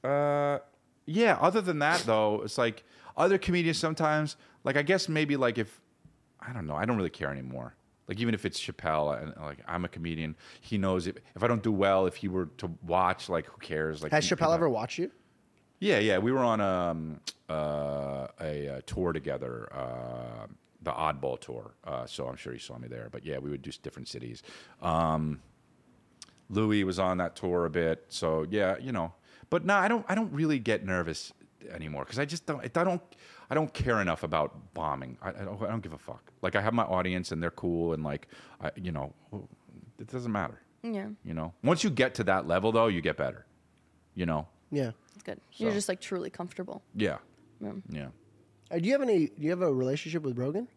Uh, 0.04 0.60
yeah. 1.06 1.38
Other 1.42 1.62
than 1.62 1.80
that, 1.80 2.02
though, 2.02 2.42
it's 2.44 2.58
like 2.58 2.84
other 3.18 3.38
comedians 3.38 3.78
sometimes. 3.78 4.36
Like 4.64 4.78
I 4.78 4.82
guess 4.82 5.10
maybe 5.10 5.36
like 5.36 5.58
if 5.58 5.82
I 6.48 6.54
don't 6.54 6.66
know, 6.68 6.76
I 6.76 6.86
don't 6.86 6.98
really 6.98 7.10
care 7.10 7.32
anymore. 7.32 7.76
Like 8.08 8.20
even 8.20 8.34
if 8.34 8.46
it's 8.46 8.60
Chappelle 8.60 9.22
and 9.22 9.34
like 9.42 9.60
I'm 9.68 9.86
a 9.86 9.88
comedian, 9.88 10.36
he 10.62 10.78
knows 10.78 11.08
if, 11.08 11.16
if 11.36 11.44
I 11.44 11.48
don't 11.48 11.64
do 11.64 11.72
well, 11.72 12.06
if 12.06 12.16
he 12.18 12.28
were 12.28 12.48
to 12.58 12.70
watch, 12.86 13.30
like 13.30 13.46
who 13.46 13.58
cares? 13.60 14.04
Like 14.04 14.12
Has 14.12 14.28
he- 14.28 14.36
Chappelle 14.36 14.54
ever 14.54 14.70
watched 14.70 14.98
you? 14.98 15.12
Yeah, 15.80 16.00
yeah. 16.00 16.18
We 16.18 16.32
were 16.32 16.40
on 16.40 16.62
um, 16.62 17.20
uh, 17.50 18.28
a, 18.40 18.70
uh 18.70 18.82
tour 18.86 19.12
together, 19.12 19.68
uh, 19.74 20.48
the 20.82 20.92
Oddball 20.92 21.40
tour. 21.40 21.74
Uh, 21.84 22.06
so 22.06 22.28
I'm 22.28 22.36
sure 22.38 22.54
he 22.54 22.60
saw 22.60 22.78
me 22.78 22.88
there. 22.88 23.10
But 23.12 23.26
yeah, 23.26 23.38
we 23.38 23.50
would 23.50 23.62
do 23.62 23.72
different 23.82 24.08
cities. 24.08 24.44
Um, 24.82 25.42
Louis 26.50 26.84
was 26.84 27.00
on 27.00 27.18
that 27.18 27.36
tour 27.36 27.66
a 27.66 27.70
bit. 27.70 28.06
So 28.10 28.46
yeah, 28.50 28.78
you 28.78 28.92
know. 28.92 29.14
But 29.50 29.66
no, 29.66 29.76
I 29.76 29.88
don't. 29.88 30.06
I 30.10 30.16
don't 30.16 30.32
really 30.32 30.60
get 30.60 30.86
nervous 30.86 31.34
anymore 31.70 32.04
because 32.06 32.20
I 32.20 32.26
just 32.26 32.46
don't. 32.46 32.62
I 32.64 32.84
don't. 32.84 33.02
I 33.54 33.56
don't 33.56 33.72
care 33.72 34.02
enough 34.02 34.24
about 34.24 34.74
bombing. 34.74 35.16
I, 35.22 35.30
I, 35.30 35.32
don't, 35.46 35.62
I 35.62 35.68
don't 35.68 35.84
give 35.84 35.94
a 35.94 35.98
fuck. 36.00 36.32
Like 36.42 36.56
I 36.56 36.62
have 36.62 36.74
my 36.74 36.86
audience 36.86 37.32
and 37.32 37.40
they're 37.42 37.52
cool 37.52 37.94
and 37.94 38.04
like, 38.04 38.28
I, 38.60 38.72
you 38.76 38.92
know, 38.92 39.14
it 40.00 40.08
doesn't 40.08 40.32
matter. 40.32 40.60
yeah, 40.82 41.10
You 41.24 41.36
know, 41.36 41.54
once 41.64 41.84
you 41.84 41.92
get 41.92 42.16
to 42.16 42.24
that 42.24 42.48
level 42.48 42.72
though, 42.72 42.88
you 42.88 43.00
get 43.00 43.16
better. 43.16 43.46
You 44.16 44.26
know. 44.26 44.48
Yeah. 44.72 44.94
it's 45.14 45.22
good. 45.22 45.40
You're 45.58 45.72
just 45.72 45.88
like 45.88 46.02
truly 46.02 46.32
comfortable. 46.32 46.82
Yeah. 46.96 47.18
Yeah. 47.62 47.74
Yeah. 47.92 48.08
Uh, 48.72 48.80
do 48.80 48.86
you 48.88 48.92
have 48.94 49.04
any? 49.04 49.28
Do 49.28 49.34
you 49.44 49.52
have 49.52 49.62
a 49.62 49.72
relationship 49.72 50.24
with 50.24 50.36
Rogan? 50.36 50.68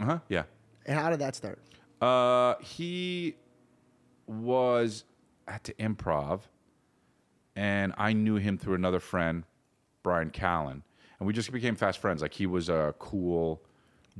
Uh 0.00 0.04
huh. 0.04 0.18
Yeah. 0.28 0.42
And 0.86 0.98
how 0.98 1.08
did 1.10 1.20
that 1.20 1.36
start? 1.36 1.60
Uh, 2.02 2.56
he 2.60 3.36
was 4.26 5.04
at 5.46 5.62
the 5.62 5.72
improv, 5.74 6.40
and 7.54 7.94
I 7.96 8.12
knew 8.12 8.36
him 8.36 8.58
through 8.58 8.74
another 8.74 8.98
friend, 8.98 9.44
Brian 10.02 10.30
Callen, 10.30 10.82
and 11.24 11.26
we 11.26 11.32
just 11.32 11.50
became 11.50 11.74
fast 11.74 12.00
friends. 12.00 12.20
Like 12.20 12.34
he 12.34 12.44
was 12.44 12.68
a 12.68 12.94
cool 12.98 13.62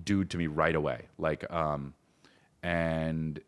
dude 0.02 0.30
to 0.30 0.38
me 0.38 0.46
right 0.46 0.74
away. 0.74 1.08
Like, 1.18 1.44
um, 1.52 1.92
and 2.62 3.38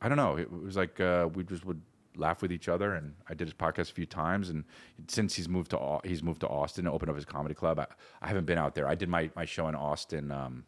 I 0.00 0.08
don't 0.08 0.16
know. 0.16 0.38
It 0.38 0.50
was 0.50 0.74
like 0.74 0.98
uh, 1.00 1.28
we 1.34 1.44
just 1.44 1.66
would 1.66 1.82
laugh 2.16 2.40
with 2.40 2.50
each 2.50 2.66
other, 2.66 2.94
and 2.94 3.12
I 3.28 3.34
did 3.34 3.46
his 3.46 3.52
podcast 3.52 3.90
a 3.90 3.94
few 3.94 4.06
times. 4.06 4.48
And 4.48 4.64
since 5.06 5.34
he's 5.34 5.50
moved 5.50 5.72
to 5.72 6.00
he's 6.02 6.22
moved 6.22 6.40
to 6.40 6.48
Austin 6.48 6.86
and 6.86 6.94
opened 6.94 7.10
up 7.10 7.16
his 7.16 7.26
comedy 7.26 7.54
club, 7.54 7.78
I, 7.78 7.88
I 8.22 8.28
haven't 8.28 8.46
been 8.46 8.56
out 8.56 8.74
there. 8.74 8.88
I 8.88 8.94
did 8.94 9.10
my 9.10 9.30
my 9.36 9.44
show 9.44 9.68
in 9.68 9.74
Austin. 9.74 10.30
Um, 10.30 10.64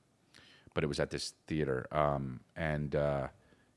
but 0.75 0.85
it 0.85 0.89
was 0.89 1.01
at 1.01 1.11
this 1.11 1.33
theater. 1.47 1.87
Um, 1.91 2.41
and 2.55 2.95
uh, 2.95 3.29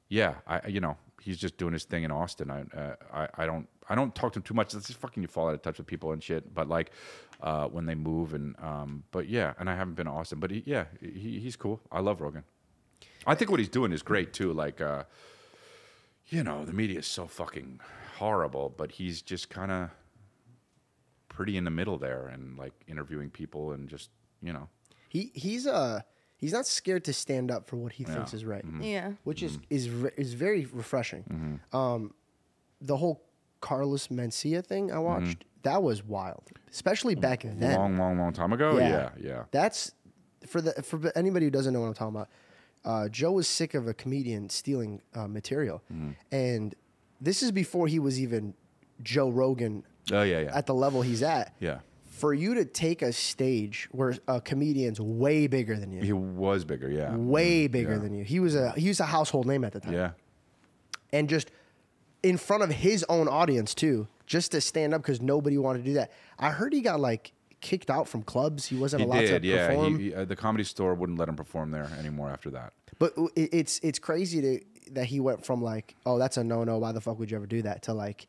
yeah, 0.09 0.33
I 0.45 0.67
you 0.67 0.81
know 0.81 0.97
he's 1.21 1.37
just 1.37 1.57
doing 1.57 1.73
his 1.73 1.83
thing 1.83 2.03
in 2.03 2.11
Austin. 2.11 2.49
I, 2.51 2.61
uh, 2.77 2.95
I 3.13 3.43
I 3.43 3.45
don't 3.45 3.67
I 3.89 3.95
don't 3.95 4.13
talk 4.13 4.33
to 4.33 4.39
him 4.39 4.43
too 4.43 4.53
much. 4.53 4.73
It's 4.73 4.87
just 4.87 4.99
fucking 4.99 5.23
you 5.23 5.27
fall 5.27 5.47
out 5.47 5.53
of 5.53 5.61
touch 5.61 5.77
with 5.77 5.87
people 5.87 6.11
and 6.11 6.23
shit. 6.23 6.53
But 6.53 6.67
like 6.69 6.91
uh, 7.41 7.67
when 7.67 7.85
they 7.85 7.95
move 7.95 8.33
and 8.33 8.55
um, 8.61 9.03
but 9.11 9.27
yeah, 9.27 9.53
and 9.59 9.69
I 9.69 9.75
haven't 9.75 9.95
been 9.95 10.05
to 10.05 10.11
Austin, 10.11 10.39
but 10.39 10.51
he, 10.51 10.63
yeah, 10.65 10.85
he, 11.01 11.39
he's 11.39 11.55
cool. 11.55 11.81
I 11.91 11.99
love 11.99 12.21
Rogan. 12.21 12.43
I 13.25 13.35
think 13.35 13.51
what 13.51 13.59
he's 13.59 13.69
doing 13.69 13.91
is 13.91 14.01
great 14.01 14.33
too. 14.33 14.53
Like 14.53 14.81
uh, 14.81 15.03
you 16.27 16.43
know, 16.43 16.65
the 16.65 16.73
media 16.73 16.99
is 16.99 17.07
so 17.07 17.27
fucking 17.27 17.79
horrible, 18.17 18.73
but 18.75 18.91
he's 18.91 19.21
just 19.21 19.49
kind 19.49 19.71
of 19.71 19.89
pretty 21.29 21.57
in 21.57 21.63
the 21.63 21.71
middle 21.71 21.97
there 21.97 22.27
and 22.27 22.57
like 22.57 22.73
interviewing 22.87 23.29
people 23.29 23.71
and 23.71 23.87
just 23.87 24.09
you 24.41 24.51
know 24.51 24.67
He 25.07 25.31
he's 25.33 25.65
uh 25.65 26.01
he's 26.39 26.53
not 26.53 26.65
scared 26.65 27.03
to 27.05 27.13
stand 27.13 27.51
up 27.51 27.67
for 27.69 27.75
what 27.75 27.91
he 27.93 28.03
thinks 28.03 28.33
Yeah. 28.33 28.37
is 28.37 28.45
right, 28.45 28.65
Yeah. 28.81 29.11
which 29.23 29.43
is 29.43 29.53
Mm-hmm. 29.57 29.63
is 29.77 29.85
ve- 29.87 30.09
is 30.17 30.33
very 30.33 30.65
refreshing. 30.65 31.59
Um, 31.73 32.13
the 32.81 32.97
whole 32.97 33.21
Carlos 33.61 34.07
Mencia 34.07 34.65
thing 34.65 34.91
I 34.91 34.99
watched 34.99 35.43
that 35.63 35.83
was 35.83 36.03
wild, 36.03 36.43
especially 36.71 37.15
back 37.15 37.43
then. 37.43 37.57
Mm-hmm. 37.59 37.75
long, 37.77 37.97
long, 37.97 38.17
long 38.17 38.33
time 38.33 38.53
ago. 38.53 38.77
Yeah, 38.77 39.09
yeah. 39.19 39.43
That's 39.51 39.91
for 40.47 40.61
the 40.61 40.71
for 40.81 41.11
anybody 41.15 41.45
who 41.45 41.51
doesn't 41.51 41.73
know 41.73 41.81
what 41.81 41.87
I'm 41.87 41.93
talking 41.93 42.15
about. 42.15 42.29
Uh, 42.85 43.09
Joe 43.09 43.33
was 43.33 43.47
sick 43.47 43.73
of 43.73 43.87
a 43.89 43.93
comedian 43.93 44.49
stealing 44.49 45.01
uh, 45.13 45.27
material, 45.27 45.83
Mm-hmm. 45.93 46.11
and 46.31 46.75
this 47.19 47.43
is 47.43 47.51
before 47.51 47.87
he 47.87 47.99
was 47.99 48.17
even 48.21 48.53
Joe 49.03 49.29
Rogan 49.29 49.83
Oh 50.11 50.21
yeah, 50.23 50.39
yeah. 50.39 50.55
at 50.57 50.65
the 50.65 50.73
level 50.73 51.01
he's 51.01 51.21
at. 51.21 51.53
yeah. 51.59 51.79
For 52.19 52.33
you 52.33 52.53
to 52.55 52.65
take 52.65 53.01
a 53.01 53.13
stage 53.13 53.87
where 53.91 54.13
a 54.27 54.41
comedian's 54.41 54.99
way 54.99 55.47
bigger 55.47 55.77
than 55.79 55.91
you, 55.91 56.01
He 56.03 56.11
was 56.13 56.65
bigger, 56.65 56.89
yeah. 56.89 57.15
way 57.15 57.67
bigger 57.67 57.93
yeah. 57.93 57.97
than 57.99 58.13
you. 58.13 58.23
He 58.25 58.39
was 58.41 58.55
a 58.55 58.71
he 58.73 58.87
was 58.89 58.99
a 58.99 59.05
household 59.05 59.45
name 59.47 59.63
at 59.63 59.71
the 59.73 59.79
time, 59.79 59.93
Yeah. 59.93 60.11
and 61.13 61.29
just 61.29 61.49
in 62.21 62.35
front 62.37 62.63
of 62.63 62.69
his 62.71 63.05
own 63.07 63.27
audience 63.29 63.73
too, 63.73 64.07
just 64.25 64.51
to 64.51 64.59
stand 64.59 64.93
up 64.93 65.01
because 65.01 65.21
nobody 65.21 65.57
wanted 65.57 65.79
to 65.79 65.85
do 65.85 65.93
that. 65.93 66.11
I 66.37 66.49
heard 66.51 66.73
he 66.73 66.81
got 66.81 66.99
like 66.99 67.31
kicked 67.61 67.89
out 67.89 68.07
from 68.07 68.23
clubs. 68.23 68.65
He 68.65 68.75
wasn't 68.75 69.01
He 69.01 69.07
allowed 69.07 69.19
did, 69.21 69.41
to 69.43 69.47
yeah. 69.47 69.67
perform. 69.67 69.99
He, 69.99 70.05
he, 70.05 70.13
uh, 70.13 70.25
the 70.25 70.35
comedy 70.35 70.63
store 70.65 70.93
wouldn't 70.95 71.17
let 71.19 71.29
him 71.29 71.35
perform 71.37 71.71
there 71.71 71.89
anymore 71.99 72.29
after 72.29 72.49
that. 72.51 72.73
But 72.99 73.13
it- 73.35 73.53
it's 73.53 73.79
it's 73.81 73.99
crazy 73.99 74.41
to 74.41 74.59
that 74.91 75.05
he 75.05 75.19
went 75.21 75.45
from 75.45 75.61
like, 75.61 75.95
oh, 76.05 76.17
that's 76.17 76.35
a 76.35 76.43
no 76.43 76.63
no. 76.65 76.79
Why 76.79 76.91
the 76.91 76.99
fuck 77.01 77.17
would 77.19 77.31
you 77.31 77.37
ever 77.37 77.45
do 77.47 77.61
that? 77.61 77.83
To 77.83 77.93
like, 77.93 78.27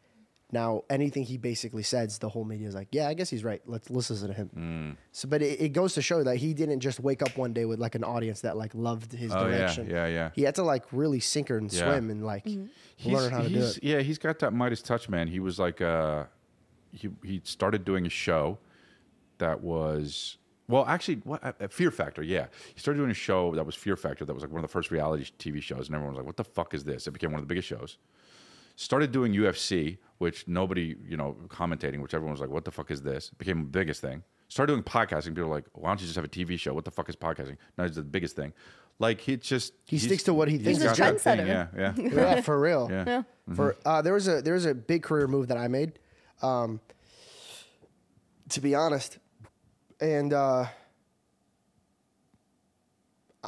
now 0.53 0.85
anything 0.91 1.23
he 1.25 1.37
basically 1.37 1.83
says, 1.83 2.19
the 2.19 2.29
whole 2.29 2.45
media 2.45 2.67
is 2.69 2.75
like, 2.75 2.89
yeah, 2.93 3.09
I 3.09 3.15
guess 3.15 3.31
he's 3.31 3.45
right. 3.45 3.61
Let's 3.67 3.91
listen 3.91 4.27
to 4.29 4.35
him. 4.35 4.51
Mm. 4.57 4.97
So, 5.13 5.29
but 5.29 5.43
it, 5.43 5.61
it 5.61 5.69
goes 5.71 5.95
to 5.95 6.03
show 6.03 6.23
that 6.25 6.37
he 6.37 6.55
didn't 6.55 6.81
just 6.81 7.01
wake 7.01 7.23
up 7.23 7.37
one 7.37 7.53
day 7.53 7.65
with 7.65 7.79
like 7.79 7.95
an 7.95 8.05
audience 8.05 8.41
that 8.43 8.57
like 8.57 8.75
loved 8.75 9.13
his 9.13 9.33
Oh, 9.33 9.47
yeah, 9.49 9.59
direction. 9.59 9.89
yeah, 9.91 10.07
yeah. 10.07 10.31
He 10.35 10.43
had 10.43 10.55
to 10.57 10.63
like 10.63 10.85
really 10.93 11.21
sink 11.21 11.49
her 11.49 11.59
and 11.59 11.73
Yeah. 11.73 11.85
swim 11.93 12.11
and 12.11 12.25
like 12.25 12.45
He's- 12.45 12.69
learn 13.05 13.31
how 13.33 13.43
to 13.43 13.49
do 13.49 13.61
it. 13.63 13.79
Yeah, 13.83 14.01
he's 14.01 14.19
got 14.19 14.39
that 14.41 14.53
Midas 14.53 14.83
touch, 14.83 15.09
man. 15.09 15.29
He 15.29 15.41
was 15.41 15.59
like, 15.59 15.81
uh, 15.81 16.25
he 16.93 17.09
he 17.25 17.41
started 17.45 17.85
doing 17.85 18.07
a 18.07 18.11
show 18.11 18.59
that 19.39 19.63
was 19.63 20.37
well, 20.69 20.85
actually, 20.87 21.17
what 21.25 21.43
uh, 21.45 21.67
Fear 21.69 21.91
Factor? 21.91 22.23
Yeah, 22.23 22.47
he 22.75 22.79
started 22.81 22.99
doing 22.99 23.11
a 23.11 23.15
show 23.15 23.53
that 23.57 23.67
was 23.67 23.75
Fear 23.75 23.97
Factor. 23.97 24.25
That 24.25 24.35
was 24.35 24.45
like 24.45 24.53
one 24.53 24.63
of 24.63 24.69
the 24.69 24.73
first 24.73 24.93
reality 24.93 25.25
TV 25.39 25.61
shows, 25.61 25.89
and 25.89 25.97
everyone 25.97 26.15
was 26.15 26.19
like, 26.19 26.27
"What 26.27 26.37
the 26.37 26.45
fuck 26.45 26.75
is 26.75 26.85
this?" 26.85 27.09
It 27.09 27.11
became 27.11 27.33
one 27.33 27.41
of 27.41 27.49
the 27.49 27.53
biggest 27.53 27.67
shows. 27.67 27.99
Started 28.81 29.13
doing 29.13 29.35
UFC, 29.35 29.99
which 30.17 30.49
nobody, 30.49 30.97
you 31.07 31.15
know, 31.15 31.37
commentating, 31.49 32.01
which 32.01 32.15
everyone 32.15 32.33
was 32.33 32.41
like, 32.41 32.49
"What 32.49 32.65
the 32.65 32.71
fuck 32.71 32.91
is 32.91 33.03
this?" 33.03 33.29
Became 33.37 33.59
the 33.59 33.69
biggest 33.69 34.01
thing. 34.01 34.23
Started 34.49 34.73
doing 34.73 34.83
podcasting. 34.83 35.35
People 35.35 35.51
were 35.51 35.55
like, 35.55 35.67
"Why 35.75 35.91
don't 35.91 36.01
you 36.01 36.07
just 36.07 36.17
have 36.17 36.25
a 36.25 36.29
TV 36.29 36.59
show? 36.59 36.73
What 36.73 36.87
the 36.87 36.91
fuck 36.91 37.07
is 37.11 37.15
podcasting?" 37.15 37.59
Now 37.77 37.85
it's 37.85 37.97
the 37.97 38.03
biggest 38.03 38.37
thing. 38.37 38.55
Like 38.99 39.21
he 39.21 39.37
just 39.37 39.75
He 39.85 39.99
sticks 39.99 40.23
to 40.23 40.33
what 40.33 40.49
he 40.49 40.57
thinks 40.57 40.81
He's 40.81 40.93
a 40.93 40.97
got 40.97 40.97
that 40.97 41.21
thing, 41.21 41.39
trendsetter. 41.41 41.47
Yeah, 41.47 41.93
yeah. 41.99 42.11
yeah, 42.37 42.41
for 42.41 42.59
real. 42.59 42.89
Yeah. 42.91 43.05
Yeah. 43.07 43.23
For 43.55 43.77
uh, 43.85 44.01
there 44.01 44.15
was 44.15 44.27
a 44.29 44.41
there 44.41 44.55
was 44.55 44.65
a 44.65 44.75
big 44.75 45.03
career 45.03 45.27
move 45.27 45.49
that 45.49 45.59
I 45.59 45.69
made, 45.69 45.99
um, 46.41 46.81
to 48.49 48.63
be 48.63 48.75
honest, 48.75 49.19
and 50.01 50.33
uh, 50.33 50.65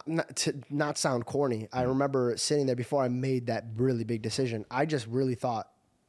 not, 0.07 0.37
to 0.37 0.55
not 0.71 0.97
sound 0.99 1.27
corny, 1.27 1.69
I 1.73 1.83
remember 1.83 2.37
sitting 2.37 2.67
there 2.67 2.77
before 2.77 3.03
I 3.03 3.09
made 3.09 3.47
that 3.47 3.65
really 3.77 4.05
big 4.05 4.23
decision. 4.23 4.65
I 4.71 4.87
just 4.87 5.07
really 5.07 5.35
thought, 5.35 5.69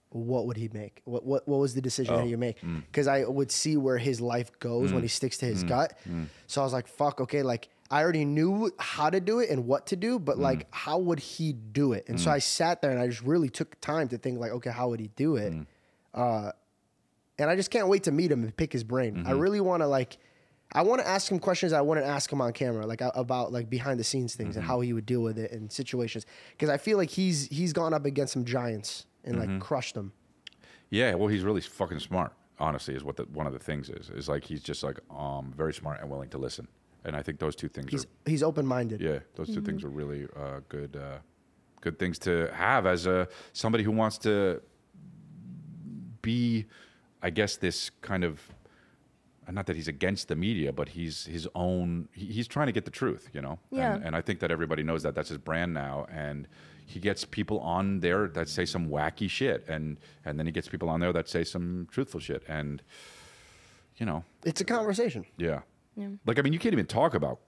what 0.10 0.46
would 0.48 0.58
he 0.58 0.70
make? 0.72 1.02
What 1.06 1.26
what 1.26 1.48
what 1.48 1.58
was 1.60 1.74
the 1.74 1.82
decision 1.82 2.14
Oh, 2.14 2.18
that 2.20 2.28
you 2.28 2.38
make? 2.38 2.62
mm. 2.62 2.84
Because 2.86 3.08
I 3.08 3.24
would 3.26 3.52
see 3.52 3.78
where 3.78 3.98
his 3.98 4.22
life 4.22 4.52
goes 4.60 4.94
when 4.94 5.02
he 5.02 5.08
sticks 5.08 5.38
to 5.40 5.46
his 5.46 5.64
gut. 5.64 5.98
mm. 6.08 6.28
So 6.48 6.62
I 6.62 6.64
was 6.64 6.72
like, 6.74 6.88
fuck, 6.88 7.20
okay, 7.22 7.42
like 7.42 7.70
I 7.90 8.02
already 8.04 8.24
knew 8.24 8.72
how 8.80 9.10
to 9.10 9.20
do 9.20 9.40
it 9.40 9.50
and 9.50 9.66
what 9.66 9.88
to 9.88 9.96
do, 9.96 10.20
Mm. 10.20 10.26
but 10.26 10.38
like 10.38 10.68
how 10.70 11.00
would 11.00 11.20
he 11.20 11.52
do 11.54 11.94
it? 11.94 12.06
And 12.08 12.20
so 12.22 12.30
I 12.32 12.38
sat 12.40 12.82
there 12.82 12.92
and 12.92 13.00
I 13.00 13.08
just 13.08 13.24
really 13.24 13.50
took 13.50 13.80
time 13.82 14.08
to 14.10 14.18
think 14.20 14.40
like, 14.40 14.52
okay, 14.52 14.70
how 14.70 14.90
would 14.90 15.00
he 15.00 15.10
do 15.16 15.36
it? 15.36 15.52
Mm. 15.52 15.66
Uh, 16.14 16.52
and 17.40 17.50
I 17.50 17.56
just 17.56 17.72
can't 17.72 17.88
wait 17.88 18.04
to 18.04 18.12
meet 18.12 18.32
him 18.32 18.44
and 18.44 18.56
pick 18.56 18.72
his 18.72 18.84
brain. 18.84 19.16
Mm-hmm. 19.16 19.28
I 19.28 19.32
really 19.32 19.60
want 19.62 19.82
to 19.82 19.88
like, 19.88 20.18
I 20.74 20.82
want 20.82 21.02
to 21.02 21.08
ask 21.08 21.32
him 21.32 21.40
questions 21.40 21.72
I 21.74 21.82
wouldn't 21.82 22.08
ask 22.08 22.32
him 22.32 22.42
on 22.42 22.52
camera, 22.54 22.86
like 22.86 23.02
about 23.02 23.52
like 23.52 23.70
behind 23.70 24.00
the 24.00 24.04
scenes 24.04 24.36
things 24.36 24.52
Mm-hmm. 24.52 24.60
and 24.60 24.68
how 24.68 24.82
he 24.82 24.94
would 24.94 25.06
deal 25.06 25.22
with 25.22 25.38
it 25.38 25.52
in 25.52 25.70
situations. 25.70 26.26
Because 26.52 26.70
I 26.70 26.78
feel 26.78 26.98
like 26.98 27.10
he's 27.10 27.48
he's 27.48 27.74
gone 27.74 27.94
up 27.94 28.06
against 28.06 28.34
some 28.34 28.46
giants 28.46 29.06
and 29.24 29.36
Mm-hmm. 29.38 29.54
like 29.54 29.62
crushed 29.62 29.96
them. 29.96 30.14
Yeah, 30.90 31.16
well, 31.16 31.28
he's 31.28 31.44
really 31.44 31.62
fucking 31.62 32.00
smart. 32.00 32.34
Honestly, 32.60 32.94
is 32.96 33.04
what 33.04 33.16
the, 33.18 33.24
one 33.24 33.48
of 33.48 33.54
the 33.54 33.60
things 33.60 33.90
is. 33.90 34.10
Is 34.12 34.30
like 34.30 34.44
he's 34.44 34.62
just 34.62 34.84
like 34.84 35.00
um 35.10 35.54
very 35.58 35.74
smart 35.74 36.02
and 36.02 36.10
willing 36.10 36.30
to 36.30 36.38
listen. 36.38 36.68
And 37.06 37.16
I 37.16 37.22
think 37.22 37.40
those 37.40 37.56
two 37.56 37.68
things 37.68 37.92
He's 37.92 38.06
are 38.06 38.08
he's 38.26 38.44
open 38.44 38.66
minded. 38.66 39.02
yeah, 39.02 39.20
those 39.36 39.54
2 39.54 39.62
things 39.62 39.84
are 39.84 39.90
really 39.90 40.26
uh, 40.38 40.62
good 40.70 40.96
uh, 40.96 41.18
good 41.82 42.00
things 42.00 42.18
to 42.20 42.50
have 42.54 42.86
as 42.86 43.06
a 43.08 43.28
somebody 43.52 43.84
who 43.84 43.92
wants 43.92 44.18
to 44.20 44.62
be, 46.22 46.66
I 47.22 47.30
guess, 47.30 47.58
this 47.58 47.90
kind 48.02 48.24
of. 48.24 48.42
Not 49.52 49.66
that 49.68 49.76
he's 49.76 49.88
against 49.88 50.28
the 50.28 50.36
media, 50.36 50.72
but 50.74 50.90
he's 50.90 51.26
his 51.26 51.48
own. 51.56 52.08
He, 52.14 52.26
he's 52.28 52.48
trying 52.48 52.68
to 52.68 52.72
get 52.74 52.86
the 52.86 52.92
truth, 52.92 53.30
you 53.34 53.42
know. 53.42 53.60
Yeah. 53.72 53.96
And, 53.96 54.06
and 54.06 54.16
I 54.16 54.22
think 54.22 54.40
that 54.40 54.52
everybody 54.52 54.84
knows 54.84 55.04
that. 55.04 55.16
That's 55.16 55.30
his 55.30 55.38
brand 55.38 55.74
now, 55.74 56.06
and 56.12 56.48
he 56.86 57.00
gets 57.00 57.26
people 57.26 57.60
on 57.60 58.00
there 58.02 58.28
that 58.30 58.50
say 58.50 58.66
some 58.66 58.88
wacky 58.90 59.30
shit, 59.30 59.66
and 59.68 59.98
and 60.26 60.38
then 60.40 60.46
he 60.46 60.52
gets 60.52 60.68
people 60.68 60.90
on 60.90 61.00
there 61.00 61.14
that 61.14 61.30
say 61.30 61.44
some 61.44 61.88
truthful 61.92 62.20
shit, 62.20 62.44
and 62.48 62.82
you 63.98 64.06
know, 64.06 64.24
It's 64.44 64.60
a 64.62 64.66
conversation. 64.66 65.26
yeah. 65.38 65.62
yeah. 65.96 66.10
Like 66.26 66.40
I 66.40 66.42
mean, 66.42 66.54
you 66.54 66.60
can't 66.60 66.74
even 66.74 66.88
talk 66.88 67.14
about 67.14 67.40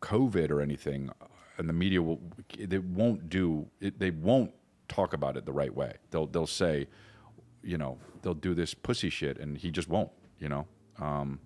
COVID 0.00 0.50
or 0.50 0.60
anything, 0.60 1.10
uh, 1.20 1.26
and 1.58 1.68
the 1.68 1.72
media 1.74 2.00
will. 2.02 2.20
They 2.58 2.78
won't 2.78 3.28
do. 3.28 3.68
It, 3.80 3.98
they 3.98 4.10
won't 4.10 4.52
talk 4.88 5.12
about 5.12 5.36
it 5.36 5.44
the 5.46 5.52
right 5.52 5.74
way. 5.74 5.94
They'll 6.10 6.26
they'll 6.26 6.46
say, 6.46 6.88
you 7.62 7.78
know, 7.78 7.98
they'll 8.22 8.34
do 8.34 8.54
this 8.54 8.74
pussy 8.74 9.10
shit, 9.10 9.38
and 9.38 9.58
he 9.58 9.70
just 9.70 9.88
won't. 9.88 10.10
You 10.38 10.48
know. 10.48 10.66
Um, 11.02 11.40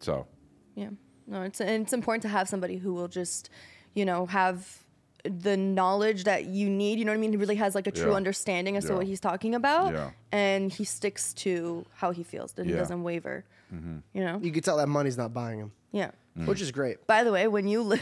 so 0.00 0.26
Yeah. 0.74 0.90
No, 1.26 1.42
it's 1.42 1.60
and 1.60 1.84
it's 1.84 1.92
important 1.92 2.22
to 2.22 2.28
have 2.28 2.48
somebody 2.48 2.76
who 2.78 2.92
will 2.94 3.08
just, 3.08 3.48
you 3.94 4.04
know, 4.04 4.26
have 4.26 4.78
the 5.24 5.56
knowledge 5.56 6.24
that 6.24 6.46
you 6.46 6.68
need. 6.68 6.98
You 6.98 7.04
know 7.04 7.12
what 7.12 7.18
I 7.18 7.20
mean? 7.20 7.30
He 7.30 7.36
really 7.36 7.54
has 7.56 7.74
like 7.76 7.86
a 7.86 7.92
true 7.92 8.10
Yeah. 8.10 8.16
understanding 8.16 8.76
as 8.76 8.84
to 8.86 8.94
what 8.94 9.06
he's 9.06 9.20
talking 9.20 9.54
about, 9.54 9.92
Yeah. 9.94 10.10
and 10.32 10.72
he 10.72 10.84
sticks 10.84 11.32
to 11.34 11.86
how 11.94 12.10
he 12.10 12.24
feels. 12.24 12.52
That 12.54 12.64
he 12.66 12.70
Yeah. 12.70 12.76
Mm-hmm. 12.76 12.82
doesn't 12.82 13.02
waver. 13.04 13.44
Mm-hmm. 13.72 13.98
You 14.14 14.24
know? 14.24 14.40
You 14.42 14.50
could 14.50 14.64
tell 14.64 14.76
that 14.78 14.88
money's 14.88 15.16
not 15.16 15.32
buying 15.32 15.60
him, 15.60 15.72
Yeah. 15.92 16.10
Mm. 16.36 16.46
which 16.46 16.60
is 16.60 16.72
great. 16.72 17.06
By 17.06 17.22
the 17.24 17.30
way, 17.30 17.46
when 17.46 17.68
you 17.68 17.82
li- 17.82 18.00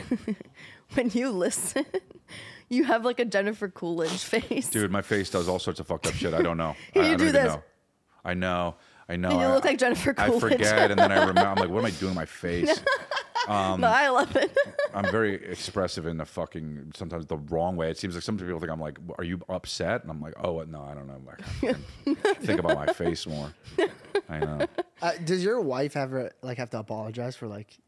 when 0.94 1.10
you 1.10 1.30
listen, 1.30 1.84
you 2.70 2.84
have 2.84 3.04
like 3.04 3.20
a 3.20 3.24
Jennifer 3.26 3.68
Coolidge 3.68 4.24
face. 4.34 4.68
dude, 4.70 4.90
my 4.90 5.02
face 5.02 5.28
does 5.28 5.46
all 5.48 5.58
sorts 5.58 5.78
of 5.80 5.86
fucked 5.88 6.06
up 6.06 6.14
shit. 6.14 6.32
I 6.32 6.40
don't 6.42 6.56
know. 6.56 6.74
You 6.94 7.02
I, 7.02 7.04
I 7.04 7.08
don't 7.10 7.18
do 7.18 7.24
even 7.28 7.34
this. 7.34 7.52
know. 7.52 7.62
I 8.24 8.34
know. 8.34 8.76
I 9.10 9.16
know. 9.16 9.30
And 9.30 9.40
you 9.40 9.46
I- 9.46 9.54
look 9.54 9.64
like 9.64 9.78
Jennifer 9.78 10.14
Coolidge. 10.14 10.36
I 10.36 10.48
forget, 10.50 10.90
and 10.90 10.98
then 11.00 11.10
I 11.12 11.18
remember. 11.18 11.40
I'm 11.40 11.56
like, 11.56 11.68
what 11.68 11.80
am 11.80 11.84
I 11.86 11.90
doing? 11.90 12.10
with 12.10 12.16
My 12.16 12.24
face. 12.26 12.80
no, 13.48 13.52
I 13.88 14.08
love 14.08 14.34
it. 14.36 14.56
I'm 14.94 15.10
very 15.10 15.34
expressive 15.34 16.06
in 16.06 16.16
the 16.18 16.24
fucking 16.24 16.92
sometimes 16.94 17.26
the 17.26 17.36
wrong 17.38 17.74
way. 17.76 17.90
It 17.90 17.98
seems 17.98 18.14
like 18.14 18.22
some 18.22 18.38
people 18.38 18.60
think 18.60 18.70
I'm 18.70 18.80
like, 18.80 18.98
"Are 19.18 19.24
you 19.24 19.40
upset?" 19.48 20.02
And 20.02 20.10
I'm 20.10 20.20
like, 20.20 20.34
"Oh 20.42 20.62
no, 20.62 20.82
I 20.82 20.94
don't 20.94 21.06
know. 21.08 21.20
I 21.62 21.72
think 22.34 22.60
about 22.60 22.76
my 22.76 22.92
face 22.92 23.26
more." 23.26 23.52
I 24.28 24.38
know. 24.38 24.66
Uh, 25.02 25.12
does 25.24 25.42
your 25.42 25.60
wife 25.60 25.96
ever 25.96 26.30
like 26.42 26.58
have 26.58 26.70
to 26.70 26.78
apologize 26.78 27.34
for 27.36 27.48
like 27.48 27.78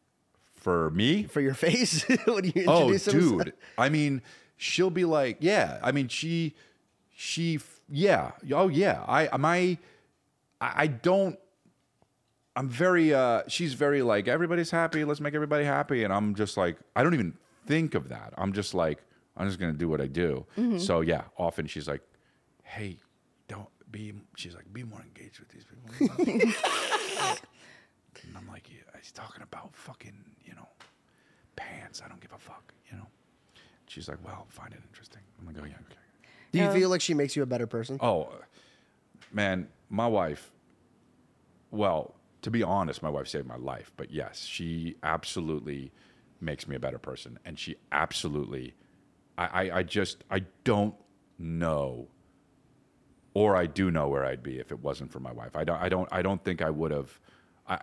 For 0.57 0.91
me, 0.91 1.25
for 1.25 1.41
your 1.41 1.55
face 1.55 2.03
when 2.27 2.45
you 2.55 2.65
oh 2.67 2.91
introduce 2.91 3.07
him? 3.09 3.39
dude, 3.39 3.53
I 3.79 3.89
mean, 3.91 4.23
she'll 4.57 4.91
be 4.91 5.05
like, 5.05 5.37
"Yeah." 5.41 5.79
I 5.83 5.93
mean, 5.93 6.09
she, 6.09 6.55
she, 7.15 7.61
yeah, 7.89 8.33
oh 8.53 8.69
yeah. 8.69 9.05
I 9.07 9.37
my, 9.37 9.77
I, 10.63 10.73
I 10.85 10.87
don't. 10.87 11.39
I'm 12.55 12.69
very. 12.69 13.13
uh 13.15 13.43
She's 13.49 13.75
very 13.75 14.03
like 14.03 14.29
everybody's 14.29 14.71
happy. 14.71 15.05
Let's 15.05 15.21
make 15.21 15.35
everybody 15.35 15.65
happy. 15.65 16.05
And 16.05 16.13
I'm 16.13 16.35
just 16.35 16.57
like, 16.57 16.77
I 16.97 17.03
don't 17.03 17.15
even 17.15 17.35
think 17.67 17.95
of 17.95 18.09
that. 18.11 18.33
I'm 18.39 18.53
just 18.53 18.75
like, 18.75 19.03
I'm 19.37 19.47
just 19.49 19.59
gonna 19.59 19.73
do 19.73 19.89
what 19.89 20.01
I 20.01 20.07
do. 20.07 20.47
So 20.79 21.01
yeah, 21.01 21.25
often 21.37 21.67
she's 21.67 21.89
like, 21.89 22.03
Hey, 22.63 22.99
don't 23.49 23.69
be. 23.91 24.13
She's 24.37 24.55
like, 24.55 24.73
be 24.73 24.85
more 24.85 25.01
engaged 25.03 25.41
with 25.41 25.49
these 25.49 25.65
people. 25.99 26.15
and 28.25 28.37
I'm 28.37 28.47
like, 28.49 28.71
yeah, 28.71 28.81
he's 29.01 29.13
talking 29.13 29.43
about 29.43 29.75
fucking, 29.75 30.15
you 30.45 30.55
know, 30.55 30.69
pants. 31.57 32.03
I 32.05 32.09
don't 32.09 32.21
give 32.21 32.33
a 32.33 32.39
fuck. 32.39 32.73
You 32.91 32.99
know. 32.99 33.07
She's 33.89 34.09
like, 34.09 34.19
well, 34.25 34.47
find 34.49 34.73
it 34.73 34.81
interesting. 34.89 35.21
I'm 35.41 35.47
like, 35.47 35.57
oh 35.61 35.67
yeah, 35.67 35.75
okay. 35.75 35.97
Do 36.53 36.59
you 36.59 36.65
No. 36.67 36.73
feel 36.73 36.89
like 36.89 37.01
she 37.01 37.15
makes 37.15 37.35
you 37.37 37.43
a 37.43 37.47
better 37.47 37.67
person? 37.67 37.99
Oh, 38.01 38.29
man, 39.33 39.69
my 39.93 40.07
wife. 40.07 40.51
Well, 41.71 42.15
to 42.41 42.51
be 42.51 42.63
honest, 42.63 43.03
my 43.03 43.11
wife 43.11 43.29
saved 43.29 43.47
my 43.47 43.57
life. 43.57 43.93
But 43.97 44.11
yes, 44.11 44.45
she 44.45 44.97
absolutely 45.03 45.93
makes 46.41 46.67
me 46.67 46.75
a 46.75 46.81
better 46.81 46.99
person, 46.99 47.39
and 47.45 47.59
she 47.59 47.77
absolutely. 47.93 48.75
I, 49.39 49.47
I, 49.47 49.79
I 49.79 49.83
just 49.85 50.25
I 50.31 50.41
don't 50.65 50.95
know, 51.39 52.09
or 53.35 53.55
I 53.55 53.67
do 53.67 53.91
know 53.91 54.09
where 54.09 54.25
I'd 54.25 54.43
be 54.43 54.59
if 54.59 54.73
it 54.73 54.81
wasn't 54.81 55.13
for 55.13 55.21
my 55.21 55.33
wife. 55.33 55.55
I 55.55 55.63
don't 55.65 55.81
I 55.81 55.89
don't 55.89 56.09
I 56.11 56.23
don't 56.23 56.43
think 56.43 56.63
I 56.63 56.71
would 56.71 56.91
have. 56.91 57.21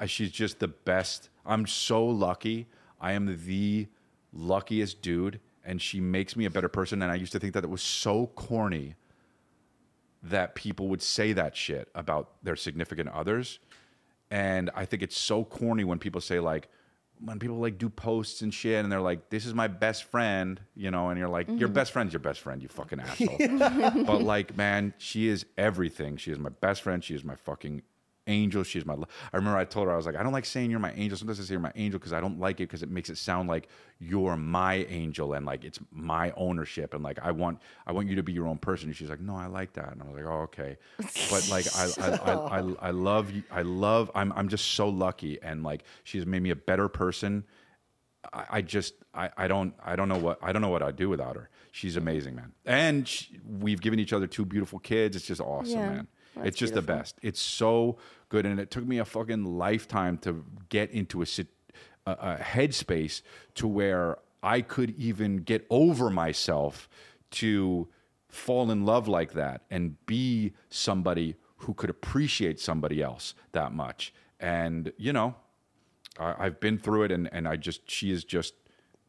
She's 0.08 0.32
just 0.32 0.60
the 0.60 0.68
best. 0.68 1.30
I'm 1.46 1.66
so 1.66 2.06
lucky. 2.06 2.68
I 3.00 3.14
am 3.14 3.46
the 3.46 3.88
luckiest 4.34 5.02
dude, 5.02 5.40
and 5.64 5.82
she 5.82 6.02
makes 6.02 6.36
me 6.36 6.46
a 6.46 6.50
better 6.50 6.70
person. 6.70 7.02
And 7.02 7.12
I 7.12 7.16
used 7.16 7.32
to 7.32 7.40
think 7.40 7.54
that 7.54 7.64
it 7.64 7.70
was 7.70 7.82
so 7.82 8.28
corny 8.36 8.96
that 10.24 10.56
people 10.56 10.88
would 10.90 11.02
say 11.02 11.34
that 11.34 11.56
shit 11.56 11.90
about 11.96 12.44
their 12.44 12.56
significant 12.56 13.10
others. 13.10 13.60
And 14.32 14.70
I 14.76 14.86
think 14.86 15.02
it's 15.02 15.18
so 15.18 15.44
corny 15.44 15.84
when 15.84 16.00
people 16.00 16.22
say 16.22 16.40
like 16.40 16.70
when 17.24 17.40
people 17.40 17.58
like 17.58 17.78
do 17.78 17.90
posts 17.90 18.42
and 18.42 18.54
shit 18.54 18.84
and 18.84 18.92
they're 18.92 19.02
like, 19.02 19.30
This 19.30 19.46
is 19.46 19.54
my 19.54 19.68
best 19.68 20.06
friend, 20.06 20.60
you 20.76 20.92
know, 20.92 21.10
and 21.10 21.20
you're 21.20 21.30
like, 21.30 21.48
Your 21.48 21.58
mm-hmm. 21.58 21.74
best 21.74 21.92
friend's 21.92 22.14
your 22.14 22.22
best 22.22 22.40
friend, 22.40 22.62
you 22.62 22.70
fucking 22.70 23.00
asshole. 23.00 23.38
but 24.06 24.22
like, 24.22 24.56
man, 24.56 24.94
she 24.98 25.28
is 25.28 25.46
everything. 25.58 26.18
She 26.18 26.32
is 26.32 26.40
my 26.40 26.50
best 26.50 26.82
friend, 26.82 27.04
she 27.04 27.16
is 27.16 27.24
my 27.24 27.36
fucking 27.36 27.82
angel. 28.30 28.64
She's 28.64 28.86
my. 28.86 28.94
I 28.94 29.38
remember 29.38 29.58
I 29.58 29.66
told 29.66 29.88
her 29.88 29.94
I 29.94 29.98
was 29.98 30.06
like, 30.06 30.16
I 30.16 30.24
don't 30.24 30.32
like 30.32 30.46
saying 30.46 30.72
you're 30.72 30.80
my 30.80 30.94
angel. 30.94 31.18
Sometimes 31.18 31.40
I 31.40 31.44
say 31.44 31.54
you're 31.54 31.60
my 31.60 31.74
angel 31.76 32.00
because 32.00 32.14
I 32.14 32.22
don't 32.22 32.40
like 32.40 32.58
it 32.62 32.70
because 32.70 32.84
it 32.84 32.90
makes 32.90 33.10
it 33.10 33.18
sound 33.18 33.50
like 33.50 33.68
you're 34.00 34.38
my 34.38 34.76
angel 34.90 35.34
and 35.34 35.46
like 35.46 35.64
it's 35.66 35.80
my 35.92 36.32
ownership 36.38 36.94
and 36.94 37.04
like 37.04 37.20
I 37.22 37.32
want 37.32 37.60
I 37.86 37.92
want 37.92 38.08
you 38.08 38.16
to 38.16 38.24
be 38.24 38.32
your 38.32 38.48
own 38.48 38.58
person. 38.58 38.88
And 38.88 38.96
she's 38.96 39.10
like, 39.10 39.20
No, 39.20 39.36
I 39.36 39.48
like 39.48 39.74
that. 39.74 39.92
And 39.92 40.02
I 40.02 40.06
was 40.06 40.16
like, 40.16 40.26
Oh, 40.26 40.42
okay. 40.44 40.78
But 41.30 41.48
like 41.50 41.66
I 41.76 41.90
I, 42.00 42.10
I, 42.32 42.60
I, 42.60 42.76
I 42.88 42.92
love 42.92 43.32
you. 43.32 43.44
I 43.52 43.64
love. 43.64 44.12
I'm 44.16 44.32
I'm 44.34 44.48
just 44.48 44.74
so 44.74 44.88
lucky 44.88 45.42
and 45.42 45.64
like 45.64 45.84
she's 46.04 46.26
made 46.26 46.42
me 46.44 46.52
a 46.52 46.56
better 46.56 46.88
person. 46.88 47.44
I, 48.34 48.46
I 48.50 48.62
just 48.62 48.94
I, 49.14 49.30
I 49.38 49.48
don't 49.48 49.74
I 49.84 49.96
don't 49.96 50.10
know 50.10 50.18
what 50.18 50.40
I 50.42 50.52
don't 50.52 50.62
know 50.62 50.70
what 50.70 50.84
I'd 50.84 50.96
do 50.96 51.10
without 51.10 51.36
her. 51.36 51.50
She's 51.72 51.96
amazing, 51.98 52.36
man. 52.36 52.52
And 52.66 53.08
she, 53.08 53.40
we've 53.48 53.80
given 53.80 54.00
each 54.00 54.12
other 54.12 54.28
two 54.28 54.44
beautiful 54.44 54.80
kids. 54.80 55.16
It's 55.16 55.26
just 55.28 55.40
awesome, 55.40 55.80
Yeah, 55.80 55.90
man. 55.90 56.08
That's 56.36 56.48
it's 56.50 56.58
just 56.58 56.74
the 56.74 56.82
best. 56.82 57.16
It's 57.22 57.42
so 57.42 57.98
good, 58.30 58.46
and 58.46 58.60
it 58.60 58.72
took 58.72 58.86
me 58.86 58.98
a 59.00 59.06
fucking 59.06 59.44
lifetime 59.46 60.18
to 60.20 60.44
get 60.70 60.92
into 60.92 61.22
a, 61.22 61.26
sit, 61.26 61.48
a, 62.06 62.12
a 62.12 62.38
headspace 62.42 63.22
to 63.56 63.68
where 63.68 64.18
I 64.42 64.62
could 64.62 64.92
even 64.98 65.38
get 65.38 65.66
over 65.70 66.10
myself 66.10 66.88
to 67.32 67.88
fall 68.28 68.70
in 68.72 68.86
love 68.86 69.08
like 69.08 69.34
that 69.34 69.64
and 69.72 70.04
be 70.06 70.54
somebody 70.70 71.36
who 71.58 71.74
could 71.74 71.90
appreciate 71.90 72.60
somebody 72.60 73.02
else 73.02 73.34
that 73.52 73.74
much. 73.74 74.14
And 74.40 74.94
you 74.98 75.12
know, 75.12 75.36
I, 76.20 76.36
I've 76.46 76.60
been 76.60 76.78
through 76.78 77.04
it, 77.04 77.12
and 77.12 77.28
and 77.34 77.48
I 77.48 77.56
just 77.58 77.90
she 77.90 78.12
is 78.12 78.24
just 78.24 78.54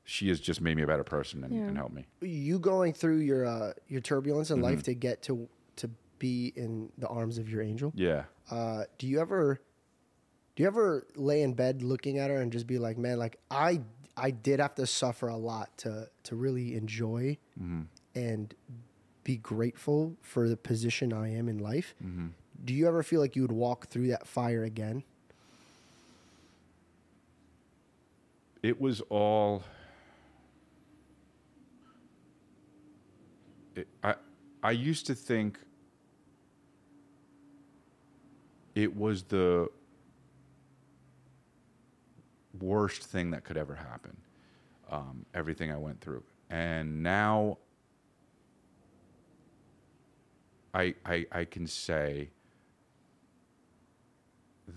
she 0.05 0.29
has 0.29 0.41
just 0.41 0.61
made 0.61 0.77
me 0.77 0.83
a 0.83 0.87
better 0.87 1.05
person 1.05 1.45
and, 1.45 1.53
and 1.53 1.77
helped 1.77 1.95
me. 1.95 2.07
You 2.21 2.59
going 2.59 2.93
through 2.95 3.19
your 3.19 3.45
uh, 3.45 3.75
your 3.87 4.01
turbulence 4.01 4.51
in 4.51 4.57
Mm-hmm. 4.57 4.65
life 4.65 4.83
to 4.85 4.95
get 4.95 5.23
to 5.23 5.49
to 5.77 5.91
be 6.21 6.53
in 6.55 6.89
the 6.99 7.09
arms 7.09 7.37
of 7.39 7.49
your 7.49 7.61
angel. 7.63 7.93
Yeah. 7.97 8.25
Uh, 8.49 8.85
do 8.99 9.09
you 9.09 9.19
ever 9.21 9.61
do 10.55 10.63
you 10.63 10.67
ever 10.69 11.07
lay 11.17 11.43
in 11.43 11.55
bed 11.55 11.83
looking 11.83 12.19
at 12.19 12.31
her 12.31 12.41
and 12.41 12.53
just 12.53 12.69
be 12.69 12.79
like, 12.79 12.97
man, 12.97 13.19
like 13.19 13.41
I 13.51 13.81
I 14.17 14.31
did 14.31 14.61
have 14.61 14.75
to 14.77 14.87
suffer 14.87 15.27
a 15.27 15.37
lot 15.37 15.77
to 15.79 16.09
to 16.25 16.37
really 16.37 16.77
enjoy 16.77 17.39
Mm-hmm. 17.61 17.81
and 18.15 18.55
be 19.25 19.37
grateful 19.37 20.17
for 20.23 20.49
the 20.49 20.57
position 20.57 21.13
I 21.13 21.33
am 21.35 21.49
in 21.49 21.59
life. 21.59 21.95
Mm-hmm. 22.05 22.29
Do 22.65 22.73
you 22.75 22.87
ever 22.89 23.03
feel 23.03 23.21
like 23.21 23.37
you 23.37 23.43
would 23.43 23.53
walk 23.53 23.89
through 23.89 24.09
that 24.09 24.27
fire 24.29 24.63
again? 24.65 25.03
it 28.63 28.79
was 28.79 29.01
all 29.09 29.63
it, 33.75 33.89
i 34.05 34.15
i 34.63 34.71
used 34.71 35.07
to 35.07 35.15
think 35.15 35.59
it 38.75 38.97
was 38.97 39.25
the 39.25 39.69
worst 42.61 43.03
thing 43.03 43.31
that 43.31 43.45
could 43.45 43.57
ever 43.57 43.75
happen. 43.75 44.17
Um, 44.91 45.25
everything 45.35 45.71
I 45.71 45.77
went 45.77 46.01
through, 46.01 46.25
and 46.49 47.03
now 47.03 47.59
I, 50.75 50.95
I 51.07 51.27
I 51.31 51.45
can 51.45 51.67
say 51.67 52.31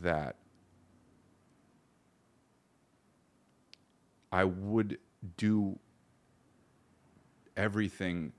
that 0.02 0.36
I 4.32 4.44
would 4.44 4.98
do 5.38 5.80
everything. 7.56 8.34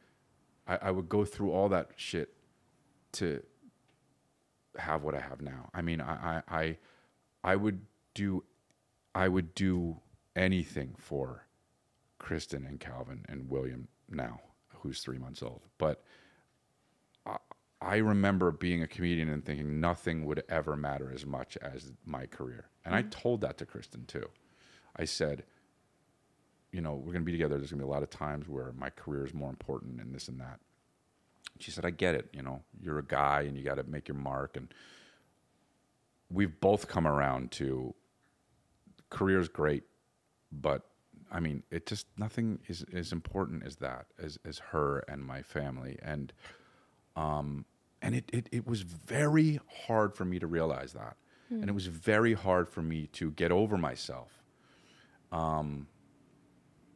I, 0.67 0.79
I 0.83 0.91
would 0.91 1.09
go 1.09 1.25
through 1.25 1.53
all 1.53 1.69
that 1.71 1.91
shit 1.97 2.35
to 3.13 3.43
have 4.79 5.03
what 5.03 5.15
I 5.15 5.21
have 5.21 5.41
now. 5.41 5.71
I 5.75 5.83
mean, 5.83 6.01
I, 6.01 6.43
I, 6.49 6.59
I, 6.59 6.79
I 7.43 7.57
would 7.57 7.81
do, 8.15 8.45
I 9.15 9.29
would 9.29 9.55
do 9.55 9.97
anything 10.37 10.95
for 10.99 11.47
Kristen 12.19 12.67
and 12.67 12.81
Calvin 12.81 13.25
and 13.29 13.49
William 13.49 13.89
now, 14.11 14.41
who's 14.81 15.01
three 15.01 15.19
months 15.19 15.43
old. 15.43 15.63
But 15.79 16.03
I, 17.27 17.37
I 17.81 17.97
remember 17.97 18.51
being 18.51 18.83
a 18.83 18.87
comedian 18.87 19.29
and 19.29 19.45
thinking 19.45 19.81
nothing 19.81 20.25
would 20.25 20.43
ever 20.49 20.77
matter 20.77 21.13
as 21.13 21.27
much 21.27 21.59
as 21.61 21.93
my 22.05 22.27
career. 22.27 22.67
And 22.85 22.95
I 22.95 23.01
mm-hmm. 23.03 23.11
told 23.11 23.41
that 23.43 23.59
to 23.59 23.67
Kristen 23.67 24.07
too. 24.07 24.29
I 24.97 25.05
said, 25.05 25.45
you 26.73 26.81
know, 26.81 26.95
we're 26.95 27.13
going 27.13 27.23
to 27.23 27.27
be 27.27 27.33
together. 27.33 27.57
There's 27.57 27.71
going 27.71 27.81
to 27.81 27.87
be 27.87 27.91
a 27.91 27.93
lot 27.93 28.03
of 28.03 28.11
times 28.11 28.49
where 28.49 28.73
my 28.77 28.91
career 28.91 29.25
is 29.25 29.35
more 29.35 29.51
important 29.51 30.01
and 30.01 30.15
this 30.15 30.29
and 30.29 30.41
that. 30.41 30.61
She 31.59 31.71
said, 31.71 31.85
I 31.85 31.91
get 31.91 32.15
it. 32.15 32.29
You 32.33 32.43
know, 32.43 32.63
you're 32.81 32.99
a 32.99 33.05
guy 33.05 33.43
and 33.43 33.57
you 33.57 33.63
got 33.63 33.77
to 33.77 33.85
make 33.85 34.09
your 34.09 34.17
mark. 34.17 34.57
And 34.57 34.73
we've 36.31 36.61
both 36.61 36.89
come 36.89 37.07
around 37.07 37.53
to 37.53 37.95
career's 39.11 39.49
great, 39.49 39.85
but 40.51 40.83
I 41.31 41.41
mean, 41.41 41.63
it 41.71 41.87
just 41.87 42.07
nothing 42.17 42.61
is 42.69 42.85
as 42.93 43.13
important 43.13 43.65
as 43.65 43.77
that, 43.77 44.07
as, 44.23 44.39
as 44.45 44.59
her 44.59 45.05
and 45.09 45.25
my 45.25 45.43
family. 45.43 45.99
And, 46.03 46.33
um, 47.17 47.65
and 48.03 48.15
it, 48.15 48.29
it, 48.33 48.49
it 48.53 48.67
was 48.67 48.83
very 48.83 49.61
hard 49.87 50.15
for 50.15 50.25
me 50.25 50.39
to 50.39 50.47
realize 50.47 50.93
that. 50.93 51.17
And 51.61 51.69
it 51.69 51.73
was 51.73 51.87
very 51.87 52.35
hard 52.35 52.69
for 52.69 52.83
me 52.83 53.07
to 53.13 53.31
get 53.31 53.53
over 53.53 53.77
myself. 53.77 54.43
Um, 55.31 55.87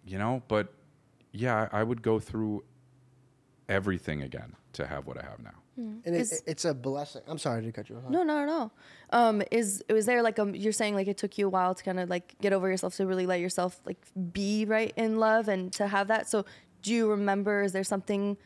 you 0.05 0.19
know, 0.19 0.43
but 0.49 0.73
yeah, 1.33 1.69
I 1.71 1.83
would 1.83 2.03
go 2.03 2.19
through 2.19 2.65
everything 3.69 4.23
again 4.23 4.55
to 4.75 4.87
have 4.87 5.07
what 5.07 5.19
I 5.19 5.23
have 5.23 5.41
now. 5.41 5.55
And 5.77 6.03
it, 6.05 6.15
Is- 6.15 6.43
it's 6.45 6.65
a 6.65 6.75
blessing. 6.75 7.23
I'm 7.29 7.39
sorry 7.39 7.63
to 7.63 7.71
cut 7.71 7.89
you 7.89 7.97
off. 7.97 8.11
No, 8.11 8.25
no, 8.25 8.45
no. 8.45 8.73
Um, 9.11 9.43
is 9.53 9.83
it 9.89 9.93
was 9.93 10.07
there 10.07 10.23
like 10.23 10.39
um 10.41 10.55
you're 10.55 10.73
saying 10.73 10.97
like 10.97 11.07
it 11.07 11.17
took 11.17 11.39
you 11.39 11.47
a 11.47 11.49
while 11.49 11.73
to 11.75 11.85
kind 11.85 12.01
of 12.01 12.09
like 12.09 12.35
get 12.41 12.53
over 12.53 12.69
yourself 12.69 12.97
to 12.97 13.07
really 13.07 13.27
let 13.27 13.39
yourself 13.39 13.81
like 13.87 13.99
be 14.33 14.65
right 14.65 14.93
in 14.97 15.19
love 15.19 15.47
and 15.47 15.73
to 15.75 15.87
have 15.87 16.09
that. 16.09 16.29
So 16.29 16.45
do 16.83 16.93
you 16.93 17.09
remember? 17.09 17.63
Is 17.63 17.73
there 17.73 17.85
something 17.85 18.37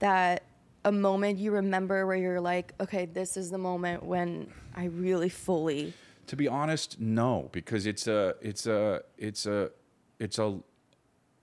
that 0.00 0.42
a 0.84 0.92
moment 0.92 1.38
you 1.38 1.52
remember 1.52 2.06
where 2.06 2.16
you're 2.16 2.40
like, 2.40 2.74
okay, 2.80 3.06
this 3.06 3.36
is 3.36 3.50
the 3.50 3.58
moment 3.58 4.02
when 4.02 4.48
I 4.74 4.86
really 4.86 5.28
fully. 5.28 5.92
To 6.26 6.36
be 6.36 6.48
honest, 6.48 6.98
no, 7.00 7.48
because 7.52 7.86
it's 7.86 8.06
a 8.06 8.34
it's 8.40 8.66
a 8.66 9.02
it's 9.16 9.46
a 9.46 9.70
it's 10.18 10.38
a 10.38 10.58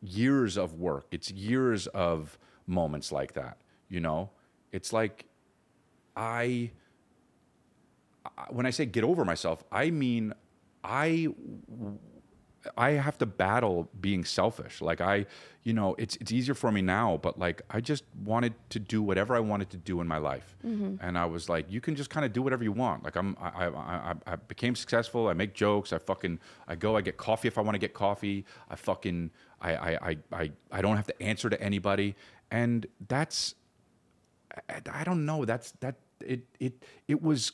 years 0.01 0.57
of 0.57 0.73
work. 0.73 1.05
It's 1.11 1.31
years 1.31 1.87
of 1.87 2.37
moments 2.69 3.11
like 3.11 3.33
that. 3.33 3.57
You 3.89 3.99
know, 3.99 4.29
it's 4.71 4.93
like 4.93 5.25
I, 6.15 6.71
when 8.49 8.65
I 8.65 8.69
say 8.69 8.85
get 8.85 9.03
over 9.03 9.25
myself, 9.25 9.63
I 9.71 9.89
mean 9.89 10.33
I 10.83 11.27
I 12.77 12.91
have 12.91 13.17
to 13.19 13.25
battle 13.25 13.89
being 13.99 14.25
selfish. 14.25 14.81
Like 14.81 15.01
I, 15.01 15.25
you 15.63 15.73
know, 15.73 15.95
it's 15.97 16.15
it's 16.17 16.31
easier 16.31 16.53
for 16.53 16.71
me 16.71 16.81
now, 16.81 17.17
but 17.21 17.39
like 17.39 17.61
I 17.69 17.79
just 17.79 18.03
wanted 18.23 18.53
to 18.69 18.79
do 18.79 19.01
whatever 19.01 19.35
I 19.35 19.39
wanted 19.39 19.69
to 19.71 19.77
do 19.77 20.01
in 20.01 20.07
my 20.07 20.17
life, 20.17 20.57
mm-hmm. 20.65 20.95
and 21.01 21.17
I 21.17 21.25
was 21.25 21.49
like, 21.49 21.71
you 21.71 21.81
can 21.81 21.95
just 21.95 22.09
kind 22.09 22.25
of 22.25 22.33
do 22.33 22.41
whatever 22.41 22.63
you 22.63 22.71
want. 22.71 23.03
Like 23.03 23.15
I'm, 23.15 23.35
I, 23.39 23.49
I, 23.49 23.67
I, 23.67 24.13
I 24.27 24.35
became 24.35 24.75
successful. 24.75 25.27
I 25.27 25.33
make 25.33 25.53
jokes. 25.53 25.93
I 25.93 25.99
fucking, 25.99 26.39
I 26.67 26.75
go. 26.75 26.95
I 26.97 27.01
get 27.01 27.17
coffee 27.17 27.47
if 27.47 27.57
I 27.57 27.61
want 27.61 27.75
to 27.75 27.79
get 27.79 27.93
coffee. 27.93 28.45
I 28.69 28.75
fucking, 28.75 29.31
I, 29.61 29.75
I, 29.75 30.09
I, 30.09 30.17
I, 30.31 30.51
I 30.71 30.81
don't 30.81 30.97
have 30.97 31.07
to 31.07 31.21
answer 31.21 31.49
to 31.49 31.61
anybody, 31.61 32.15
and 32.51 32.87
that's, 33.07 33.55
I, 34.69 34.81
I 34.91 35.03
don't 35.03 35.25
know. 35.25 35.45
That's 35.45 35.71
that. 35.79 35.95
It, 36.21 36.41
it, 36.59 36.83
it 37.07 37.21
was 37.21 37.53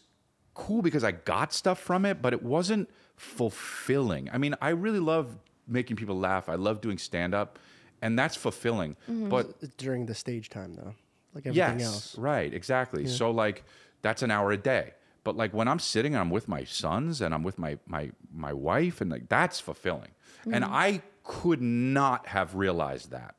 cool 0.54 0.82
because 0.82 1.04
I 1.04 1.12
got 1.12 1.54
stuff 1.54 1.80
from 1.80 2.06
it, 2.06 2.22
but 2.22 2.34
it 2.34 2.42
wasn't 2.42 2.90
fulfilling. 3.16 4.30
I 4.32 4.38
mean, 4.38 4.56
I 4.62 4.70
really 4.70 5.00
love 5.00 5.38
making 5.68 5.98
people 5.98 6.18
laugh. 6.18 6.50
I 6.50 6.56
love 6.56 6.82
doing 6.82 6.98
stand 6.98 7.36
up, 7.36 7.60
and 8.02 8.18
that's 8.18 8.36
fulfilling. 8.36 8.96
Mm-hmm. 9.10 9.30
But 9.30 9.78
During 9.78 10.06
the 10.06 10.16
stage 10.16 10.50
time, 10.50 10.74
though, 10.74 10.96
like 11.34 11.46
everything 11.46 11.80
yes, 11.80 11.82
else. 11.82 12.18
right, 12.18 12.52
exactly. 12.54 13.06
So 13.08 13.32
like 13.32 13.64
that's 14.02 14.22
an 14.22 14.32
hour 14.32 14.52
a 14.52 14.58
day. 14.58 14.94
But 15.24 15.36
like 15.36 15.54
when 15.54 15.68
I'm 15.68 15.80
sitting 15.80 16.14
and 16.14 16.22
I'm 16.22 16.30
with 16.30 16.48
my 16.48 16.64
sons 16.64 17.22
and 17.22 17.34
I'm 17.34 17.44
with 17.44 17.58
my 17.58 17.78
my 17.88 18.12
my 18.34 18.54
wife 18.54 19.02
and 19.02 19.12
like 19.12 19.28
that's 19.28 19.60
fulfilling. 19.60 20.12
And 20.46 20.64
mm. 20.64 20.70
I 20.70 21.02
could 21.24 21.62
not 21.62 22.28
have 22.28 22.56
realized 22.56 23.10
that 23.12 23.36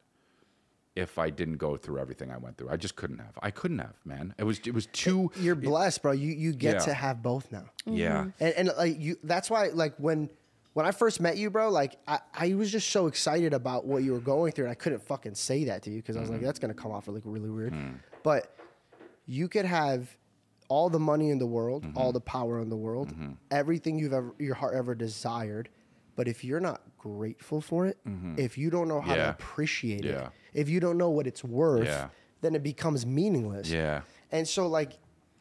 if 0.96 1.18
I 1.18 1.30
didn't 1.30 1.58
go 1.58 1.76
through 1.76 2.00
everything 2.00 2.30
I 2.30 2.38
went 2.38 2.56
through. 2.56 2.70
I 2.70 2.76
just 2.76 2.96
couldn't 2.96 3.18
have. 3.18 3.38
I 3.42 3.50
couldn't 3.50 3.78
have, 3.78 3.94
man. 4.04 4.34
It 4.38 4.44
was 4.44 4.58
it 4.66 4.74
was 4.74 4.86
too 4.86 5.30
You're 5.38 5.54
blessed, 5.54 6.02
bro. 6.02 6.12
You 6.12 6.32
you 6.32 6.52
get 6.52 6.76
Yeah. 6.76 6.80
to 6.80 6.94
have 6.94 7.22
both 7.22 7.52
now. 7.52 7.66
yeah. 7.84 8.24
Mm-hmm. 8.24 8.30
And, 8.40 8.54
and 8.54 8.72
like 8.76 8.98
you, 8.98 9.16
that's 9.22 9.50
why 9.50 9.68
like 9.68 9.94
when 9.98 10.30
when 10.72 10.86
I 10.86 10.90
first 10.90 11.20
met 11.20 11.36
you, 11.36 11.50
bro, 11.50 11.70
like 11.70 11.96
I, 12.08 12.18
I 12.34 12.54
was 12.54 12.72
just 12.72 12.90
so 12.90 13.06
excited 13.06 13.52
about 13.52 13.86
what 13.86 14.02
you 14.02 14.12
were 14.12 14.20
going 14.20 14.52
through, 14.52 14.64
and 14.64 14.72
I 14.72 14.74
couldn't 14.74 15.02
fucking 15.02 15.34
say 15.34 15.64
that 15.64 15.82
to 15.84 15.90
you 15.90 15.98
because 15.98 16.16
I 16.16 16.20
was 16.20 16.30
like, 16.30 16.38
mm-hmm. 16.38 16.46
that's 16.46 16.58
gonna 16.58 16.74
come 16.74 16.90
off 16.92 17.06
like 17.08 17.22
really 17.24 17.50
weird. 17.50 17.72
Mm. 17.74 17.94
But 18.22 18.54
you 19.26 19.48
could 19.48 19.64
have 19.66 20.16
all 20.68 20.88
the 20.88 20.98
money 20.98 21.30
in 21.30 21.38
the 21.38 21.46
world, 21.46 21.84
mm-hmm. 21.84 21.96
all 21.96 22.12
the 22.12 22.20
power 22.20 22.60
in 22.60 22.68
the 22.68 22.76
world, 22.76 23.12
everything 23.50 23.98
you've 23.98 24.12
ever 24.12 24.34
your 24.38 24.54
heart 24.54 24.74
ever 24.74 24.94
desired. 24.94 25.68
But 26.16 26.26
if 26.28 26.42
you're 26.42 26.60
not 26.60 26.80
grateful 26.98 27.60
for 27.60 27.86
it, 27.86 27.98
mm-hmm. 28.08 28.34
if 28.38 28.58
you 28.58 28.70
don't 28.70 28.88
know 28.88 29.00
how 29.00 29.14
to 29.14 29.30
appreciate 29.30 30.04
Yeah. 30.04 30.26
it, 30.26 30.30
if 30.54 30.68
you 30.68 30.80
don't 30.80 30.98
know 30.98 31.10
what 31.10 31.26
it's 31.26 31.44
worth, 31.44 31.86
Yeah. 31.86 32.08
then 32.40 32.54
it 32.54 32.62
becomes 32.62 33.06
meaningless. 33.06 33.70
Yeah. 33.70 34.00
And 34.32 34.48
so 34.48 34.66
like 34.66 34.98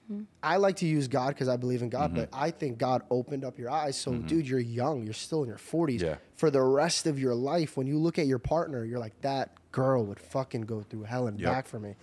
hmm. 0.07 0.23
I 0.43 0.57
like 0.57 0.75
to 0.77 0.85
use 0.85 1.07
God 1.07 1.29
because 1.29 1.47
I 1.47 1.57
believe 1.57 1.81
in 1.81 1.89
Mm-hmm. 1.89 2.01
God, 2.01 2.13
but 2.15 2.31
mm-hmm. 2.31 2.43
I 2.43 2.51
think 2.51 2.77
God 2.77 3.03
opened 3.09 3.43
up 3.43 3.57
your 3.57 3.71
eyes. 3.71 3.95
So, 3.97 4.11
mm-hmm. 4.11 4.27
dude, 4.27 4.47
you're 4.47 4.59
young. 4.59 5.03
You're 5.03 5.13
still 5.13 5.41
in 5.43 5.49
your 5.49 5.57
40s. 5.57 6.01
Yeah. 6.01 6.17
For 6.35 6.51
the 6.51 6.61
rest 6.61 7.07
of 7.07 7.17
your 7.17 7.33
life, 7.33 7.77
when 7.77 7.87
you 7.87 7.97
look 7.97 8.19
at 8.19 8.27
your 8.27 8.37
partner, 8.39 8.83
you're 8.85 8.99
like, 8.99 9.19
that 9.21 9.53
girl 9.71 10.05
would 10.05 10.19
fucking 10.19 10.61
go 10.61 10.81
through 10.81 11.03
hell 11.03 11.27
and 11.27 11.39
Yep. 11.39 11.51
back 11.51 11.67
for 11.67 11.79
me. 11.79 11.95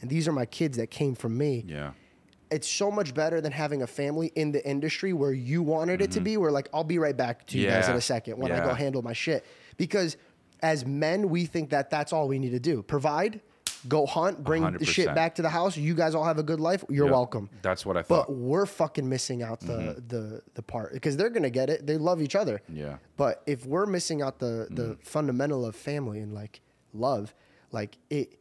And 0.00 0.08
these 0.08 0.26
are 0.26 0.32
my 0.32 0.46
kids 0.46 0.78
that 0.78 0.90
came 0.90 1.14
from 1.14 1.36
me. 1.36 1.64
Yeah. 1.66 1.92
It's 2.50 2.68
so 2.68 2.90
much 2.90 3.14
better 3.14 3.40
than 3.40 3.52
having 3.52 3.82
a 3.82 3.86
family 3.86 4.32
in 4.34 4.50
the 4.52 4.66
industry 4.68 5.12
where 5.12 5.32
you 5.32 5.62
wanted 5.62 6.00
it 6.02 6.10
to 6.12 6.20
be, 6.20 6.36
where 6.36 6.50
like, 6.50 6.68
I'll 6.74 6.84
be 6.84 6.98
right 6.98 7.16
back 7.16 7.46
to 7.48 7.58
you 7.58 7.66
guys 7.68 7.84
Mm-hmm. 7.84 7.92
In 7.92 7.98
a 7.98 8.00
second 8.00 8.38
when 8.38 8.52
I 8.52 8.64
go 8.64 8.74
handle 8.74 9.02
my 9.02 9.12
shit. 9.12 9.44
Because 9.76 10.16
as 10.62 10.84
men, 10.84 11.28
we 11.30 11.46
think 11.46 11.70
that 11.70 11.90
that's 11.90 12.12
all 12.12 12.28
we 12.28 12.38
need 12.38 12.50
to 12.50 12.60
do 12.60 12.82
provide, 12.82 13.40
go 13.88 14.04
hunt, 14.04 14.44
bring 14.44 14.70
the 14.72 14.84
shit 14.84 15.14
back 15.14 15.36
to 15.36 15.42
the 15.42 15.48
house. 15.48 15.76
You 15.76 15.94
guys 15.94 16.14
all 16.14 16.24
have 16.24 16.38
a 16.38 16.42
good 16.42 16.60
life. 16.60 16.84
You're 16.90 17.06
Yep. 17.06 17.12
welcome. 17.12 17.50
That's 17.62 17.86
what 17.86 17.96
I 17.96 18.02
thought. 18.02 18.26
But 18.26 18.34
we're 18.34 18.66
fucking 18.66 19.08
missing 19.08 19.42
out 19.42 19.60
the 19.60 20.02
the 20.06 20.42
the 20.54 20.62
part 20.62 20.92
because 20.92 21.16
they're 21.16 21.30
gonna 21.30 21.48
get 21.50 21.70
it. 21.70 21.86
They 21.86 21.96
love 21.96 22.20
each 22.20 22.36
other. 22.36 22.60
Yeah. 22.68 22.96
But 23.16 23.42
if 23.46 23.64
we're 23.64 23.86
missing 23.86 24.20
out 24.22 24.38
the 24.40 24.66
the 24.70 24.98
fundamental 25.02 25.64
of 25.64 25.74
family 25.76 26.18
and 26.20 26.34
like 26.34 26.60
love, 26.92 27.32
like 27.72 27.96
it. 28.10 28.34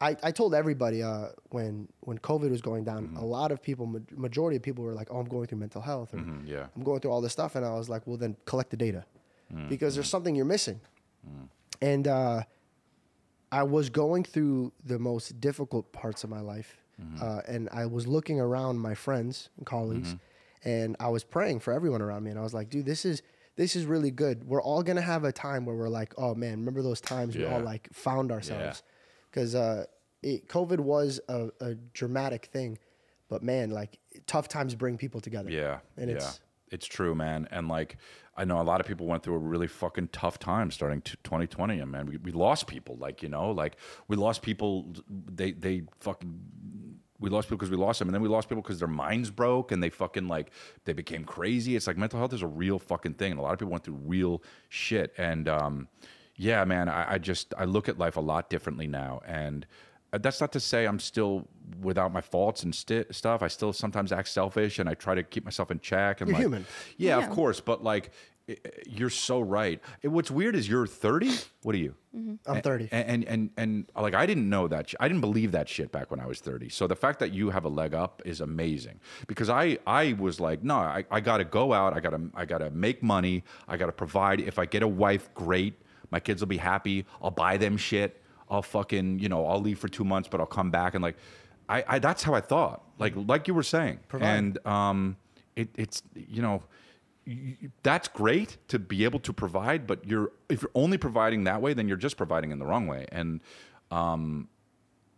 I, 0.00 0.16
I 0.22 0.30
told 0.30 0.54
everybody 0.54 1.02
uh, 1.02 1.28
when 1.50 1.88
when 2.00 2.18
COVID 2.18 2.50
was 2.50 2.60
going 2.60 2.84
down, 2.84 3.08
mm-hmm. 3.08 3.16
a 3.16 3.24
lot 3.24 3.50
of 3.50 3.62
people, 3.62 3.86
ma- 3.86 3.98
majority 4.14 4.56
of 4.56 4.62
people 4.62 4.84
were 4.84 4.92
like, 4.92 5.08
"Oh, 5.10 5.18
I'm 5.18 5.26
going 5.26 5.46
through 5.46 5.58
mental 5.58 5.80
health," 5.80 6.12
or 6.12 6.18
mm-hmm, 6.18 6.46
yeah. 6.46 6.66
"I'm 6.76 6.82
going 6.82 7.00
through 7.00 7.12
all 7.12 7.20
this 7.20 7.32
stuff," 7.32 7.54
and 7.56 7.64
I 7.64 7.72
was 7.74 7.88
like, 7.88 8.06
"Well, 8.06 8.16
then 8.16 8.36
collect 8.44 8.70
the 8.70 8.76
data, 8.76 9.04
mm, 9.52 9.68
because 9.68 9.94
there's 9.94 10.08
mm. 10.08 10.10
something 10.10 10.34
you're 10.34 10.44
missing." 10.44 10.80
Mm. 11.26 11.48
And 11.80 12.08
uh, 12.08 12.42
I 13.50 13.62
was 13.62 13.88
going 13.88 14.24
through 14.24 14.72
the 14.84 14.98
most 14.98 15.40
difficult 15.40 15.90
parts 15.92 16.24
of 16.24 16.30
my 16.30 16.40
life, 16.40 16.76
mm-hmm. 17.00 17.22
uh, 17.22 17.40
and 17.48 17.68
I 17.72 17.86
was 17.86 18.06
looking 18.06 18.38
around 18.38 18.78
my 18.78 18.94
friends 18.94 19.48
and 19.56 19.64
colleagues, 19.64 20.14
and 20.64 20.96
I 21.00 21.08
was 21.08 21.24
praying 21.24 21.60
for 21.60 21.72
everyone 21.72 22.02
around 22.02 22.24
me, 22.24 22.30
and 22.30 22.38
I 22.38 22.42
was 22.42 22.52
like, 22.52 22.68
"Dude, 22.68 22.84
this 22.84 23.06
is 23.06 23.22
this 23.56 23.76
is 23.76 23.86
really 23.86 24.10
good. 24.10 24.44
We're 24.44 24.62
all 24.62 24.82
gonna 24.82 25.00
have 25.00 25.24
a 25.24 25.32
time 25.32 25.64
where 25.64 25.74
we're 25.74 25.88
like, 25.88 26.12
oh 26.18 26.34
man, 26.34 26.58
remember 26.58 26.82
those 26.82 27.00
times 27.00 27.34
we 27.34 27.46
all 27.46 27.60
like 27.60 27.88
found 27.94 28.30
ourselves." 28.30 28.82
Because 29.30 29.54
uh, 29.54 29.84
it, 30.22 30.48
COVID 30.48 30.80
was 30.80 31.20
a, 31.28 31.48
a 31.60 31.74
dramatic 31.92 32.46
thing, 32.46 32.78
but 33.28 33.42
man, 33.42 33.70
like 33.70 33.98
tough 34.26 34.48
times 34.48 34.74
bring 34.74 34.96
people 34.96 35.20
together. 35.20 35.50
Yeah, 35.50 35.78
and 35.96 36.10
yeah, 36.10 36.16
it's 36.16 36.40
it's 36.68 36.86
true, 36.86 37.14
man. 37.14 37.48
And 37.50 37.68
like, 37.68 37.96
I 38.36 38.44
know 38.44 38.60
a 38.60 38.62
lot 38.62 38.80
of 38.80 38.86
people 38.86 39.06
went 39.06 39.22
through 39.22 39.34
a 39.34 39.38
really 39.38 39.68
fucking 39.68 40.08
tough 40.08 40.38
time 40.38 40.70
starting 40.70 41.00
t- 41.00 41.16
2020. 41.22 41.78
And 41.80 41.90
man, 41.90 42.06
we, 42.06 42.16
we 42.18 42.32
lost 42.32 42.66
people. 42.66 42.96
Like, 42.98 43.22
you 43.22 43.28
know, 43.28 43.50
like 43.50 43.76
we 44.08 44.16
lost 44.16 44.42
people. 44.42 44.92
They 45.08 45.52
they 45.52 45.82
fucking 46.00 46.40
we 47.18 47.30
lost 47.30 47.48
people 47.48 47.58
because 47.58 47.70
we 47.70 47.76
lost 47.76 47.98
them, 47.98 48.08
and 48.08 48.14
then 48.14 48.22
we 48.22 48.28
lost 48.28 48.48
people 48.48 48.62
because 48.62 48.78
their 48.78 48.88
minds 48.88 49.30
broke 49.30 49.72
and 49.72 49.82
they 49.82 49.90
fucking 49.90 50.28
like 50.28 50.50
they 50.84 50.92
became 50.92 51.24
crazy. 51.24 51.76
It's 51.76 51.86
like 51.86 51.96
mental 51.96 52.18
health 52.18 52.32
is 52.32 52.42
a 52.42 52.46
real 52.46 52.78
fucking 52.78 53.14
thing, 53.14 53.32
and 53.32 53.40
a 53.40 53.42
lot 53.42 53.52
of 53.52 53.58
people 53.58 53.72
went 53.72 53.84
through 53.84 54.00
real 54.04 54.42
shit. 54.68 55.14
And 55.16 55.48
um, 55.48 55.88
yeah, 56.36 56.64
man, 56.64 56.88
I, 56.88 57.14
I 57.14 57.18
just 57.18 57.54
I 57.58 57.64
look 57.64 57.88
at 57.88 57.98
life 57.98 58.16
a 58.16 58.20
lot 58.20 58.50
differently 58.50 58.86
now, 58.86 59.20
and 59.26 59.66
uh, 60.12 60.18
that's 60.18 60.40
not 60.40 60.52
to 60.52 60.60
say 60.60 60.86
I'm 60.86 61.00
still 61.00 61.48
without 61.80 62.12
my 62.12 62.20
faults 62.20 62.62
and 62.62 62.74
sti- 62.74 63.06
stuff. 63.10 63.42
I 63.42 63.48
still 63.48 63.72
sometimes 63.72 64.12
act 64.12 64.28
selfish, 64.28 64.78
and 64.78 64.88
I 64.88 64.94
try 64.94 65.14
to 65.14 65.22
keep 65.22 65.44
myself 65.44 65.70
in 65.70 65.80
check. 65.80 66.20
And 66.20 66.28
You're 66.28 66.34
like, 66.36 66.42
human. 66.44 66.66
Yeah, 66.96 67.18
Yeah. 67.18 67.26
of 67.26 67.30
course, 67.32 67.60
but 67.60 67.82
like. 67.82 68.10
i- 68.48 68.52
i- 68.52 68.70
You're 68.88 69.10
so 69.10 69.40
right. 69.40 69.80
It- 70.02 70.08
What's 70.08 70.30
weird 70.30 70.54
is 70.54 70.68
you're 70.68 70.86
30. 70.86 71.30
What 71.62 71.74
are 71.74 71.78
you? 71.78 71.94
I'm 72.46 72.62
30. 72.62 72.88
And, 72.92 73.08
and 73.08 73.24
and 73.28 73.50
and 73.56 73.90
like 74.06 74.14
I 74.14 74.24
didn't 74.24 74.48
know 74.48 74.68
that. 74.68 74.90
sh- 74.90 74.94
I 75.00 75.08
didn't 75.08 75.20
believe 75.20 75.50
that 75.52 75.68
shit 75.68 75.90
back 75.90 76.10
when 76.12 76.20
I 76.20 76.26
was 76.26 76.38
30. 76.40 76.68
So 76.68 76.86
the 76.86 76.94
fact 76.94 77.18
that 77.18 77.32
you 77.32 77.50
have 77.50 77.64
a 77.64 77.68
leg 77.68 77.92
up 77.92 78.22
is 78.24 78.40
amazing 78.40 79.00
because 79.26 79.50
I 79.50 79.78
I 79.86 80.12
was 80.26 80.38
like, 80.40 80.62
no, 80.62 80.76
I, 80.76 81.04
I 81.10 81.18
got 81.20 81.38
to 81.38 81.44
go 81.44 81.72
out. 81.72 81.92
I 81.96 82.00
got 82.00 82.10
to 82.10 82.20
I 82.34 82.44
got 82.46 82.58
to 82.58 82.70
make 82.70 83.02
money. 83.02 83.42
I 83.66 83.76
got 83.76 83.86
to 83.86 83.92
provide. 84.04 84.40
If 84.40 84.58
I 84.60 84.64
get 84.66 84.82
a 84.84 84.88
wife, 84.88 85.28
great. 85.34 85.74
My 86.10 86.20
kids 86.20 86.40
will 86.40 86.48
be 86.48 86.56
happy. 86.58 87.04
I'll 87.22 87.30
buy 87.30 87.56
them 87.56 87.76
shit. 87.76 88.22
I'll 88.48 88.62
fucking 88.62 89.18
you 89.18 89.28
know 89.28 89.46
I'll 89.46 89.60
leave 89.60 89.78
for 89.78 89.88
two 89.88 90.04
months, 90.04 90.28
but 90.28 90.40
I'll 90.40 90.46
come 90.46 90.70
back 90.70 90.94
and 90.94 91.02
like 91.02 91.16
I, 91.68 91.84
I 91.86 91.98
that's 91.98 92.22
how 92.22 92.34
I 92.34 92.40
thought. 92.40 92.82
Like 92.98 93.14
like 93.16 93.48
you 93.48 93.54
were 93.54 93.62
saying, 93.62 94.00
and 94.20 94.66
um, 94.66 95.16
it, 95.56 95.68
it's 95.76 96.02
you 96.14 96.42
know 96.42 96.62
that's 97.82 98.06
great 98.08 98.56
to 98.68 98.78
be 98.78 99.04
able 99.04 99.18
to 99.20 99.32
provide, 99.32 99.86
but 99.86 100.06
you're 100.06 100.30
if 100.48 100.62
you're 100.62 100.70
only 100.74 100.98
providing 100.98 101.44
that 101.44 101.60
way, 101.60 101.74
then 101.74 101.88
you're 101.88 101.96
just 101.96 102.16
providing 102.16 102.52
in 102.52 102.58
the 102.58 102.66
wrong 102.66 102.86
way. 102.86 103.06
And 103.10 103.40
um, 103.90 104.48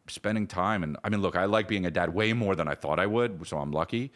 spending 0.09 0.47
time 0.47 0.83
and 0.83 0.97
I 1.05 1.11
mean, 1.11 1.21
look, 1.21 1.37
I 1.37 1.45
like 1.45 1.69
being 1.69 1.85
a 1.87 1.91
dad 1.91 2.15
way 2.15 2.33
more 2.33 2.57
than 2.57 2.67
I 2.67 2.75
thought 2.75 2.99
I 2.99 3.07
would, 3.07 3.47
so 3.47 3.59
I'm 3.59 3.73
lucky. 3.73 4.11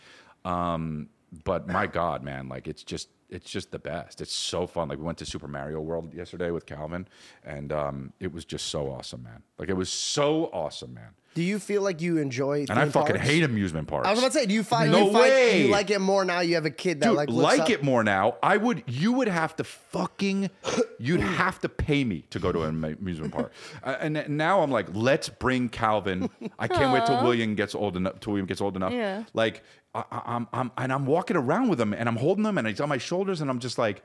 Um, 0.45 1.09
but 1.45 1.69
my 1.69 1.87
God, 1.87 2.23
man, 2.23 2.49
like 2.49 2.67
it's 2.67 2.83
just 2.83 3.09
it's 3.33 3.51
just 3.51 3.71
the 3.71 3.79
best. 3.79 4.21
It's 4.21 4.35
so 4.35 4.67
fun. 4.67 4.89
Like 4.89 4.99
we 4.99 5.05
went 5.05 5.19
to 5.19 5.27
Super 5.27 5.49
Mario 5.49 5.81
World 5.81 6.13
yesterday 6.13 6.51
with 6.51 6.67
Calvin, 6.67 7.09
and 7.45 7.73
um, 7.73 8.13
it 8.21 8.33
was 8.33 8.45
just 8.45 8.67
so 8.67 8.91
awesome, 8.91 9.23
man. 9.23 9.43
Like 9.59 9.71
it 9.71 9.77
was 9.77 9.91
so 9.91 10.51
awesome, 10.53 10.95
man. 10.95 11.15
Do 11.35 11.43
you 11.43 11.59
feel 11.59 11.81
like 11.83 12.03
you 12.03 12.19
enjoy? 12.19 12.67
And 12.69 12.79
I 12.79 12.85
fucking 12.91 13.17
parks? 13.17 13.29
hate 13.29 13.43
amusement 13.43 13.89
parks. 13.89 14.07
I 14.07 14.11
was 14.11 14.19
about 14.21 14.33
to 14.33 14.39
say, 14.39 14.45
do 14.47 14.53
you 14.53 14.63
find 14.63 14.93
No 14.93 14.99
you 15.07 15.13
find 15.13 15.25
way. 15.25 15.63
you 15.65 15.69
like 15.71 15.91
it 15.91 16.01
more 16.01 16.25
now? 16.27 16.41
You 16.41 16.57
have 16.57 16.67
a 16.67 16.71
kid 16.71 17.01
that 17.01 17.07
Dude, 17.09 17.17
like 17.17 17.31
like, 17.31 17.61
up- 17.61 17.71
it 17.71 17.83
more 17.83 18.05
now. 18.05 18.37
I 18.43 18.59
would. 18.59 18.83
You 18.87 19.13
would 19.13 19.29
have 19.29 19.57
to 19.57 19.65
fucking. 19.65 20.51
You'd 20.99 21.21
have 21.43 21.59
to 21.61 21.69
pay 21.71 22.05
me 22.05 22.25
to 22.31 22.39
go 22.39 22.53
to 22.53 22.63
an 22.65 22.85
am- 22.85 22.97
amusement 23.01 23.33
park. 23.33 23.53
Uh, 23.83 23.97
and 24.01 24.29
now 24.29 24.61
I'm 24.61 24.71
like, 24.71 24.89
let's 24.93 25.29
bring 25.31 25.69
Calvin. 25.71 26.29
I 26.59 26.69
can't 26.69 26.93
wait 26.93 27.07
till 27.07 27.23
William 27.23 27.55
gets 27.55 27.75
old 27.75 27.97
enough. 27.97 28.21
Till 28.21 28.33
William 28.35 28.47
gets 28.47 28.61
old 28.61 28.77
enough. 28.77 28.93
Yeah. 28.93 29.25
Like 29.33 29.63
I, 29.95 30.05
I- 30.11 30.23
I'm, 30.37 30.49
I'm, 30.53 30.71
and 30.77 30.93
I'm 30.93 31.07
walking 31.07 31.37
around 31.37 31.69
with 31.71 31.81
him, 31.81 31.95
and 31.95 32.09
I'm 32.11 32.17
holding 32.17 32.45
him, 32.45 32.59
and 32.59 32.67
he's 32.69 32.81
on 32.81 32.89
my 32.91 32.99
shoulders, 32.99 33.41
and 33.41 33.49
I'm 33.51 33.59
just 33.59 33.79
like. 33.79 34.03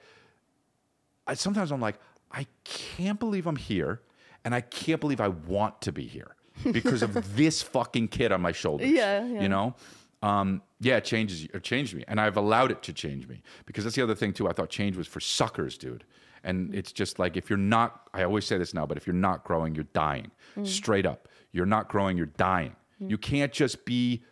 I, 1.30 1.34
sometimes 1.34 1.72
I'm 1.74 1.82
like, 1.82 1.95
I 2.32 2.48
can't 2.64 3.20
believe 3.20 3.48
I'm 3.48 3.58
here, 3.58 3.99
and 4.45 4.56
I 4.56 4.62
can't 4.62 5.02
believe 5.02 5.20
I 5.20 5.28
want 5.28 5.82
to 5.82 5.91
be 5.91 6.04
here 6.08 6.36
because 6.64 7.02
of 7.02 7.36
this 7.36 7.62
fucking 7.62 8.10
kid 8.10 8.32
on 8.32 8.42
my 8.42 8.52
shoulders. 8.52 8.90
Yeah, 8.90 9.26
yeah. 9.26 9.42
You 9.42 9.50
know, 9.50 9.76
um, 10.22 10.62
yeah, 10.80 10.98
it 10.98 11.06
changes, 11.06 11.44
it 11.46 11.64
changed 11.64 11.96
me, 11.96 12.04
and 12.08 12.20
I've 12.20 12.38
allowed 12.38 12.72
it 12.72 12.84
to 12.84 12.94
change 12.94 13.28
me 13.28 13.42
because 13.66 13.84
that's 13.84 13.96
the 13.96 14.04
other 14.04 14.16
thing 14.16 14.34
too. 14.34 14.48
I 14.48 14.54
thought 14.54 14.70
change 14.70 14.98
was 14.98 15.08
for 15.08 15.20
suckers, 15.20 15.78
dude, 15.78 16.04
and 16.44 16.74
it's 16.74 16.92
just 16.92 17.20
like 17.20 17.38
if 17.38 17.50
you're 17.50 17.58
not. 17.58 18.10
I 18.14 18.24
always 18.24 18.46
say 18.46 18.58
this 18.58 18.74
now, 18.74 18.86
but 18.86 18.98
if 18.98 19.08
you're 19.08 19.14
not 19.14 19.44
growing, 19.44 19.76
you're 19.76 19.86
dying. 19.94 20.32
Mm. 20.56 20.68
Straight 20.68 21.06
up, 21.06 21.28
you're 21.52 21.66
not 21.66 21.90
growing, 21.90 22.18
you're 22.18 22.26
dying. 22.26 22.76
You 23.00 23.20
can't 23.20 23.54
just 23.54 23.86
be 23.86 24.24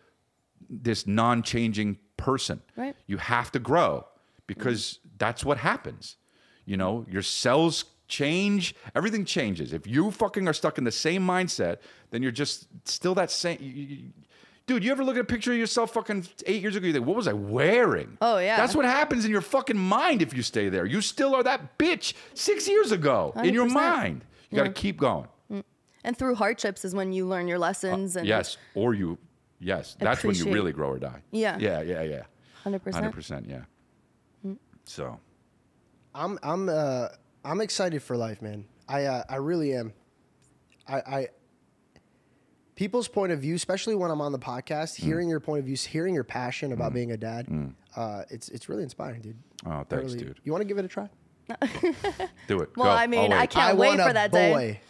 this 0.68 1.06
non-changing 1.06 1.98
person. 2.16 2.62
Right. 2.76 2.96
You 3.06 3.18
have 3.18 3.52
to 3.52 3.60
grow 3.60 4.06
because 4.46 4.98
that's 5.18 5.44
what 5.44 5.58
happens. 5.58 6.16
You 6.64 6.76
know, 6.76 7.06
your 7.08 7.22
cells 7.22 7.84
change, 8.08 8.74
everything 8.94 9.24
changes. 9.24 9.72
If 9.72 9.86
you 9.86 10.10
fucking 10.10 10.46
are 10.48 10.52
stuck 10.52 10.78
in 10.78 10.84
the 10.84 10.92
same 10.92 11.26
mindset, 11.26 11.78
then 12.10 12.22
you're 12.22 12.32
just 12.32 12.66
still 12.84 13.14
that 13.14 13.30
same. 13.30 13.58
you- 13.60 13.70
you- 13.72 14.12
Dude, 14.66 14.82
you 14.82 14.90
ever 14.90 15.04
look 15.04 15.14
at 15.14 15.20
a 15.20 15.24
picture 15.24 15.52
of 15.52 15.58
yourself 15.58 15.92
fucking 15.94 16.26
eight 16.44 16.60
years 16.60 16.74
ago? 16.74 16.88
You 16.88 16.92
think, 16.92 17.06
what 17.06 17.14
was 17.14 17.28
I 17.28 17.32
wearing? 17.34 18.18
Oh, 18.20 18.38
yeah. 18.38 18.56
That's 18.56 18.74
what 18.74 18.84
happens 18.84 19.24
in 19.24 19.30
your 19.30 19.40
fucking 19.40 19.78
mind 19.78 20.22
if 20.22 20.34
you 20.34 20.42
stay 20.42 20.68
there. 20.68 20.84
You 20.84 21.00
still 21.00 21.36
are 21.36 21.42
that 21.44 21.78
bitch 21.78 22.14
six 22.34 22.66
years 22.66 22.90
ago 22.90 23.32
in 23.44 23.54
your 23.54 23.68
mind. 23.68 24.24
You 24.50 24.56
got 24.56 24.64
to 24.64 24.72
keep 24.72 24.96
going. 24.98 25.28
Mm. 25.52 25.62
And 26.02 26.18
through 26.18 26.34
hardships 26.34 26.84
is 26.84 26.96
when 26.96 27.12
you 27.12 27.26
learn 27.28 27.46
your 27.46 27.60
lessons. 27.60 28.16
Uh, 28.16 28.20
and 28.20 28.28
Yes. 28.28 28.56
Or 28.74 28.92
you, 28.92 29.18
yes. 29.60 29.96
That's 30.00 30.24
when 30.24 30.34
you 30.34 30.46
really 30.52 30.72
grow 30.72 30.88
or 30.90 30.98
die. 30.98 31.22
Yeah. 31.30 31.56
Yeah, 31.60 31.82
yeah, 31.82 32.02
yeah. 32.02 32.22
100%. 32.64 32.80
100%. 32.92 33.48
Yeah. 33.48 33.60
Mm. 34.44 34.58
So. 34.84 35.20
I'm 36.12 36.40
I'm 36.42 36.68
uh 36.68 37.08
I'm 37.46 37.60
excited 37.60 38.02
for 38.02 38.16
life, 38.16 38.42
man. 38.42 38.64
I 38.88 39.04
uh, 39.04 39.22
I 39.28 39.36
really 39.36 39.72
am. 39.74 39.92
I 40.88 40.96
I 41.00 41.28
people's 42.74 43.08
point 43.08 43.32
of 43.32 43.40
view, 43.40 43.54
especially 43.54 43.94
when 43.94 44.10
I'm 44.10 44.20
on 44.20 44.32
the 44.32 44.38
podcast, 44.38 44.96
Mm. 45.00 45.04
hearing 45.04 45.28
your 45.28 45.40
point 45.40 45.60
of 45.60 45.66
view, 45.66 45.76
hearing 45.76 46.14
your 46.14 46.24
passion 46.24 46.72
about 46.72 46.92
being 46.92 47.12
a 47.12 47.16
dad, 47.16 47.46
uh, 47.96 48.22
it's 48.30 48.48
it's 48.48 48.68
really 48.68 48.82
inspiring, 48.82 49.20
dude. 49.22 49.36
Oh, 49.64 49.84
thanks, 49.88 50.12
really- 50.14 50.18
dude. 50.26 50.40
You 50.44 50.52
want 50.52 50.62
to 50.62 50.68
give 50.68 50.78
it 50.78 50.84
a 50.84 50.88
try? 50.88 51.08
Do 52.48 52.58
it. 52.60 52.70
Well, 52.76 52.86
Go. 52.86 52.90
I 52.90 53.06
mean, 53.06 53.32
I'll 53.32 53.38
I 53.38 53.42
wait. 53.42 53.50
can't 53.50 53.70
I 53.70 53.74
wait 53.74 54.00
for 54.00 54.12
that 54.12 54.32
boy. 54.32 54.38
day. 54.38 54.80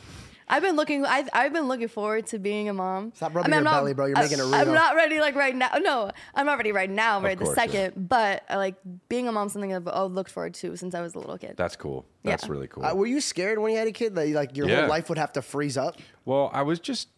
I've 0.49 0.63
been 0.63 0.77
looking. 0.77 1.05
I've, 1.05 1.29
I've 1.33 1.53
been 1.53 1.67
looking 1.67 1.89
forward 1.89 2.27
to 2.29 2.39
being 2.39 2.69
a 2.69 2.73
mom. 2.73 3.13
Stop 3.17 3.35
rubbing 3.35 3.53
I 3.53 3.57
mean, 3.57 3.65
your 3.65 3.69
I'm 3.69 3.75
not- 3.75 3.81
belly, 3.81 3.95
bro. 3.95 4.07
You're 4.07 4.19
I- 4.19 4.23
making 4.23 4.39
it 4.39 4.45
I'm 4.45 4.73
not 4.73 4.95
ready 4.95 5.19
like 5.19 5.35
right 5.35 5.55
now. 5.55 5.71
No, 5.81 6.11
I'm 6.35 6.47
not 6.47 6.57
ready 6.59 6.71
right 6.71 6.89
now. 6.89 7.21
Right 7.21 7.37
course, 7.37 7.57
the 7.57 7.61
yeah. 7.61 7.67
second, 7.67 8.09
but 8.09 8.45
uh, 8.49 8.57
like 8.57 8.77
being 9.09 9.27
a 9.27 9.33
mom, 9.33 9.49
something 9.49 9.75
I've 9.75 9.89
oh, 9.93 10.07
looked 10.07 10.31
forward 10.31 10.55
to 10.55 10.77
since 10.77 10.95
I 10.95 11.01
was 11.01 11.15
a 11.17 11.19
little 11.19 11.37
kid. 11.37 11.55
That's 11.57 11.75
cool. 11.75 12.07
That's 12.23 12.45
Yeah. 12.45 12.53
really 12.53 12.69
cool. 12.69 12.85
Uh, 12.85 12.95
were 12.95 13.07
you 13.07 13.21
scared 13.21 13.59
when 13.59 13.73
you 13.73 13.79
had 13.79 13.89
a 13.89 13.93
kid 13.93 14.15
that 14.15 14.29
like 14.29 14.57
your 14.57 14.69
Yeah. 14.69 14.81
whole 14.83 14.89
life 14.89 15.09
would 15.09 15.19
have 15.19 15.33
to 15.33 15.43
freeze 15.43 15.77
up? 15.77 15.97
well, 16.25 16.51
I 16.53 16.63
was 16.63 16.79
just. 16.79 17.09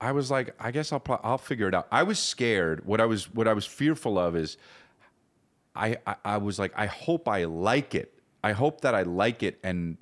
I 0.00 0.12
was 0.12 0.30
like, 0.30 0.54
I 0.60 0.72
guess 0.72 0.92
I'll 0.92 1.00
pro- 1.00 1.20
I'll 1.22 1.38
figure 1.38 1.68
it 1.68 1.74
out. 1.74 1.86
I 1.90 2.02
was 2.02 2.18
scared. 2.18 2.84
What 2.84 3.00
I 3.00 3.06
was 3.06 3.32
what 3.32 3.48
I 3.48 3.54
was 3.54 3.64
fearful 3.64 4.18
of 4.18 4.36
is, 4.36 4.58
I, 5.74 5.96
I 6.06 6.16
I 6.24 6.36
was 6.38 6.58
like, 6.58 6.72
I 6.76 6.86
hope 6.86 7.28
I 7.28 7.44
like 7.44 7.94
it. 7.94 8.12
I 8.44 8.52
hope 8.52 8.82
that 8.82 8.94
I 8.94 9.02
like 9.02 9.42
it, 9.42 9.58
and 9.62 9.96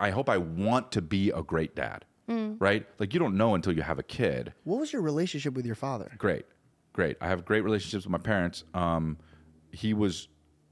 I 0.00 0.10
hope 0.10 0.28
I 0.28 0.38
want 0.38 0.90
to 0.92 1.02
be 1.02 1.30
a 1.30 1.42
great 1.42 1.74
dad. 1.76 2.04
Right? 2.28 2.86
Like 3.00 3.12
you 3.12 3.18
don't 3.18 3.36
know 3.36 3.56
until 3.56 3.72
you 3.72 3.82
have 3.82 3.98
a 3.98 4.04
kid. 4.04 4.52
What 4.62 4.78
was 4.78 4.92
your 4.92 5.02
relationship 5.02 5.52
with 5.54 5.66
your 5.66 5.74
father? 5.74 6.12
Great, 6.16 6.46
great. 6.92 7.16
I 7.20 7.26
have 7.26 7.44
great 7.44 7.62
relationships 7.62 8.04
with 8.04 8.12
my 8.12 8.18
parents. 8.18 8.62
Um, 8.72 9.18
he 9.72 9.94
was 9.94 10.28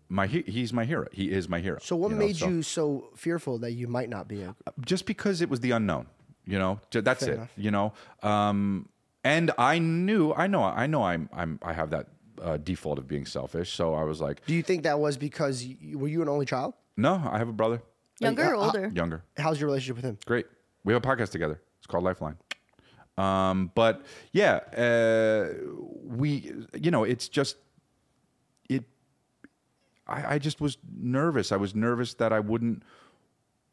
my 0.09 0.29
he, 0.29 0.43
he's 0.43 0.73
my 0.73 0.85
hero. 0.85 1.07
He 1.11 1.33
is 1.33 1.49
my 1.49 1.59
hero. 1.59 1.79
So 1.83 1.97
what 1.97 2.11
you 2.11 2.15
know, 2.15 2.21
made 2.27 2.37
so- 2.37 2.49
you 2.49 2.63
so 2.63 3.11
fearful 3.17 3.59
that 3.59 3.73
you 3.73 3.89
might 3.89 4.09
not 4.09 4.29
be 4.29 4.43
a 4.43 4.55
just 4.83 5.05
because 5.05 5.41
it 5.41 5.49
was 5.51 5.59
the 5.61 5.73
unknown 5.73 6.07
you 6.47 6.59
know 6.59 6.81
that's 6.91 7.25
Fair 7.25 7.33
it 7.33 7.37
enough. 7.37 7.51
you 7.57 7.71
know 7.71 7.93
um 8.23 8.89
and 9.23 9.51
i 9.59 9.79
knew 9.79 10.33
i 10.33 10.47
know 10.47 10.63
i 10.63 10.87
know 10.87 11.03
i'm 11.03 11.29
i'm 11.33 11.59
i 11.63 11.75
have 11.75 11.91
that 11.91 12.07
uh, 12.41 12.57
default 12.57 12.99
of 12.99 13.07
being 13.07 13.27
selfish 13.27 13.71
so 13.75 13.93
i 13.95 14.03
was 14.03 14.21
like 14.23 14.45
Do 14.47 14.55
you 14.55 14.63
think 14.63 14.85
that 14.85 14.99
was 14.99 15.19
because 15.19 15.63
you, 15.63 15.99
were 15.99 16.09
you 16.09 16.23
an 16.23 16.29
only 16.29 16.47
child? 16.47 16.73
no 16.97 17.21
i 17.31 17.37
have 17.37 17.49
a 17.49 17.53
brother 17.53 17.83
Younger 18.21 18.55
or 18.55 18.57
uh, 18.57 18.61
uh, 18.61 18.65
older? 18.67 18.93
younger. 18.95 19.23
How's 19.37 19.61
your 19.61 19.69
relationship 19.69 19.97
with 19.97 20.05
him? 20.05 20.19
great. 20.27 20.47
We 20.85 20.93
have 20.93 21.05
a 21.05 21.07
podcast 21.07 21.31
together. 21.31 21.61
It's 21.79 21.87
called 21.87 22.05
lifeline. 22.05 22.37
Um 23.17 23.73
but 23.75 24.03
yeah 24.33 24.61
uh 24.77 25.55
we 26.05 26.53
you 26.75 26.91
know 26.91 27.03
it's 27.05 27.29
just 27.29 27.57
it 28.69 28.85
I, 30.07 30.35
I 30.35 30.39
just 30.39 30.61
was 30.61 30.79
nervous. 30.99 31.51
I 31.53 31.57
was 31.57 31.75
nervous 31.75 32.15
that 32.15 32.33
i 32.33 32.41
wouldn't 32.41 32.83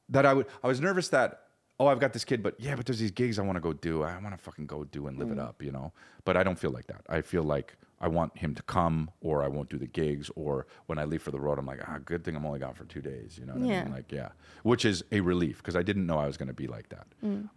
that 0.10 0.26
I 0.26 0.34
would 0.34 0.48
I 0.64 0.68
was 0.68 0.82
nervous 0.82 1.10
that 1.10 1.44
oh 1.80 1.88
I've 1.88 2.00
got 2.00 2.12
this 2.14 2.26
kid 2.26 2.42
but 2.42 2.56
yeah 2.60 2.76
but 2.76 2.86
there's 2.86 3.00
these 3.00 3.12
gigs 3.12 3.38
I 3.38 3.44
want 3.44 3.56
to 3.58 3.62
go 3.62 3.74
do. 3.74 4.04
I 4.04 4.18
want 4.18 4.36
to 4.36 4.42
fucking 4.44 4.66
go 4.66 4.84
do 4.84 5.08
and 5.08 5.18
live 5.20 5.32
it 5.32 5.40
up 5.40 5.62
you 5.62 5.72
know? 5.72 5.94
But 6.26 6.38
I 6.38 6.44
don't 6.44 6.58
feel 6.58 6.72
like 6.72 6.88
that. 6.88 7.02
I 7.08 7.22
feel 7.22 7.44
like 7.44 7.78
I 8.00 8.08
want 8.08 8.38
him 8.38 8.54
to 8.56 8.64
come 8.64 9.10
or 9.22 9.44
I 9.44 9.48
won't 9.48 9.70
do 9.70 9.78
the 9.78 9.88
gigs 9.88 10.30
or 10.36 10.68
when 10.88 10.98
I 11.00 11.06
leave 11.06 11.22
for 11.22 11.32
the 11.32 11.40
road 11.40 11.58
I'm 11.60 11.66
like 11.66 11.80
ah 11.88 11.98
good 12.04 12.24
thing 12.24 12.36
I'm 12.36 12.46
only 12.46 12.60
gone 12.60 12.74
for 12.74 12.86
two 12.86 13.02
days 13.02 13.38
you 13.40 13.46
know 13.46 13.54
what 13.54 13.64
I 13.64 13.68
Yeah. 13.68 13.84
mean 13.84 13.94
like 13.94 14.12
yeah 14.12 14.30
which 14.64 14.84
is 14.86 15.04
a 15.12 15.22
relief 15.22 15.58
because 15.58 15.76
I 15.76 15.82
didn't 15.84 16.06
know 16.06 16.18
I 16.18 16.28
was 16.28 16.38
going 16.38 16.48
to 16.50 16.54
be 16.54 16.68
like 16.68 16.90
that 16.90 17.08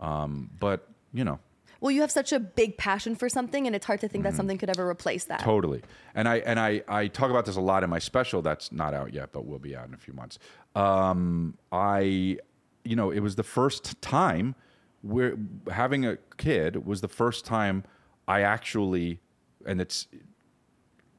um, 0.00 0.50
but 0.60 0.88
you 1.12 1.24
know 1.24 1.38
Well, 1.80 1.90
you 1.92 2.00
have 2.00 2.10
such 2.10 2.32
a 2.32 2.40
big 2.40 2.76
passion 2.76 3.14
for 3.14 3.28
something, 3.28 3.66
and 3.66 3.76
it's 3.76 3.86
hard 3.86 4.00
to 4.00 4.08
think 4.08 4.22
Mm-hmm. 4.24 4.30
that 4.32 4.36
something 4.36 4.58
could 4.58 4.70
ever 4.70 4.88
replace 4.88 5.24
that. 5.26 5.40
Totally. 5.40 5.80
And 6.14 6.26
I 6.28 6.36
and 6.50 6.58
I 6.58 6.82
I 6.88 7.06
talk 7.08 7.30
about 7.30 7.44
this 7.46 7.56
a 7.56 7.60
lot 7.72 7.84
in 7.84 7.90
my 7.90 8.00
special 8.00 8.42
that's 8.42 8.72
not 8.72 8.94
out 8.94 9.12
yet, 9.14 9.30
but 9.32 9.46
will 9.46 9.60
be 9.60 9.76
out 9.76 9.86
in 9.86 9.94
a 9.94 9.98
few 10.06 10.12
months. 10.14 10.38
Um, 10.74 11.56
I, 11.72 12.38
you 12.84 12.96
know, 12.96 13.10
it 13.10 13.20
was 13.20 13.34
the 13.36 13.42
first 13.44 14.00
time 14.02 14.54
where 15.02 15.36
having 15.70 16.04
a 16.04 16.16
kid 16.36 16.84
was 16.84 17.00
the 17.00 17.08
first 17.22 17.44
time 17.44 17.84
I 18.26 18.42
actually, 18.42 19.20
and 19.66 19.80
it's, 19.80 20.06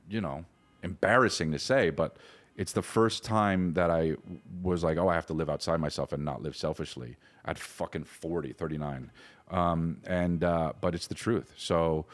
you 0.10 0.22
know, 0.22 0.46
embarrassing 0.84 1.52
to 1.52 1.60
say, 1.60 1.90
but 1.90 2.18
it's 2.56 2.72
the 2.74 2.82
first 2.82 3.24
time 3.24 3.74
that 3.74 3.90
I 3.90 4.16
was 4.62 4.84
like, 4.84 4.98
oh, 4.98 5.08
I 5.08 5.16
have 5.16 5.26
to 5.28 5.34
live 5.34 5.50
outside 5.50 5.80
myself 5.80 6.12
and 6.14 6.26
not 6.26 6.42
live 6.42 6.56
selfishly 6.56 7.18
at 7.46 7.58
fucking 7.58 8.04
40, 8.04 8.54
39. 8.54 9.12
Um, 9.52 10.02
and, 10.06 10.44
uh, 10.44 10.74
but 10.82 10.94
it's 10.94 11.08
the 11.08 11.16
truth. 11.16 11.54
So, 11.58 12.06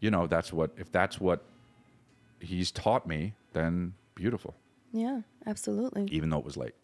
you 0.00 0.10
know, 0.10 0.26
that's 0.26 0.52
what, 0.52 0.72
if 0.76 0.90
that's 0.90 1.20
what 1.20 1.44
he's 2.40 2.70
taught 2.72 3.06
me, 3.06 3.34
then 3.52 3.94
beautiful, 4.14 4.54
Yeah, 4.92 5.20
absolutely. 5.46 6.08
even 6.10 6.30
though 6.30 6.38
it 6.38 6.44
was 6.44 6.56
late, 6.56 6.74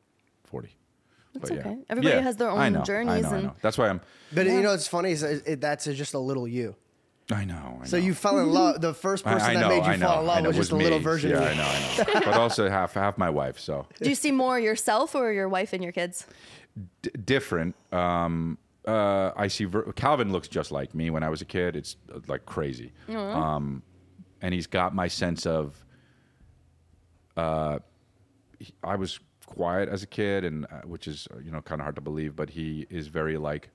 40. 0.45 0.69
It's 1.35 1.41
But 1.41 1.51
yeah. 1.53 1.59
okay. 1.61 1.79
Everybody 1.91 2.15
Yeah, 2.17 2.23
has 2.23 2.37
their 2.37 2.51
I 2.51 2.67
own 2.69 2.73
know, 2.75 2.81
I 2.81 2.85
journeys 2.85 3.23
know, 3.25 3.31
I 3.31 3.41
know. 3.43 3.55
That's 3.61 3.77
why 3.77 3.89
I'm, 3.89 4.01
But 4.33 4.47
you 4.47 4.63
know, 4.63 4.73
it's 4.73 4.87
funny 4.89 5.11
is 5.13 5.23
it, 5.23 5.43
it- 5.47 5.61
that's 5.61 5.85
just 5.85 6.15
a 6.15 6.19
little 6.19 6.47
you. 6.49 6.75
I 7.31 7.45
know. 7.45 7.79
I 7.83 7.87
So 7.87 7.99
know. 7.99 8.05
you 8.05 8.15
fell 8.15 8.39
in 8.39 8.51
love. 8.51 8.81
The 8.81 8.95
first 8.95 9.25
person 9.25 9.51
I 9.51 9.55
that 9.55 9.61
know, 9.61 9.69
made 9.69 9.77
you 9.85 9.93
I 9.93 9.97
know, 9.97 10.07
fall 10.07 10.21
in 10.21 10.27
love 10.27 10.43
know, 10.45 10.49
was 10.49 10.57
it 10.57 10.61
just 10.61 10.73
a 10.73 10.77
little 10.77 10.99
version 10.99 11.31
yeah, 11.31 11.37
of 11.43 11.57
you. 11.57 11.61
Yeah, 11.61 11.69
I 11.69 12.05
know, 12.05 12.13
I 12.13 12.15
know. 12.21 12.21
but 12.27 12.35
also 12.35 12.69
half 12.71 12.95
half 12.95 13.19
my 13.19 13.29
wife. 13.31 13.59
So 13.59 13.87
Do 14.03 14.09
you 14.09 14.15
see 14.15 14.33
more 14.33 14.59
yourself 14.59 15.15
or 15.15 15.31
your 15.33 15.49
wife 15.49 15.73
and 15.75 15.83
your 15.83 15.93
kids? 15.93 16.27
D- 17.03 17.11
different. 17.25 17.75
Um, 17.93 18.57
uh, 18.87 19.33
I 19.37 19.49
see 19.49 19.65
Ver- 19.65 19.93
Calvin 19.93 20.33
looks 20.33 20.49
just 20.49 20.73
like 20.73 20.95
me 20.95 21.11
when 21.11 21.23
I 21.23 21.29
was 21.29 21.43
a 21.43 21.45
kid. 21.45 21.77
It's 21.77 21.97
uh, 22.15 22.21
like 22.29 22.47
crazy. 22.47 22.93
Um, 23.09 23.83
and 24.41 24.55
he's 24.55 24.67
got 24.67 24.95
my 24.95 25.09
sense 25.09 25.45
of. 25.45 25.85
Uh, 27.37 27.79
he- 28.59 28.75
I 28.83 28.97
was 28.97 29.21
quiet 29.47 29.89
as 29.89 30.03
a 30.03 30.07
kid, 30.07 30.45
and 30.45 30.65
uh, 30.67 30.81
which 30.87 31.07
is 31.07 31.29
uh, 31.35 31.39
you 31.41 31.51
know 31.51 31.61
kind 31.61 31.81
of 31.81 31.85
hard 31.85 31.95
to 31.97 32.01
believe, 32.01 32.35
but 32.37 32.51
he 32.51 32.87
is 32.91 33.09
very 33.09 33.37
like, 33.37 33.71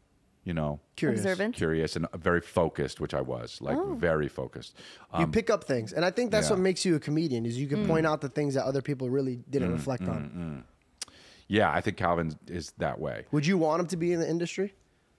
you 0.45 0.53
know, 0.53 0.79
Curious. 0.95 1.21
Observant. 1.21 1.55
curious 1.55 1.95
and 1.95 2.05
very 2.15 2.41
focused, 2.41 2.99
which 2.99 3.13
I 3.13 3.21
was 3.21 3.61
like 3.61 3.77
very 3.97 4.27
focused. 4.27 4.75
You 5.17 5.27
pick 5.27 5.49
up 5.49 5.63
things, 5.63 5.93
and 5.93 6.03
I 6.05 6.11
think 6.11 6.31
that's 6.31 6.47
Um, 6.47 6.57
yeah. 6.57 6.59
what 6.59 6.63
makes 6.63 6.83
you 6.85 6.95
a 6.95 6.99
comedian. 6.99 7.45
Is 7.45 7.57
you 7.57 7.67
Mm. 7.67 7.69
can 7.71 7.87
point 7.87 8.05
out 8.05 8.21
the 8.21 8.29
things 8.29 8.53
that 8.55 8.65
other 8.65 8.81
people 8.81 9.09
really 9.09 9.37
didn't 9.49 9.69
Mm, 9.69 9.73
reflect 9.73 10.03
on. 10.07 10.63
Yeah, 11.47 11.71
I 11.71 11.81
think 11.81 11.97
Calvin 11.97 12.35
is 12.47 12.71
that 12.77 12.99
way. 12.99 13.25
Would 13.31 13.45
you 13.45 13.57
want 13.57 13.81
him 13.81 13.87
to 13.87 13.97
be 13.97 14.11
in 14.13 14.19
the 14.19 14.29
industry? 14.29 14.73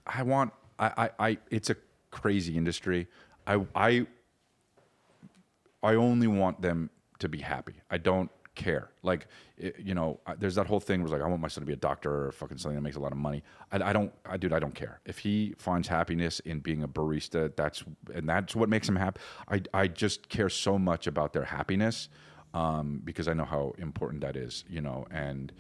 I 0.07 0.23
want 0.23 0.53
I, 0.79 0.89
I, 1.19 1.29
I 1.29 1.39
it's 1.51 1.71
a 1.71 1.77
crazy 2.11 2.57
industry. 2.57 3.07
I 3.47 3.65
I 3.75 4.07
I 5.83 5.95
only 5.95 6.27
want 6.27 6.63
them 6.63 6.91
to 7.19 7.29
be 7.29 7.39
happy. 7.39 7.75
I 7.91 7.99
don't 7.99 8.31
care. 8.55 8.91
Like 9.03 9.27
it, 9.57 9.77
you 9.79 9.95
know, 9.95 10.21
there's 10.39 10.55
that 10.55 10.67
whole 10.67 10.81
thing 10.81 11.01
where 11.01 11.07
it's 11.07 11.13
like 11.13 11.23
I 11.23 11.27
want 11.27 11.41
my 11.41 11.49
son 11.49 11.63
to 11.63 11.67
be 11.67 11.73
a 11.73 11.77
doctor 11.77 12.27
or 12.27 12.33
fucking 12.33 12.59
something 12.59 12.77
that 12.77 12.83
makes 12.83 12.97
a 12.97 13.01
lot 13.01 13.13
of 13.13 13.19
money. 13.19 13.43
I, 13.73 13.91
I 13.91 13.93
don't. 13.93 14.13
I 14.27 14.37
dude, 14.37 14.53
I 14.53 14.59
don't 14.59 14.75
care. 14.75 15.01
If 15.05 15.19
he 15.19 15.55
finds 15.59 15.89
happiness 15.89 16.41
in 16.41 16.61
being 16.61 16.83
a 16.83 16.89
barista, 16.89 17.55
that's 17.57 17.85
and 18.15 18.29
that's 18.29 18.55
what 18.57 18.69
makes 18.69 18.89
him 18.89 18.97
happy. 18.97 19.21
I 19.49 19.63
I 19.73 19.89
just 19.89 20.29
care 20.29 20.49
so 20.49 20.79
much 20.79 21.07
about 21.07 21.33
their 21.33 21.45
happiness 21.45 22.09
um, 22.53 23.01
because 23.05 23.29
I 23.29 23.35
know 23.35 23.45
how 23.45 23.75
important 23.79 24.23
that 24.23 24.37
is. 24.37 24.65
You 24.69 24.81
know, 24.81 25.07
and 25.11 25.53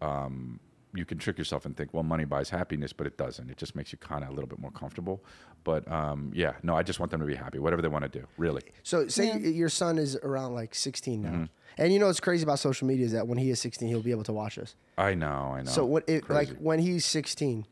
um, 0.00 0.60
you 0.96 1.04
can 1.04 1.18
trick 1.18 1.36
yourself 1.38 1.64
and 1.66 1.76
think, 1.76 1.92
well, 1.92 2.02
money 2.02 2.24
buys 2.24 2.50
happiness, 2.50 2.92
but 2.92 3.06
it 3.06 3.16
doesn't. 3.18 3.50
It 3.50 3.56
just 3.56 3.76
makes 3.76 3.92
you 3.92 3.98
kind 3.98 4.22
of 4.24 4.30
a 4.30 4.32
little 4.32 4.48
bit 4.48 4.58
more 4.58 4.70
comfortable. 4.70 5.22
But 5.64 5.90
um, 5.90 6.30
yeah, 6.34 6.54
no, 6.62 6.74
I 6.76 6.82
just 6.82 6.98
want 7.00 7.10
them 7.10 7.20
to 7.20 7.26
be 7.26 7.34
happy, 7.34 7.58
whatever 7.58 7.82
they 7.82 7.88
want 7.88 8.04
to 8.10 8.18
do, 8.20 8.26
really. 8.38 8.62
So 8.82 9.08
say 9.08 9.26
Yeah. 9.26 9.36
your 9.36 9.68
son 9.68 9.98
is 9.98 10.16
around 10.22 10.54
like 10.54 10.74
16 10.74 11.22
now, 11.22 11.28
Mm-hmm. 11.28 11.44
and 11.78 11.92
you 11.92 11.98
know 11.98 12.06
what's 12.06 12.20
crazy 12.20 12.42
about 12.44 12.58
social 12.58 12.86
media 12.86 13.04
is 13.06 13.12
that 13.12 13.26
when 13.28 13.38
he 13.38 13.50
is 13.50 13.60
16, 13.60 13.88
he'll 13.88 14.00
be 14.02 14.10
able 14.12 14.24
to 14.24 14.32
watch 14.32 14.58
us. 14.58 14.74
I 14.96 15.14
know, 15.14 15.52
I 15.56 15.62
know. 15.62 15.70
So 15.70 15.84
what 15.84 16.08
it, 16.08 16.28
like 16.30 16.50
when 16.58 16.78
he's 16.78 17.04
16, 17.04 17.66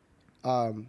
um, 0.45 0.89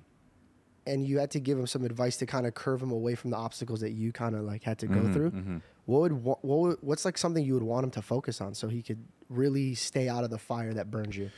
and 0.88 1.06
you 1.06 1.18
had 1.20 1.32
to 1.32 1.40
give 1.40 1.58
him 1.58 1.66
some 1.68 1.84
advice 1.84 2.18
to 2.18 2.26
kind 2.26 2.46
of 2.46 2.54
curve 2.54 2.82
him 2.82 2.92
away 2.92 3.16
from 3.16 3.32
the 3.32 3.38
obstacles 3.38 3.80
that 3.82 3.92
you 3.94 4.12
kind 4.12 4.36
of 4.36 4.42
like 4.42 4.64
had 4.64 4.78
to 4.80 4.88
go 4.88 5.02
Mm-hmm, 5.02 5.14
through. 5.14 5.62
What 5.86 6.00
would 6.02 6.14
wa- 6.14 6.38
what 6.42 6.60
would, 6.62 6.78
what's 6.82 7.06
like 7.06 7.18
something 7.18 7.44
you 7.46 7.54
would 7.54 7.64
want 7.64 7.84
him 7.84 7.92
to 7.92 8.02
focus 8.02 8.42
on 8.42 8.54
so 8.56 8.68
he 8.68 8.82
could 8.82 9.04
really 9.30 9.76
stay 9.76 10.10
out 10.10 10.24
of 10.24 10.32
the 10.32 10.38
fire 10.40 10.74
that 10.74 10.90
burns 10.92 11.16
you? 11.16 11.30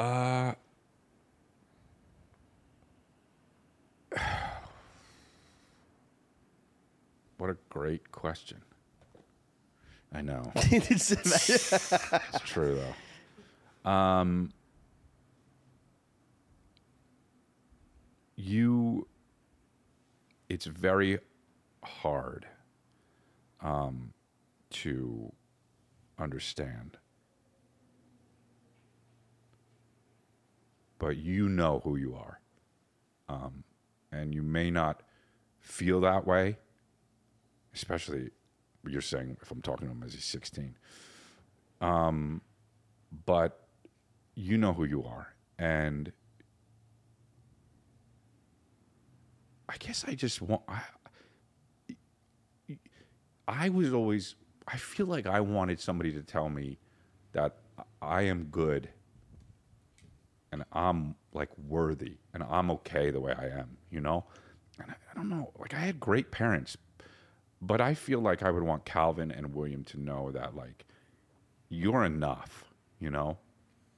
Uh, 0.00 0.54
what 7.36 7.50
a 7.50 7.56
great 7.68 8.10
question. 8.10 8.62
I 10.10 10.22
know. 10.22 10.50
It's 10.56 11.10
true 12.46 12.80
though. 13.84 13.90
Um, 13.90 14.54
you, 18.36 19.06
it's 20.48 20.64
very 20.64 21.18
hard 21.84 22.46
um, 23.60 24.14
to 24.70 25.30
understand, 26.18 26.96
but 31.00 31.16
you 31.16 31.48
know 31.48 31.80
who 31.82 31.96
you 31.96 32.14
are, 32.14 32.40
um, 33.28 33.64
and 34.12 34.32
you 34.32 34.42
may 34.44 34.70
not 34.70 35.02
feel 35.58 36.00
that 36.02 36.24
way, 36.24 36.58
especially 37.74 38.30
you're 38.86 39.00
saying 39.02 39.36
if 39.42 39.50
I'm 39.50 39.60
talking 39.62 39.88
to 39.88 39.92
him 39.92 40.04
as 40.04 40.14
he's 40.14 40.24
16 40.26 40.76
but 43.26 43.68
you 44.34 44.56
know 44.58 44.72
who 44.72 44.84
you 44.84 45.04
are 45.04 45.34
and 45.58 46.12
i 49.68 49.74
guess 49.78 50.04
i 50.06 50.14
just 50.14 50.40
want 50.40 50.62
i 50.68 50.80
i 53.48 53.68
was 53.68 53.92
always 53.92 54.36
i 54.68 54.76
feel 54.76 55.06
like 55.06 55.26
i 55.26 55.40
wanted 55.40 55.80
somebody 55.80 56.12
to 56.12 56.22
tell 56.22 56.48
me 56.48 56.78
that 57.32 57.56
i 58.00 58.22
am 58.22 58.44
good 58.44 58.88
and 60.52 60.64
i'm 60.72 61.14
like 61.32 61.50
worthy 61.68 62.16
and 62.34 62.42
i'm 62.44 62.70
okay 62.70 63.10
the 63.10 63.20
way 63.20 63.32
i 63.38 63.46
am 63.46 63.76
you 63.90 64.00
know 64.00 64.24
and 64.80 64.90
i, 64.90 64.94
I 64.94 65.14
don't 65.14 65.28
know 65.28 65.52
like 65.58 65.74
i 65.74 65.78
had 65.78 66.00
great 66.00 66.30
parents 66.30 66.76
but 67.62 67.80
i 67.80 67.94
feel 67.94 68.20
like 68.20 68.42
i 68.42 68.50
would 68.50 68.62
want 68.62 68.84
calvin 68.84 69.30
and 69.30 69.54
william 69.54 69.84
to 69.84 70.00
know 70.00 70.30
that 70.32 70.56
like 70.56 70.84
you're 71.70 72.04
enough, 72.04 72.64
you 72.98 73.10
know, 73.10 73.38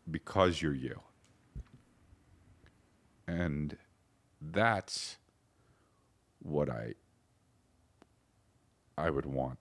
because 0.08 0.62
you're 0.62 0.74
you. 0.74 1.00
And 3.26 3.76
that's 4.40 5.16
what 6.40 6.68
I 6.68 6.94
I 8.98 9.08
would 9.08 9.24
want 9.24 9.58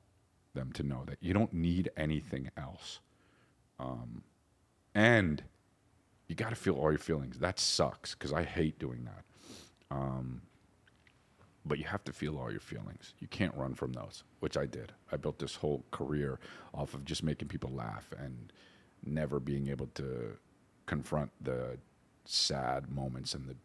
them 0.53 0.73
to 0.73 0.83
know 0.83 1.03
that 1.05 1.17
you 1.21 1.33
don't 1.33 1.53
need 1.53 1.89
anything 1.95 2.51
else. 2.57 2.99
Um, 3.79 4.23
and 4.93 5.43
you 6.31 6.35
got 6.35 6.49
to 6.49 6.55
feel 6.55 6.75
all 6.75 6.89
your 6.89 6.97
feelings. 6.97 7.39
That 7.39 7.59
sucks 7.59 8.15
because 8.15 8.31
I 8.31 8.43
hate 8.43 8.79
doing 8.79 9.03
that. 9.03 9.25
Um, 9.93 10.43
but 11.65 11.77
you 11.77 11.83
have 11.83 12.05
to 12.05 12.13
feel 12.13 12.39
all 12.39 12.49
your 12.49 12.61
feelings. 12.61 13.13
You 13.19 13.27
can't 13.27 13.53
run 13.53 13.73
from 13.73 13.91
those, 13.91 14.23
which 14.39 14.55
I 14.55 14.65
did. 14.65 14.93
I 15.11 15.17
built 15.17 15.39
this 15.39 15.57
whole 15.57 15.83
career 15.91 16.39
off 16.73 16.93
of 16.93 17.03
just 17.03 17.21
making 17.21 17.49
people 17.49 17.69
laugh 17.71 18.13
and 18.17 18.53
never 19.05 19.41
being 19.41 19.67
able 19.67 19.87
to 19.95 20.37
confront 20.85 21.31
the 21.41 21.77
sad 22.23 22.89
moments 22.89 23.33
and 23.33 23.45
the 23.45 23.57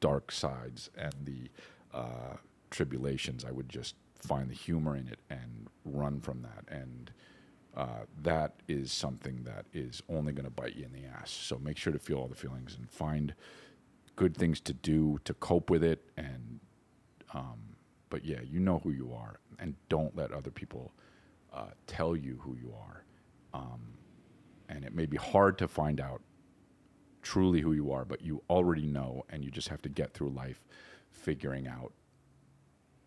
dark 0.00 0.32
sides 0.32 0.90
and 0.98 1.14
the 1.22 1.48
uh, 1.96 2.38
tribulations. 2.70 3.44
I 3.44 3.52
would 3.52 3.68
just 3.68 3.94
find 4.16 4.50
the 4.50 4.54
humor 4.56 4.96
in 4.96 5.06
it 5.06 5.20
and 5.30 5.68
run 5.84 6.20
from 6.20 6.42
that. 6.42 6.64
And 6.66 7.12
uh, 7.76 8.04
that 8.22 8.54
is 8.68 8.92
something 8.92 9.42
that 9.44 9.64
is 9.72 10.02
only 10.08 10.32
going 10.32 10.44
to 10.44 10.50
bite 10.50 10.76
you 10.76 10.84
in 10.84 10.92
the 10.92 11.06
ass. 11.08 11.30
So 11.30 11.58
make 11.58 11.76
sure 11.76 11.92
to 11.92 11.98
feel 11.98 12.18
all 12.18 12.28
the 12.28 12.34
feelings 12.34 12.76
and 12.78 12.90
find 12.90 13.34
good 14.16 14.36
things 14.36 14.60
to 14.60 14.72
do 14.72 15.18
to 15.24 15.34
cope 15.34 15.70
with 15.70 15.82
it 15.82 16.04
and 16.16 16.60
um, 17.34 17.58
but 18.10 18.24
yeah 18.24 18.40
you 18.42 18.60
know 18.60 18.78
who 18.84 18.90
you 18.90 19.12
are 19.12 19.40
and 19.58 19.74
don't 19.88 20.14
let 20.16 20.32
other 20.32 20.50
people 20.50 20.92
uh, 21.52 21.70
tell 21.86 22.14
you 22.14 22.38
who 22.42 22.56
you 22.56 22.74
are 22.78 23.04
um, 23.54 23.80
and 24.68 24.84
it 24.84 24.94
may 24.94 25.06
be 25.06 25.16
hard 25.16 25.56
to 25.58 25.66
find 25.66 26.00
out 26.00 26.20
truly 27.22 27.60
who 27.60 27.72
you 27.72 27.90
are 27.90 28.04
but 28.04 28.20
you 28.20 28.42
already 28.50 28.86
know 28.86 29.24
and 29.30 29.44
you 29.44 29.50
just 29.50 29.68
have 29.68 29.80
to 29.80 29.88
get 29.88 30.12
through 30.12 30.30
life 30.30 30.60
figuring 31.10 31.66
out 31.66 31.92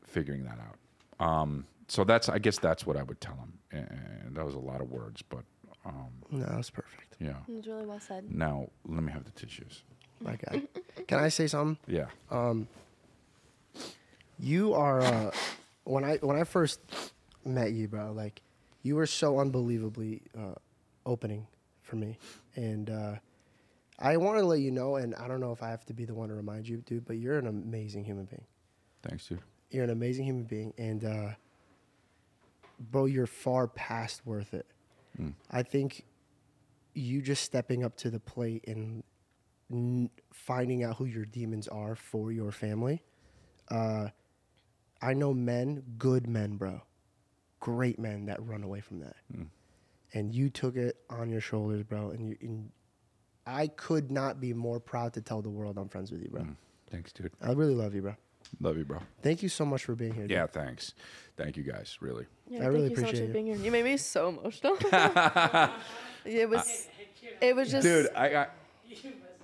figuring 0.03 0.43
that 0.43 0.59
out 0.59 0.77
um, 1.19 1.65
so 1.87 2.03
that's 2.03 2.29
i 2.29 2.37
guess 2.39 2.57
that's 2.59 2.85
what 2.85 2.97
i 2.97 3.03
would 3.03 3.19
tell 3.21 3.35
him 3.35 3.53
and 3.71 4.35
that 4.35 4.45
was 4.45 4.55
a 4.55 4.59
lot 4.59 4.81
of 4.81 4.89
words 4.89 5.21
but 5.21 5.43
um, 5.85 6.09
No, 6.31 6.45
that's 6.47 6.69
perfect. 6.71 7.15
yeah 7.19 7.35
It 7.47 7.51
was 7.57 7.67
really 7.67 7.85
well 7.85 7.99
said. 7.99 8.31
now 8.33 8.69
let 8.87 9.03
me 9.03 9.11
have 9.11 9.23
the 9.23 9.31
tissues 9.31 9.83
My 10.21 10.35
God. 10.37 10.67
Can 11.07 11.19
I 11.19 11.29
say 11.29 11.45
something? 11.47 11.77
yeah 11.87 12.07
Um, 12.31 12.67
You 14.39 14.73
are 14.73 15.01
uh, 15.01 15.31
when 15.83 16.03
I 16.03 16.17
when 16.17 16.37
I 16.37 16.43
first 16.43 16.79
met 17.45 17.71
you, 17.71 17.87
bro. 17.87 18.11
Like 18.11 18.41
you 18.83 18.95
were 18.95 19.05
so 19.07 19.39
unbelievably 19.39 20.21
uh, 20.37 20.55
opening 21.05 21.47
for 21.81 21.95
me, 21.95 22.17
and 22.55 22.89
uh, 22.89 23.15
I 23.99 24.17
want 24.17 24.39
to 24.39 24.45
let 24.45 24.59
you 24.59 24.71
know. 24.71 24.95
And 24.97 25.15
I 25.15 25.27
don't 25.27 25.39
know 25.39 25.51
if 25.53 25.61
I 25.63 25.69
have 25.69 25.85
to 25.85 25.93
be 25.93 26.05
the 26.05 26.13
one 26.13 26.29
to 26.29 26.35
remind 26.35 26.67
you, 26.67 26.77
dude, 26.77 27.05
but 27.05 27.17
you're 27.17 27.37
an 27.37 27.47
amazing 27.47 28.03
human 28.05 28.25
being. 28.25 28.45
thanks 29.03 29.27
dude 29.27 29.39
You're 29.71 29.83
an 29.83 29.89
amazing 29.89 30.25
human 30.25 30.43
being, 30.43 30.73
and 30.77 31.03
uh, 31.03 31.29
bro, 32.79 33.05
you're 33.05 33.27
far 33.27 33.67
past 33.67 34.25
worth 34.25 34.53
it. 34.53 34.65
I 35.49 35.63
think 35.63 36.05
you 36.93 37.21
just 37.21 37.43
stepping 37.43 37.83
up 37.83 37.95
to 37.97 38.09
the 38.09 38.19
plate 38.19 38.63
and 38.67 39.03
n- 39.71 40.09
finding 40.33 40.83
out 40.83 40.97
who 40.97 41.05
your 41.05 41.25
demons 41.25 41.67
are 41.69 41.95
for 41.95 42.31
your 42.31 42.51
family. 42.51 43.01
Uh, 43.69 44.09
I 45.01 45.13
know 45.13 45.33
men, 45.33 45.83
good 45.97 46.27
men, 46.27 46.57
bro, 46.57 46.81
great 47.59 47.97
men 47.99 48.25
that 48.25 48.45
run 48.45 48.63
away 48.63 48.81
from 48.81 48.99
that, 48.99 49.15
and 50.13 50.33
you 50.33 50.49
took 50.49 50.75
it 50.75 50.97
on 51.09 51.29
your 51.29 51.41
shoulders, 51.41 51.83
bro. 51.83 52.11
And 52.11 52.27
you, 52.29 52.37
and 52.41 52.71
I 53.47 53.67
could 53.67 54.11
not 54.11 54.39
be 54.39 54.53
more 54.53 54.79
proud 54.79 55.13
to 55.13 55.21
tell 55.21 55.41
the 55.41 55.49
world 55.49 55.77
I'm 55.77 55.89
friends 55.89 56.11
with 56.11 56.21
you, 56.21 56.29
bro. 56.29 56.41
Thanks, 56.91 57.11
dude. 57.11 57.31
I 57.41 57.51
really 57.53 57.75
love 57.75 57.95
you, 57.95 58.01
bro. 58.01 58.15
Love 58.59 58.77
you, 58.77 58.85
bro. 58.85 58.99
Thank 59.21 59.43
you 59.43 59.49
so 59.49 59.65
much 59.65 59.83
for 59.85 59.95
being 59.95 60.13
here. 60.13 60.23
dude. 60.23 60.31
Yeah, 60.31 60.47
thanks. 60.47 60.93
Thank 61.37 61.57
you 61.57 61.63
guys. 61.63 61.97
Really. 62.01 62.25
Yeah, 62.49 62.59
I 62.59 62.61
thank 62.63 62.73
really 62.73 62.89
you 62.89 62.95
so 62.95 63.01
much 63.01 63.09
appreciate 63.11 63.31
for 63.31 63.37
you. 63.37 63.43
being 63.43 63.45
here. 63.47 63.65
You 63.65 63.71
made 63.71 63.83
me 63.85 63.97
so 63.97 64.29
emotional. 64.29 64.77
it 66.25 66.49
was, 66.49 66.87
it 67.41 67.55
was 67.55 67.71
just, 67.71 67.83
Dude, 67.83 68.09
I, 68.15 68.35
I 68.35 68.47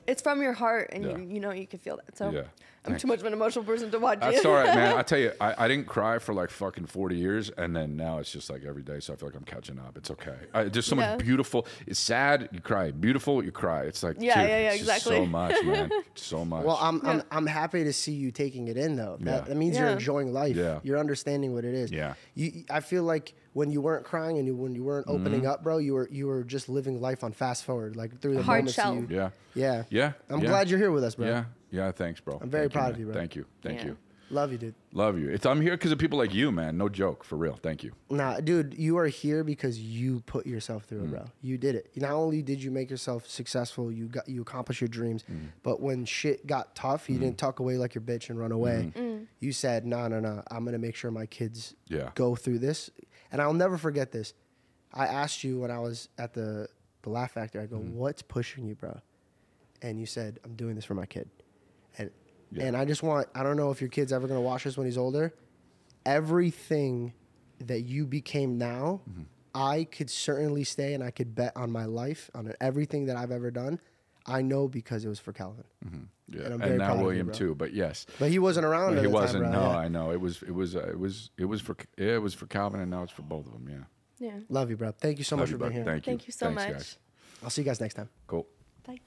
it's 0.08 0.22
from 0.22 0.42
your 0.42 0.54
heart, 0.54 0.90
and 0.94 1.04
Yeah. 1.04 1.18
you, 1.18 1.24
you 1.36 1.40
know 1.40 1.52
you 1.52 1.68
can 1.68 1.80
feel 1.80 1.98
that. 1.98 2.18
So 2.18 2.30
Yeah, 2.32 2.42
I'm 2.84 2.94
thanks. 2.94 3.04
too 3.04 3.08
much 3.10 3.20
of 3.20 3.28
an 3.28 3.34
emotional 3.34 3.64
person 3.64 3.92
to 3.92 4.00
watch 4.00 4.22
That's 4.22 4.44
all 4.44 4.56
right, 4.56 4.74
man. 4.74 4.98
I 4.98 5.04
tell 5.04 5.20
you, 5.20 5.32
I, 5.40 5.66
I 5.66 5.68
didn't 5.68 5.86
cry 5.86 6.18
for 6.18 6.34
like 6.34 6.50
fucking 6.50 6.88
40 6.88 7.16
years, 7.16 7.50
and 7.52 7.76
then 7.76 7.96
now 7.96 8.18
it's 8.18 8.32
just 8.32 8.50
like 8.50 8.64
every 8.66 8.82
day, 8.82 9.00
so 9.00 9.14
I 9.14 9.18
feel 9.18 9.30
like 9.30 9.36
I'm 9.36 9.44
catching 9.44 9.78
up. 9.78 9.96
It's 9.98 10.10
okay. 10.10 10.34
I, 10.52 10.64
there's 10.64 10.88
so 10.88 10.96
Yeah. 10.96 11.12
much 11.16 11.20
beautiful. 11.24 11.68
It's 11.86 12.00
sad, 12.00 12.50
you 12.52 12.60
cry. 12.60 12.90
Beautiful, 12.90 13.44
you 13.44 13.52
cry. 13.52 13.84
It's 13.84 14.02
like, 14.02 14.16
Yeah, 14.20 14.42
dude, 14.42 14.50
yeah, 14.50 14.60
yeah, 14.62 14.70
it's 14.72 14.80
exactly. 14.80 15.16
so 15.18 15.26
much, 15.28 15.64
man. 15.64 15.92
So 16.16 16.44
much. 16.44 16.66
Well, 16.66 16.78
I'm, 16.82 17.06
I'm 17.06 17.24
I'm 17.32 17.46
happy 17.46 17.84
to 17.84 17.94
see 17.94 18.14
you 18.14 18.32
taking 18.32 18.68
it 18.68 18.78
in 18.78 18.96
though. 18.96 19.18
That, 19.22 19.32
Yeah. 19.32 19.42
that 19.48 19.58
means 19.58 19.78
you're 19.78 19.88
enjoying 19.88 20.34
life. 20.34 20.56
Yeah. 20.56 20.80
You're 20.84 20.98
understanding 20.98 21.54
what 21.54 21.66
it 21.66 21.74
is. 21.76 21.92
Yeah. 21.92 22.16
You, 22.34 22.64
I 22.70 22.80
feel 22.80 23.04
like 23.04 23.34
when 23.54 23.70
you 23.70 23.82
weren't 23.82 24.06
crying 24.06 24.38
and 24.40 24.48
you, 24.48 24.56
when 24.56 24.74
you 24.74 24.84
weren't 24.84 25.08
opening 25.08 25.42
Mm-hmm. 25.42 25.50
up, 25.52 25.64
bro, 25.64 25.78
you 25.78 25.94
were 25.94 26.10
you 26.12 26.26
were 26.28 26.44
just 26.44 26.68
living 26.68 27.00
life 27.00 27.24
on 27.24 27.32
fast 27.32 27.64
forward, 27.64 27.96
like 27.96 28.20
through 28.22 28.36
the 28.36 28.44
Hard 28.44 28.60
moments 28.62 28.74
shell. 28.74 28.96
You, 28.96 29.08
yeah. 29.10 29.30
yeah. 29.54 29.84
Yeah. 29.90 30.12
I'm 30.30 30.40
yeah. 30.42 30.50
glad 30.50 30.70
you're 30.70 30.80
here 30.80 30.92
with 30.92 31.04
us, 31.04 31.14
bro. 31.16 31.28
Yeah. 31.28 31.44
Yeah. 31.72 31.92
Thanks, 31.92 32.20
bro. 32.20 32.38
I'm 32.42 32.50
very 32.50 32.64
Thank 32.66 32.74
proud 32.74 32.84
man. 32.84 32.92
of 32.94 33.00
you, 33.00 33.06
bro. 33.08 33.14
Thank 33.16 33.36
you. 33.36 33.46
Thank 33.64 33.80
Yeah. 33.80 33.86
you. 33.88 33.98
Love 34.30 34.54
you, 34.54 34.58
dude. 34.58 34.76
Love 34.94 35.20
you. 35.20 35.28
It's, 35.30 35.46
I'm 35.46 35.60
here 35.60 35.72
because 35.74 35.92
of 35.92 35.98
people 35.98 36.18
like 36.18 36.34
you, 36.34 36.54
man. 36.54 36.78
No 36.78 36.88
joke. 36.88 37.26
For 37.26 37.36
real. 37.36 37.60
Thank 37.62 37.84
you. 37.84 37.92
Nah, 38.10 38.40
dude, 38.40 38.74
you 38.78 38.98
are 38.98 39.08
here 39.08 39.44
because 39.44 39.78
you 39.82 40.22
put 40.26 40.48
yourself 40.48 40.86
through 40.86 41.00
Mm. 41.02 41.04
it, 41.04 41.10
bro. 41.10 41.26
You 41.42 41.58
did 41.58 41.76
it. 41.76 41.92
Not 41.98 42.12
only 42.12 42.42
did 42.42 42.64
you 42.64 42.72
make 42.72 42.90
yourself 42.90 43.28
successful, 43.28 43.92
you 43.92 44.06
got 44.08 44.30
you 44.30 44.42
accomplished 44.42 44.80
your 44.80 44.88
dreams, 44.88 45.26
Mm. 45.30 45.48
but 45.64 45.82
when 45.82 46.06
shit 46.06 46.48
got 46.48 46.76
tough, 46.76 47.10
you 47.10 47.20
didn't 47.20 47.40
tuck 47.40 47.60
away 47.60 47.78
like 47.78 47.94
your 47.94 48.04
bitch 48.04 48.30
and 48.30 48.40
run 48.40 48.54
away. 48.54 48.94
You 49.42 49.52
said, 49.52 49.86
"No, 49.86 50.08
no, 50.08 50.22
no. 50.22 50.44
I'm 50.50 50.64
gonna 50.64 50.78
make 50.78 50.96
sure 50.96 51.12
my 51.12 51.26
kids. 51.26 51.76
Yeah. 51.90 52.12
go 52.16 52.34
through 52.36 52.60
this." 52.60 52.90
And 53.34 53.42
I'll 53.42 53.54
never 53.54 53.78
forget 53.78 54.14
this. 54.14 54.34
I 54.94 55.08
asked 55.08 55.44
you 55.44 55.60
when 55.60 55.72
I 55.72 55.80
was 55.80 56.08
at 56.18 56.34
the 56.34 56.70
the 57.02 57.10
Laugh 57.10 57.32
Factory. 57.32 57.62
I 57.62 57.66
go. 57.66 57.80
"What's 57.80 58.22
pushing 58.22 58.66
you, 58.66 58.76
bro?" 58.76 59.02
And 59.82 60.00
you 60.00 60.06
said, 60.06 60.40
"I'm 60.46 60.56
doing 60.56 60.76
this 60.76 60.86
for 60.86 60.94
my 60.96 61.06
kid." 61.06 61.30
And 61.98 62.12
Yeah. 62.52 62.66
and 62.66 62.78
I 62.78 62.86
just 62.86 63.04
want 63.04 63.28
I 63.36 63.44
don't 63.44 63.58
know 63.58 63.72
if 63.72 63.82
your 63.82 63.90
kid's 63.90 64.12
ever 64.14 64.28
gonna 64.28 64.42
watch 64.42 64.64
this 64.64 64.78
when 64.78 64.86
he's 64.88 64.98
older. 64.98 65.34
Everything 66.06 67.14
that 67.60 67.82
you 67.82 68.06
became 68.06 68.58
now, 68.58 69.02
Mm-hmm. 69.10 69.22
I 69.54 69.84
could 69.84 70.10
certainly 70.10 70.64
stay 70.64 70.94
and 70.94 71.04
I 71.04 71.12
could 71.12 71.36
bet 71.36 71.52
on 71.58 71.72
my 71.72 71.84
life 71.84 72.32
on 72.34 72.54
everything 72.62 73.08
that 73.08 73.18
I've 73.18 73.32
ever 73.32 73.52
done. 73.52 73.80
I 74.26 74.42
know 74.42 74.68
because 74.70 75.04
it 75.04 75.10
was 75.10 75.20
for 75.20 75.34
Calvin. 75.34 75.66
Yeah. 76.30 76.44
And 76.44 76.46
I'm 76.46 76.52
And, 76.54 76.62
very 76.62 76.78
proud 76.78 76.88
now 76.88 76.94
of 76.94 77.00
you, 77.00 77.06
William 77.06 77.32
too. 77.34 77.56
But 77.56 77.74
yes. 77.74 78.06
But 78.18 78.30
he 78.30 78.40
wasn't 78.40 78.66
around. 78.66 78.96
at 78.98 79.02
he 79.02 79.08
wasn't. 79.08 79.44
Time, 79.44 79.52
no, 79.54 79.62
Yeah. 79.72 79.78
I 79.78 79.88
know. 79.90 80.12
It 80.12 80.22
was. 80.22 80.42
It 80.44 80.52
was. 80.52 80.76
Uh, 80.78 80.88
it 80.88 80.98
was. 81.00 81.32
It 81.38 81.46
was 81.46 81.60
for. 81.60 81.76
Yeah, 81.98 82.14
it 82.16 82.22
was 82.22 82.34
for 82.34 82.46
Calvin, 82.46 82.80
and 82.80 82.90
now 82.90 83.04
it's 83.04 83.12
for 83.12 83.24
both 83.24 83.46
of 83.46 83.52
them. 83.52 83.68
Yeah. 83.70 84.26
Yeah. 84.28 84.40
Love 84.48 84.70
you, 84.70 84.78
bro. 84.78 84.92
Thank 84.94 85.18
you 85.18 85.26
so 85.26 85.36
Love 85.36 85.42
much 85.44 85.50
you, 85.52 85.58
for 85.58 85.64
being 85.66 85.74
here. 85.74 85.84
Thank 85.84 86.06
you. 86.08 86.12
Thank 86.12 86.28
you 86.28 86.32
so 86.32 86.46
Thanks, 86.46 86.64
much. 86.64 86.72
Guys. 86.74 86.98
I'll 87.44 87.50
see 87.50 87.62
you 87.64 87.66
guys 87.66 87.82
next 87.82 87.96
time. 87.96 88.10
Cool. 88.28 88.48
Bye. 88.88 89.02